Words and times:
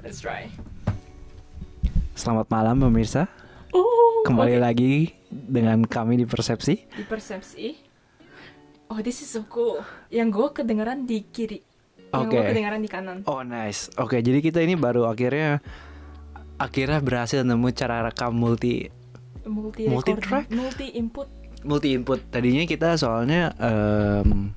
Let's 0.00 0.18
try. 0.18 0.48
Selamat 2.14 2.46
malam 2.48 2.78
pemirsa. 2.80 3.26
Oh, 3.70 4.22
Kembali 4.22 4.56
oke. 4.56 4.62
lagi 4.62 4.92
dengan 5.28 5.84
kami 5.84 6.16
di 6.16 6.26
Persepsi. 6.26 6.74
di 6.88 7.04
persepsi. 7.04 7.66
Oh, 8.88 8.98
this 8.98 9.20
is 9.20 9.28
so 9.28 9.44
cool. 9.46 9.84
Yang 10.08 10.28
gue 10.32 10.48
kedengeran 10.56 11.04
di 11.04 11.20
kiri. 11.22 11.60
Yang 12.08 12.24
Oke. 12.24 12.32
gue 12.32 12.42
kedengeran 12.42 12.80
di 12.80 12.88
kanan. 12.88 13.16
Oh 13.24 13.42
nice. 13.42 13.92
Oke, 13.94 14.18
jadi 14.18 14.40
kita 14.40 14.58
ini 14.58 14.74
baru 14.74 15.04
akhirnya 15.04 15.60
akhirnya 16.56 16.98
berhasil 16.98 17.44
nemu 17.44 17.68
cara 17.70 18.00
rekam 18.02 18.32
multi 18.32 18.88
Multi 19.44 19.88
Multi-track? 19.88 20.48
multi 20.50 20.86
input. 20.94 21.28
multi 21.62 21.88
input. 21.92 22.20
Tadinya 22.28 22.64
kita 22.64 22.96
soalnya 22.96 23.52
em, 23.56 24.52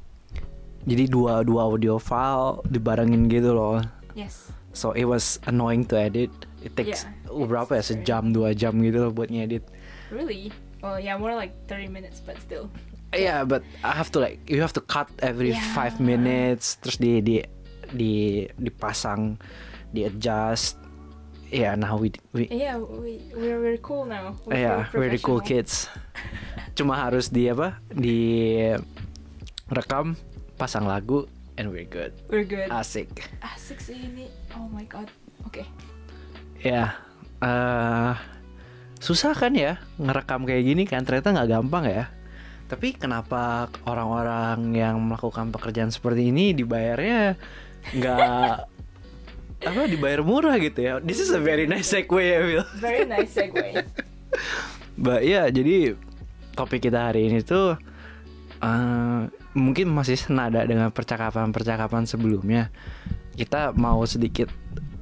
jadi 0.82 1.08
dua 1.08 1.44
dua 1.44 1.64
audio 1.66 1.96
file 1.96 2.64
dibarengin 2.66 3.28
gitu 3.28 3.52
loh. 3.52 3.84
Yes. 4.14 4.48
So 4.72 4.92
it 4.96 5.06
was 5.06 5.40
annoying 5.48 5.86
to 5.92 6.00
edit. 6.00 6.32
It 6.64 6.78
takes 6.78 7.04
Yeah, 7.04 7.32
uh, 7.34 7.46
berapa 7.50 7.80
ya 7.80 7.84
sejam 7.84 8.32
dua 8.32 8.56
jam 8.56 8.80
gitu 8.80 9.10
loh 9.10 9.12
buat 9.12 9.28
ngedit. 9.28 9.66
Really? 10.14 10.52
Well, 10.80 10.98
yeah, 10.98 11.14
more 11.18 11.36
like 11.38 11.54
30 11.70 11.94
minutes, 11.94 12.24
but 12.24 12.40
still. 12.42 12.72
Yeah, 13.12 13.44
but 13.44 13.62
I 13.84 13.92
have 13.92 14.08
to 14.16 14.24
like 14.24 14.40
you 14.48 14.64
have 14.64 14.72
to 14.80 14.84
cut 14.84 15.12
every 15.20 15.52
Yeah. 15.52 15.76
five 15.76 16.00
minutes, 16.00 16.80
terus 16.80 16.96
di 16.96 17.20
di 17.20 17.44
di 17.92 18.48
dipasang, 18.56 19.36
di 19.92 20.08
adjust. 20.08 20.80
Yeah, 21.52 21.76
now 21.76 22.00
we 22.00 22.16
we 22.32 22.48
Yeah, 22.48 22.80
we 22.80 23.20
we're 23.36 23.60
very 23.60 23.84
cool 23.84 24.08
now. 24.08 24.40
We 24.48 24.64
yeah 24.64 24.88
very 24.96 25.20
cool 25.20 25.44
kids. 25.44 25.92
Cuma 26.80 26.96
harus 26.96 27.28
di 27.28 27.52
apa 27.52 27.84
di 27.92 28.56
rekam, 29.68 30.16
pasang 30.56 30.88
lagu, 30.88 31.28
and 31.62 31.70
we're 31.70 31.86
good. 31.86 32.10
We're 32.26 32.42
good. 32.42 32.74
Asik. 32.74 33.30
Asik 33.46 33.78
sih 33.78 33.94
ini. 33.94 34.26
Oh 34.58 34.66
my 34.74 34.82
god. 34.90 35.14
Oke. 35.46 35.62
Ya, 36.58 36.98
eh 37.38 38.18
susah 38.98 39.38
kan 39.38 39.54
ya 39.54 39.78
ngerekam 40.02 40.46
kayak 40.50 40.66
gini 40.66 40.84
kan 40.90 41.06
ternyata 41.06 41.38
nggak 41.38 41.50
gampang 41.54 41.86
ya. 41.86 42.10
Tapi 42.66 42.98
kenapa 42.98 43.70
orang-orang 43.86 44.74
yang 44.74 44.98
melakukan 44.98 45.54
pekerjaan 45.54 45.94
seperti 45.94 46.34
ini 46.34 46.58
dibayarnya 46.58 47.38
nggak 47.94 48.56
apa 49.70 49.82
dibayar 49.86 50.26
murah 50.26 50.58
gitu 50.58 50.82
ya? 50.82 50.98
This 50.98 51.22
is 51.22 51.30
a 51.30 51.38
very 51.38 51.70
nice 51.70 51.94
segue 51.94 52.24
ya, 52.26 52.42
Will. 52.42 52.66
Very 52.82 53.06
nice 53.06 53.38
segue. 53.38 53.86
Mbak 54.98 55.22
ya, 55.22 55.46
jadi 55.54 55.94
topik 56.58 56.90
kita 56.90 57.14
hari 57.14 57.30
ini 57.30 57.46
tuh 57.46 57.78
eh, 58.66 59.22
mungkin 59.52 59.92
masih 59.92 60.16
senada 60.16 60.64
dengan 60.64 60.90
percakapan-percakapan 60.92 62.08
sebelumnya. 62.08 62.72
Kita 63.36 63.76
mau 63.76 64.04
sedikit 64.08 64.48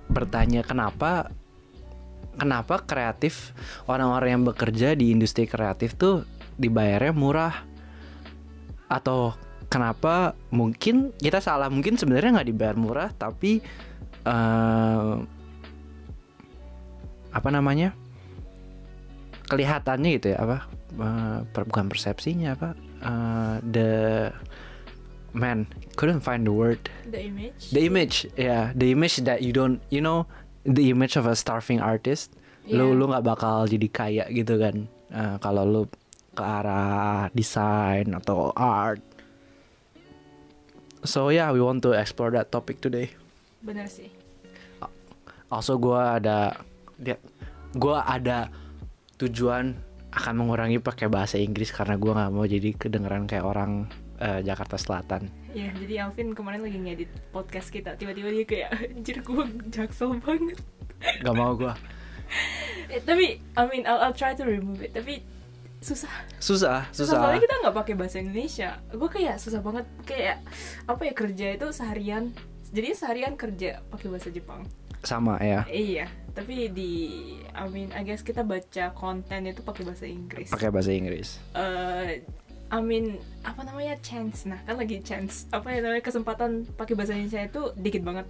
bertanya 0.10 0.66
kenapa 0.66 1.30
kenapa 2.40 2.82
kreatif 2.82 3.54
orang-orang 3.86 4.40
yang 4.40 4.44
bekerja 4.48 4.98
di 4.98 5.14
industri 5.14 5.46
kreatif 5.46 5.94
tuh 5.94 6.26
dibayarnya 6.58 7.14
murah? 7.14 7.56
Atau 8.90 9.38
kenapa 9.70 10.34
mungkin 10.50 11.14
kita 11.22 11.46
salah 11.46 11.70
mungkin 11.70 11.94
sebenarnya 11.94 12.42
nggak 12.42 12.50
dibayar 12.50 12.78
murah 12.78 13.10
tapi 13.14 13.62
eh, 14.26 15.14
apa 17.30 17.50
namanya? 17.54 17.94
Kelihatannya 19.50 20.10
gitu 20.18 20.34
ya 20.34 20.42
apa 20.42 20.70
per- 21.54 21.70
bukan 21.70 21.90
persepsinya 21.90 22.58
apa 22.58 22.89
eh, 23.02 23.56
the 23.64 23.90
man 25.32 25.70
couldn't 25.96 26.22
find 26.22 26.44
the 26.44 26.54
word 26.54 26.80
The 27.06 27.30
image. 27.30 27.70
the 27.70 27.82
image 27.86 28.16
ya 28.34 28.74
the 28.74 28.90
image 28.90 29.22
that 29.24 29.46
you 29.46 29.54
don't 29.54 29.78
you 29.94 30.02
know 30.02 30.26
the 30.66 30.90
image 30.90 31.14
of 31.16 31.26
a 31.26 31.36
starving 31.38 31.80
artist 31.80 32.34
lu 32.66 32.92
Yeah. 32.92 32.98
lu 32.98 33.04
nggak 33.10 33.26
bakal 33.26 33.66
jadi 33.66 33.88
kaya 33.90 34.26
gitu 34.30 34.58
kan 34.58 34.86
Eh, 35.10 35.36
kalau 35.42 35.66
lu 35.66 35.82
ke 36.38 36.44
arah 36.46 37.34
desain 37.34 38.06
atau 38.14 38.54
art 38.54 39.02
so 41.02 41.34
yeah 41.34 41.50
we 41.50 41.58
want 41.58 41.82
to 41.82 41.98
explore 41.98 42.30
that 42.30 42.54
topic 42.54 42.78
today 42.78 43.10
Bener 43.60 43.90
sih. 43.90 44.08
Also 45.50 45.76
gue 45.76 45.98
ada 45.98 46.62
dia 46.96 47.18
gue 47.74 47.98
ada 47.98 48.54
tujuan 49.18 49.74
akan 50.10 50.34
mengurangi 50.42 50.82
pakai 50.82 51.06
bahasa 51.06 51.38
Inggris 51.38 51.70
karena 51.70 51.94
gue 51.96 52.10
nggak 52.10 52.32
mau 52.34 52.46
jadi 52.46 52.70
kedengeran 52.74 53.30
kayak 53.30 53.46
orang 53.46 53.86
eh, 54.18 54.42
Jakarta 54.42 54.76
Selatan. 54.76 55.30
Ya, 55.54 55.70
jadi 55.74 56.06
Alvin 56.10 56.34
kemarin 56.34 56.62
lagi 56.66 56.78
ngedit 56.78 57.10
podcast 57.30 57.70
kita. 57.70 57.94
Tiba-tiba 57.98 58.30
dia 58.30 58.46
kayak, 58.46 58.70
anjir 58.94 59.18
gue 59.22 59.44
jaksel 59.74 60.18
banget. 60.22 60.58
Gak 61.22 61.36
mau 61.36 61.54
gue. 61.58 61.74
Eh, 62.90 63.02
tapi, 63.06 63.38
I 63.38 63.64
mean, 63.70 63.86
I'll, 63.86 64.02
I'll 64.02 64.18
try 64.18 64.34
to 64.34 64.46
remove 64.46 64.82
it. 64.82 64.94
Tapi 64.94 65.22
susah. 65.82 66.10
Susah, 66.42 66.90
Susah, 66.90 67.06
susah. 67.06 67.18
soalnya 67.22 67.42
kita 67.42 67.56
nggak 67.62 67.76
pakai 67.78 67.94
bahasa 67.94 68.18
Indonesia. 68.18 68.82
Gue 68.90 69.10
kayak 69.10 69.38
susah 69.38 69.62
banget. 69.62 69.86
Kayak 70.06 70.42
apa 70.90 71.02
ya 71.06 71.14
kerja 71.14 71.46
itu 71.54 71.68
seharian. 71.70 72.34
Jadi 72.70 72.94
seharian 72.94 73.34
kerja 73.38 73.82
pakai 73.90 74.08
bahasa 74.10 74.30
Jepang. 74.34 74.66
Sama 75.04 75.40
ya. 75.40 75.64
Iya, 75.66 76.08
tapi 76.36 76.68
di, 76.72 76.92
I 77.56 77.66
mean, 77.72 77.90
I 77.96 78.04
guess 78.04 78.20
kita 78.20 78.44
baca 78.44 78.92
konten 78.94 79.48
itu 79.48 79.64
pakai 79.64 79.84
bahasa 79.88 80.06
Inggris. 80.06 80.52
Pakai 80.52 80.70
bahasa 80.70 80.92
Inggris. 80.92 81.40
eh 81.56 82.20
I 82.70 82.80
mean 82.86 83.18
apa 83.42 83.66
namanya 83.66 83.98
chance 84.06 84.46
nah 84.46 84.62
kan 84.62 84.78
lagi 84.78 85.02
chance 85.02 85.50
apa 85.50 85.74
ya 85.74 85.82
namanya 85.82 86.06
kesempatan 86.06 86.70
pakai 86.78 86.94
bahasa 86.94 87.18
Indonesia 87.18 87.42
itu 87.42 87.74
dikit 87.74 88.06
banget 88.06 88.30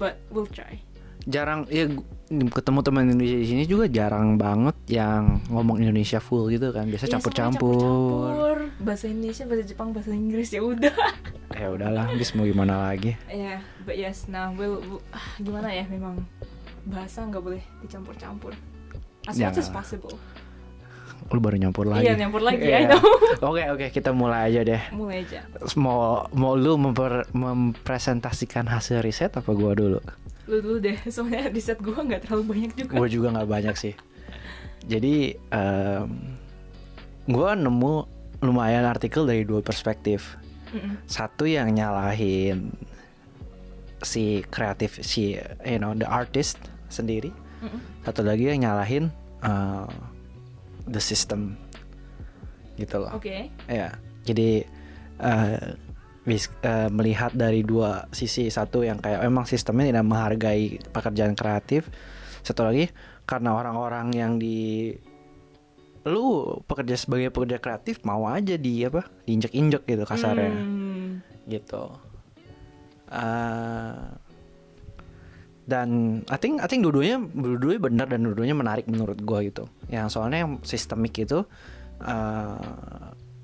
but 0.00 0.16
we'll 0.32 0.48
try 0.48 0.80
Jarang 1.24 1.64
ya 1.66 1.88
ketemu 2.26 2.78
teman 2.80 3.06
Indonesia 3.06 3.36
di 3.36 3.46
sini 3.46 3.62
juga 3.64 3.86
jarang 3.86 4.34
banget 4.34 4.74
yang 4.88 5.40
ngomong 5.46 5.78
Indonesia 5.78 6.18
full 6.18 6.46
gitu 6.48 6.70
kan. 6.70 6.84
Biasa 6.84 7.06
Iya, 7.06 7.12
campur-campur. 7.14 7.78
campur-campur. 7.78 8.56
bahasa 8.78 9.06
Indonesia 9.06 9.44
bahasa 9.44 9.64
Jepang 9.64 9.88
bahasa 9.90 10.10
Inggris 10.10 10.48
ya 10.48 10.60
udah 10.60 10.92
Ya 11.56 11.68
udahlah, 11.68 12.12
bis 12.12 12.30
mau 12.30 12.44
gimana 12.44 12.84
lagi. 12.84 13.16
ya 13.26 13.56
but 13.80 13.94
yes 13.94 14.26
nah 14.26 14.50
we'll, 14.50 14.76
we'll- 14.80 15.04
ah, 15.08 15.22
gimana 15.36 15.70
ya 15.70 15.86
memang 15.86 16.18
bahasa 16.84 17.22
nggak 17.22 17.40
boleh 17.40 17.62
dicampur-campur 17.80 18.52
as 19.24 19.34
much 19.34 19.56
as 19.56 19.66
possible 19.68 20.12
Lu 21.26 21.40
baru 21.40 21.56
nyampur 21.56 21.82
lagi. 21.84 22.04
iya 22.04 22.14
nyampur 22.14 22.38
lagi 22.40 22.60
Iya. 22.60 22.76
I 22.76 22.86
know 22.86 23.02
Oke 23.48 23.62
oke 23.66 23.86
kita 23.88 24.10
mulai 24.12 24.46
aja 24.48 24.60
deh. 24.62 24.82
mulai 24.92 25.22
aja 25.22 25.42
mau 25.74 26.22
mau 26.30 26.54
lu 26.54 26.76
memper- 26.76 27.26
mempresentasikan 27.32 28.66
hasil 28.66 29.00
riset 29.00 29.32
apa 29.32 29.50
gua 29.50 29.72
dulu? 29.72 29.98
Lu 30.46 30.56
dulu 30.62 30.76
deh 30.78 30.98
soalnya 31.14 31.50
riset 31.50 31.78
gue 31.82 31.94
nggak 31.94 32.26
terlalu 32.26 32.42
banyak 32.54 32.72
juga 32.78 32.92
Gua 32.94 33.08
juga 33.10 33.28
nggak 33.34 33.50
banyak 33.50 33.76
sih. 33.76 33.94
Jadi 34.86 35.34
em, 35.34 36.10
gua 37.26 37.58
nemu 37.58 37.94
lumayan 38.46 38.86
artikel 38.86 39.26
dari 39.26 39.42
dua 39.42 39.58
perspektif. 39.60 40.38
Mm-mm. 40.70 41.02
Satu 41.10 41.46
yang 41.46 41.74
nyalahin 41.74 42.70
si 44.04 44.46
kreatif 44.52 45.02
si 45.02 45.34
you 45.66 45.78
know 45.82 45.90
the 45.98 46.06
artist 46.06 46.62
sendiri. 46.86 47.34
Mm-mm. 47.62 47.80
Satu 48.06 48.22
lagi 48.22 48.46
yang 48.46 48.62
nyalahin 48.62 49.10
eh, 49.42 49.90
the 50.86 51.02
system 51.02 51.58
gitu 52.78 53.02
loh. 53.02 53.10
oke 53.16 53.50
Ya, 53.66 53.96
jadi 54.22 54.62
eh, 55.18 55.58
bis- 56.26 56.50
eh, 56.60 56.90
melihat 56.90 57.30
dari 57.32 57.62
dua 57.62 58.10
sisi 58.10 58.50
satu 58.50 58.82
yang 58.82 58.98
kayak 58.98 59.22
emang 59.22 59.46
sistemnya 59.46 59.94
tidak 59.94 60.04
menghargai 60.04 60.82
pekerjaan 60.90 61.38
kreatif, 61.38 61.86
satu 62.42 62.66
lagi 62.66 62.90
karena 63.22 63.54
orang-orang 63.54 64.10
yang 64.12 64.32
di 64.36 64.90
lu 66.06 66.58
pekerja 66.66 66.94
sebagai 66.94 67.34
pekerja 67.34 67.58
kreatif 67.58 67.98
mau 68.06 68.30
aja 68.30 68.54
di 68.54 68.86
apa 68.86 69.06
diinjek-injek 69.26 69.82
gitu 69.86 70.04
kasarnya 70.06 70.54
Hmm. 70.54 71.18
gitu. 71.46 71.90
Eh, 73.10 74.06
dan 75.66 76.22
I 76.30 76.38
think 76.38 76.62
I 76.62 76.70
think 76.70 76.86
dua-duanya 76.86 77.18
dua-duanya 77.26 77.80
benar 77.82 78.06
dan 78.06 78.22
dua-duanya 78.22 78.54
menarik 78.54 78.86
menurut 78.86 79.18
gua 79.26 79.42
gitu. 79.42 79.66
Yang 79.90 80.14
soalnya 80.14 80.46
yang 80.46 80.62
sistemik 80.62 81.18
itu 81.18 81.42
eh, 82.02 82.58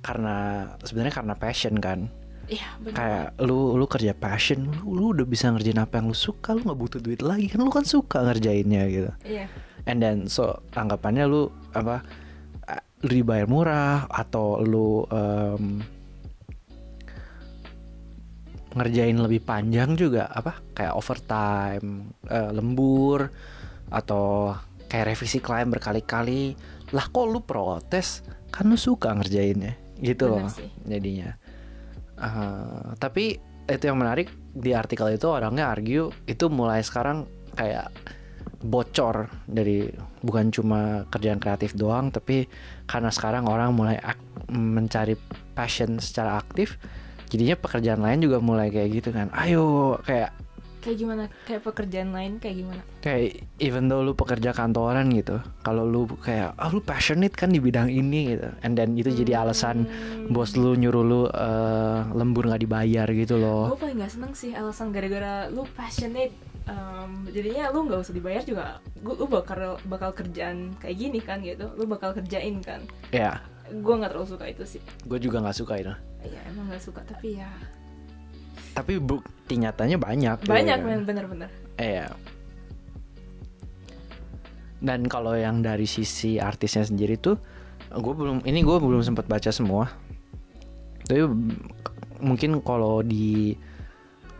karena 0.03 0.37
sebenarnya 0.83 1.15
karena 1.19 1.35
passion 1.35 1.79
kan. 1.83 2.07
Iya 2.51 2.69
benar. 2.83 2.97
Kayak 2.99 3.27
lu 3.47 3.79
lu 3.79 3.87
kerja 3.87 4.13
passion, 4.17 4.67
lu, 4.67 4.99
lu 4.99 5.05
udah 5.15 5.27
bisa 5.27 5.49
ngerjain 5.51 5.79
apa 5.79 6.03
yang 6.03 6.11
lu 6.11 6.17
suka, 6.17 6.53
lu 6.57 6.67
nggak 6.67 6.81
butuh 6.81 7.01
duit 7.01 7.23
lagi 7.23 7.47
kan 7.49 7.63
lu 7.63 7.71
kan 7.71 7.87
suka 7.87 8.23
ngerjainnya 8.27 8.83
gitu. 8.91 9.11
Iya. 9.23 9.47
And 9.87 9.99
then 10.03 10.27
so 10.27 10.63
anggapannya 10.75 11.25
lu 11.27 11.51
apa 11.73 12.03
lu 13.03 13.11
dibayar 13.11 13.51
murah 13.51 14.07
atau 14.07 14.63
lu 14.63 15.03
em, 15.11 15.83
ngerjain 18.73 19.19
lebih 19.19 19.43
panjang 19.45 19.99
juga 19.99 20.31
apa 20.33 20.63
kayak 20.73 20.95
overtime, 20.97 22.15
eh, 22.31 22.51
lembur 22.55 23.29
atau 23.93 24.57
kayak 24.89 25.13
revisi 25.17 25.43
klien 25.43 25.69
berkali-kali. 25.69 26.57
Lah 26.93 27.09
kok 27.09 27.27
lu 27.29 27.41
protes? 27.45 28.25
Kan 28.53 28.69
lu 28.73 28.79
suka 28.79 29.13
ngerjainnya. 29.17 29.77
Gitu 30.03 30.25
Bener 30.29 30.47
loh 30.47 30.51
sih. 30.51 30.69
jadinya. 30.85 31.31
Eh, 32.23 32.87
tapi 33.03 33.35
itu 33.67 33.85
yang 33.87 33.99
menarik 33.99 34.31
di 34.55 34.71
artikel 34.75 35.11
itu 35.11 35.27
orangnya 35.27 35.71
argue 35.71 36.15
itu 36.27 36.47
mulai 36.47 36.83
sekarang 36.83 37.27
kayak 37.59 37.91
bocor 38.63 39.27
dari 39.51 39.91
bukan 40.23 40.55
cuma 40.55 41.03
kerjaan 41.11 41.43
kreatif 41.43 41.75
doang 41.75 42.15
tapi 42.15 42.47
karena 42.87 43.11
sekarang 43.11 43.51
orang 43.51 43.75
mulai 43.75 43.99
mencari 44.55 45.19
passion 45.59 45.99
secara 45.99 46.39
aktif 46.39 46.79
jadinya 47.27 47.59
pekerjaan 47.59 48.05
lain 48.05 48.23
juga 48.23 48.39
mulai 48.39 48.69
kayak 48.71 49.03
gitu 49.03 49.11
kan. 49.11 49.33
Ayo 49.35 49.97
kayak 50.05 50.37
kayak 50.83 50.99
gimana? 50.99 51.25
Kayak 51.47 51.63
pekerjaan 51.63 52.11
lain 52.11 52.43
kayak 52.43 52.57
gimana? 52.59 52.83
Kayak 52.99 53.47
even 53.63 53.87
though 53.87 54.03
lu 54.03 54.19
pekerja 54.19 54.51
kantoran 54.51 55.09
gitu 55.15 55.39
kalau 55.63 55.87
lu 55.87 56.11
kayak 56.19 56.59
ah 56.59 56.69
lu 56.75 56.83
passionate 56.83 57.33
kan 57.39 57.55
di 57.55 57.63
bidang 57.63 57.87
ini 57.87 58.35
gitu. 58.35 58.51
And 58.67 58.75
then 58.75 58.99
itu 58.99 59.15
jadi 59.15 59.47
alasan 59.47 59.87
bos 60.35 60.59
lu 60.59 60.75
nyuruh 60.75 61.05
lu 61.07 61.21
eh, 61.31 62.01
lembur 62.11 62.51
nggak 62.51 62.63
dibayar 62.67 63.07
gitu 63.15 63.39
loh. 63.39 63.71
Gue 63.73 63.81
paling 63.87 64.03
gak 64.03 64.13
seneng 64.13 64.33
sih 64.35 64.51
alasan 64.53 64.91
gara-gara 64.91 65.47
lu 65.49 65.63
passionate 65.79 66.35
em, 66.67 67.31
jadinya 67.31 67.71
lu 67.71 67.87
nggak 67.87 68.03
usah 68.03 68.15
dibayar 68.15 68.43
juga. 68.43 68.83
Gua, 68.99 69.15
lu 69.15 69.27
bakal 69.31 69.79
bakal 69.87 70.11
kerjaan 70.11 70.75
kayak 70.83 70.97
gini 70.99 71.23
kan 71.23 71.39
gitu. 71.41 71.71
Lu 71.79 71.87
bakal 71.87 72.13
kerjain 72.13 72.59
kan. 72.59 72.83
Ya 73.15 73.39
gue 73.73 73.95
nggak 73.97 74.13
terlalu 74.13 74.29
suka 74.29 74.45
itu 74.53 74.65
sih. 74.69 74.83
Gue 75.09 75.17
juga 75.17 75.41
nggak 75.41 75.57
suka 75.57 75.75
itu. 75.81 75.95
Ya 76.29 76.41
emang 76.53 76.69
nggak 76.69 76.83
suka. 76.85 77.01
Tapi 77.09 77.41
ya 77.41 77.49
tapi 78.73 78.97
bukti 78.99 79.61
nyatanya 79.61 80.01
banyak 80.01 80.37
gitu 80.45 80.53
banyak 80.53 80.79
men 80.81 81.05
bener-bener 81.05 81.51
Iya. 81.81 82.13
Dan 84.83 85.07
kalau 85.07 85.39
yang 85.39 85.63
dari 85.63 85.87
sisi 85.87 86.43
artisnya 86.43 86.83
sendiri 86.83 87.15
tuh, 87.15 87.39
gue 87.95 88.15
belum, 88.15 88.43
ini 88.43 88.67
gue 88.67 88.77
belum 88.83 89.03
sempat 89.07 89.31
baca 89.31 89.51
semua. 89.55 89.87
Tapi 91.07 91.23
mm, 91.23 91.39
mungkin 92.23 92.59
kalau 92.67 93.01
di 93.07 93.55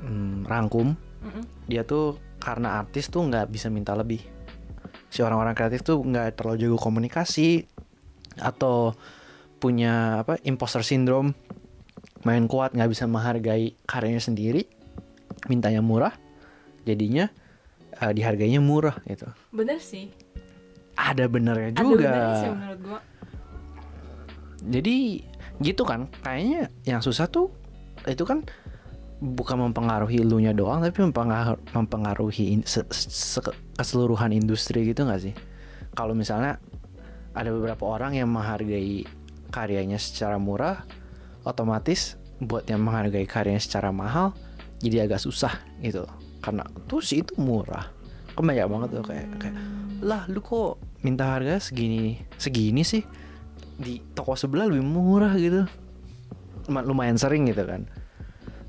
mm, 0.03 0.51
rangkum, 0.51 0.99
Mm-mm. 1.23 1.45
dia 1.71 1.87
tuh 1.87 2.19
karena 2.43 2.83
artis 2.83 3.07
tuh 3.07 3.23
nggak 3.23 3.55
bisa 3.55 3.71
minta 3.71 3.95
lebih. 3.95 4.19
Si 5.13 5.23
orang-orang 5.23 5.55
kreatif 5.55 5.87
tuh 5.87 6.03
nggak 6.03 6.43
terlalu 6.43 6.67
jago 6.67 6.79
komunikasi 6.81 7.63
atau 8.43 8.99
punya 9.63 10.27
apa 10.27 10.43
imposter 10.43 10.83
syndrome, 10.83 11.39
main 12.23 12.47
kuat 12.47 12.75
nggak 12.75 12.91
bisa 12.91 13.05
menghargai 13.07 13.75
karyanya 13.85 14.23
sendiri, 14.23 14.67
mintanya 15.51 15.83
murah, 15.83 16.15
jadinya 16.87 17.27
eh, 17.99 18.13
dihargainya 18.15 18.63
murah 18.63 18.99
gitu. 19.07 19.27
bener 19.51 19.79
sih 19.83 20.11
Ada 20.93 21.25
benernya 21.27 21.73
ada 21.73 21.83
juga. 21.83 22.11
benernya 22.13 22.37
sih 22.39 22.51
menurut 22.53 23.03
Jadi 24.63 24.97
gitu 25.59 25.83
kan, 25.83 26.07
kayaknya 26.23 26.71
yang 26.87 27.03
susah 27.03 27.27
tuh 27.27 27.51
itu 28.07 28.23
kan 28.23 28.47
bukan 29.23 29.71
mempengaruhi 29.71 30.23
lu 30.23 30.43
nya 30.43 30.51
doang 30.51 30.83
tapi 30.83 30.99
mempengaruhi, 31.03 31.63
mempengaruhi 31.75 32.45
in- 32.59 32.67
se- 32.67 32.87
se- 32.91 33.55
keseluruhan 33.79 34.31
industri 34.35 34.87
gitu 34.87 35.07
nggak 35.07 35.23
sih? 35.23 35.35
Kalau 35.95 36.15
misalnya 36.15 36.59
ada 37.35 37.51
beberapa 37.51 37.87
orang 37.87 38.19
yang 38.19 38.31
menghargai 38.31 39.07
karyanya 39.51 39.99
secara 39.99 40.39
murah, 40.39 40.83
otomatis 41.43 42.17
buat 42.43 42.67
yang 42.67 42.83
menghargai 42.83 43.27
karyanya 43.27 43.63
secara 43.63 43.95
mahal 43.95 44.35
jadi 44.83 45.07
agak 45.07 45.23
susah 45.23 45.63
gitu. 45.79 46.05
Karena 46.43 46.67
tuh 46.91 46.99
sih 46.99 47.23
itu 47.23 47.39
murah. 47.39 47.87
Kan 48.35 48.43
banyak 48.43 48.67
banget 48.67 48.89
tuh 48.99 49.05
kayak 49.07 49.29
kayak 49.39 49.57
lah 50.03 50.27
lu 50.27 50.43
kok 50.43 50.83
minta 51.07 51.31
harga 51.31 51.63
segini 51.63 52.19
segini 52.35 52.83
sih? 52.83 53.07
Di 53.79 54.03
toko 54.13 54.35
sebelah 54.35 54.67
lebih 54.67 54.83
murah 54.83 55.33
gitu. 55.39 55.63
Ma- 56.67 56.83
lumayan 56.83 57.15
sering 57.15 57.47
gitu 57.47 57.63
kan. 57.63 57.87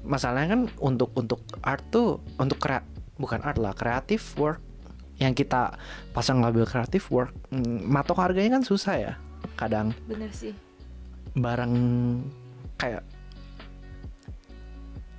Masalahnya 0.06 0.54
kan 0.54 0.62
untuk 0.78 1.10
untuk 1.18 1.42
art 1.66 1.82
tuh 1.90 2.22
untuk 2.38 2.62
krea 2.62 2.86
bukan 3.18 3.42
art 3.42 3.58
lah 3.58 3.74
kreatif 3.74 4.38
work. 4.38 4.62
Yang 5.18 5.46
kita 5.46 5.78
pasang 6.14 6.42
label 6.42 6.66
kreatif 6.66 7.10
work 7.10 7.34
mm, 7.50 7.86
matok 7.90 8.22
harganya 8.22 8.62
kan 8.62 8.64
susah 8.66 8.96
ya 9.02 9.14
kadang. 9.58 9.98
Bener 10.06 10.30
sih. 10.30 10.54
Barang 11.34 11.74
kayak 12.78 13.04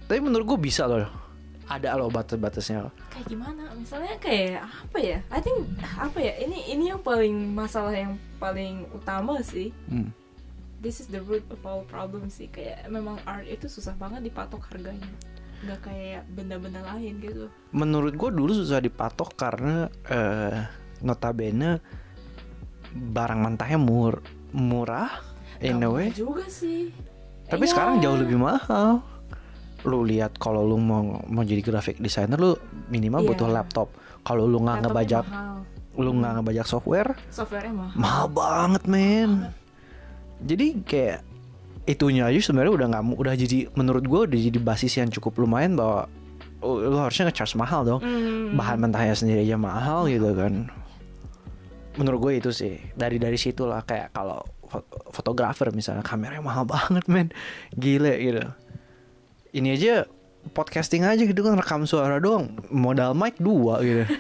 tapi 0.05 0.21
menurut 0.21 0.57
gue 0.57 0.61
bisa 0.61 0.85
loh. 0.85 1.09
Ada 1.65 1.97
loh 1.97 2.13
batas-batasnya. 2.13 2.93
Kayak 3.09 3.25
gimana? 3.25 3.73
Misalnya 3.73 4.15
kayak 4.21 4.69
apa 4.69 4.99
ya? 5.01 5.19
I 5.33 5.41
think 5.41 5.65
apa 5.81 6.19
ya? 6.21 6.37
Ini 6.45 6.77
ini 6.77 6.93
yang 6.93 7.01
paling 7.01 7.57
masalah 7.57 7.97
yang 7.97 8.21
paling 8.37 8.85
utama 8.93 9.41
sih. 9.41 9.73
Hmm. 9.89 10.13
this 10.85 11.01
is 11.01 11.09
the 11.09 11.25
root 11.25 11.41
of 11.49 11.57
all 11.65 11.81
problem 11.89 12.29
sih. 12.29 12.53
Kayak 12.53 12.85
memang 12.93 13.17
art 13.25 13.49
itu 13.49 13.65
susah 13.65 13.97
banget 13.97 14.29
dipatok 14.29 14.69
harganya. 14.69 15.09
Nggak 15.65 15.81
kayak 15.89 16.23
benda-benda 16.29 16.85
lain 16.85 17.25
gitu. 17.25 17.49
Menurut 17.73 18.13
gue 18.13 18.29
dulu 18.29 18.53
susah 18.53 18.85
dipatok 18.85 19.33
karena 19.33 19.89
eh, 20.13 20.69
notabene 21.01 21.81
barang 22.93 23.41
mentahnya 23.41 23.81
mur 23.81 24.21
murah 24.55 25.11
in 25.59 25.83
a 25.83 25.89
way 25.91 26.15
juga 26.15 26.47
sih 26.47 26.95
tapi 27.47 27.65
Ya, 27.65 27.71
sekarang 27.71 27.95
jauh 27.99 28.17
lebih 28.17 28.37
mahal. 28.37 29.05
Lu 29.85 30.01
lihat 30.01 30.37
kalau 30.37 30.65
lu 30.65 30.77
mau 30.77 31.03
mau 31.25 31.45
jadi 31.45 31.61
graphic 31.61 32.01
designer 32.01 32.37
lu 32.37 32.53
minimal 32.89 33.21
Iya. 33.21 33.29
butuh 33.31 33.49
laptop. 33.49 33.89
Kalau 34.23 34.45
lu 34.45 34.59
nggak 34.59 34.81
ngebajak 34.83 35.25
lu 35.95 36.11
nggak 36.11 36.33
ngebajak 36.41 36.67
software 36.67 37.15
softwarenya 37.31 37.71
mahal. 37.71 37.95
mahal 37.95 38.27
banget 38.27 38.83
men. 38.89 39.31
Jadi 40.41 40.67
kayak 40.83 41.21
itunya 41.85 42.25
aja 42.25 42.41
sebenarnya 42.41 42.73
udah 42.73 42.87
nggak 42.91 43.05
udah 43.15 43.35
jadi 43.37 43.59
menurut 43.77 44.03
gue 44.03 44.21
udah 44.27 44.41
jadi 44.41 44.59
basis 44.59 44.97
yang 44.97 45.13
cukup 45.13 45.37
lumayan 45.39 45.77
bahwa 45.77 46.09
oh, 46.65 46.81
lu 46.81 46.97
harusnya 46.97 47.29
nge-charge 47.29 47.55
mahal 47.55 47.85
dong. 47.85 48.01
Hmm. 48.01 48.57
bahan 48.57 48.81
mentahnya 48.81 49.15
sendiri 49.15 49.45
aja 49.45 49.55
mahal 49.55 50.09
gitu 50.09 50.33
kan. 50.33 50.67
Menurut 51.95 52.19
gue 52.25 52.33
itu 52.43 52.51
sih. 52.51 52.81
Dari 52.97 53.21
dari 53.21 53.37
situ 53.37 53.63
lah 53.63 53.85
kayak 53.85 54.11
kalau 54.11 54.43
fotografer 55.11 55.71
misalnya 55.71 56.03
kameranya 56.03 56.43
mahal 56.43 56.65
banget 56.65 57.05
men. 57.07 57.29
Gile 57.73 58.15
gitu. 58.17 58.45
Ini 59.55 59.69
aja 59.77 59.95
podcasting 60.51 61.07
aja 61.07 61.23
gitu 61.23 61.41
kan 61.41 61.55
rekam 61.55 61.85
suara 61.85 62.19
doang. 62.19 62.51
Modal 62.69 63.15
mic 63.15 63.39
dua 63.39 63.79
gitu. 63.81 64.05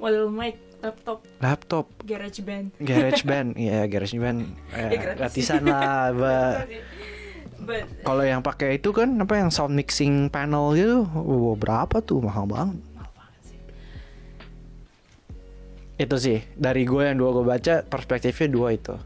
Model 0.00 0.28
mic 0.28 0.56
laptop. 0.80 1.18
Laptop. 1.38 1.86
Garage 2.02 2.40
band. 2.40 2.72
Garage 2.78 3.22
band 3.28 3.56
ya 3.56 3.84
garage 3.86 4.16
band. 4.16 4.40
Eh, 4.72 4.90
Ya, 4.92 5.00
gratis. 5.12 5.16
gratisan 5.44 5.62
lah 5.66 6.12
Ba. 6.12 6.38
but 7.56 7.82
kalau 8.06 8.22
yang 8.22 8.44
pakai 8.44 8.78
itu 8.78 8.94
kan 8.94 9.10
apa 9.18 9.40
yang 9.42 9.50
sound 9.50 9.74
mixing 9.74 10.28
panel 10.30 10.76
gitu 10.76 11.02
wow, 11.08 11.56
berapa 11.58 11.98
tuh? 11.98 12.22
Mahal 12.22 12.46
banget 12.46 12.78
itu 15.96 16.16
sih. 16.20 16.38
Dari 16.56 16.84
gue 16.84 17.02
yang 17.02 17.16
dua 17.16 17.30
gue 17.36 17.44
baca 17.44 17.74
perspektifnya 17.84 18.48
dua 18.52 18.76
itu. 18.76 18.96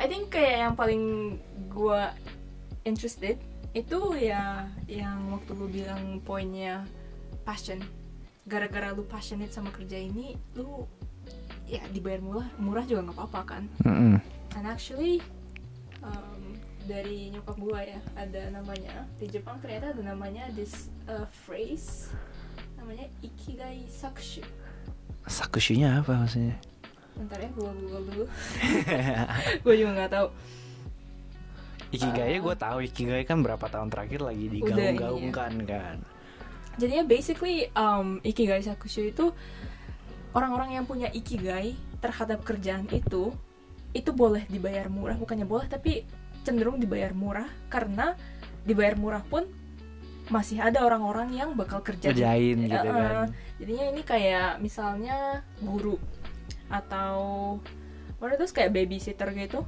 I 0.00 0.08
think 0.08 0.32
kayak 0.32 0.56
yang 0.64 0.74
paling 0.80 1.04
gua 1.68 2.16
interested 2.88 3.36
itu 3.76 4.00
ya 4.16 4.64
yang 4.88 5.28
waktu 5.28 5.52
lu 5.52 5.68
bilang 5.68 6.24
poinnya 6.24 6.88
passion. 7.44 7.84
Gara-gara 8.48 8.96
lu 8.96 9.04
passionate 9.04 9.52
sama 9.52 9.68
kerja 9.68 10.00
ini 10.00 10.40
lu 10.56 10.88
ya 11.68 11.84
dibayar 11.92 12.24
murah 12.24 12.48
murah 12.56 12.84
juga 12.88 13.12
nggak 13.12 13.16
apa-apa 13.20 13.40
kan? 13.44 13.64
Mm-mm. 13.84 14.16
and 14.56 14.66
actually 14.66 15.22
um, 16.02 16.58
dari 16.88 17.30
nyokap 17.30 17.56
gua 17.60 17.84
ya 17.84 18.00
ada 18.18 18.50
namanya 18.50 19.06
di 19.20 19.30
Jepang 19.30 19.60
ternyata 19.62 19.94
ada 19.94 20.02
namanya 20.02 20.48
this 20.56 20.88
uh, 21.06 21.28
phrase 21.46 22.10
namanya 22.90 23.06
ikigai 23.22 23.86
sakushu. 23.86 24.42
sakushinya 25.30 26.02
apa 26.02 26.26
maksudnya 26.26 26.58
bentar 27.14 27.38
ya 27.38 27.46
gua 27.54 27.70
google 27.70 28.02
dulu 28.02 28.24
gua 29.62 29.74
juga 29.78 29.90
nggak 29.94 30.10
tahu. 30.10 30.28
Ikigai 31.94 32.42
gue 32.42 32.54
tahu 32.58 32.78
Ikigai 32.90 33.22
kan 33.22 33.46
berapa 33.46 33.62
tahun 33.70 33.94
terakhir 33.94 34.26
lagi 34.26 34.50
digaung-gaungkan 34.50 35.54
kan. 35.70 36.02
jadinya 36.82 37.06
basically 37.06 37.70
um, 37.78 38.18
ikigai 38.26 38.58
sakushu 38.58 39.14
itu 39.14 39.30
orang-orang 40.34 40.82
yang 40.82 40.82
punya 40.82 41.06
ikigai 41.14 41.78
terhadap 42.02 42.42
kerjaan 42.42 42.90
itu 42.90 43.30
itu 43.94 44.10
boleh 44.10 44.50
dibayar 44.50 44.90
murah. 44.90 45.14
Bukannya 45.14 45.46
boleh 45.46 45.70
tapi 45.70 46.02
cenderung 46.42 46.82
dibayar 46.82 47.14
murah. 47.14 47.46
Karena 47.70 48.18
dibayar 48.66 48.98
murah 48.98 49.22
pun 49.22 49.46
masih 50.30 50.58
ada 50.58 50.80
orang-orang 50.80 51.34
yang 51.34 51.50
bakal 51.52 51.82
kerja 51.82 52.08
di- 52.08 52.22
Ngerjain 52.22 52.56
gitu 52.64 52.78
Eh, 52.80 52.86
kan. 52.86 53.28
jadinya 53.58 53.84
ini 53.88 54.02
kayak 54.02 54.50
misalnya 54.58 55.16
guru 55.58 55.98
atau 56.70 57.58
are 58.20 58.36
those 58.36 58.52
kayak 58.52 58.70
babysitter 58.70 59.26
gitu 59.32 59.66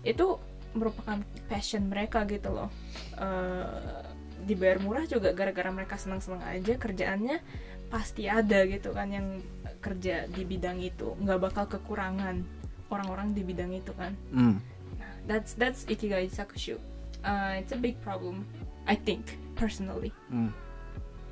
itu 0.00 0.38
merupakan 0.72 1.18
passion 1.46 1.88
mereka 1.88 2.22
gitu 2.24 2.48
loh. 2.48 2.70
Eh, 3.16 4.02
dibayar 4.46 4.78
murah 4.78 5.02
juga 5.04 5.32
gara-gara 5.32 5.66
mereka 5.68 5.96
senang-senang 5.96 6.44
aja 6.44 6.76
kerjaannya 6.76 7.42
pasti 7.88 8.28
ada 8.28 8.62
gitu 8.62 8.92
kan 8.92 9.10
yang 9.10 9.42
kerja 9.80 10.28
di 10.28 10.42
bidang 10.42 10.78
itu. 10.78 11.16
Nggak 11.16 11.40
bakal 11.42 11.64
kekurangan 11.68 12.46
orang-orang 12.86 13.34
di 13.34 13.42
bidang 13.42 13.72
itu 13.72 13.90
kan. 13.92 14.14
Hmm. 14.30 14.62
that's 15.26 15.54
that's 15.54 15.82
ikigai 15.84 16.28
sakushu 16.28 16.78
Uh, 17.18 17.58
it's 17.58 17.74
a 17.74 17.76
big 17.76 17.98
problem 17.98 18.46
I 18.86 18.94
think 18.94 19.38
personally. 19.58 20.14
Hmm. 20.30 20.54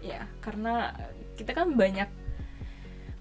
ya 0.05 0.29
karena 0.45 0.93
kita 1.33 1.57
kan 1.57 1.73
banyak 1.73 2.13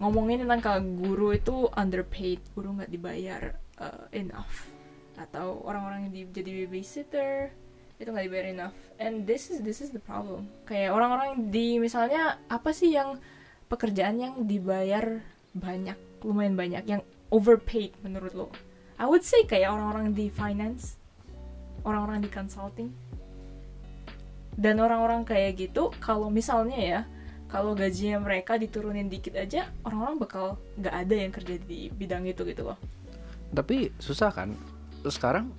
ngomongin 0.04 0.44
tentang 0.44 0.60
kalau 0.60 0.82
guru 0.84 1.32
itu 1.32 1.72
underpaid 1.72 2.44
guru 2.52 2.76
nggak 2.76 2.92
dibayar 2.92 3.56
uh, 3.80 4.12
enough. 4.12 4.68
Atau 5.16 5.64
orang-orang 5.64 6.10
yang 6.10 6.12
di, 6.12 6.22
jadi 6.28 6.52
babysitter 6.66 7.56
itu 8.02 8.10
nggak 8.12 8.28
dibayar 8.28 8.48
enough. 8.52 8.76
And 9.00 9.24
this 9.24 9.48
is 9.48 9.64
this 9.64 9.80
is 9.80 9.96
the 9.96 10.04
problem. 10.04 10.52
Kayak 10.68 10.92
orang-orang 10.92 11.48
di 11.48 11.80
misalnya 11.80 12.36
apa 12.52 12.76
sih 12.76 12.92
yang 12.92 13.16
pekerjaan 13.72 14.20
yang 14.20 14.34
dibayar 14.44 15.24
banyak 15.56 15.96
lumayan 16.20 16.60
banyak 16.60 16.84
yang 16.84 17.02
overpaid 17.32 17.96
menurut 18.04 18.36
lo? 18.36 18.48
I 19.00 19.08
would 19.08 19.24
say 19.24 19.48
kayak 19.48 19.72
orang-orang 19.72 20.12
di 20.12 20.28
finance 20.28 21.00
orang-orang 21.84 22.24
di 22.24 22.30
consulting 22.32 22.90
dan 24.58 24.78
orang-orang 24.78 25.26
kayak 25.26 25.58
gitu 25.58 25.90
kalau 25.98 26.30
misalnya 26.30 26.80
ya 26.80 27.00
kalau 27.54 27.78
gajinya 27.78 28.18
mereka 28.18 28.58
diturunin 28.58 29.10
dikit 29.10 29.38
aja 29.38 29.70
orang-orang 29.86 30.18
bakal 30.18 30.46
nggak 30.82 30.96
ada 31.06 31.16
yang 31.16 31.30
kerja 31.30 31.56
di 31.62 31.94
bidang 31.94 32.26
itu 32.26 32.42
gitu 32.46 32.66
loh 32.66 32.78
Tapi 33.54 33.94
susah 34.02 34.34
kan? 34.34 34.58
Terus 35.06 35.22
sekarang 35.22 35.54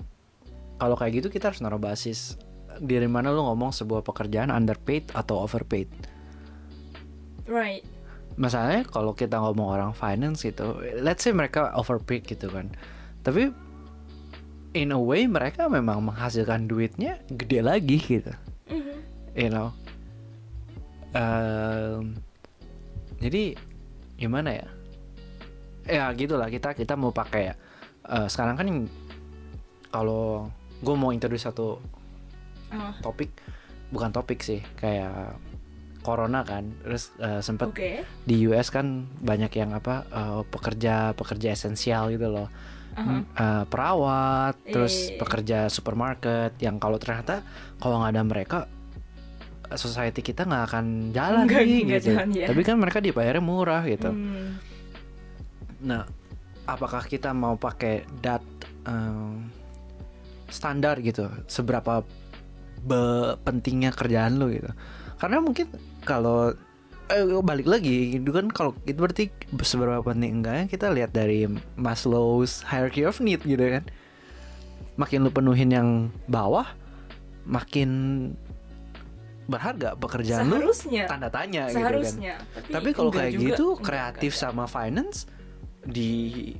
kalau 0.82 0.98
kayak 0.98 1.22
gitu 1.22 1.28
kita 1.30 1.54
harus 1.54 1.62
naruh 1.62 1.78
basis 1.78 2.34
dari 2.82 3.06
mana 3.06 3.30
lu 3.30 3.46
ngomong 3.46 3.70
sebuah 3.70 4.02
pekerjaan 4.02 4.50
underpaid 4.50 5.14
atau 5.14 5.46
overpaid. 5.46 5.86
right 7.46 7.86
Masalahnya 8.34 8.82
kalau 8.90 9.14
kita 9.14 9.38
ngomong 9.38 9.70
orang 9.78 9.92
finance 9.94 10.42
gitu, 10.42 10.82
let's 10.98 11.22
say 11.22 11.30
mereka 11.30 11.70
overpaid 11.78 12.26
gitu 12.26 12.50
kan. 12.50 12.66
Tapi 13.22 13.54
in 14.74 14.90
a 14.90 14.98
way 14.98 15.30
mereka 15.30 15.70
memang 15.70 16.10
menghasilkan 16.10 16.66
duitnya 16.66 17.22
gede 17.30 17.62
lagi 17.62 18.02
gitu. 18.02 18.34
You 19.34 19.50
know. 19.50 19.68
Ehm, 21.14 22.18
jadi 23.18 23.54
gimana 24.14 24.50
ya? 24.50 24.68
Ya 25.84 26.04
gitulah 26.14 26.48
kita 26.48 26.72
kita 26.72 26.94
mau 26.96 27.10
pakai 27.10 27.54
eh, 28.04 28.26
sekarang 28.26 28.56
kan 28.56 28.68
kalau 29.90 30.48
gue 30.80 30.94
mau 30.94 31.14
introduce 31.14 31.46
satu 31.46 31.78
topik 32.98 33.30
bukan 33.94 34.10
topik 34.10 34.42
sih 34.42 34.58
kayak 34.74 35.38
corona 36.02 36.42
kan 36.42 36.66
terus 36.82 37.14
eh, 37.16 37.38
sempet 37.38 37.70
oke 37.70 37.90
di 38.26 38.34
US 38.50 38.68
kan 38.68 39.06
banyak 39.22 39.54
yang 39.54 39.70
apa 39.70 40.02
eh, 40.10 40.42
pekerja 40.50 41.14
pekerja 41.14 41.54
esensial 41.54 42.10
gitu 42.10 42.26
loh. 42.28 42.48
Hmm, 42.94 43.26
eh, 43.26 43.64
perawat 43.66 44.54
terus 44.70 45.10
Iya. 45.10 45.18
pekerja 45.18 45.58
supermarket 45.66 46.54
yang 46.62 46.78
kalau 46.78 46.98
ternyata 46.98 47.42
kalau 47.78 47.98
nggak 48.02 48.12
ada 48.14 48.22
mereka 48.22 48.58
society 49.76 50.20
kita 50.20 50.44
nggak 50.44 50.64
akan 50.68 50.84
jalan 51.10 51.44
Nggak- 51.44 51.64
nih 51.64 51.80
nggak 51.84 52.00
gitu. 52.00 52.08
jalan, 52.12 52.28
ya. 52.32 52.46
tapi 52.48 52.60
kan 52.62 52.76
mereka 52.76 52.98
dibayarnya 52.98 53.42
murah 53.42 53.82
gitu. 53.84 54.10
Hmm. 54.10 54.56
nah 55.84 56.08
apakah 56.64 57.04
kita 57.04 57.30
mau 57.30 57.54
pakai 57.54 58.08
dat 58.18 58.40
em, 58.84 59.52
standar 60.48 60.96
gitu? 61.00 61.28
Seberapa 61.44 62.00
be- 62.80 63.36
pentingnya 63.42 63.92
kerjaan 63.92 64.40
lo 64.40 64.48
gitu. 64.48 64.72
Karena 65.20 65.44
mungkin 65.44 65.68
kalau 66.04 66.56
eh, 67.04 67.24
balik 67.44 67.68
lagi 67.68 68.16
itu 68.16 68.30
kan 68.32 68.48
kalau 68.48 68.72
itu 68.84 68.96
berarti 68.96 69.24
seberapa 69.60 70.00
penting 70.00 70.40
enggaknya 70.40 70.64
kita 70.64 70.88
lihat 70.88 71.12
dari 71.12 71.44
Maslow's 71.76 72.64
hierarchy 72.64 73.04
of 73.04 73.20
need 73.20 73.44
gitu 73.44 73.60
kan. 73.60 73.84
Makin 74.96 75.20
lu 75.20 75.30
penuhin 75.30 75.68
yang 75.68 75.88
bawah 76.24 76.64
makin 77.44 77.90
berharga 79.44 79.92
pekerjaan 79.94 80.48
lu 80.48 80.56
seharusnya. 80.56 81.04
tanda 81.04 81.28
tanya 81.28 81.68
gitu 81.68 81.76
kan. 81.76 81.84
Seharusnya. 81.84 82.34
Tapi 82.68 82.88
kalau 82.96 83.10
kayak 83.12 83.32
juga. 83.32 83.44
gitu 83.52 83.66
kreatif 83.76 84.32
enggak, 84.32 84.44
sama 84.48 84.64
finance 84.64 85.18
di 85.84 86.12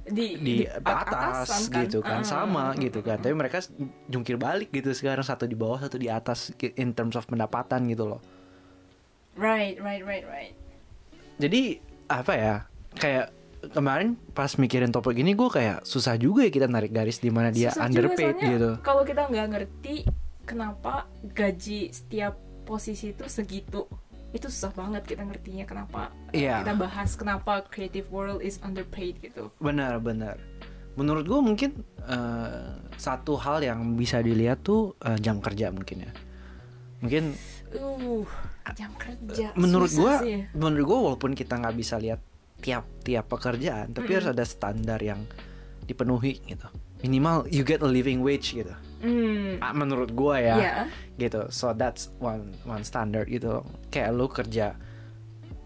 di, 0.04 0.26
di 0.36 0.54
a- 0.68 1.00
atas 1.00 1.48
atasan 1.48 1.88
gitu 1.88 1.98
kan. 2.04 2.20
Ah, 2.20 2.24
sama 2.24 2.64
gitu 2.76 3.00
kan. 3.00 3.16
Tapi 3.16 3.32
mereka 3.32 3.64
jungkir 4.06 4.36
balik 4.36 4.68
gitu 4.68 4.92
sekarang 4.92 5.24
satu 5.24 5.48
di 5.48 5.56
bawah 5.56 5.80
satu 5.80 5.96
di 5.96 6.12
atas 6.12 6.52
in 6.76 6.92
terms 6.92 7.16
of 7.16 7.24
pendapatan 7.24 7.88
gitu 7.88 8.04
loh. 8.04 8.20
Right 9.34 9.80
right 9.80 10.04
right 10.04 10.26
right. 10.28 10.54
Jadi 11.40 11.80
apa 12.06 12.32
ya 12.36 12.54
kayak 12.94 13.32
kemarin 13.72 14.20
pas 14.36 14.52
mikirin 14.60 14.92
topik 14.92 15.16
ini 15.16 15.32
gue 15.32 15.48
kayak 15.48 15.88
susah 15.88 16.20
juga 16.20 16.44
ya 16.44 16.52
kita 16.52 16.68
narik 16.68 16.92
garis 16.92 17.16
di 17.16 17.32
mana 17.32 17.48
dia 17.48 17.72
Susah 17.72 17.88
underpaid 17.88 18.36
gitu. 18.36 18.70
kalau 18.84 19.08
kita 19.08 19.24
nggak 19.24 19.48
ngerti 19.56 20.04
kenapa 20.44 21.08
gaji 21.24 21.88
setiap 21.88 22.36
posisi 22.64 23.12
itu 23.12 23.24
segitu 23.28 23.86
itu 24.34 24.50
susah 24.50 24.74
banget 24.74 25.06
kita 25.06 25.22
ngertinya 25.22 25.62
kenapa 25.62 26.10
Iya. 26.34 26.64
kita 26.66 26.74
bahas 26.74 27.14
kenapa 27.14 27.62
creative 27.70 28.10
world 28.10 28.42
is 28.42 28.58
underpaid 28.66 29.20
gitu 29.22 29.54
benar 29.62 30.02
benar 30.02 30.34
menurut 30.98 31.22
gue 31.22 31.40
mungkin 31.40 31.70
eh, 32.02 32.70
satu 32.98 33.38
hal 33.38 33.62
yang 33.62 33.94
bisa 33.94 34.18
dilihat 34.18 34.66
tuh 34.66 34.98
eh, 35.02 35.18
jam 35.22 35.38
kerja 35.38 35.70
mungkin 35.70 36.08
ya 36.08 36.12
mungkin 36.98 37.36
uh 37.76 38.26
jam 38.74 38.90
kerja 38.96 39.52
menurut 39.54 39.90
susah 39.92 40.02
gua 40.02 40.24
sih. 40.24 40.40
menurut 40.56 40.84
gua 40.88 40.98
walaupun 41.12 41.36
kita 41.36 41.60
nggak 41.60 41.76
bisa 41.76 42.00
lihat 42.00 42.18
tiap 42.64 42.86
tiap 43.04 43.28
pekerjaan 43.28 43.92
tapi 43.92 44.08
Mm-mm. 44.08 44.16
harus 44.24 44.30
ada 44.32 44.44
standar 44.46 44.98
yang 44.98 45.20
dipenuhi 45.84 46.40
gitu 46.48 46.64
minimal 47.04 47.44
you 47.52 47.60
get 47.60 47.84
a 47.84 47.88
living 47.88 48.24
wage 48.24 48.56
gitu 48.56 48.72
Ah, 49.58 49.70
menurut 49.70 50.10
gua 50.10 50.36
ya 50.36 50.56
Iya. 50.56 50.74
gitu. 51.18 51.46
So 51.48 51.70
that's 51.70 52.08
one 52.16 52.56
one 52.62 52.82
standard 52.82 53.26
gitu. 53.26 53.60
Kayak 53.88 54.10
lu 54.10 54.26
kerja 54.26 54.74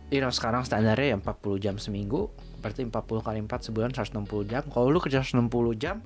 you 0.09 0.19
know 0.19 0.29
sekarang 0.29 0.63
standarnya 0.63 1.13
ya 1.13 1.17
40 1.17 1.31
jam 1.59 1.75
seminggu 1.77 2.33
berarti 2.59 2.83
40 2.83 2.91
kali 3.21 3.39
4 3.41 3.49
sebulan 3.63 3.91
160 3.93 4.19
jam. 4.45 4.63
Kalau 4.65 4.89
lu 4.89 4.99
kerja 4.99 5.21
160 5.21 5.47
jam 5.75 6.03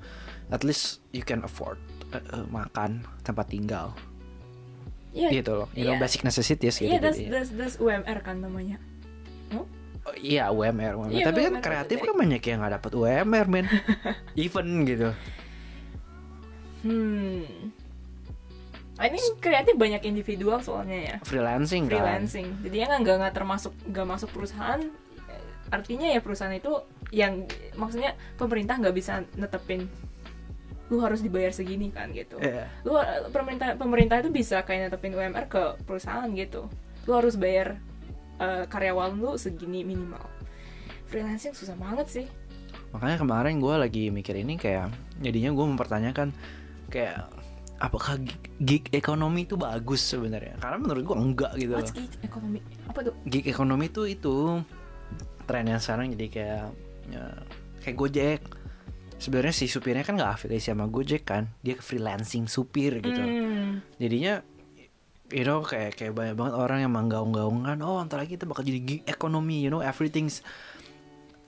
at 0.48 0.60
least 0.60 1.00
you 1.10 1.20
can 1.20 1.40
afford 1.40 1.80
uh, 2.10 2.20
uh, 2.30 2.44
makan 2.46 3.00
tempat 3.22 3.48
tinggal. 3.48 3.96
Iya, 5.10 5.28
gitu 5.30 5.52
loh. 5.54 5.68
You 5.70 5.84
know 5.84 5.94
Iya. 5.94 6.02
basic 6.02 6.20
necessities 6.22 6.76
gitu 6.76 6.88
Iya, 6.88 6.98
that's, 6.98 7.16
jadi. 7.16 7.28
that's, 7.30 7.50
that's 7.50 7.76
UMR 7.76 8.20
kan 8.20 8.40
namanya. 8.40 8.76
Oh, 10.02 10.10
iya 10.14 10.50
UMR, 10.50 10.98
UMR. 10.98 11.14
Iya, 11.14 11.30
tapi 11.30 11.40
kan 11.42 11.52
UMR 11.52 11.62
kreatif 11.62 11.96
dari- 11.96 12.08
kan 12.08 12.14
banyak 12.18 12.42
yang 12.42 12.58
nggak 12.58 12.74
dapat 12.74 12.90
UMR 12.92 13.46
men. 13.46 13.66
Even 14.34 14.82
gitu 14.82 15.14
Hmm. 16.82 17.72
Ini 19.02 19.18
kreatif 19.42 19.74
banyak 19.74 20.06
individual 20.06 20.62
soalnya 20.62 20.98
ya. 21.02 21.16
freelancing 21.26 21.90
kan 21.90 21.98
Freelancing. 21.98 22.46
Jadi 22.62 22.76
ya 22.78 22.86
nggak 22.86 23.16
nggak 23.18 23.34
termasuk 23.34 23.72
nggak 23.88 24.06
masuk 24.06 24.28
perusahaan. 24.30 24.78
Artinya 25.72 26.06
ya 26.12 26.20
perusahaan 26.22 26.52
itu 26.54 26.84
yang 27.10 27.48
maksudnya 27.74 28.14
pemerintah 28.38 28.78
nggak 28.78 28.94
bisa 28.94 29.24
netepin 29.34 29.88
lu 30.92 31.00
harus 31.00 31.24
dibayar 31.24 31.50
segini 31.50 31.88
kan 31.88 32.12
gitu. 32.12 32.36
Iya. 32.36 32.68
Lu 32.84 33.00
pemerintah 33.32 33.74
pemerintah 33.80 34.20
itu 34.20 34.28
bisa 34.28 34.60
kayak 34.60 34.92
netepin 34.92 35.16
UMR 35.16 35.48
ke 35.48 35.80
perusahaan 35.88 36.28
gitu. 36.36 36.68
Lu 37.08 37.16
harus 37.16 37.34
bayar 37.40 37.80
eh, 38.38 38.68
karyawan 38.68 39.16
lu 39.16 39.34
segini 39.40 39.82
minimal. 39.82 40.22
Freelancing 41.08 41.56
susah 41.56 41.74
banget 41.74 42.08
sih. 42.08 42.26
makanya 42.92 43.24
kemarin 43.24 43.56
gue 43.56 43.72
lagi 43.72 44.04
mikir 44.12 44.36
ini 44.36 44.60
kayak 44.60 44.92
jadinya 45.24 45.48
gue 45.56 45.64
mempertanyakan 45.64 46.28
kayak 46.92 47.32
apakah 47.82 48.14
gig, 48.62 48.86
ekonomi 48.94 49.42
itu 49.48 49.58
bagus 49.58 50.04
sebenarnya? 50.06 50.54
Karena 50.62 50.78
menurut 50.78 51.02
gue 51.02 51.16
enggak 51.18 51.52
gitu. 51.58 51.72
What's 51.74 51.90
loh 51.90 52.06
gig 52.06 52.14
economy? 52.22 52.58
Apa 52.86 52.98
tuh? 53.02 53.14
gig 53.26 53.44
ekonomi 53.50 53.84
itu 53.90 54.02
itu 54.06 54.34
trennya 55.50 55.82
sekarang 55.82 56.14
jadi 56.14 56.26
kayak 56.30 56.64
ya, 57.10 57.24
kayak 57.82 57.96
Gojek. 57.98 58.40
Sebenarnya 59.18 59.54
si 59.54 59.70
supirnya 59.70 60.02
kan 60.06 60.18
nggak 60.18 60.34
afiliasi 60.38 60.70
sama 60.70 60.86
Gojek 60.86 61.26
kan? 61.26 61.50
Dia 61.58 61.74
freelancing 61.82 62.46
supir 62.46 63.02
gitu. 63.02 63.18
Hmm. 63.18 63.82
jadinya 63.98 64.42
you 65.32 65.48
know 65.48 65.64
kayak 65.64 65.96
kayak 65.96 66.12
banyak 66.12 66.36
banget 66.36 66.54
orang 66.54 66.78
yang 66.84 66.92
menggaung-gaungkan 66.92 67.80
oh 67.80 68.04
ntar 68.04 68.20
lagi 68.20 68.36
kita 68.36 68.44
bakal 68.44 68.68
jadi 68.68 68.80
gig 68.84 69.02
economy 69.08 69.64
you 69.64 69.72
know 69.72 69.80
everything's 69.80 70.44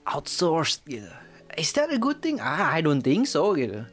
outsourced 0.09 0.83
gitu. 0.89 1.07
Is 1.55 1.71
that 1.77 1.87
a 1.87 1.95
good 1.95 2.19
thing? 2.19 2.43
Ah, 2.43 2.75
I 2.75 2.83
don't 2.83 2.99
think 2.99 3.29
so 3.31 3.55
gitu 3.55 3.87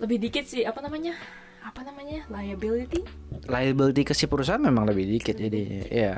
lebih 0.00 0.16
dikit 0.22 0.44
sih 0.48 0.64
apa 0.64 0.80
namanya? 0.80 1.16
Apa 1.62 1.84
namanya? 1.84 2.24
Liability? 2.30 3.02
Liability 3.48 4.02
ke 4.06 4.12
si 4.16 4.28
perusahaan 4.30 4.60
memang 4.60 4.88
lebih 4.88 5.08
dikit 5.08 5.36
jadi 5.36 5.62
ya 5.88 6.14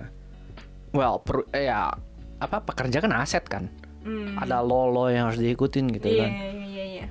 well 0.95 1.19
per, 1.19 1.49
ya 1.50 1.90
apa 2.38 2.62
pekerja 2.62 3.02
kan 3.02 3.12
aset 3.16 3.45
kan? 3.47 3.66
Hmm. 4.04 4.37
ada 4.37 4.61
law 4.61 4.93
law 4.93 5.09
yang 5.09 5.33
harus 5.33 5.40
diikutin 5.40 5.88
gitu 5.97 6.12
iya 6.12 6.28
kan. 6.28 6.31
iya 6.37 6.49
iya 6.52 6.85
iya. 6.85 7.07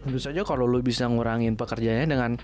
Tentu 0.00 0.16
saja 0.16 0.40
kalau 0.48 0.64
lu 0.64 0.80
bisa 0.80 1.04
ngurangin 1.04 1.60
pekerjaannya 1.60 2.08
dengan 2.08 2.40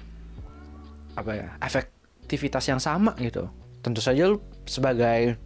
apa 1.17 1.33
ya 1.33 1.49
efektivitas 1.65 2.69
yang 2.69 2.77
sama 2.85 3.17
gitu. 3.17 3.49
Tentu 3.81 4.05
saja 4.05 4.29
lu 4.29 4.45
sebagai 4.69 5.41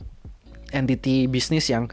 entity 0.74 1.30
bisnis 1.30 1.70
yang 1.70 1.86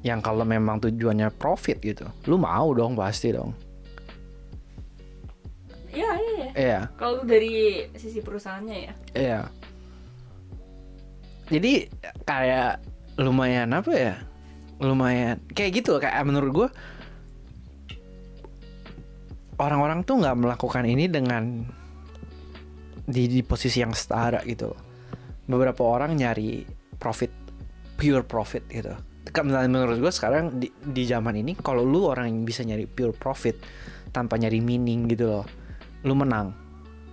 yang 0.00 0.20
kalau 0.24 0.44
memang 0.48 0.80
tujuannya 0.80 1.32
profit 1.36 1.80
gitu 1.80 2.08
lu 2.28 2.40
mau 2.40 2.72
dong 2.72 2.96
pasti 2.96 3.32
dong 3.32 3.52
iya 5.94 6.10
iya 6.16 6.32
iya. 6.36 6.50
Iya. 6.54 6.80
Kalau 6.96 7.22
dari 7.26 7.86
sisi 7.98 8.22
perusahaannya 8.22 8.76
ya. 8.76 8.94
Iya. 9.14 9.40
Jadi 11.50 11.72
kayak 12.24 12.78
lumayan 13.18 13.74
apa 13.74 13.92
ya? 13.92 14.14
Lumayan 14.80 15.42
kayak 15.52 15.82
gitu 15.82 15.98
kayak 15.98 16.22
menurut 16.24 16.50
gue 16.54 16.68
orang-orang 19.60 20.06
tuh 20.06 20.22
nggak 20.24 20.38
melakukan 20.40 20.84
ini 20.88 21.04
dengan 21.10 21.66
di, 23.04 23.26
di 23.28 23.40
posisi 23.42 23.82
yang 23.82 23.92
setara 23.92 24.40
gitu. 24.46 24.72
Beberapa 25.50 25.82
orang 25.82 26.14
nyari 26.16 26.64
profit 26.96 27.30
pure 27.98 28.24
profit 28.24 28.64
gitu. 28.70 28.94
Menurut 29.44 30.00
gue 30.00 30.12
sekarang 30.14 30.58
di, 30.58 30.70
di 30.70 31.04
zaman 31.04 31.36
ini 31.38 31.58
kalau 31.58 31.84
lu 31.84 32.08
orang 32.08 32.30
yang 32.30 32.42
bisa 32.46 32.64
nyari 32.64 32.88
pure 32.88 33.12
profit 33.12 33.58
tanpa 34.10 34.38
nyari 34.40 34.58
meaning 34.58 35.06
gitu 35.06 35.26
loh 35.28 35.46
lu 36.04 36.14
menang 36.16 36.52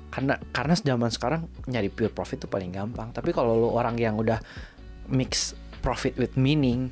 karena 0.08 0.40
karena 0.56 0.74
zaman 0.76 1.12
sekarang 1.12 1.42
nyari 1.68 1.92
pure 1.92 2.12
profit 2.12 2.48
tuh 2.48 2.50
paling 2.52 2.72
gampang 2.72 3.12
tapi 3.12 3.36
kalau 3.36 3.54
lu 3.56 3.70
orang 3.76 4.00
yang 4.00 4.16
udah 4.16 4.40
mix 5.12 5.54
profit 5.84 6.16
with 6.16 6.34
meaning 6.40 6.90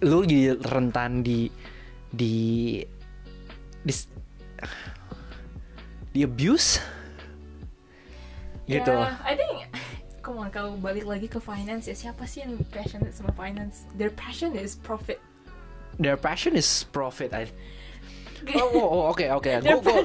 lu 0.00 0.24
jadi 0.24 0.56
rentan 0.70 1.20
di 1.26 1.50
di 2.10 2.78
di 3.82 3.92
di 6.14 6.20
abuse 6.26 6.80
gitu 8.70 8.94
Ya, 8.94 9.18
I 9.26 9.34
think 9.34 9.66
come 10.24 10.38
on 10.38 10.48
kalau 10.54 10.78
balik 10.78 11.04
lagi 11.06 11.26
ke 11.26 11.42
finance 11.42 11.90
ya 11.90 11.96
siapa 11.98 12.22
sih 12.24 12.46
yang 12.46 12.54
passionate 12.70 13.14
sama 13.14 13.34
finance? 13.34 13.88
Their 13.98 14.14
passion 14.14 14.54
is 14.54 14.78
profit. 14.78 15.18
their 16.00 16.16
passion 16.16 16.56
is 16.56 16.88
profit 16.92 17.36
I 17.36 17.44
Oh, 18.56 18.68
oh, 18.72 18.88
oh, 18.88 19.02
oke 19.12 19.26
oke. 19.36 19.50
Gue 19.60 20.00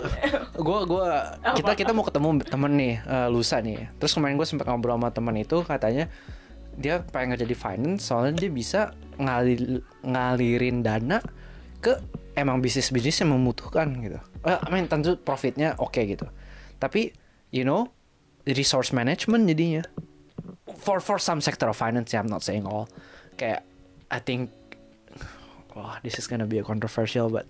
gue 0.55 0.79
gue 0.87 1.07
kita 1.55 1.71
kita 1.75 1.91
mau 1.95 2.03
ketemu 2.03 2.29
temen 2.43 2.71
nih 2.75 2.93
eh, 3.01 3.27
lusa 3.31 3.63
nih. 3.63 3.87
Terus 3.99 4.11
kemarin 4.15 4.35
gue 4.35 4.47
sempat 4.47 4.67
ngobrol 4.67 4.99
sama 4.99 5.09
temen 5.11 5.35
itu 5.39 5.63
katanya 5.63 6.11
dia 6.75 6.99
pengen 7.07 7.39
kerja 7.39 7.47
di 7.47 7.55
finance 7.55 8.11
soalnya 8.11 8.35
dia 8.35 8.51
bisa 8.51 8.91
ngalir 9.15 9.79
ngalirin 10.03 10.83
dana 10.83 11.23
ke 11.79 11.95
emang 12.35 12.59
bisnis 12.59 12.91
bisnis 12.91 13.23
yang 13.23 13.31
membutuhkan 13.31 13.95
gitu. 14.03 14.19
Eh, 14.43 14.59
I 14.59 14.69
mean 14.71 14.91
tentu 14.91 15.15
profitnya 15.15 15.79
oke 15.79 15.99
gitu. 16.03 16.27
Tapi 16.77 17.15
you 17.55 17.63
know 17.63 17.87
resource 18.45 18.91
management 18.91 19.47
jadinya 19.47 19.83
for 20.75 20.99
for 20.99 21.17
some 21.17 21.39
sector 21.39 21.71
of 21.71 21.79
finance 21.79 22.11
I'm 22.13 22.29
not 22.29 22.43
saying 22.43 22.67
all 22.67 22.91
kayak 23.39 23.63
I 24.11 24.19
think 24.21 24.51
wah 25.75 25.99
this 26.01 26.15
is 26.15 26.25
gonna 26.25 26.47
be 26.47 26.57
a 26.57 26.63
controversial 26.63 27.27
but 27.27 27.43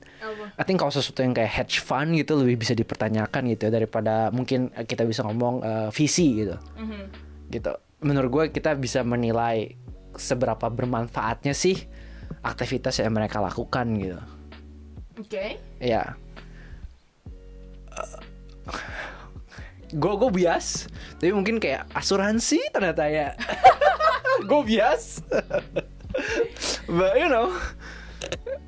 I 0.57 0.65
think 0.65 0.81
kalau 0.81 0.89
sesuatu 0.89 1.21
yang 1.21 1.31
kayak 1.31 1.51
hedge 1.51 1.77
fund 1.79 2.17
gitu 2.17 2.33
lebih 2.35 2.57
bisa 2.59 2.73
dipertanyakan 2.73 3.53
gitu 3.53 3.69
ya 3.69 3.71
daripada 3.71 4.33
mungkin 4.33 4.73
kita 4.73 5.05
bisa 5.05 5.21
ngomong 5.21 5.61
eh, 5.61 5.89
visi 5.93 6.41
gitu 6.41 6.57
Mhm. 6.75 7.01
gitu. 7.53 7.73
Menurut 8.01 8.29
gue 8.29 8.43
kita 8.51 8.73
bisa 8.73 9.01
menilai 9.01 9.77
seberapa 10.13 10.67
bermanfaatnya 10.67 11.53
sih 11.53 11.85
aktivitas 12.41 12.97
yang 12.97 13.13
mereka 13.13 13.37
lakukan 13.39 13.85
gitu. 13.95 14.19
Oke. 15.15 15.61
Ya. 15.77 16.17
Gue 19.95 20.13
gue 20.17 20.31
bias, 20.33 20.89
tapi 21.21 21.31
mungkin 21.31 21.61
kayak 21.61 21.87
asuransi 21.93 22.59
ternyata 22.73 23.05
ya. 23.07 23.37
gue 24.49 24.61
bias. 24.65 25.21
But 26.89 27.15
you 27.15 27.29
know, 27.29 27.53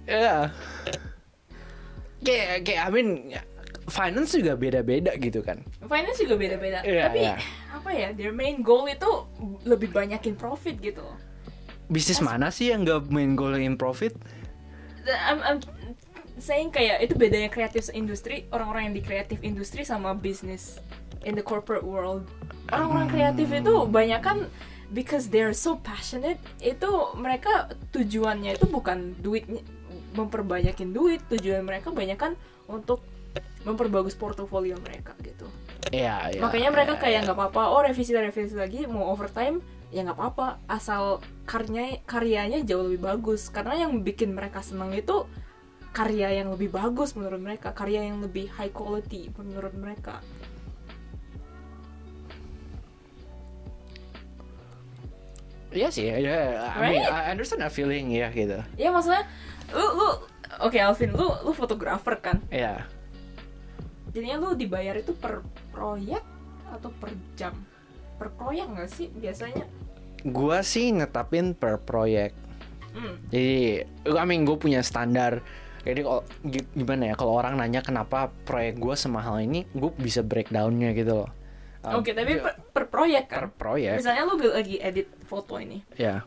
ya. 0.08 0.52
Kayak 2.22 2.66
kayak 2.66 2.82
I 2.82 2.90
mean 2.92 3.10
finance 3.88 4.36
juga 4.36 4.54
beda-beda 4.60 5.16
gitu 5.16 5.40
kan. 5.42 5.64
Finance 5.88 6.20
juga 6.20 6.36
beda-beda. 6.36 6.84
Iya, 6.84 7.04
Tapi 7.08 7.20
iya. 7.24 7.36
apa 7.72 7.90
ya? 7.96 8.10
Their 8.12 8.36
main 8.36 8.60
goal 8.60 8.86
itu 8.92 9.08
lebih 9.64 9.96
banyakin 9.96 10.36
profit 10.36 10.76
gitu. 10.84 11.04
Bisnis 11.88 12.20
mana 12.20 12.52
sih 12.52 12.76
yang 12.76 12.84
gak 12.84 13.08
main 13.08 13.40
goal 13.40 13.56
in 13.56 13.80
profit? 13.80 14.12
I'm, 15.08 15.40
I'm 15.40 15.60
saying 16.36 16.76
kayak 16.76 17.00
itu 17.00 17.16
bedanya 17.16 17.48
kreatif 17.48 17.88
industri, 17.96 18.44
orang-orang 18.52 18.92
yang 18.92 18.96
di 19.00 19.04
kreatif 19.04 19.40
industri 19.40 19.88
sama 19.88 20.12
bisnis 20.12 20.84
in 21.24 21.34
the 21.34 21.44
corporate 21.44 21.88
world. 21.88 22.28
Orang-orang 22.68 23.08
kreatif 23.08 23.48
itu 23.56 23.88
banyak 23.88 24.20
kan 24.20 24.52
because 24.92 25.28
they're 25.28 25.56
so 25.56 25.80
passionate, 25.80 26.40
itu 26.64 26.90
mereka 27.20 27.72
tujuannya 27.92 28.56
itu 28.56 28.66
bukan 28.68 29.16
duit 29.20 29.48
memperbanyakin 30.16 30.96
duit, 30.96 31.22
tujuan 31.30 31.62
mereka 31.62 31.94
banyak 31.94 32.18
kan 32.18 32.34
untuk 32.66 33.04
memperbagus 33.68 34.16
portofolio 34.16 34.80
mereka 34.80 35.14
gitu. 35.22 35.46
Iya, 35.92 36.34
iya. 36.34 36.42
Makanya 36.42 36.70
mereka 36.72 36.94
iya, 36.98 37.02
kayak 37.02 37.20
iya. 37.22 37.26
nggak 37.28 37.38
apa-apa, 37.38 37.64
oh 37.76 37.82
revisi 37.84 38.12
revisi 38.16 38.56
lagi 38.56 38.88
mau 38.88 39.12
overtime 39.12 39.60
ya 39.92 40.04
nggak 40.04 40.18
apa-apa, 40.20 40.48
asal 40.68 41.24
karyanya 41.48 42.04
karyanya 42.04 42.60
jauh 42.64 42.88
lebih 42.88 43.04
bagus. 43.04 43.48
Karena 43.52 43.88
yang 43.88 44.04
bikin 44.04 44.36
mereka 44.36 44.64
senang 44.64 44.92
itu 44.96 45.28
karya 45.96 46.44
yang 46.44 46.54
lebih 46.54 46.70
bagus 46.70 47.16
menurut 47.18 47.40
mereka, 47.42 47.74
karya 47.74 48.06
yang 48.08 48.22
lebih 48.22 48.52
high 48.54 48.72
quality 48.72 49.32
menurut 49.36 49.74
mereka. 49.74 50.22
Iya 55.68 55.88
sih, 55.90 56.08
ya. 56.08 56.16
I 56.16 56.24
mean, 56.80 57.04
Right? 57.04 57.28
I 57.28 57.32
understand 57.32 57.60
that 57.60 57.72
feeling 57.72 58.08
ya 58.10 58.32
gitu. 58.32 58.60
Ya 58.76 58.90
maksudnya 58.90 59.28
lu 59.70 59.86
lu 59.94 60.08
oke 60.60 60.78
Alvin 60.78 61.12
lu 61.12 61.28
lu 61.44 61.52
fotografer 61.52 62.16
kan, 62.18 62.40
Iya. 62.48 62.88
jadinya 64.10 64.40
lu 64.40 64.50
dibayar 64.54 64.96
itu 64.96 65.12
per 65.12 65.44
proyek 65.70 66.24
atau 66.70 66.90
per 66.94 67.12
jam? 67.36 67.54
Per 68.16 68.32
proyek 68.32 68.66
nggak 68.66 68.90
sih 68.90 69.12
biasanya? 69.12 69.68
Gua 70.24 70.64
sih 70.64 70.90
netapin 70.90 71.52
per 71.52 71.78
proyek. 71.78 72.34
Hmm. 72.98 73.14
Jadi, 73.30 73.86
I 74.08 74.26
mean, 74.26 74.42
gue 74.42 74.58
punya 74.58 74.82
standar. 74.82 75.46
Jadi 75.86 76.02
kalau 76.02 76.26
gi- 76.42 76.66
gimana 76.74 77.12
ya, 77.12 77.16
kalau 77.16 77.38
orang 77.38 77.54
nanya 77.56 77.80
kenapa 77.80 78.34
proyek 78.44 78.76
gue 78.76 78.98
semahal 78.98 79.38
ini, 79.38 79.70
gue 79.70 79.94
bisa 79.94 80.26
breakdownnya 80.26 80.92
gitu 80.92 81.24
loh. 81.24 81.30
Um, 81.88 82.04
Oke, 82.04 82.12
tapi 82.12 82.36
ya, 82.36 82.44
per, 82.44 82.54
per 82.76 82.84
proyek 82.92 83.24
per 83.32 83.48
kan? 83.48 83.56
proyek, 83.56 83.96
Misalnya 83.96 84.28
lu 84.28 84.36
lagi 84.44 84.76
edit 84.78 85.08
foto 85.24 85.56
ini. 85.56 85.80
ya. 85.96 86.20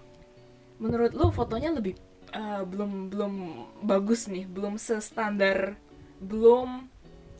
menurut 0.80 1.12
lu 1.12 1.28
fotonya 1.28 1.76
lebih 1.76 2.00
uh, 2.32 2.64
belum 2.64 3.12
belum 3.12 3.32
bagus 3.84 4.32
nih 4.32 4.48
belum 4.48 4.80
sestandar 4.80 5.76
belum 6.18 6.88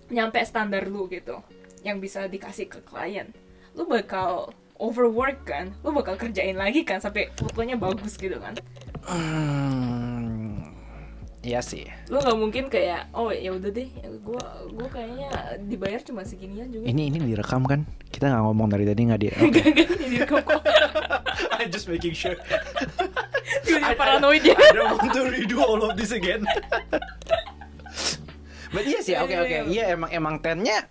nyampe 0.08 0.36
standar 0.44 0.84
lu 0.84 1.08
gitu 1.08 1.40
yang 1.80 1.96
bisa 1.96 2.28
dikasih 2.28 2.68
ke 2.68 2.84
klien 2.84 3.32
lu 3.72 3.88
bakal 3.88 4.52
overwork 4.76 5.48
kan 5.48 5.72
lu 5.80 5.96
bakal 5.96 6.20
kerjain 6.20 6.52
lagi 6.52 6.84
kan 6.84 7.00
sampai 7.00 7.32
fotonya 7.32 7.80
bagus 7.80 8.20
gitu 8.20 8.36
kan 8.36 8.52
Hmm, 9.00 10.19
iya 11.40 11.64
sih. 11.64 11.88
lu 12.12 12.20
nggak 12.20 12.36
mungkin 12.36 12.64
kayak 12.68 13.08
oh 13.16 13.32
ya 13.32 13.56
udah 13.56 13.70
deh 13.72 13.88
gua 14.20 14.44
gua 14.68 14.88
kayaknya 14.92 15.28
dibayar 15.64 16.00
cuma 16.04 16.20
seginian 16.20 16.68
juga 16.68 16.84
Ini 16.84 17.02
ini 17.08 17.16
direkam 17.32 17.64
kan? 17.64 17.88
Kita 18.12 18.28
nggak 18.28 18.44
ngomong 18.44 18.68
dari 18.68 18.84
tadi 18.84 19.00
nggak 19.08 19.20
dia. 19.20 19.34
Oke. 19.48 19.62
Ini 20.04 20.16
kok 20.28 20.44
kok 20.44 20.60
I'm 21.56 21.72
just 21.72 21.88
making 21.88 22.12
sure. 22.12 22.36
tiba-tiba 23.64 23.96
paranoid 23.96 24.44
ya 24.44 24.54
I 24.54 24.70
don't 24.76 24.94
want 24.94 25.10
to 25.10 25.22
redo 25.26 25.58
all 25.64 25.80
of 25.82 25.96
this 25.96 26.12
again. 26.12 26.44
But 28.70 28.86
iya 28.86 29.02
sih, 29.02 29.18
oke 29.18 29.34
oke. 29.34 29.56
Iya 29.66 29.98
emang 29.98 30.10
emang 30.14 30.34
tennya. 30.38 30.86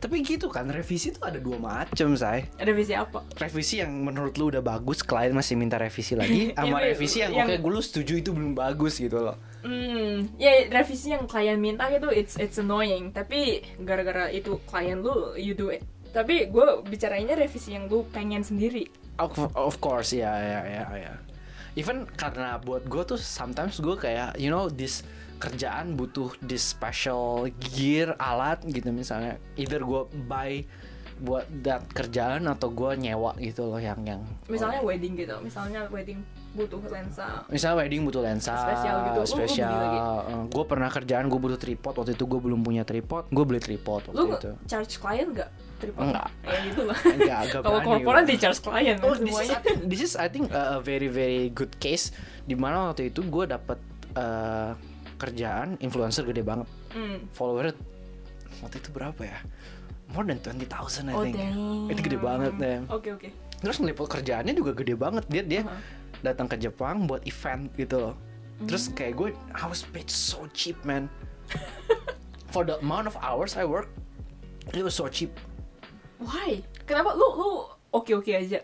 Tapi 0.00 0.24
gitu 0.24 0.48
kan, 0.48 0.64
revisi 0.64 1.12
tuh 1.12 1.28
ada 1.28 1.36
dua 1.36 1.60
macam, 1.60 2.16
say. 2.16 2.48
ada 2.56 2.72
visi 2.72 2.96
apa 2.96 3.20
Revisi 3.36 3.84
yang 3.84 3.92
menurut 4.00 4.32
lu 4.40 4.48
udah 4.48 4.64
bagus, 4.64 5.04
klien 5.04 5.28
masih 5.30 5.60
minta 5.60 5.76
revisi 5.76 6.16
lagi, 6.16 6.50
sama 6.56 6.80
Iya, 6.80 6.96
revisi 6.96 7.16
yang, 7.20 7.32
yang- 7.36 7.48
oke 7.52 7.60
gue 7.60 7.72
lu 7.76 7.82
setuju 7.84 8.14
itu 8.16 8.32
belum 8.32 8.56
bagus 8.56 8.96
gitu 8.96 9.20
loh. 9.20 9.36
Hmm, 9.60 10.24
ya 10.40 10.72
revisi 10.72 11.12
yang 11.12 11.28
klien 11.28 11.60
minta 11.60 11.84
itu 11.92 12.08
it's 12.08 12.40
it's 12.40 12.56
annoying. 12.56 13.12
Tapi 13.12 13.60
gara-gara 13.84 14.32
itu 14.32 14.56
klien 14.64 14.96
lu, 14.96 15.36
you 15.36 15.52
do 15.52 15.68
it. 15.68 15.84
Tapi 16.10 16.48
gue 16.48 16.66
bicarainnya 16.88 17.36
revisi 17.36 17.76
yang 17.76 17.84
lu 17.84 18.08
pengen 18.08 18.40
sendiri. 18.40 18.88
Of, 19.20 19.36
of 19.52 19.84
course, 19.84 20.16
ya 20.16 20.32
ya 20.32 20.60
ya 20.64 20.84
ya. 20.96 21.12
Even 21.76 22.08
karena 22.16 22.56
buat 22.56 22.88
gue 22.88 23.04
tuh 23.04 23.20
sometimes 23.20 23.78
gue 23.78 23.94
kayak 23.94 24.40
you 24.40 24.48
know 24.48 24.66
this 24.66 25.04
kerjaan 25.40 25.96
butuh 25.96 26.36
this 26.44 26.62
special 26.62 27.48
gear 27.72 28.12
alat 28.20 28.60
gitu 28.62 28.92
misalnya 28.92 29.40
either 29.56 29.80
gue 29.80 30.02
buy 30.28 30.62
buat 31.20 31.44
that 31.60 31.84
kerjaan 31.92 32.48
atau 32.48 32.72
gue 32.72 32.96
nyewa 32.96 33.36
gitu 33.36 33.68
loh 33.68 33.76
yang 33.76 34.00
yang 34.08 34.24
Misalnya 34.48 34.80
wedding 34.80 35.20
gitu. 35.20 35.36
Misalnya 35.44 35.84
wedding 35.92 36.24
butuh 36.56 36.80
lensa. 36.88 37.44
misalnya 37.46 37.84
wedding 37.84 38.02
butuh 38.02 38.24
lensa 38.24 38.56
Spesial 38.56 38.96
gitu. 39.04 39.20
Spesial 39.28 39.68
lagi? 39.68 39.98
gue 40.48 40.64
pernah 40.64 40.88
kerjaan 40.88 41.28
gue 41.28 41.36
butuh 41.36 41.60
tripod 41.60 41.92
waktu 41.94 42.16
itu 42.16 42.24
gue 42.24 42.40
belum 42.40 42.64
punya 42.64 42.88
tripod 42.88 43.28
gue 43.28 43.44
beli 43.44 43.60
tripod 43.60 44.00
waktu 44.08 44.16
Lu 44.16 44.32
itu 44.32 44.50
charge 44.64 44.96
klien 44.96 45.28
nggak? 45.28 45.50
Tripod? 45.76 46.00
Enggak. 46.08 46.28
Ya 46.40 46.58
gitu 46.64 46.82
lah. 46.88 46.98
Enggak, 47.20 47.38
enggak 47.46 47.60
Kalau 47.62 47.80
korporat 47.84 48.24
di 48.24 48.36
charge 48.40 48.60
klien 48.64 48.96
Oh, 49.04 49.12
this 49.12 49.20
is, 49.20 49.28
I 49.28 49.44
semuanya. 49.44 49.58
think, 49.60 49.78
this 49.92 50.00
is 50.00 50.12
I 50.16 50.26
think 50.26 50.44
a 50.50 50.80
very 50.80 51.12
very 51.12 51.52
good 51.52 51.76
case 51.76 52.16
di 52.42 52.56
mana 52.56 52.88
waktu 52.90 53.12
itu 53.12 53.20
gue 53.22 53.44
dapet 53.44 53.76
eh, 54.16 54.72
kerjaan 55.20 55.76
influencer 55.78 56.24
gede 56.24 56.40
banget 56.40 56.64
Hmm. 56.90 57.28
follower 57.30 57.76
waktu 58.58 58.76
itu 58.76 58.90
berapa 58.90 59.20
ya 59.20 59.38
more 60.10 60.24
than 60.24 60.40
20,000 60.40 60.66
I 61.06 61.14
Oh 61.14 61.22
think 61.22 61.36
damn. 61.36 61.86
itu 61.86 62.00
gede 62.02 62.18
banget 62.18 62.52
deh 62.56 62.78
Oke 62.88 63.08
oke. 63.12 63.28
terus 63.56 63.76
ngeliput 63.76 64.08
kerjaannya 64.08 64.52
juga 64.52 64.72
gede 64.72 64.96
banget 64.96 65.24
dia 65.28 65.42
dia 65.42 65.62
Uh-huh. 65.62 65.80
datang 66.20 66.44
ke 66.44 66.56
Jepang 66.56 67.04
buat 67.04 67.22
event 67.22 67.68
gitu 67.74 67.96
loh 68.00 68.14
terus 68.64 68.88
Hmm. 68.88 68.96
kayak 68.96 69.12
gue 69.14 69.28
I 69.52 69.64
was 69.64 69.84
paid 69.84 70.08
so 70.08 70.48
cheap 70.50 70.80
man 70.82 71.06
for 72.52 72.64
the 72.64 72.76
amount 72.78 73.04
of 73.04 73.14
hours 73.20 73.54
I 73.54 73.64
work 73.64 73.88
it 74.70 74.80
was 74.80 74.92
so 74.92 75.06
cheap 75.06 75.30
Why? 76.18 76.60
Kenapa 76.84 77.12
lu 77.12 77.24
lu 77.32 77.50
oke-oke 77.90 78.28
aja? 78.28 78.60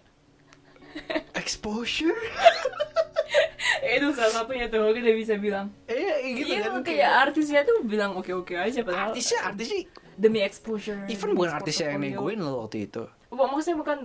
exposure 1.32 2.16
itu 3.96 4.06
salah 4.14 4.32
satunya 4.42 4.66
tuh 4.68 4.92
kita 4.92 5.10
bisa 5.14 5.34
bilang. 5.36 5.70
eh 5.88 6.34
gitu 6.36 6.56
iya, 6.56 6.66
kan 6.66 6.82
kayak 6.82 7.10
artisnya 7.30 7.60
tuh 7.62 7.84
bilang 7.84 8.16
oke-oke 8.16 8.54
aja 8.56 8.80
padahal 8.82 9.12
artisnya 9.12 9.40
artisnya 9.46 9.80
demi 10.16 10.40
exposure. 10.40 11.04
even 11.12 11.36
bukan 11.36 11.52
artisnya 11.52 11.92
yang 11.92 12.00
portfolio. 12.00 12.20
negoin 12.20 12.38
lo 12.40 12.52
waktu 12.64 12.78
itu 12.88 13.04
maksudnya 13.36 13.78
bukan 13.82 13.98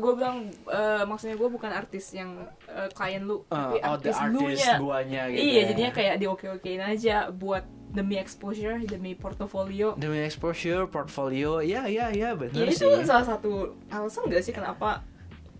gue 0.00 0.12
bilang 0.18 0.36
eh, 0.66 1.04
maksudnya 1.06 1.36
gue 1.38 1.48
bukan 1.48 1.70
artis 1.70 2.10
yang 2.16 2.50
eh, 2.66 2.88
klien 2.90 3.22
lu 3.22 3.44
Uh, 3.52 3.74
tapi 3.74 3.78
oh, 3.84 3.92
artis 3.98 4.16
artist 4.16 4.32
lunya 4.32 4.72
guanya 4.80 5.22
gitu 5.28 5.42
iya 5.44 5.60
ya. 5.60 5.64
jadinya 5.74 5.92
kayak 5.92 6.14
di 6.22 6.26
oke 6.30 6.46
okein 6.56 6.80
aja 6.80 7.28
buat 7.28 7.64
demi 7.92 8.16
exposure 8.16 8.80
demi 8.88 9.12
portofolio 9.12 9.92
demi 10.00 10.24
exposure 10.24 10.88
portfolio 10.88 11.60
ya 11.60 11.84
ya 11.84 12.08
ya 12.08 12.32
ya 12.32 12.38
benar 12.38 12.64
itu 12.64 12.80
sih 12.80 13.04
salah 13.04 13.26
satu 13.28 13.76
alasan 13.92 14.24
gak 14.32 14.40
sih 14.40 14.54
kenapa 14.56 15.04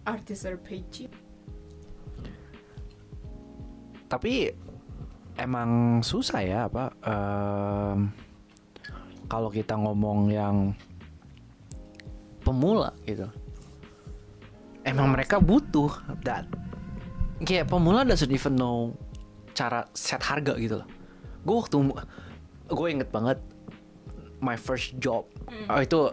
artis 0.08 0.48
are 0.48 0.56
paid 0.56 0.86
cheap 0.88 1.12
tapi 4.12 4.52
emang 5.40 6.04
susah 6.04 6.44
ya 6.44 6.58
apa 6.68 6.92
em, 7.00 8.12
kalau 9.24 9.48
kita 9.48 9.72
ngomong 9.72 10.28
yang 10.28 10.76
pemula 12.44 12.92
gitu. 13.08 13.24
Emang 14.84 15.16
mereka 15.16 15.40
butuh 15.40 15.88
that 16.20 16.44
kayak 17.40 17.72
pemula 17.72 18.04
doesn't 18.04 18.28
even 18.28 18.52
know 18.60 18.92
cara 19.56 19.88
set 19.96 20.20
harga 20.20 20.60
gitu 20.60 20.84
loh. 20.84 20.88
Gue 21.48 21.56
waktu 21.64 21.76
gue 22.68 22.88
inget 22.92 23.08
banget 23.08 23.40
my 24.44 24.60
first 24.60 25.00
job. 25.00 25.24
Oh 25.72 25.80
itu 25.80 26.12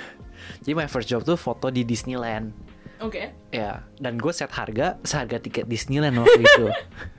jadi 0.64 0.72
my 0.72 0.88
first 0.88 1.12
job 1.12 1.20
tuh 1.28 1.36
foto 1.36 1.68
di 1.68 1.84
Disneyland. 1.84 2.56
Oke. 3.04 3.36
Ya 3.52 3.84
dan 4.00 4.16
gue 4.16 4.32
set 4.32 4.48
harga 4.56 4.96
seharga 5.04 5.36
tiket 5.42 5.68
Disneyland 5.68 6.16
waktu 6.16 6.40
itu 6.40 6.66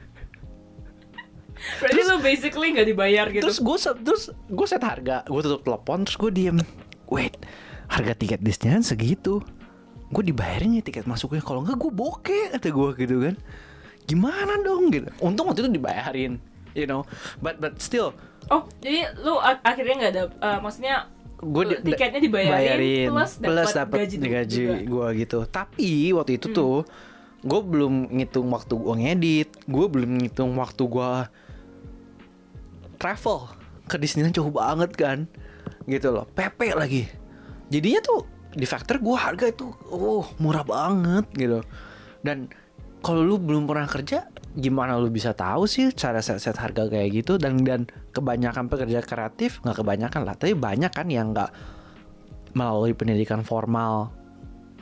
berarti 1.81 2.01
lu 2.05 2.17
basically 2.19 2.69
nggak 2.75 2.87
dibayar 2.87 3.25
gitu? 3.31 3.43
Terus 3.47 3.59
gue 3.63 3.77
set 3.79 3.97
terus 4.03 4.23
gue 4.31 4.67
set 4.67 4.83
harga. 4.83 5.23
Gue 5.25 5.41
tutup 5.41 5.63
telepon 5.63 6.03
terus 6.03 6.17
gue 6.19 6.31
diem. 6.31 6.57
Wait 7.07 7.35
harga 7.87 8.13
tiket 8.13 8.41
Disneyland 8.41 8.83
segitu. 8.83 9.41
Gue 10.13 10.23
dibayarin 10.23 10.77
ya 10.77 10.83
tiket 10.85 11.09
masuknya. 11.09 11.41
Kalau 11.41 11.65
enggak 11.65 11.79
gue 11.81 11.91
bokeh 11.91 12.43
kata 12.55 12.69
gue 12.69 12.89
gitu 13.01 13.15
kan. 13.25 13.35
Gimana 14.05 14.61
dong 14.61 14.93
gitu. 14.93 15.09
Untung 15.19 15.49
waktu 15.49 15.65
itu 15.65 15.71
dibayarin 15.81 16.37
you 16.75 16.85
know. 16.85 17.07
But 17.39 17.57
but 17.57 17.79
still. 17.79 18.13
Oh 18.51 18.69
jadi 18.77 19.09
lu 19.25 19.41
ak- 19.41 19.63
akhirnya 19.65 19.95
nggak 20.05 20.11
ada 20.13 20.23
eh, 20.29 20.59
maksudnya 20.61 20.95
gue 21.35 21.63
eh, 21.67 21.81
tiketnya 21.81 22.21
dibayarin 22.21 23.11
plus 23.41 23.73
dapat 23.73 24.05
gaji, 24.05 24.15
gaji 24.21 24.63
gue 24.85 25.07
gitu. 25.25 25.39
Tapi 25.49 26.13
waktu 26.13 26.37
itu 26.37 26.53
tuh 26.53 26.85
gue 27.41 27.61
belum 27.61 28.13
ngitung 28.13 28.45
waktu 28.53 28.73
gue 28.77 28.93
ngedit. 29.01 29.49
Gue 29.65 29.85
belum 29.89 30.21
ngitung 30.21 30.53
waktu 30.61 30.83
gue 30.85 31.11
travel. 33.05 33.53
Ke 33.85 34.01
Disneyland 34.01 34.33
jauh 34.33 34.49
banget 34.49 34.97
kan. 34.97 35.29
Gitu 35.85 36.09
loh. 36.09 36.25
PP 36.33 36.73
lagi. 36.73 37.05
Jadinya 37.69 38.01
tuh 38.01 38.25
di 38.55 38.65
factor 38.65 38.97
gue 38.97 39.13
harga 39.13 39.45
itu 39.51 39.69
oh 39.93 40.25
murah 40.41 40.65
banget 40.65 41.29
gitu. 41.37 41.61
Dan 42.25 42.49
kalau 43.05 43.21
lu 43.21 43.37
belum 43.37 43.69
pernah 43.69 43.85
kerja 43.85 44.25
gimana 44.55 44.97
lu 44.97 45.11
bisa 45.13 45.35
tahu 45.35 45.67
sih 45.69 45.91
cara 45.93 46.25
set 46.25 46.41
set 46.41 46.57
harga 46.57 46.89
kayak 46.89 47.21
gitu? 47.21 47.37
Dan 47.37 47.61
dan 47.61 47.85
kebanyakan 48.09 48.65
pekerja 48.65 49.05
kreatif 49.05 49.61
nggak 49.61 49.85
kebanyakan 49.85 50.25
lah. 50.25 50.33
Tapi 50.33 50.57
banyak 50.57 50.89
kan 50.89 51.05
yang 51.13 51.29
nggak 51.37 51.53
melalui 52.57 52.97
pendidikan 52.97 53.45
formal. 53.45 54.09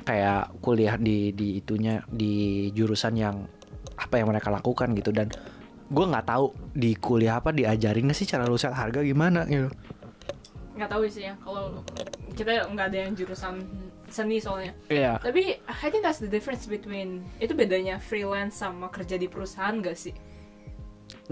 Kayak 0.08 0.56
kuliah 0.64 0.96
di 0.96 1.36
di 1.36 1.60
itunya 1.60 2.04
di 2.08 2.68
jurusan 2.72 3.16
yang 3.20 3.44
apa 4.00 4.16
yang 4.20 4.32
mereka 4.32 4.48
lakukan 4.48 4.96
gitu. 4.96 5.12
Dan 5.12 5.28
gue 5.90 6.06
nggak 6.08 6.28
tahu 6.28 6.56
di 6.72 6.96
kuliah 6.96 7.40
apa 7.40 7.52
diajarin 7.52 8.12
sih 8.16 8.28
cara 8.28 8.48
lu 8.48 8.56
set 8.56 8.72
harga 8.72 9.04
gimana 9.04 9.44
gitu. 9.48 9.70
Nggak 10.74 10.90
tahu 10.90 11.04
sih 11.10 11.30
ya 11.30 11.34
kalau 11.44 11.84
kita 12.34 12.66
nggak 12.72 12.88
ada 12.94 12.98
yang 13.08 13.12
jurusan 13.14 13.62
seni 14.14 14.38
soalnya. 14.38 14.74
Iya. 14.90 15.18
Tapi 15.18 15.58
I 15.58 15.88
think 15.90 16.06
that's 16.06 16.22
the 16.22 16.30
difference 16.30 16.70
between 16.70 17.26
itu 17.42 17.58
bedanya 17.58 17.98
freelance 17.98 18.62
sama 18.62 18.90
kerja 18.94 19.18
di 19.18 19.26
perusahaan 19.26 19.82
gak 19.82 19.98
sih? 19.98 20.14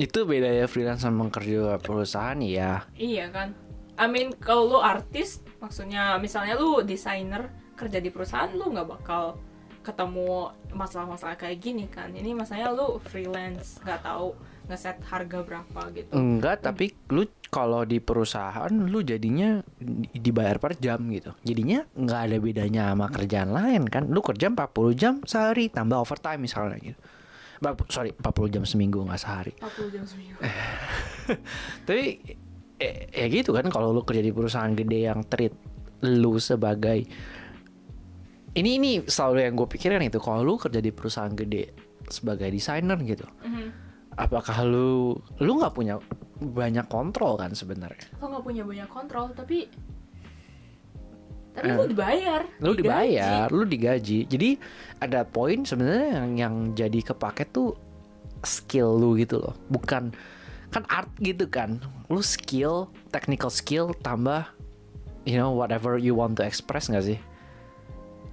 Itu 0.02 0.26
beda 0.26 0.50
ya 0.50 0.66
freelance 0.66 1.06
sama 1.06 1.30
kerja 1.30 1.78
perusahaan 1.78 2.38
ya 2.42 2.86
iya 2.98 3.30
kan? 3.30 3.54
I 4.02 4.10
mean 4.10 4.34
kalau 4.42 4.66
lu 4.66 4.80
artis 4.82 5.46
maksudnya 5.62 6.18
misalnya 6.18 6.58
lu 6.58 6.82
desainer 6.82 7.54
kerja 7.78 8.02
di 8.02 8.10
perusahaan 8.10 8.50
lu 8.50 8.74
nggak 8.74 8.88
bakal 8.90 9.38
ketemu 9.86 10.54
masalah-masalah 10.72 11.36
kayak 11.36 11.58
gini 11.60 11.86
kan. 11.88 12.12
Ini 12.12 12.34
masalahnya 12.34 12.72
lu 12.72 12.98
freelance 13.04 13.78
nggak 13.84 14.02
tahu 14.02 14.34
ngeset 14.68 14.98
harga 15.04 15.40
berapa 15.44 15.82
gitu. 15.92 16.12
Enggak 16.16 16.64
tapi 16.64 16.96
lu 17.12 17.28
kalau 17.52 17.84
di 17.84 18.00
perusahaan 18.00 18.72
lu 18.72 19.04
jadinya 19.04 19.60
di- 19.76 20.08
dibayar 20.16 20.56
per 20.58 20.80
jam 20.80 21.04
gitu. 21.12 21.36
Jadinya 21.44 21.84
nggak 21.92 22.22
ada 22.32 22.38
bedanya 22.40 22.84
sama 22.96 23.08
kerjaan 23.12 23.52
lain 23.52 23.84
kan. 23.92 24.08
Lu 24.08 24.24
kerja 24.24 24.48
40 24.48 24.96
jam 24.96 25.14
sehari 25.28 25.68
tambah 25.68 26.00
overtime 26.00 26.42
misalnya 26.42 26.80
gitu. 26.80 27.00
Ba- 27.62 27.78
sorry 27.92 28.16
40 28.16 28.50
jam 28.50 28.64
seminggu 28.64 29.04
nggak 29.04 29.22
sehari. 29.22 29.54
40 29.60 29.94
jam 29.94 30.04
seminggu. 30.08 30.40
Tapi 31.88 32.06
eh, 32.80 32.96
ya 33.12 33.26
gitu 33.28 33.52
kan 33.54 33.68
kalau 33.70 33.92
lu 33.92 34.02
kerja 34.02 34.24
di 34.24 34.34
perusahaan 34.34 34.72
gede 34.72 35.00
yang 35.06 35.22
treat 35.28 35.54
lu 36.02 36.42
sebagai 36.42 37.06
ini 38.52 38.70
ini 38.76 38.92
selalu 39.02 39.38
yang 39.42 39.54
gue 39.56 39.68
pikirin 39.70 40.02
itu 40.02 40.18
kalau 40.18 40.44
lu 40.44 40.56
kerja 40.56 40.78
di 40.78 40.92
perusahaan 40.92 41.32
gede 41.32 41.72
sebagai 42.08 42.48
desainer 42.48 43.00
gitu 43.02 43.24
Mhm. 43.42 43.68
apakah 44.16 44.62
lu 44.62 45.16
lu 45.40 45.52
nggak 45.56 45.72
punya 45.72 45.96
banyak 46.38 46.84
kontrol 46.86 47.38
kan 47.38 47.54
sebenarnya 47.54 48.12
lo 48.18 48.28
nggak 48.28 48.44
punya 48.44 48.64
banyak 48.66 48.90
kontrol 48.90 49.32
tapi 49.32 49.70
tapi 51.52 51.68
Eh. 51.68 51.76
lu 51.76 51.86
dibayar 51.86 52.42
lu 52.60 52.72
digaji. 52.72 52.82
dibayar 52.82 53.46
lu 53.48 53.64
digaji 53.64 54.20
jadi 54.26 54.50
ada 55.00 55.24
poin 55.24 55.64
sebenarnya 55.64 56.08
yang 56.18 56.30
yang 56.36 56.56
jadi 56.74 57.00
kepake 57.06 57.48
tuh 57.50 57.76
skill 58.42 58.96
lu 58.96 59.16
gitu 59.16 59.38
loh 59.38 59.56
bukan 59.68 60.12
kan 60.72 60.84
art 60.88 61.12
gitu 61.20 61.46
kan 61.46 61.80
lu 62.08 62.20
skill 62.20 62.88
technical 63.12 63.52
skill 63.52 63.92
tambah 64.00 64.48
you 65.24 65.36
know 65.36 65.52
whatever 65.52 65.96
you 65.96 66.12
want 66.12 66.34
to 66.34 66.42
express 66.42 66.88
nggak 66.88 67.06
sih 67.06 67.20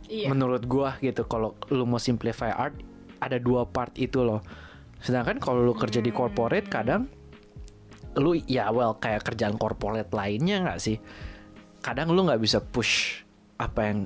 iya 0.08 0.26
menurut 0.26 0.64
gua 0.64 0.96
gitu 0.98 1.24
kalau 1.24 1.52
lu 1.68 1.84
mau 1.84 1.96
simplify 1.96 2.48
art 2.48 2.74
ada 3.18 3.36
dua 3.36 3.64
part 3.64 3.92
itu 3.94 4.20
loh 4.20 4.40
sedangkan 4.98 5.38
kalau 5.38 5.62
lu 5.62 5.72
kerja 5.72 6.00
di 6.00 6.10
corporate 6.10 6.66
kadang 6.66 7.06
lu 8.16 8.34
ya 8.44 8.68
well 8.68 8.96
kayak 8.96 9.22
kerjaan 9.22 9.54
corporate 9.54 10.10
lainnya 10.10 10.64
nggak 10.64 10.80
sih 10.80 10.96
kadang 11.78 12.10
lu 12.10 12.26
nggak 12.26 12.40
bisa 12.40 12.58
push 12.58 13.22
apa 13.56 13.80
yang 13.84 13.98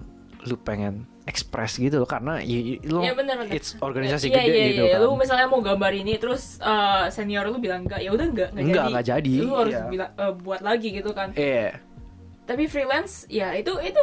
lu 0.43 0.59
pengen 0.59 1.07
express 1.23 1.79
gitu 1.79 1.97
loh 1.97 2.09
karena 2.09 2.43
y- 2.43 2.77
y- 2.77 2.83
lu 2.83 2.99
Iya 2.99 3.15
bener 3.15 3.39
bener. 3.39 3.55
it's 3.55 3.79
organisasi 3.79 4.27
Iya, 4.27 4.37
gede 4.37 4.51
iya, 4.51 4.67
gitu 4.69 4.83
iya. 4.83 4.93
kan 4.93 5.01
Lu 5.01 5.15
misalnya 5.15 5.47
mau 5.47 5.63
gambar 5.63 5.93
ini 5.95 6.19
terus 6.19 6.59
uh, 6.59 7.07
senior 7.09 7.47
lu 7.47 7.63
bilang 7.63 7.87
enggak, 7.87 8.03
ya 8.03 8.11
udah 8.11 8.27
enggak, 8.27 8.51
enggak 8.51 8.65
Enggak, 8.67 8.75
jadi. 8.75 8.91
enggak 8.91 9.07
jadi, 9.07 9.35
Lu 9.39 9.55
harus 9.55 9.73
iya. 9.73 9.87
bilang 9.87 10.11
uh, 10.19 10.33
buat 10.35 10.61
lagi 10.61 10.89
gitu 10.91 11.11
kan. 11.15 11.31
eh 11.39 11.71
Tapi 12.43 12.67
freelance 12.67 13.31
ya 13.31 13.55
itu 13.55 13.71
itu 13.79 14.03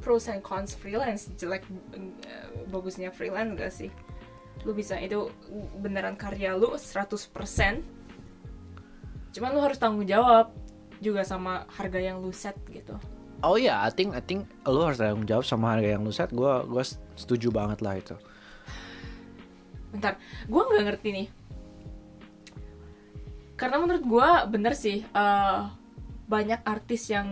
pros 0.00 0.26
and 0.32 0.40
cons 0.40 0.72
freelance 0.74 1.30
jelek 1.36 1.62
uh, 1.94 2.48
bagusnya 2.72 3.12
freelance 3.12 3.52
gak 3.54 3.72
sih? 3.72 3.90
Lu 4.64 4.72
bisa 4.72 4.96
itu 5.00 5.28
beneran 5.80 6.16
karya 6.16 6.56
lu 6.56 6.76
100% 6.76 7.30
Cuman 9.30 9.50
lu 9.54 9.60
harus 9.62 9.78
tanggung 9.78 10.04
jawab 10.04 10.50
juga 11.00 11.24
sama 11.24 11.64
harga 11.70 11.96
yang 11.96 12.20
lu 12.20 12.28
set 12.34 12.56
gitu. 12.68 12.92
oh 13.40 13.56
ya 13.56 13.80
I 13.80 13.88
think 13.88 14.12
I 14.12 14.20
think 14.20 14.44
lu 14.68 14.84
harus 14.84 15.00
tanggung 15.00 15.24
jawab 15.24 15.48
sama 15.48 15.72
harga 15.72 15.96
yang 15.96 16.04
lu 16.04 16.12
set 16.12 16.28
gua 16.28 16.60
gua 16.68 16.84
setuju 17.16 17.48
banget 17.48 17.80
lah 17.80 17.96
itu 17.96 18.12
Bentar, 19.90 20.22
gue 20.46 20.62
nggak 20.62 20.84
ngerti 20.86 21.08
nih. 21.10 21.28
Karena 23.58 23.76
menurut 23.82 24.04
gue 24.06 24.28
bener 24.46 24.72
sih 24.78 25.02
eh, 25.02 25.60
banyak 26.30 26.62
artis 26.62 27.10
yang 27.10 27.26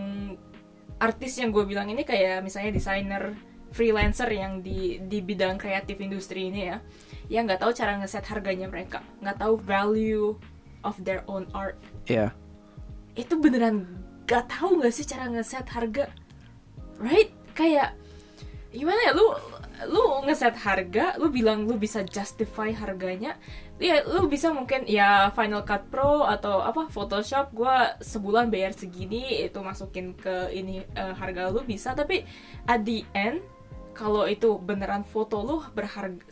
artis 0.98 1.38
yang 1.38 1.54
gue 1.54 1.64
bilang 1.64 1.86
ini 1.90 2.02
kayak 2.02 2.42
misalnya 2.42 2.74
desainer 2.74 3.34
freelancer 3.70 4.26
yang 4.32 4.64
di 4.64 4.98
di 5.04 5.20
bidang 5.20 5.60
kreatif 5.60 6.00
industri 6.00 6.48
ini 6.48 6.72
ya, 6.72 6.78
yang 7.28 7.46
nggak 7.46 7.62
tahu 7.62 7.72
cara 7.74 7.98
ngeset 8.00 8.24
harganya 8.26 8.66
mereka, 8.66 9.04
nggak 9.22 9.38
tahu 9.38 9.54
value 9.60 10.34
of 10.82 10.96
their 11.02 11.22
own 11.28 11.46
art. 11.52 11.76
ya 12.08 12.32
Itu 13.18 13.38
beneran 13.38 13.86
gak 14.28 14.52
tahu 14.52 14.78
nggak 14.78 14.92
sih 14.92 15.08
cara 15.08 15.26
ngeset 15.32 15.66
harga, 15.72 16.12
right? 17.00 17.32
Kayak 17.56 17.96
gimana 18.70 19.00
ya 19.08 19.12
lu 19.16 19.26
lu 19.88 20.26
ngeset 20.26 20.54
harga 20.58 21.16
lu 21.16 21.30
bilang 21.30 21.64
lu 21.64 21.78
bisa 21.80 22.04
justify 22.04 22.74
harganya 22.74 23.38
ya 23.78 24.02
lu 24.10 24.26
bisa 24.26 24.50
mungkin 24.50 24.84
ya 24.90 25.30
Final 25.38 25.62
Cut 25.62 25.86
Pro 25.86 26.26
atau 26.26 26.58
apa 26.62 26.90
Photoshop 26.90 27.54
gua 27.54 27.94
sebulan 28.02 28.50
bayar 28.50 28.74
segini 28.74 29.46
itu 29.46 29.58
masukin 29.62 30.18
ke 30.18 30.50
ini 30.50 30.82
eh, 30.82 31.14
harga 31.14 31.50
lu 31.54 31.62
bisa. 31.62 31.94
Tapi 31.94 32.26
at 32.66 32.82
the 32.82 33.06
end 33.14 33.38
kalau 33.94 34.26
itu 34.26 34.58
beneran 34.58 35.02
foto 35.06 35.42
lu 35.42 35.56
berharga 35.74 36.22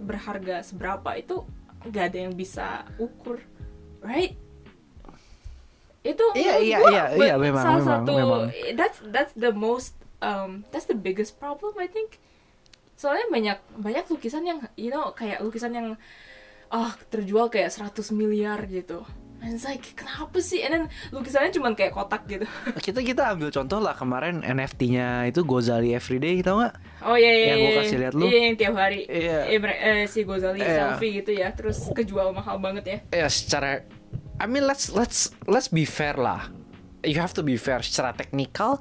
berharga 0.00 0.60
seberapa 0.60 1.16
itu 1.16 1.44
nggak 1.88 2.04
ada 2.12 2.18
yang 2.28 2.34
bisa 2.36 2.84
ukur 2.96 3.40
right? 4.04 4.36
Itu 6.06 6.22
Iya, 6.38 6.54
iya, 6.62 6.78
gua 6.78 6.90
iya, 6.92 7.04
be- 7.12 7.26
iya, 7.28 7.34
memang, 7.36 7.64
salah 7.64 7.80
memang, 7.82 7.90
satu 8.04 8.12
memang. 8.14 8.42
that's 8.78 8.98
that's 9.10 9.34
the 9.34 9.50
most 9.50 9.96
um, 10.22 10.62
that's 10.70 10.86
the 10.86 10.96
biggest 10.96 11.36
problem 11.36 11.74
I 11.76 11.88
think. 11.90 12.20
Soalnya 12.96 13.26
banyak 13.28 13.58
banyak 13.76 14.04
lukisan 14.08 14.46
yang 14.46 14.58
you 14.78 14.88
know 14.88 15.12
kayak 15.12 15.42
lukisan 15.42 15.74
yang 15.74 15.88
ah 16.70 16.92
terjual 17.08 17.46
kayak 17.46 17.70
100 17.70 18.10
miliar 18.12 18.62
gitu 18.66 19.04
and 19.44 19.54
it's 19.54 19.62
like 19.62 19.84
kenapa 19.94 20.40
sih 20.40 20.64
and 20.64 20.72
then 20.72 20.84
lukisannya 21.12 21.52
cuma 21.52 21.70
kayak 21.76 21.92
kotak 21.92 22.24
gitu 22.26 22.48
kita 22.86 23.04
kita 23.04 23.22
ambil 23.36 23.52
contoh 23.52 23.78
lah 23.78 23.92
kemarin 23.92 24.40
NFT-nya 24.40 25.28
itu 25.28 25.44
Gozali 25.44 25.92
Everyday 25.92 26.40
tau 26.40 26.64
nggak? 26.64 26.74
oh 27.04 27.14
iya 27.14 27.30
iya 27.30 27.46
Yang 27.46 27.58
gua 27.60 27.68
iya. 27.70 27.78
kasih 27.84 27.98
lihat 28.00 28.14
lu. 28.16 28.24
iya 28.26 28.38
yang 28.42 28.56
tiap 28.56 28.74
hari 28.74 29.00
Iya. 29.06 29.38
Eh, 29.46 29.58
eh, 29.60 30.02
si 30.08 30.24
Gozali 30.24 30.58
Iya. 30.64 30.96
selfie 30.96 31.20
gitu 31.20 31.30
ya 31.36 31.48
terus 31.52 31.78
kejual 31.92 32.32
mahal 32.32 32.56
banget 32.58 32.84
ya 32.88 32.98
Ya 33.12 33.26
secara 33.28 33.84
I 34.36 34.44
mean 34.44 34.64
let's 34.64 34.92
let's 34.92 35.32
let's 35.48 35.68
be 35.68 35.88
fair 35.88 36.16
lah. 36.20 36.52
You 37.00 37.16
have 37.24 37.32
to 37.38 37.44
be 37.46 37.56
fair. 37.56 37.80
Secara 37.80 38.12
teknikal 38.12 38.76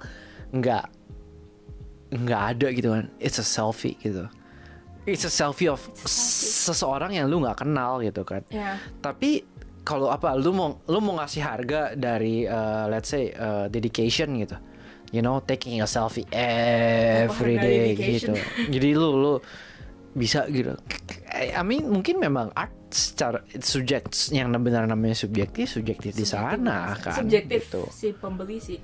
nggak 0.52 0.84
nggak 2.12 2.41
ada 2.56 2.67
gitu 2.76 2.91
kan. 2.91 3.08
It's 3.24 3.39
a 3.39 3.45
selfie 3.45 3.95
gitu. 4.04 4.28
It's 5.06 5.26
a 5.26 5.32
selfie 5.32 5.70
of 5.70 5.82
It's 5.82 6.02
a 6.02 6.10
selfie. 6.10 6.74
seseorang 6.74 7.12
yang 7.13 7.30
lu 7.30 7.41
nggak 7.46 7.62
kenal 7.62 8.02
gitu 8.02 8.26
kan. 8.26 8.41
ya 8.50 8.82
Tapi 9.02 9.46
kalau 9.86 10.10
apa 10.10 10.34
lu 10.34 10.50
mau 10.50 10.82
lu 10.89 10.98
mau 10.98 11.22
ngasih 11.22 11.46
harga 11.46 11.94
dari 11.94 12.50
uh, 12.50 12.89
let's 12.89 13.13
say 13.13 13.30
uh, 13.38 13.70
dedication 13.70 14.34
gitu. 14.41 14.58
You 15.13 15.22
know, 15.22 15.39
taking 15.46 15.80
a 15.80 15.88
selfie 15.88 16.26
every 16.34 17.62
day 17.62 17.94
gitu. 17.94 18.34
Jadi 18.74 18.89
lu 18.98 19.13
lu 19.22 19.34
bisa 20.18 20.50
gitu. 20.50 20.74
I 21.36 21.62
mean 21.62 21.91
mungkin 21.91 22.18
memang 22.18 22.50
art 22.56 22.72
secara 22.96 23.44
subjek 23.60 24.08
yang 24.32 24.56
benar 24.63 24.88
namanya 24.88 25.20
subjektif 25.20 25.68
subjektif 25.68 26.15
di 26.15 26.24
sana 26.24 26.96
kan. 26.96 27.20
subjektif 27.20 27.68
gitu. 27.68 27.84
si 27.91 28.15
pembeli 28.15 28.58
sih 28.63 28.80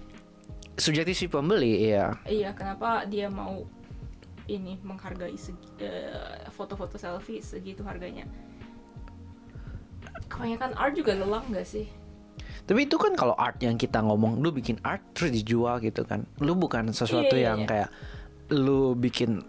Subjektif 0.76 1.16
si 1.16 1.28
pembeli 1.32 1.88
iya. 1.88 2.20
iya 2.28 2.52
kenapa 2.52 3.08
dia 3.08 3.32
mau 3.32 3.64
ini 4.52 4.76
menghargai 4.82 5.36
segi, 5.36 5.68
eh, 5.80 6.44
foto-foto 6.52 7.00
selfie 7.00 7.40
segitu 7.40 7.82
harganya 7.82 8.28
kebanyakan 10.28 10.72
art 10.76 10.94
juga 10.94 11.16
lelang 11.16 11.46
gak 11.52 11.68
sih 11.68 11.88
Tapi 12.62 12.86
itu 12.86 12.96
kan 12.96 13.18
kalau 13.18 13.34
art 13.36 13.58
yang 13.60 13.76
kita 13.76 14.00
ngomong 14.00 14.38
lu 14.40 14.54
bikin 14.54 14.78
art 14.86 15.02
terus 15.18 15.34
dijual 15.34 15.82
gitu 15.82 16.06
kan. 16.06 16.24
Lu 16.40 16.54
bukan 16.54 16.94
sesuatu 16.94 17.34
Iya, 17.34 17.42
iya, 17.42 17.48
yang 17.52 17.60
iya. 17.66 17.68
kayak 17.68 17.90
lu 18.54 18.94
bikin 18.94 19.42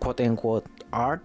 quote 0.00 0.24
and 0.24 0.34
quote 0.34 0.64
art 0.88 1.20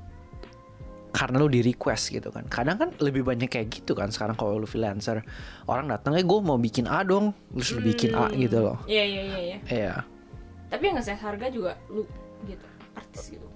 karena 1.09 1.39
lu 1.41 1.47
di 1.47 1.63
request 1.63 2.11
gitu 2.11 2.29
kan. 2.29 2.43
Kadang 2.45 2.77
kan 2.77 2.89
lebih 2.99 3.23
banyak 3.23 3.49
kayak 3.49 3.71
gitu 3.71 3.95
kan 3.97 4.11
sekarang 4.11 4.35
kalau 4.35 4.59
lu 4.59 4.67
freelancer. 4.67 5.23
Orang 5.65 5.89
datang 5.89 6.19
eh 6.19 6.27
gue 6.27 6.39
mau 6.43 6.59
bikin 6.59 6.85
A 6.85 7.01
dong, 7.01 7.31
terus 7.55 7.71
lu 7.73 7.81
bikin 7.81 8.13
A 8.13 8.29
Hmm, 8.29 8.35
gitu 8.35 8.57
loh. 8.59 8.77
iya 8.85 9.03
iya 9.07 9.21
iya 9.23 9.39
iya 9.39 9.57
Iya. 9.65 9.93
tapi 10.69 10.83
yang 10.85 11.01
nge 11.01 11.17
harga 11.17 11.47
juga 11.49 11.71
lu 11.89 12.03
gitu 12.45 12.67
artis 12.99 13.33
gitu 13.33 13.47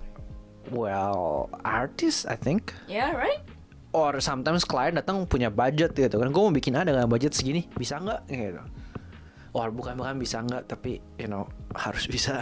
Well, 0.71 1.51
artist 1.67 2.23
I 2.25 2.39
think 2.39 2.71
ya 2.87 3.11
right 3.11 3.43
or 3.91 4.17
sometimes 4.23 4.63
klien 4.63 4.95
datang 4.95 5.27
punya 5.27 5.51
budget 5.51 5.93
gitu 5.93 6.17
kan 6.17 6.31
gue 6.31 6.41
mau 6.41 6.49
bikin 6.49 6.79
A 6.79 6.87
dengan 6.87 7.05
budget 7.05 7.35
segini 7.35 7.67
bisa 7.75 7.99
nggak 7.99 8.25
gitu 8.31 8.63
or 9.53 9.69
bukan 9.69 9.99
bukan 9.99 10.17
bisa 10.17 10.41
nggak 10.41 10.65
tapi 10.65 11.03
you 11.19 11.27
know 11.29 11.45
harus 11.75 12.07
bisa 12.07 12.41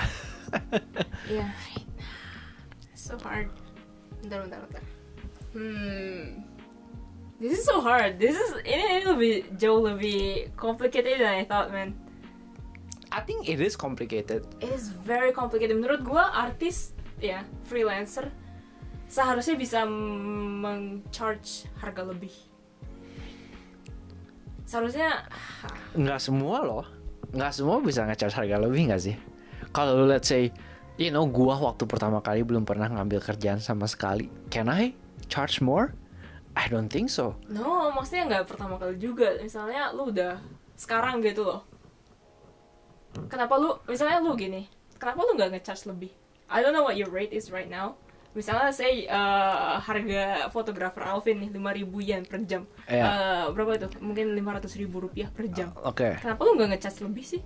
Iya. 1.31 1.47
So 2.95 3.15
hard. 3.23 3.49
Bentar, 4.21 4.45
bentar, 4.45 4.59
bentar. 4.67 4.83
Hmm. 5.55 6.43
This 7.41 7.57
is 7.59 7.65
so 7.65 7.81
hard. 7.81 8.21
This 8.21 8.37
is 8.37 8.51
ini, 8.61 9.01
ini 9.01 9.03
lebih 9.09 9.33
jauh 9.57 9.81
lebih 9.81 10.53
complicated 10.53 11.17
than 11.17 11.41
I 11.41 11.45
thought, 11.47 11.73
man. 11.73 11.97
I 13.11 13.19
think 13.21 13.51
it 13.51 13.59
is 13.59 13.75
complicated 13.75 14.47
It 14.63 14.71
is 14.71 14.87
very 15.03 15.35
complicated. 15.35 15.75
Menurut 15.75 16.01
gua 16.07 16.31
artis 16.31 16.95
ya 17.19 17.43
freelancer 17.67 18.31
seharusnya 19.11 19.59
bisa 19.59 19.83
meng-charge 19.83 21.67
harga 21.83 22.07
lebih. 22.07 22.31
Seharusnya 24.63 25.27
nggak 26.01 26.19
semua 26.23 26.63
loh 26.63 26.85
nggak 27.31 27.51
semua 27.55 27.79
bisa 27.79 28.03
ngecharge 28.03 28.35
harga 28.35 28.59
lebih 28.59 28.91
nggak 28.91 29.01
sih 29.07 29.15
kalau 29.71 30.03
lu 30.03 30.05
let's 30.11 30.27
say 30.27 30.51
you 30.99 31.07
know 31.07 31.23
gua 31.23 31.55
waktu 31.55 31.87
pertama 31.87 32.19
kali 32.19 32.43
belum 32.43 32.67
pernah 32.67 32.91
ngambil 32.91 33.23
kerjaan 33.23 33.63
sama 33.63 33.87
sekali 33.87 34.27
can 34.51 34.67
I 34.67 34.91
charge 35.31 35.63
more 35.63 35.95
I 36.59 36.67
don't 36.67 36.91
think 36.91 37.07
so 37.07 37.39
no, 37.47 37.87
maksudnya 37.95 38.27
nggak 38.27 38.51
pertama 38.51 38.75
kali 38.75 38.99
juga. 38.99 39.39
Misalnya 39.39 39.95
lu 39.95 40.11
udah 40.11 40.35
sekarang 40.75 41.23
gitu 41.23 41.47
loh. 41.47 41.63
Kenapa 43.27 43.59
lu, 43.59 43.75
misalnya 43.87 44.19
lu 44.19 44.33
gini, 44.35 44.67
kenapa 44.95 45.19
lu 45.23 45.35
nggak 45.35 45.51
ngecharge 45.57 45.87
lebih? 45.87 46.11
I 46.51 46.59
don't 46.59 46.71
know 46.71 46.83
what 46.83 46.95
your 46.95 47.11
rate 47.11 47.31
is 47.31 47.51
right 47.51 47.67
now. 47.67 47.95
Misalnya 48.31 48.71
say 48.71 49.07
uh, 49.11 49.75
harga 49.83 50.47
fotografer 50.51 51.03
Alvin 51.03 51.43
nih 51.43 51.51
5000 51.51 52.07
yen 52.07 52.23
per 52.23 52.39
jam. 52.47 52.63
Iya. 52.87 53.03
Uh, 53.03 53.45
berapa 53.51 53.75
itu? 53.75 53.87
Mungkin 53.99 54.31
500 54.39 54.79
ribu 54.79 55.03
rupiah 55.03 55.27
per 55.27 55.51
jam. 55.51 55.75
oke 55.75 56.15
Kenapa 56.23 56.39
lu 56.47 56.55
nggak 56.55 56.69
ngecharge 56.75 57.03
lebih 57.03 57.25
sih? 57.27 57.43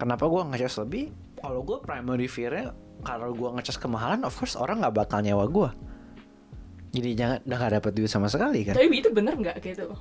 kenapa 0.00 0.24
gua 0.24 0.48
ngecharge 0.48 0.80
lebih 0.80 1.04
kalau 1.36 1.60
gua 1.60 1.78
primary 1.84 2.24
fear-nya 2.24 2.72
kalau 3.04 3.36
gua 3.36 3.52
ngecharge 3.52 3.76
kemahalan 3.76 4.24
of 4.24 4.32
course 4.32 4.56
orang 4.56 4.80
nggak 4.80 4.96
bakal 4.96 5.20
nyewa 5.20 5.44
gua 5.44 5.76
jadi 6.90 7.10
jangan 7.14 7.38
udah 7.44 7.56
nggak 7.60 7.72
dapat 7.84 7.92
duit 7.94 8.10
sama 8.10 8.26
sekali 8.26 8.64
kan 8.64 8.74
Tapi 8.74 8.88
itu 8.96 9.12
bener 9.12 9.36
nggak 9.36 9.60
gitu? 9.60 9.92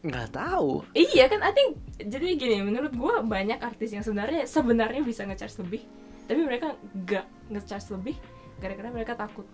Nggak 0.00 0.32
tahu 0.32 0.80
Iya 0.96 1.28
kan, 1.28 1.44
I 1.44 1.52
think 1.52 1.76
jadi 2.00 2.26
gini. 2.40 2.64
Menurut 2.64 2.92
gua 2.96 3.20
banyak 3.20 3.60
artis 3.60 3.92
yang 3.92 4.00
sebenarnya 4.00 4.48
sebenarnya 4.48 5.04
bisa 5.04 5.28
ngecharge 5.28 5.60
lebih, 5.60 5.84
tapi 6.24 6.40
mereka 6.40 6.72
nggak 6.96 7.26
ngecharge 7.52 7.88
lebih 7.92 8.16
gara-gara 8.60 8.88
mereka 8.92 9.12
takut 9.16 9.44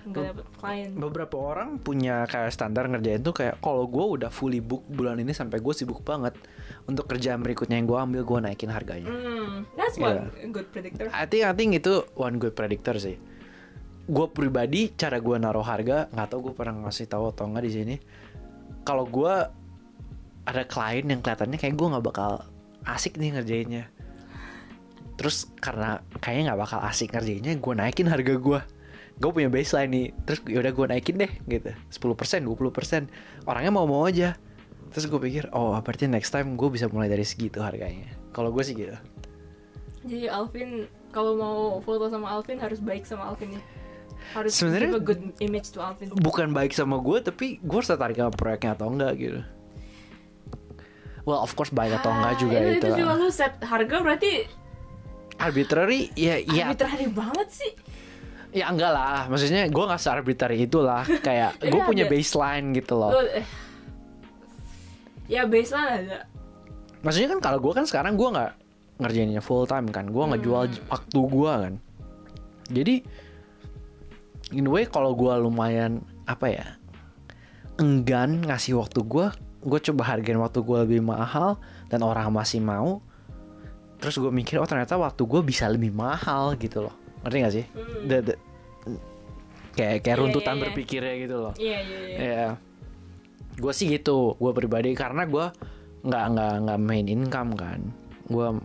nggak 0.00 0.32
dapet 0.32 0.46
klien. 0.56 0.90
beberapa 0.96 1.36
orang 1.36 1.76
punya 1.76 2.24
kayak 2.24 2.56
standar 2.56 2.88
ngerjain 2.88 3.20
tuh 3.20 3.36
kayak 3.36 3.60
kalau 3.60 3.84
gue 3.84 4.00
udah 4.16 4.32
fully 4.32 4.64
book 4.64 4.80
bulan 4.88 5.20
ini 5.20 5.36
sampai 5.36 5.60
gue 5.60 5.74
sibuk 5.76 6.00
banget 6.00 6.32
untuk 6.88 7.04
kerjaan 7.04 7.44
berikutnya 7.44 7.76
yang 7.76 7.84
gue 7.84 7.98
ambil 8.00 8.22
gue 8.24 8.38
naikin 8.48 8.72
harganya 8.72 9.12
Hmm, 9.12 9.68
that's 9.76 10.00
one 10.00 10.32
good 10.56 10.72
predictor. 10.72 11.12
I 11.12 11.28
think 11.28 11.44
I 11.44 11.52
think 11.52 11.76
itu 11.76 12.00
one 12.16 12.40
good 12.40 12.56
predictor 12.56 12.96
sih 12.96 13.20
gue 14.10 14.26
pribadi 14.32 14.90
cara 14.96 15.20
gue 15.20 15.36
naruh 15.36 15.62
harga 15.62 16.08
nggak 16.10 16.28
tahu 16.32 16.40
gue 16.48 16.54
pernah 16.56 16.88
ngasih 16.88 17.06
tahu 17.06 17.30
atau 17.36 17.44
nggak 17.52 17.64
di 17.68 17.72
sini 17.72 17.96
kalau 18.82 19.04
gue 19.04 19.34
ada 20.50 20.62
klien 20.66 21.06
yang 21.06 21.20
kelihatannya 21.22 21.56
kayak 21.56 21.74
gue 21.74 21.86
nggak 21.86 22.04
bakal 22.04 22.44
asik 22.84 23.14
nih 23.16 23.38
ngerjainnya. 23.38 23.84
Terus 25.14 25.52
karena 25.60 26.00
kayaknya 26.18 26.52
nggak 26.52 26.60
bakal 26.60 26.80
asik 26.82 27.12
ngerjainnya 27.12 27.54
gue 27.56 27.72
naikin 27.76 28.08
harga 28.08 28.34
gue 28.36 28.60
gue 29.20 29.30
punya 29.36 29.52
baseline 29.52 29.92
nih 29.92 30.06
terus 30.24 30.40
yaudah 30.48 30.72
gue 30.72 30.86
naikin 30.88 31.16
deh 31.20 31.32
gitu. 31.44 31.70
10% 31.92 32.48
20% 32.48 33.44
orangnya 33.44 33.72
mau 33.72 33.84
mau 33.84 34.08
aja. 34.08 34.32
Terus 34.90 35.06
gue 35.06 35.20
pikir 35.20 35.52
oh 35.52 35.76
berarti 35.78 36.08
next 36.08 36.32
time 36.32 36.56
gue 36.56 36.68
bisa 36.72 36.88
mulai 36.88 37.06
dari 37.06 37.22
segitu 37.22 37.60
harganya. 37.60 38.08
Kalau 38.32 38.48
gue 38.48 38.64
sih 38.64 38.72
gitu. 38.72 38.96
Jadi 40.08 40.26
Alvin 40.32 40.88
kalau 41.12 41.36
mau 41.36 41.58
foto 41.84 42.08
sama 42.08 42.32
Alvin 42.32 42.56
harus 42.56 42.80
baik 42.80 43.04
sama 43.04 43.28
Alvin 43.28 43.60
ya. 43.60 43.62
Harus 44.32 44.56
Sebenarnya- 44.56 44.88
give 44.88 45.00
a 45.00 45.04
good 45.04 45.22
image 45.40 45.68
to 45.72 45.84
Alvin. 45.84 46.08
bukan 46.16 46.52
baik 46.56 46.72
sama 46.72 46.96
gue 46.96 47.20
tapi 47.20 47.60
gue 47.60 47.76
harus 47.76 47.88
tertarik 47.88 48.16
sama 48.16 48.32
proyeknya 48.32 48.72
atau 48.72 48.88
enggak 48.88 49.12
gitu 49.20 49.40
well 51.24 51.40
of 51.40 51.52
course 51.52 51.70
baik 51.70 51.92
atau 51.96 52.10
enggak 52.10 52.34
juga 52.38 52.56
itu, 52.58 52.86
itu, 52.86 52.86
juga 52.96 53.12
lu 53.16 53.28
set 53.28 53.56
harga 53.60 53.96
berarti 54.00 54.30
arbitrary 55.36 56.12
ya 56.14 56.36
ya 56.40 56.68
arbitrary 56.68 57.08
banget 57.08 57.48
sih. 57.48 57.72
ya 58.50 58.66
enggak 58.66 58.90
lah. 58.90 59.30
Maksudnya 59.30 59.70
gue 59.70 59.84
nggak 59.86 60.02
arbitrary 60.02 60.66
itulah. 60.66 61.06
Kayak 61.26 61.56
gue 61.62 61.80
punya 61.86 62.04
ada- 62.04 62.12
baseline 62.12 62.66
gitu 62.74 62.94
loh. 62.98 63.14
Lu, 63.14 63.22
eh, 63.30 63.46
ya 65.30 65.46
baseline 65.46 66.06
ada. 66.06 66.18
maksudnya 67.00 67.32
kan 67.32 67.40
kalau 67.40 67.58
gue 67.62 67.72
kan 67.72 67.86
sekarang 67.88 68.18
gue 68.18 68.28
nggak 68.28 68.52
ngerjainnya 69.00 69.40
full 69.40 69.64
time 69.64 69.88
kan. 69.88 70.10
Gue 70.10 70.24
ngejual 70.28 70.66
Hmm. 70.66 70.82
waktu 70.90 71.20
gue 71.24 71.52
kan. 71.52 71.74
Jadi 72.70 72.94
in 74.52 74.66
way 74.66 74.84
kalau 74.84 75.14
gue 75.14 75.30
lumayan 75.38 76.02
apa 76.26 76.46
ya 76.50 76.66
enggan 77.78 78.44
ngasih 78.44 78.76
waktu 78.76 79.00
gue 79.00 79.26
gue 79.60 79.80
coba 79.92 80.02
hargain 80.08 80.40
waktu 80.40 80.60
gue 80.60 80.78
lebih 80.88 81.00
mahal 81.04 81.60
dan 81.88 82.00
orang 82.00 82.32
masih 82.32 82.60
mau. 82.60 83.04
Terus 84.00 84.16
gue 84.16 84.32
mikir 84.32 84.56
oh 84.56 84.64
ternyata 84.64 84.96
waktu 84.96 85.20
gue 85.20 85.40
bisa 85.44 85.68
lebih 85.68 85.92
mahal 85.92 86.56
gitu 86.56 86.88
loh. 86.88 86.94
Ngerti 87.20 87.36
gak 87.38 87.54
sih? 87.54 87.64
Hmm. 87.76 88.08
The- 88.08 88.24
the- 88.24 88.40
kayak 89.70 90.02
kayak 90.02 90.16
Iya, 90.16 90.22
runtutan 90.24 90.50
iya, 90.50 90.56
iya. 90.56 90.64
berpikirnya 90.66 91.14
gitu 91.20 91.36
loh. 91.36 91.52
Iya 91.54 91.78
iya 91.78 91.98
iya. 92.00 92.18
ya 92.18 92.46
gue 93.60 93.72
sih 93.76 93.92
gitu 93.92 94.40
gue 94.40 94.52
pribadi 94.56 94.96
karena 94.96 95.28
gue 95.28 95.46
nggak 96.00 96.24
nggak 96.32 96.52
nggak 96.64 96.78
main 96.80 97.06
income 97.06 97.52
kan. 97.54 97.80
Gue 98.26 98.56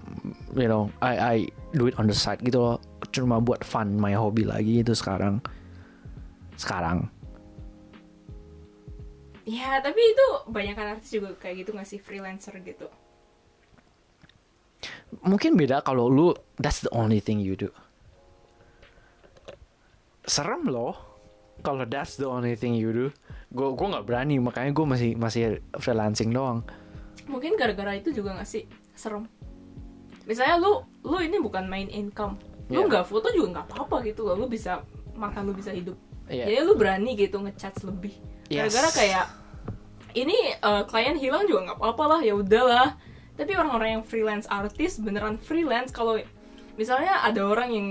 you 0.55 0.69
know 0.71 0.87
I 1.03 1.13
I 1.19 1.35
do 1.75 1.91
it 1.91 1.99
on 1.99 2.07
the 2.07 2.15
side 2.15 2.39
gitu 2.39 2.57
loh. 2.57 2.77
Cuma 3.11 3.43
buat 3.43 3.67
fun 3.67 3.99
my 3.99 4.15
hobby 4.15 4.47
lagi 4.47 4.79
itu 4.81 4.95
sekarang. 4.95 5.43
Sekarang 6.55 7.11
Ya 9.45 9.77
tapi 9.79 10.01
itu 10.01 10.27
banyak 10.49 10.73
kan 10.73 10.97
artis 10.97 11.13
juga 11.13 11.37
kayak 11.37 11.55
gitu 11.65 11.69
nggak 11.77 11.85
sih 11.87 11.99
freelancer 12.01 12.57
gitu. 12.61 12.89
mungkin 15.25 15.55
beda 15.57 15.81
kalau 15.81 16.11
lu 16.11 16.29
that's 16.59 16.83
the 16.83 16.91
only 16.93 17.17
thing 17.23 17.39
you 17.41 17.55
do 17.57 17.71
serem 20.25 20.67
loh 20.69 20.93
kalau 21.61 21.85
that's 21.87 22.17
the 22.17 22.27
only 22.27 22.53
thing 22.53 22.75
you 22.77 22.91
do 22.91 23.07
gue 23.49 23.67
gue 23.73 23.87
nggak 23.87 24.05
berani 24.05 24.37
makanya 24.37 24.75
gue 24.75 24.85
masih 24.85 25.09
masih 25.17 25.41
freelancing 25.79 26.29
doang 26.29 26.61
Mungkin 27.25 27.57
gara-gara 27.57 27.97
itu 27.97 28.13
juga 28.13 28.37
nggak 28.37 28.45
sih 28.45 28.69
serem. 28.93 29.25
Misalnya 30.29 30.61
lu 30.61 30.85
lu 31.01 31.17
ini 31.21 31.41
bukan 31.41 31.65
main 31.65 31.89
income, 31.89 32.37
lu 32.69 32.85
Iya. 32.85 32.89
nggak 32.89 33.05
foto 33.09 33.33
juga 33.33 33.47
nggak 33.57 33.65
apa-apa 33.65 34.05
gitu 34.05 34.29
loh, 34.29 34.37
lu 34.37 34.45
bisa 34.45 34.85
makan 35.17 35.49
lu 35.49 35.53
bisa 35.57 35.73
hidup. 35.73 35.97
Iya. 36.29 36.45
Jadi 36.45 36.61
lu 36.61 36.77
berani 36.77 37.17
gitu 37.17 37.41
ngechat 37.41 37.81
lebih. 37.81 38.13
Yes. 38.47 38.69
Gara-gara 38.71 38.89
kayak 38.93 39.25
ini 40.13 40.37
eh, 40.53 40.83
klien 40.87 41.17
hilang 41.17 41.43
juga 41.45 41.71
nggak 41.71 41.79
apa-apa 41.81 42.03
lah 42.17 42.21
ya 42.21 42.33
udahlah. 42.35 42.89
Tapi 43.35 43.51
orang-orang 43.51 43.99
yang 43.99 44.03
freelance 44.07 44.47
artis 44.47 44.95
beneran 44.95 45.35
freelance 45.35 45.91
kalau 45.91 46.15
misalnya 46.79 47.19
ada 47.19 47.43
orang 47.43 47.69
yang 47.71 47.87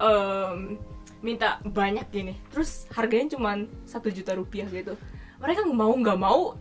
em, 0.00 0.80
minta 1.20 1.60
banyak 1.60 2.08
gini, 2.08 2.34
terus 2.48 2.88
harganya 2.96 3.36
cuma 3.36 3.68
satu 3.84 4.08
juta 4.08 4.32
rupiah 4.32 4.64
gitu. 4.72 4.96
Mereka 5.44 5.68
mau 5.68 5.92
nggak 5.92 6.16
mau 6.16 6.56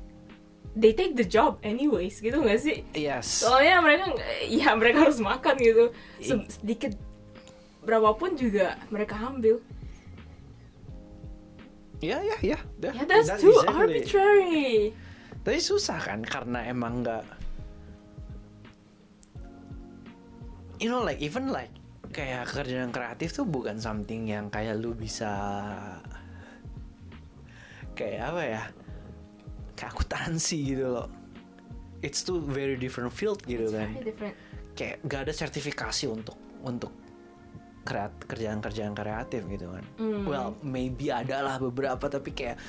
they 0.75 0.91
take 0.91 1.15
the 1.15 1.23
job 1.23 1.55
anyways 1.63 2.19
gitu 2.19 2.35
nggak 2.35 2.59
sih? 2.59 2.83
yes 2.91 3.47
Soalnya 3.47 3.79
mereka 3.79 4.11
ya 4.43 4.75
mereka 4.75 5.07
harus 5.07 5.23
makan 5.23 5.55
gitu. 5.55 5.95
Se- 6.19 6.47
sedikit 6.59 6.91
berapapun 7.81 8.35
juga 8.35 8.75
mereka 8.91 9.15
ambil. 9.23 9.63
Ya 12.01 12.17
ya 12.19 12.37
ya. 12.41 12.59
Ya 12.81 12.91
that's 13.05 13.29
That's 13.29 13.41
too 13.41 13.53
exactly. 13.53 13.77
arbitrary. 13.77 14.69
Tapi 15.41 15.57
susah 15.57 15.97
kan 16.01 16.21
karena 16.21 16.65
emang 16.65 17.01
nggak 17.01 17.23
You 20.81 20.89
know 20.89 21.05
like 21.05 21.21
even 21.21 21.53
like 21.53 21.69
kayak 22.09 22.49
kerjaan 22.49 22.89
kreatif 22.89 23.31
tuh 23.31 23.45
bukan 23.45 23.77
something 23.77 24.25
yang 24.27 24.49
kayak 24.49 24.81
lu 24.81 24.91
bisa 24.91 25.29
kayak 27.93 28.33
apa 28.33 28.41
ya 28.43 28.63
kayak 29.77 29.89
akuntansi 29.93 30.73
gitu 30.73 30.89
loh 30.89 31.07
it's 32.01 32.25
two 32.25 32.41
very 32.41 32.75
different 32.75 33.13
field 33.13 33.39
gitu 33.45 33.69
It's 33.69 33.77
kan 33.77 33.93
very 33.93 34.05
different. 34.09 34.35
kayak 34.73 34.97
gak 35.05 35.29
ada 35.29 35.33
sertifikasi 35.37 36.09
untuk 36.09 36.35
untuk 36.65 36.91
kreat 37.81 38.13
kerjaan-kerjaan 38.21 38.91
kreatif 38.91 39.41
gitu 39.45 39.67
kan 39.67 39.83
Hmm. 39.95 40.23
well 40.23 40.53
maybe 40.61 41.09
ada 41.09 41.41
lah 41.41 41.57
beberapa 41.57 42.05
tapi 42.05 42.29
kayak 42.29 42.61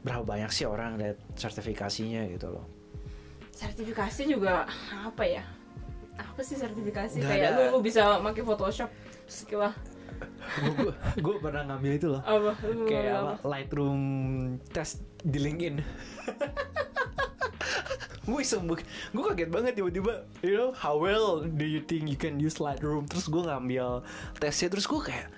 berapa 0.00 0.20
banyak 0.20 0.50
sih 0.50 0.64
orang 0.64 0.96
lihat 0.96 1.16
sertifikasinya 1.32 2.26
gitu 2.28 2.50
loh 2.50 2.66
Sertifikasi 3.50 4.26
juga 4.26 4.66
apa 4.90 5.22
ya? 5.22 5.46
Apa 6.14 6.42
sih 6.42 6.54
sertifikasi? 6.54 7.16
Nggak 7.16 7.30
Kayak 7.30 7.48
ada. 7.48 7.58
lu, 7.70 7.72
lu 7.72 7.80
bisa 7.80 8.18
pakai 8.18 8.42
Photoshop 8.42 8.90
skill 9.24 9.62
lah. 9.62 9.74
gue 11.16 11.34
pernah 11.38 11.62
ngambil 11.64 11.92
itu 11.92 12.06
loh 12.08 12.18
Apa? 12.20 12.50
Kayak 12.84 13.14
apa 13.14 13.34
Lightroom 13.44 14.02
test 14.68 15.06
di 15.20 15.38
LinkedIn 15.38 15.78
gue 18.24 18.40
iseng 18.40 18.64
gue 18.68 18.80
kaget 19.12 19.50
banget 19.52 19.72
tiba-tiba 19.76 20.24
you 20.40 20.56
know 20.56 20.72
how 20.72 20.96
well 20.96 21.44
do 21.44 21.64
you 21.64 21.84
think 21.84 22.08
you 22.08 22.16
can 22.16 22.40
use 22.40 22.56
Lightroom 22.56 23.04
terus 23.04 23.28
gue 23.28 23.44
ngambil 23.44 24.00
tesnya 24.40 24.72
terus 24.72 24.88
gue 24.88 25.00
kayak 25.00 25.28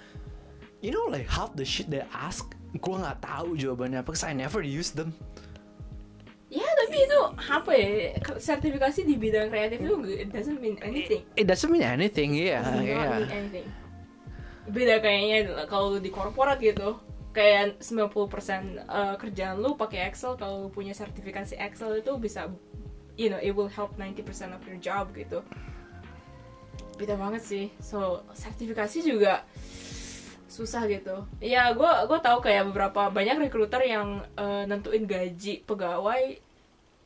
you 0.81 0.94
know 0.94 1.11
like 1.11 1.27
half 1.27 1.51
the 1.59 1.66
shit 1.66 1.90
they 1.90 2.07
ask 2.14 2.46
gue 2.70 2.96
nggak 2.96 3.18
tahu 3.18 3.59
jawabannya 3.59 4.01
apa 4.01 4.14
because 4.14 4.22
I 4.22 4.33
never 4.37 4.62
use 4.62 4.94
them 4.94 5.11
Ya 6.46 6.62
tapi 6.62 7.03
itu 7.03 7.20
apa 7.51 7.70
ya? 7.75 8.14
Sertifikasi 8.38 9.03
di 9.03 9.18
bidang 9.18 9.51
kreatif 9.51 9.83
itu 9.83 9.94
it 10.14 10.31
doesn't 10.31 10.62
mean 10.62 10.79
anything. 10.79 11.27
it 11.35 11.42
doesn't 11.42 11.75
mean 11.75 11.83
anything 11.83 12.38
ya 12.38 12.62
not 12.62 12.87
yeah. 12.87 13.18
mean 13.18 13.35
anything. 13.35 13.66
Beda 14.70 15.03
kayaknya 15.03 15.66
kalau 15.66 15.99
di 15.99 16.07
korporat 16.07 16.62
gitu. 16.62 17.03
Kayak 17.37 17.85
90% 17.85 18.81
eh, 18.81 19.14
kerjaan 19.20 19.61
lu 19.61 19.77
pakai 19.77 20.09
Excel 20.09 20.40
kalau 20.40 20.66
lu 20.66 20.68
punya 20.72 20.96
sertifikasi 20.96 21.53
Excel 21.61 22.01
itu 22.01 22.16
bisa 22.16 22.49
you 23.20 23.29
know, 23.29 23.40
it 23.40 23.53
will 23.53 23.68
help 23.68 23.92
90% 24.01 24.25
of 24.57 24.64
your 24.64 24.81
job 24.81 25.12
gitu. 25.12 25.44
Beda 26.96 27.20
banget 27.20 27.44
sih. 27.44 27.68
So, 27.77 28.25
sertifikasi 28.33 29.05
juga 29.05 29.44
susah 30.49 30.88
gitu. 30.88 31.29
Ya, 31.44 31.68
gua 31.77 32.09
gua 32.09 32.25
tahu 32.25 32.40
kayak 32.40 32.72
beberapa 32.72 33.12
banyak 33.12 33.37
recruiter 33.37 33.85
yang 33.85 34.25
eh, 34.40 34.64
nentuin 34.64 35.05
gaji 35.05 35.61
pegawai 35.68 36.40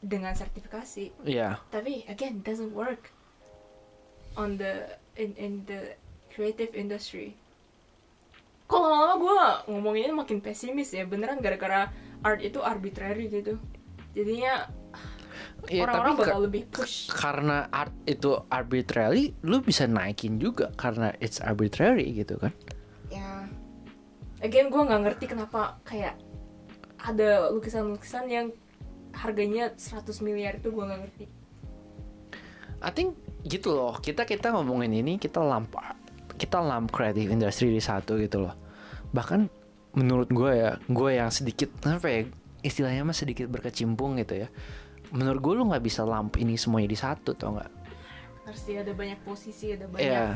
dengan 0.01 0.33
sertifikasi 0.33 1.13
yeah. 1.29 1.61
tapi 1.69 2.09
again 2.09 2.41
doesn't 2.41 2.73
work 2.73 3.13
on 4.41 4.57
the 4.57 4.97
in 5.21 5.37
in 5.37 5.53
the 5.69 5.93
creative 6.33 6.73
industry 6.73 7.37
kalau 8.71 8.87
lama-lama 8.87 9.17
gue 9.19 9.35
ngomonginnya 9.69 10.15
makin 10.15 10.39
pesimis 10.39 10.95
ya. 10.95 11.03
Beneran 11.03 11.39
gara-gara 11.39 11.91
art 12.23 12.39
itu 12.39 12.63
arbitrary 12.63 13.27
gitu. 13.27 13.59
Jadinya 14.15 14.71
Ya, 15.69 15.85
orang-orang 15.85 16.15
tapi 16.17 16.21
bakal 16.25 16.39
ka- 16.41 16.45
lebih 16.49 16.63
push. 16.73 16.97
karena 17.11 17.69
art 17.69 17.93
itu 18.05 18.33
arbitrary 18.49 19.37
lu 19.43 19.61
bisa 19.61 19.85
naikin 19.85 20.39
juga 20.39 20.73
karena 20.73 21.13
it's 21.19 21.37
arbitrary 21.37 22.15
gitu 22.15 22.39
kan? 22.39 22.53
Ya. 23.09 23.45
Again 24.41 24.73
gue 24.73 24.81
nggak 24.81 25.03
ngerti 25.05 25.25
kenapa 25.29 25.77
kayak 25.85 26.17
ada 26.97 27.53
lukisan-lukisan 27.53 28.25
yang 28.27 28.47
harganya 29.13 29.75
100 29.75 30.01
miliar 30.23 30.57
itu 30.57 30.71
gue 30.71 30.81
nggak 30.81 31.01
ngerti. 31.03 31.25
I 32.81 32.89
think 32.89 33.13
gitu 33.45 33.77
loh. 33.77 33.93
Kita 33.95 34.25
kita 34.25 34.53
ngomongin 34.53 34.97
ini 34.97 35.17
kita 35.17 35.45
lamp 35.45 35.77
kita 36.41 36.57
lamp 36.65 36.89
creative 36.89 37.29
industry 37.29 37.69
di 37.69 37.83
satu 37.85 38.17
gitu 38.17 38.49
loh 38.49 38.57
bahkan 39.13 39.53
menurut 39.93 40.33
gue 40.33 40.53
ya 40.57 40.71
gue 40.89 41.11
yang 41.13 41.29
sedikit 41.29 41.69
apa 41.85 42.09
ya 42.09 42.21
istilahnya 42.65 43.05
mah 43.05 43.17
sedikit 43.17 43.53
berkecimpung 43.53 44.17
gitu 44.23 44.47
ya 44.47 44.49
menurut 45.13 45.41
gue 45.43 45.53
lu 45.61 45.69
nggak 45.69 45.85
bisa 45.85 46.07
lamp 46.09 46.39
ini 46.41 46.57
semuanya 46.57 46.89
di 46.89 46.99
satu 46.99 47.37
tau 47.37 47.59
nggak 47.59 47.71
harus 48.47 48.63
ada 48.67 48.93
banyak 48.97 49.19
posisi 49.23 49.77
ada 49.77 49.87
banyak 49.87 50.03
Iya. 50.03 50.27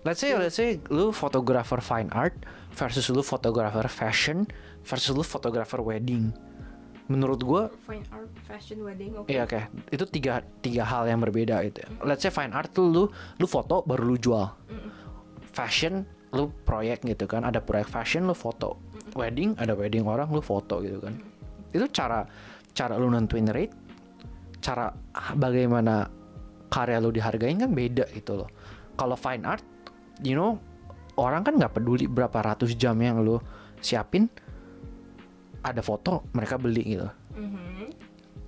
Let's 0.00 0.24
say, 0.24 0.32
let's 0.32 0.56
say 0.56 0.80
lu 0.88 1.12
fotografer 1.12 1.76
fine 1.84 2.08
art 2.16 2.32
versus 2.72 3.12
lu 3.12 3.20
fotografer 3.20 3.84
fashion 3.84 4.48
versus 4.80 5.12
lu 5.12 5.20
fotografer 5.20 5.76
wedding. 5.84 6.32
Menurut 7.12 7.44
gue 7.44 7.62
fine 7.84 8.06
art 8.08 8.32
fashion 8.48 8.80
wedding 8.80 9.12
oke 9.12 9.28
Iya 9.28 9.44
oke, 9.44 9.60
itu 9.92 10.04
tiga 10.08 10.40
tiga 10.64 10.88
hal 10.88 11.04
yang 11.04 11.20
berbeda 11.20 11.60
gitu. 11.68 11.84
Let's 12.00 12.24
say 12.24 12.32
fine 12.32 12.56
art 12.56 12.72
tuh 12.72 12.88
lu 12.88 13.04
lu 13.12 13.44
foto 13.44 13.84
baru 13.84 14.08
lu 14.08 14.16
jual. 14.16 14.48
Fashion 15.60 15.94
lu 16.32 16.48
proyek 16.64 17.04
gitu 17.04 17.28
kan, 17.28 17.44
ada 17.44 17.60
proyek 17.60 17.90
fashion 17.90 18.24
lu 18.24 18.32
foto. 18.32 18.80
Wedding 19.12 19.58
ada 19.60 19.76
wedding 19.76 20.06
orang 20.06 20.30
lu 20.30 20.40
foto 20.40 20.80
gitu 20.80 21.02
kan. 21.02 21.18
Itu 21.74 21.84
cara 21.92 22.24
cara 22.72 22.96
lu 22.96 23.10
nentuin 23.12 23.44
rate, 23.50 23.74
cara 24.64 24.88
bagaimana 25.36 26.06
karya 26.70 27.02
lu 27.02 27.12
dihargain 27.12 27.60
kan 27.60 27.74
beda 27.74 28.08
gitu 28.14 28.40
loh. 28.40 28.48
Kalau 28.94 29.18
fine 29.18 29.42
art, 29.44 29.66
you 30.22 30.32
know, 30.32 30.56
orang 31.18 31.42
kan 31.42 31.58
nggak 31.58 31.76
peduli 31.76 32.06
berapa 32.06 32.54
ratus 32.54 32.78
jam 32.78 32.94
yang 33.02 33.20
lu 33.20 33.36
siapin, 33.82 34.30
ada 35.60 35.82
foto 35.84 36.24
mereka 36.32 36.56
beli 36.56 36.96
gitu 36.96 37.08
Mhm. 37.36 37.92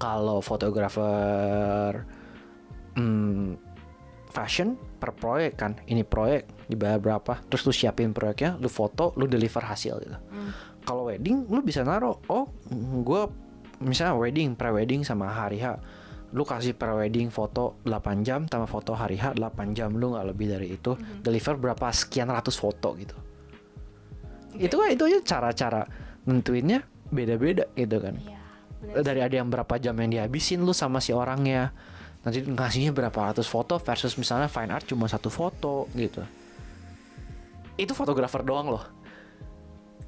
kalau 0.00 0.40
fotografer 0.42 2.02
hmm, 2.96 3.54
fashion 4.32 4.74
per 5.02 5.10
proyek 5.10 5.58
kan. 5.58 5.74
Ini 5.82 6.06
proyek 6.06 6.70
dibayar 6.70 7.02
berapa? 7.02 7.42
Terus 7.50 7.66
lu 7.66 7.72
siapin 7.74 8.14
proyeknya 8.14 8.54
lu 8.62 8.70
foto 8.70 9.10
lu 9.18 9.26
deliver 9.26 9.66
hasil 9.66 9.98
gitu. 9.98 10.18
Hmm. 10.30 10.54
kalau 10.82 11.06
wedding 11.06 11.46
lu 11.46 11.62
bisa 11.62 11.86
naruh 11.86 12.18
oh 12.26 12.50
gue 13.02 13.22
misalnya 13.82 14.18
wedding 14.18 14.54
pre 14.54 14.70
wedding 14.70 15.02
sama 15.02 15.26
hari 15.26 15.58
H. 15.58 15.82
Lu 16.32 16.46
kasih 16.46 16.78
pre 16.78 16.94
wedding 16.94 17.28
foto 17.28 17.82
8 17.84 18.22
jam 18.24 18.46
sama 18.46 18.70
foto 18.70 18.94
hari 18.94 19.18
H 19.18 19.34
8 19.34 19.74
jam 19.74 19.92
lu 19.98 20.14
nggak 20.14 20.26
lebih 20.30 20.46
dari 20.54 20.74
itu 20.78 20.94
deliver 21.20 21.58
berapa 21.58 21.90
sekian 21.90 22.30
ratus 22.30 22.54
foto 22.54 22.94
gitu. 22.94 23.14
Itu 24.56 24.78
kan 24.78 24.88
itu 24.94 25.02
aja 25.06 25.18
cara-cara 25.22 25.82
nentuinnya 26.24 26.86
beda-beda 27.12 27.68
gitu 27.76 27.98
kan. 28.00 28.16
Iya, 28.16 28.40
bener. 28.80 29.02
dari 29.04 29.20
ada 29.20 29.34
yang 29.38 29.48
berapa 29.52 29.74
jam 29.76 29.94
yang 30.00 30.10
dihabisin 30.10 30.64
lu 30.64 30.72
sama 30.72 30.98
si 30.98 31.12
orangnya 31.12 31.76
nanti 32.22 32.38
ngasihnya 32.40 32.94
berapa 32.94 33.34
ratus 33.34 33.50
foto 33.50 33.82
versus 33.82 34.14
misalnya 34.14 34.46
fine 34.46 34.70
art 34.70 34.86
cuma 34.86 35.10
satu 35.10 35.26
foto 35.26 35.90
gitu. 35.92 36.22
Itu 37.74 37.92
fotografer 37.92 38.46
doang 38.46 38.78
loh. 38.78 38.84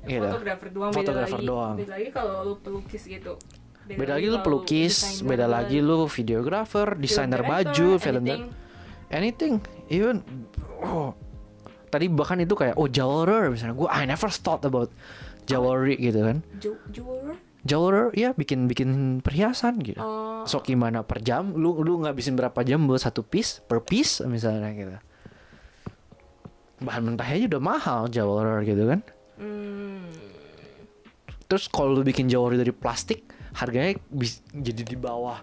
Gitu 0.04 0.20
fotografer 0.20 0.68
doang 0.68 0.92
Fotografer 0.92 1.40
beda 1.40 1.42
lagi. 1.42 1.48
doang. 1.48 1.74
beda 1.80 1.92
lagi 1.96 2.08
kalau 2.12 2.34
lu 2.44 2.54
pelukis 2.60 3.02
gitu. 3.08 3.34
Beda 3.84 4.16
lagi 4.16 4.26
lu 4.28 4.38
pelukis 4.40 4.94
beda 5.20 5.44
dan 5.44 5.52
lagi 5.52 5.78
lu 5.80 6.08
videographer 6.08 6.88
film 6.96 7.02
desainer 7.02 7.42
baju 7.42 7.88
film 7.98 8.24
anything. 8.24 8.44
anything. 9.10 9.54
Even 9.88 10.20
oh. 10.80 11.12
Tadi 11.88 12.10
bahkan 12.10 12.42
itu 12.42 12.58
kayak 12.58 12.74
oh 12.74 12.90
jewelry 12.90 13.54
misalnya. 13.54 13.74
Gue 13.74 13.86
I 13.86 14.02
never 14.04 14.26
thought 14.28 14.66
about 14.66 14.90
jewelry 15.46 15.94
gitu 15.96 16.20
kan. 16.20 16.36
Ju- 16.58 16.80
jeweler 17.64 18.12
jewelry 18.12 18.28
ya 18.28 18.30
bikin 18.36 18.68
bikin 18.68 19.20
perhiasan 19.24 19.80
gitu. 19.80 19.98
Oh, 19.98 20.44
so 20.44 20.60
gimana 20.60 21.00
per 21.00 21.24
jam 21.24 21.56
lu 21.56 21.80
lu 21.80 22.04
ngabisin 22.04 22.36
berapa 22.36 22.60
jam 22.60 22.84
buat 22.84 23.00
satu 23.00 23.24
piece? 23.24 23.64
Per 23.64 23.80
piece 23.80 24.20
misalnya 24.28 24.70
gitu. 24.76 24.96
Bahan 26.84 27.02
mentahnya 27.08 27.34
aja 27.40 27.46
udah 27.56 27.62
mahal 27.64 28.00
jewelry 28.12 28.68
gitu 28.68 28.84
kan. 28.84 29.00
Hmm, 29.40 30.12
terus 31.48 31.66
kalau 31.72 31.96
lu 31.96 32.04
bikin 32.04 32.28
jewelry 32.28 32.60
dari 32.60 32.70
plastik 32.70 33.24
harganya 33.56 33.96
bis- 34.12 34.44
jadi 34.52 34.84
di 34.84 34.96
bawah 35.00 35.40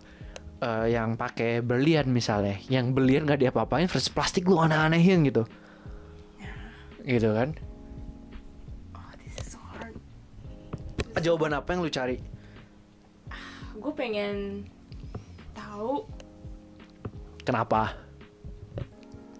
eh, 0.61 0.93
yang 0.93 1.17
pakai 1.17 1.65
berlian 1.65 2.05
misalnya. 2.13 2.61
Yang 2.69 2.93
berlian 2.93 3.25
nggak 3.25 3.49
diapa-apain 3.49 3.89
versus 3.89 4.13
plastik 4.13 4.45
lu 4.45 4.61
aneh-anehin 4.61 5.25
gitu. 5.25 5.49
Gitu 7.01 7.33
kan 7.33 7.70
jawaban 11.19 11.51
apa 11.51 11.75
yang 11.75 11.83
lu 11.83 11.91
cari? 11.91 12.17
Gue 13.75 13.93
pengen 13.97 14.63
tahu. 15.51 16.07
Kenapa? 17.43 17.97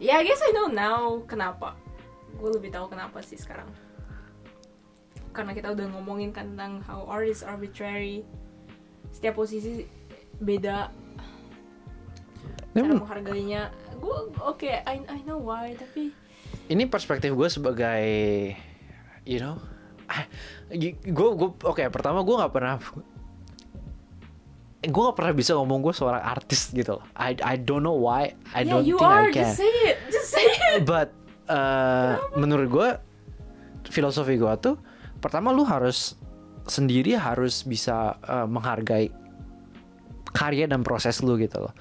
Ya 0.01 0.19
I 0.19 0.25
guess 0.25 0.41
I 0.41 0.51
know 0.51 0.67
now 0.67 1.21
kenapa. 1.23 1.77
Gue 2.35 2.51
lebih 2.51 2.73
tahu 2.73 2.91
kenapa 2.91 3.21
sih 3.23 3.37
sekarang. 3.37 3.69
Karena 5.31 5.55
kita 5.55 5.71
udah 5.71 5.87
ngomongin 5.95 6.35
kan 6.35 6.57
tentang 6.57 6.83
how 6.83 7.07
art 7.07 7.29
is 7.29 7.45
arbitrary. 7.45 8.27
Setiap 9.13 9.39
posisi 9.39 9.87
beda. 10.41 10.91
Cara 12.75 12.91
menghargainya. 12.97 13.71
Gue 14.01 14.17
oke 14.41 14.67
I 14.67 15.05
I 15.05 15.19
know 15.23 15.37
why 15.37 15.77
tapi 15.77 16.11
ini 16.71 16.87
perspektif 16.87 17.35
gue 17.35 17.49
sebagai 17.51 18.03
you 19.27 19.37
know 19.37 19.59
gue 21.05 21.29
gue 21.35 21.49
oke 21.65 21.83
pertama 21.91 22.23
gue 22.23 22.35
nggak 22.35 22.53
pernah 22.53 22.75
gue 24.81 25.03
gak 25.05 25.13
pernah 25.13 25.33
bisa 25.37 25.53
ngomong 25.53 25.85
gue 25.85 25.93
seorang 25.93 26.25
artis 26.25 26.73
gitu. 26.73 26.97
Loh 26.97 27.05
I 27.13 27.37
I 27.37 27.55
don't 27.61 27.85
know 27.85 28.01
why 28.01 28.33
I 28.57 28.65
yeah 28.65 28.81
don't 28.81 28.85
you 28.89 28.97
think 28.97 29.13
are 29.13 29.29
I 29.29 29.33
can. 29.33 29.45
just 29.45 29.61
say 29.61 29.69
it 29.85 29.97
just 30.09 30.29
say 30.33 30.41
it. 30.41 30.81
But 30.89 31.13
uh, 31.45 32.17
menurut 32.33 32.67
gue 32.73 32.89
filosofi 33.93 34.41
gue 34.41 34.53
tuh 34.57 34.81
pertama 35.21 35.53
lu 35.53 35.61
harus 35.61 36.17
sendiri 36.65 37.13
harus 37.13 37.61
bisa 37.61 38.17
uh, 38.25 38.49
menghargai 38.49 39.13
karya 40.33 40.65
dan 40.65 40.81
proses 40.81 41.21
lu 41.21 41.37
gitu 41.37 41.61
loh. 41.61 41.73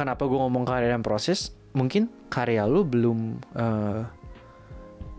Kenapa 0.00 0.24
gue 0.24 0.38
ngomong 0.40 0.64
karya 0.64 0.88
dan 0.96 1.04
proses? 1.04 1.52
Mungkin 1.76 2.08
karya 2.32 2.64
lu 2.64 2.88
belum 2.88 3.44
uh, 3.52 4.08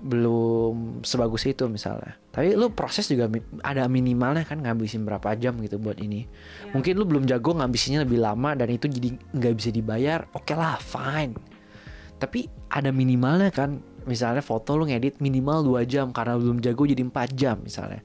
belum 0.02 1.06
sebagus 1.06 1.46
itu 1.46 1.70
misalnya. 1.70 2.18
Tapi 2.34 2.58
lu 2.58 2.74
proses 2.74 3.06
juga 3.06 3.30
ada 3.62 3.86
minimalnya 3.86 4.42
kan 4.44 4.58
ngabisin 4.66 5.06
berapa 5.06 5.38
jam 5.38 5.62
gitu 5.62 5.78
buat 5.78 6.02
ini. 6.02 6.26
Ya. 6.26 6.74
mungkin 6.74 6.94
lu 6.98 7.06
belum 7.06 7.24
jago 7.30 7.54
ngabisinnya 7.54 8.02
lebih 8.02 8.18
lama 8.18 8.58
dan 8.58 8.74
itu 8.74 8.90
jadi 8.90 9.14
nggak 9.38 9.54
bisa 9.62 9.70
dibayar 9.70 10.26
oke 10.34 10.54
lah 10.58 10.82
fine. 10.82 11.38
Tapi 12.18 12.50
ada 12.74 12.90
minimalnya 12.90 13.54
kan 13.54 13.82
misalnya 14.10 14.42
foto 14.42 14.74
lu 14.74 14.90
ngedit 14.90 15.22
minimal 15.22 15.62
2 15.78 15.86
jam 15.86 16.10
karena 16.10 16.38
belum 16.38 16.58
jago 16.66 16.90
jadi 16.90 17.02
4 17.06 17.38
jam 17.38 17.62
misalnya. 17.62 18.02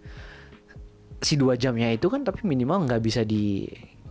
Si 1.25 1.41
dua 1.41 1.57
jamnya 1.57 1.89
itu 1.97 2.13
kan 2.13 2.21
tapi 2.29 2.45
minimal 2.45 2.85
nggak 2.85 3.01
bisa 3.01 3.25
di 3.25 3.65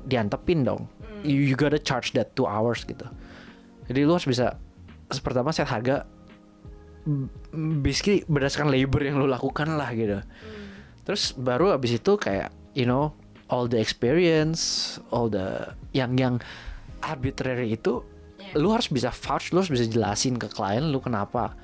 diantepin 0.10 0.66
dong. 0.66 0.90
You, 1.22 1.42
you 1.42 1.54
gotta 1.54 1.78
charge 1.78 2.18
that 2.18 2.34
2 2.34 2.50
hours 2.50 2.82
gitu. 2.86 3.06
Jadi 3.86 4.00
lu 4.02 4.18
harus 4.18 4.26
bisa 4.26 4.58
pertama 5.22 5.54
set 5.54 5.70
harga 5.70 6.10
basically 7.86 8.26
berdasarkan 8.26 8.74
labor 8.74 9.02
yang 9.06 9.22
lu 9.22 9.30
lakukan 9.30 9.78
lah 9.78 9.94
gitu. 9.94 10.20
Terus 11.06 11.38
baru 11.38 11.78
abis 11.78 12.02
itu 12.02 12.18
kayak 12.18 12.50
you 12.74 12.90
know 12.90 13.14
all 13.54 13.70
the 13.70 13.78
experience 13.78 14.98
all 15.14 15.30
the 15.30 15.70
yang 15.94 16.18
yang 16.18 16.42
arbitrary 17.06 17.78
itu 17.78 18.02
Yeah. 18.36 18.62
lu 18.62 18.70
harus 18.70 18.92
bisa 18.92 19.10
vouch 19.10 19.50
lu 19.56 19.64
harus 19.64 19.74
bisa 19.74 19.90
jelasin 19.90 20.38
ke 20.38 20.46
klien 20.52 20.92
lu 20.94 21.02
kenapa 21.02 21.56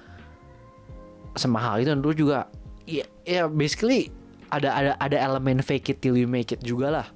semahal 1.38 1.84
itu. 1.84 1.94
Dan 1.94 2.02
lu 2.02 2.10
juga 2.16 2.50
ya 2.90 3.06
ya 3.28 3.46
basically 3.46 4.10
ada 4.50 4.74
ada 4.74 4.92
ada 4.98 5.18
elemen 5.20 5.62
fake 5.62 5.94
it 5.94 5.98
till 6.02 6.18
you 6.18 6.26
make 6.26 6.50
it 6.50 6.64
juga 6.66 6.90
lah. 6.90 7.08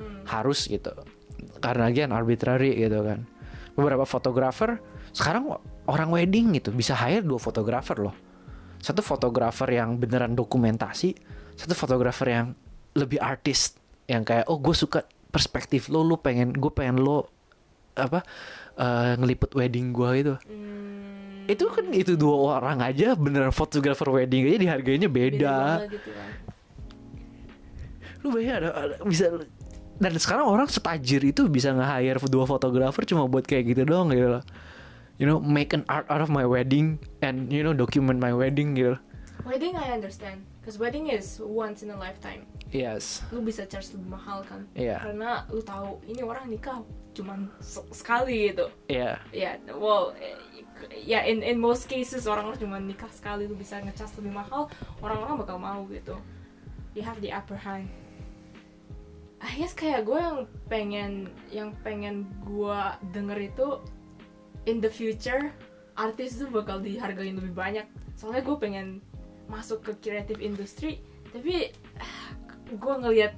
Hmm. 0.00 0.26
harus 0.26 0.66
gitu. 0.66 0.90
Karena 1.62 1.86
again 1.86 2.10
arbitrary 2.10 2.74
gitu 2.74 3.04
kan. 3.06 3.22
Beberapa 3.78 4.02
fotografer 4.02 4.82
sekarang 5.14 5.54
orang 5.92 6.08
wedding 6.08 6.56
gitu. 6.56 6.72
Bisa 6.72 6.96
hire 6.96 7.20
dua 7.20 7.36
fotografer 7.36 8.00
loh. 8.00 8.16
Satu 8.80 9.04
fotografer 9.04 9.68
yang 9.68 10.00
beneran 10.00 10.32
dokumentasi 10.32 11.14
satu 11.54 11.76
fotografer 11.76 12.32
yang 12.32 12.46
lebih 12.96 13.20
artis. 13.20 13.76
Yang 14.08 14.22
kayak 14.32 14.44
oh 14.48 14.58
gue 14.58 14.74
suka 14.74 15.04
perspektif 15.28 15.92
lo 15.92 16.00
lu 16.04 16.16
pengen 16.16 16.52
gue 16.52 16.72
pengen 16.72 17.00
lo 17.00 17.28
apa 17.92 18.24
eh, 18.80 19.12
ngeliput 19.20 19.52
wedding 19.52 19.92
gue 19.92 20.10
gitu. 20.24 20.34
Hmm, 20.48 21.44
itu 21.48 21.64
kan 21.68 21.86
itu 21.92 22.12
dua 22.16 22.58
orang 22.58 22.80
aja 22.80 23.12
beneran 23.14 23.52
fotografer 23.52 24.08
wedding 24.08 24.48
aja 24.48 24.58
dihargainya 24.58 25.08
beda, 25.12 25.56
banget 25.84 26.00
gitu 26.00 26.10
kan. 26.14 26.30
lu 28.22 28.26
bayangin 28.30 28.54
ada, 28.62 28.68
ada- 28.70 28.98
bisa 29.02 29.24
dan 29.98 30.12
sekarang 30.18 30.46
orang 30.46 30.66
setajir 30.70 31.22
itu 31.26 31.46
bisa 31.50 31.74
nge-hire 31.74 32.18
dua 32.30 32.46
fotografer 32.46 33.02
cuma 33.06 33.26
buat 33.26 33.42
kayak 33.42 33.74
gitu 33.74 33.82
doang 33.86 34.10
gitu 34.14 34.38
loh 34.38 34.44
you 35.16 35.24
know 35.24 35.38
make 35.38 35.72
an 35.72 35.84
art 35.88 36.08
out 36.08 36.20
of 36.20 36.28
my 36.28 36.44
wedding 36.44 36.96
and 37.20 37.48
you 37.48 37.60
know 37.60 37.72
document 37.72 38.18
my 38.18 38.32
wedding 38.32 38.72
gitu 38.72 38.96
Wedding 39.42 39.74
I 39.74 39.90
understand, 39.90 40.46
cause 40.62 40.78
wedding 40.78 41.10
is 41.10 41.42
once 41.42 41.82
in 41.82 41.90
a 41.90 41.98
lifetime. 41.98 42.46
yes 42.70 43.26
Lu 43.34 43.42
bisa 43.42 43.66
charge 43.66 43.90
lebih 43.90 44.14
mahal 44.14 44.46
kan? 44.46 44.70
Iya. 44.70 45.02
Karena 45.02 45.42
lu 45.50 45.58
tahu 45.58 45.98
ini 46.06 46.22
orang 46.22 46.46
nikah 46.46 46.78
cuman 47.10 47.50
se- 47.58 47.82
sekali 47.90 48.54
gitu. 48.54 48.70
ya 48.86 49.18
Ya, 49.34 49.58
well, 49.74 50.14
ya 50.94 51.26
in 51.26 51.42
in 51.42 51.58
most 51.58 51.90
cases 51.90 52.30
orang 52.30 52.54
cuma 52.54 52.78
nikah 52.78 53.10
sekali 53.10 53.50
lu 53.50 53.58
bisa 53.58 53.82
ngecas 53.82 54.14
lebih 54.14 54.30
mahal, 54.30 54.70
orang-orang 55.02 55.42
bakal 55.42 55.58
mau 55.58 55.82
gitu. 55.90 56.14
You 56.94 57.02
have 57.02 57.18
the 57.18 57.34
upper 57.34 57.58
hand. 57.58 57.90
I 59.42 59.58
guess 59.58 59.74
kayak 59.74 60.06
gue 60.06 60.22
yang 60.22 60.46
pengen 60.70 61.12
yang 61.50 61.74
pengen 61.82 62.30
gue 62.46 62.78
denger 63.10 63.38
itu 63.42 63.66
in 64.66 64.78
the 64.78 64.90
future 64.90 65.50
artis 65.92 66.40
tuh 66.40 66.48
bakal 66.48 66.80
dihargain 66.80 67.36
lebih 67.36 67.52
banyak. 67.52 67.84
Soalnya 68.16 68.42
gue 68.44 68.56
pengen 68.56 68.86
masuk 69.50 69.84
ke 69.84 69.92
creative 70.00 70.40
industry, 70.40 71.04
tapi 71.30 71.68
gue 72.82 72.94
ngelihat 73.04 73.36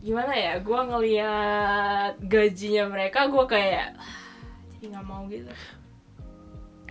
gimana 0.00 0.32
ya, 0.32 0.54
gue 0.62 0.80
ngelihat 0.80 2.12
gajinya 2.24 2.84
mereka, 2.88 3.28
gue 3.28 3.44
kayak 3.44 3.98
"Ah, 3.98 4.16
jadi 4.78 4.84
nggak 4.96 5.06
mau 5.06 5.26
gitu. 5.28 5.50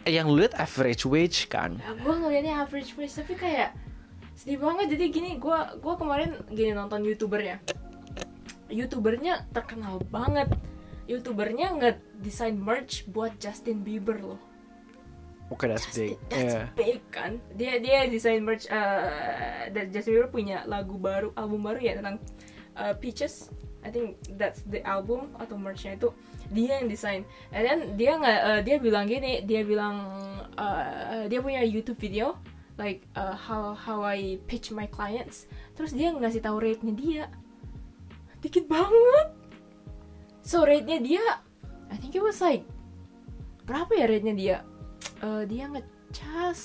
yang 0.08 0.32
lu 0.32 0.40
lihat 0.40 0.56
average 0.56 1.04
wage 1.04 1.52
kan 1.52 1.76
Ya, 1.84 1.92
gue 1.92 2.14
ngelihatnya 2.16 2.64
average 2.64 2.96
price 2.96 3.20
tapi 3.20 3.36
kayak 3.36 3.76
sedih 4.40 4.56
banget 4.56 4.96
jadi 4.96 5.06
gini 5.12 5.36
gue 5.36 5.60
gua 5.84 6.00
kemarin 6.00 6.32
gini 6.48 6.72
nonton 6.72 7.04
youtuber 7.04 7.44
ya 7.44 7.60
youtubernya 8.72 9.44
terkenal 9.52 10.00
banget 10.08 10.48
youtubernya 11.08 11.72
nggak 11.74 11.96
desain 12.20 12.60
merch 12.60 13.08
buat 13.08 13.34
Justin 13.40 13.82
Bieber 13.82 14.20
loh. 14.20 14.42
Oke 15.48 15.64
that's 15.72 15.88
Justin, 15.88 16.20
big. 16.20 16.28
that's 16.28 16.56
yeah. 16.60 16.68
big 16.76 17.00
kan? 17.08 17.40
Dia 17.56 17.80
dia 17.80 18.04
desain 18.12 18.44
merch 18.44 18.68
dan 19.72 19.86
Justin 19.96 20.20
Bieber 20.20 20.30
punya 20.30 20.68
lagu 20.68 21.00
baru 21.00 21.32
album 21.40 21.64
baru 21.64 21.80
ya 21.80 21.94
tentang 21.96 22.20
eh, 22.76 22.94
Peaches. 23.00 23.48
I 23.88 23.90
think 23.94 24.20
that's 24.36 24.68
the 24.68 24.84
album 24.84 25.32
atau 25.40 25.56
merchnya 25.56 25.96
itu 25.96 26.12
dia 26.52 26.84
yang 26.84 26.92
desain. 26.92 27.24
And 27.56 27.64
then 27.64 27.80
dia 27.96 28.20
nggak 28.20 28.40
eh, 28.44 28.62
dia 28.68 28.76
bilang 28.84 29.08
gini 29.08 29.48
dia 29.48 29.64
bilang 29.64 29.96
eh, 30.60 31.32
dia 31.32 31.40
punya 31.40 31.64
YouTube 31.64 32.04
video 32.04 32.36
like 32.76 33.08
eh, 33.16 33.36
how 33.36 33.72
how 33.72 34.04
I 34.04 34.44
pitch 34.52 34.76
my 34.76 34.92
clients. 34.92 35.48
Terus 35.80 35.96
dia 35.96 36.12
ngasih 36.12 36.44
tahu 36.44 36.60
rate-nya 36.60 36.94
dia. 36.94 37.26
Dikit 38.44 38.68
banget 38.68 39.37
so 40.48 40.64
rate-nya 40.64 41.04
dia 41.04 41.26
I 41.92 42.00
think 42.00 42.16
it 42.16 42.24
was 42.24 42.40
like 42.40 42.64
berapa 43.68 43.92
ya 44.00 44.08
rate-nya 44.08 44.36
dia? 44.36 44.58
Eh, 45.20 45.44
dia 45.44 45.68
ngecas 45.68 46.60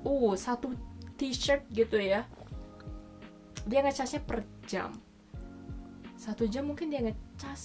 uh 0.00 0.32
satu 0.32 0.72
t-shirt 1.20 1.68
gitu 1.68 2.00
ya. 2.00 2.24
Dia 3.68 3.84
ngecasnya 3.84 4.24
per 4.24 4.40
jam. 4.64 4.96
Satu 6.16 6.48
jam 6.48 6.64
mungkin 6.72 6.88
dia 6.88 7.04
ngecas 7.04 7.62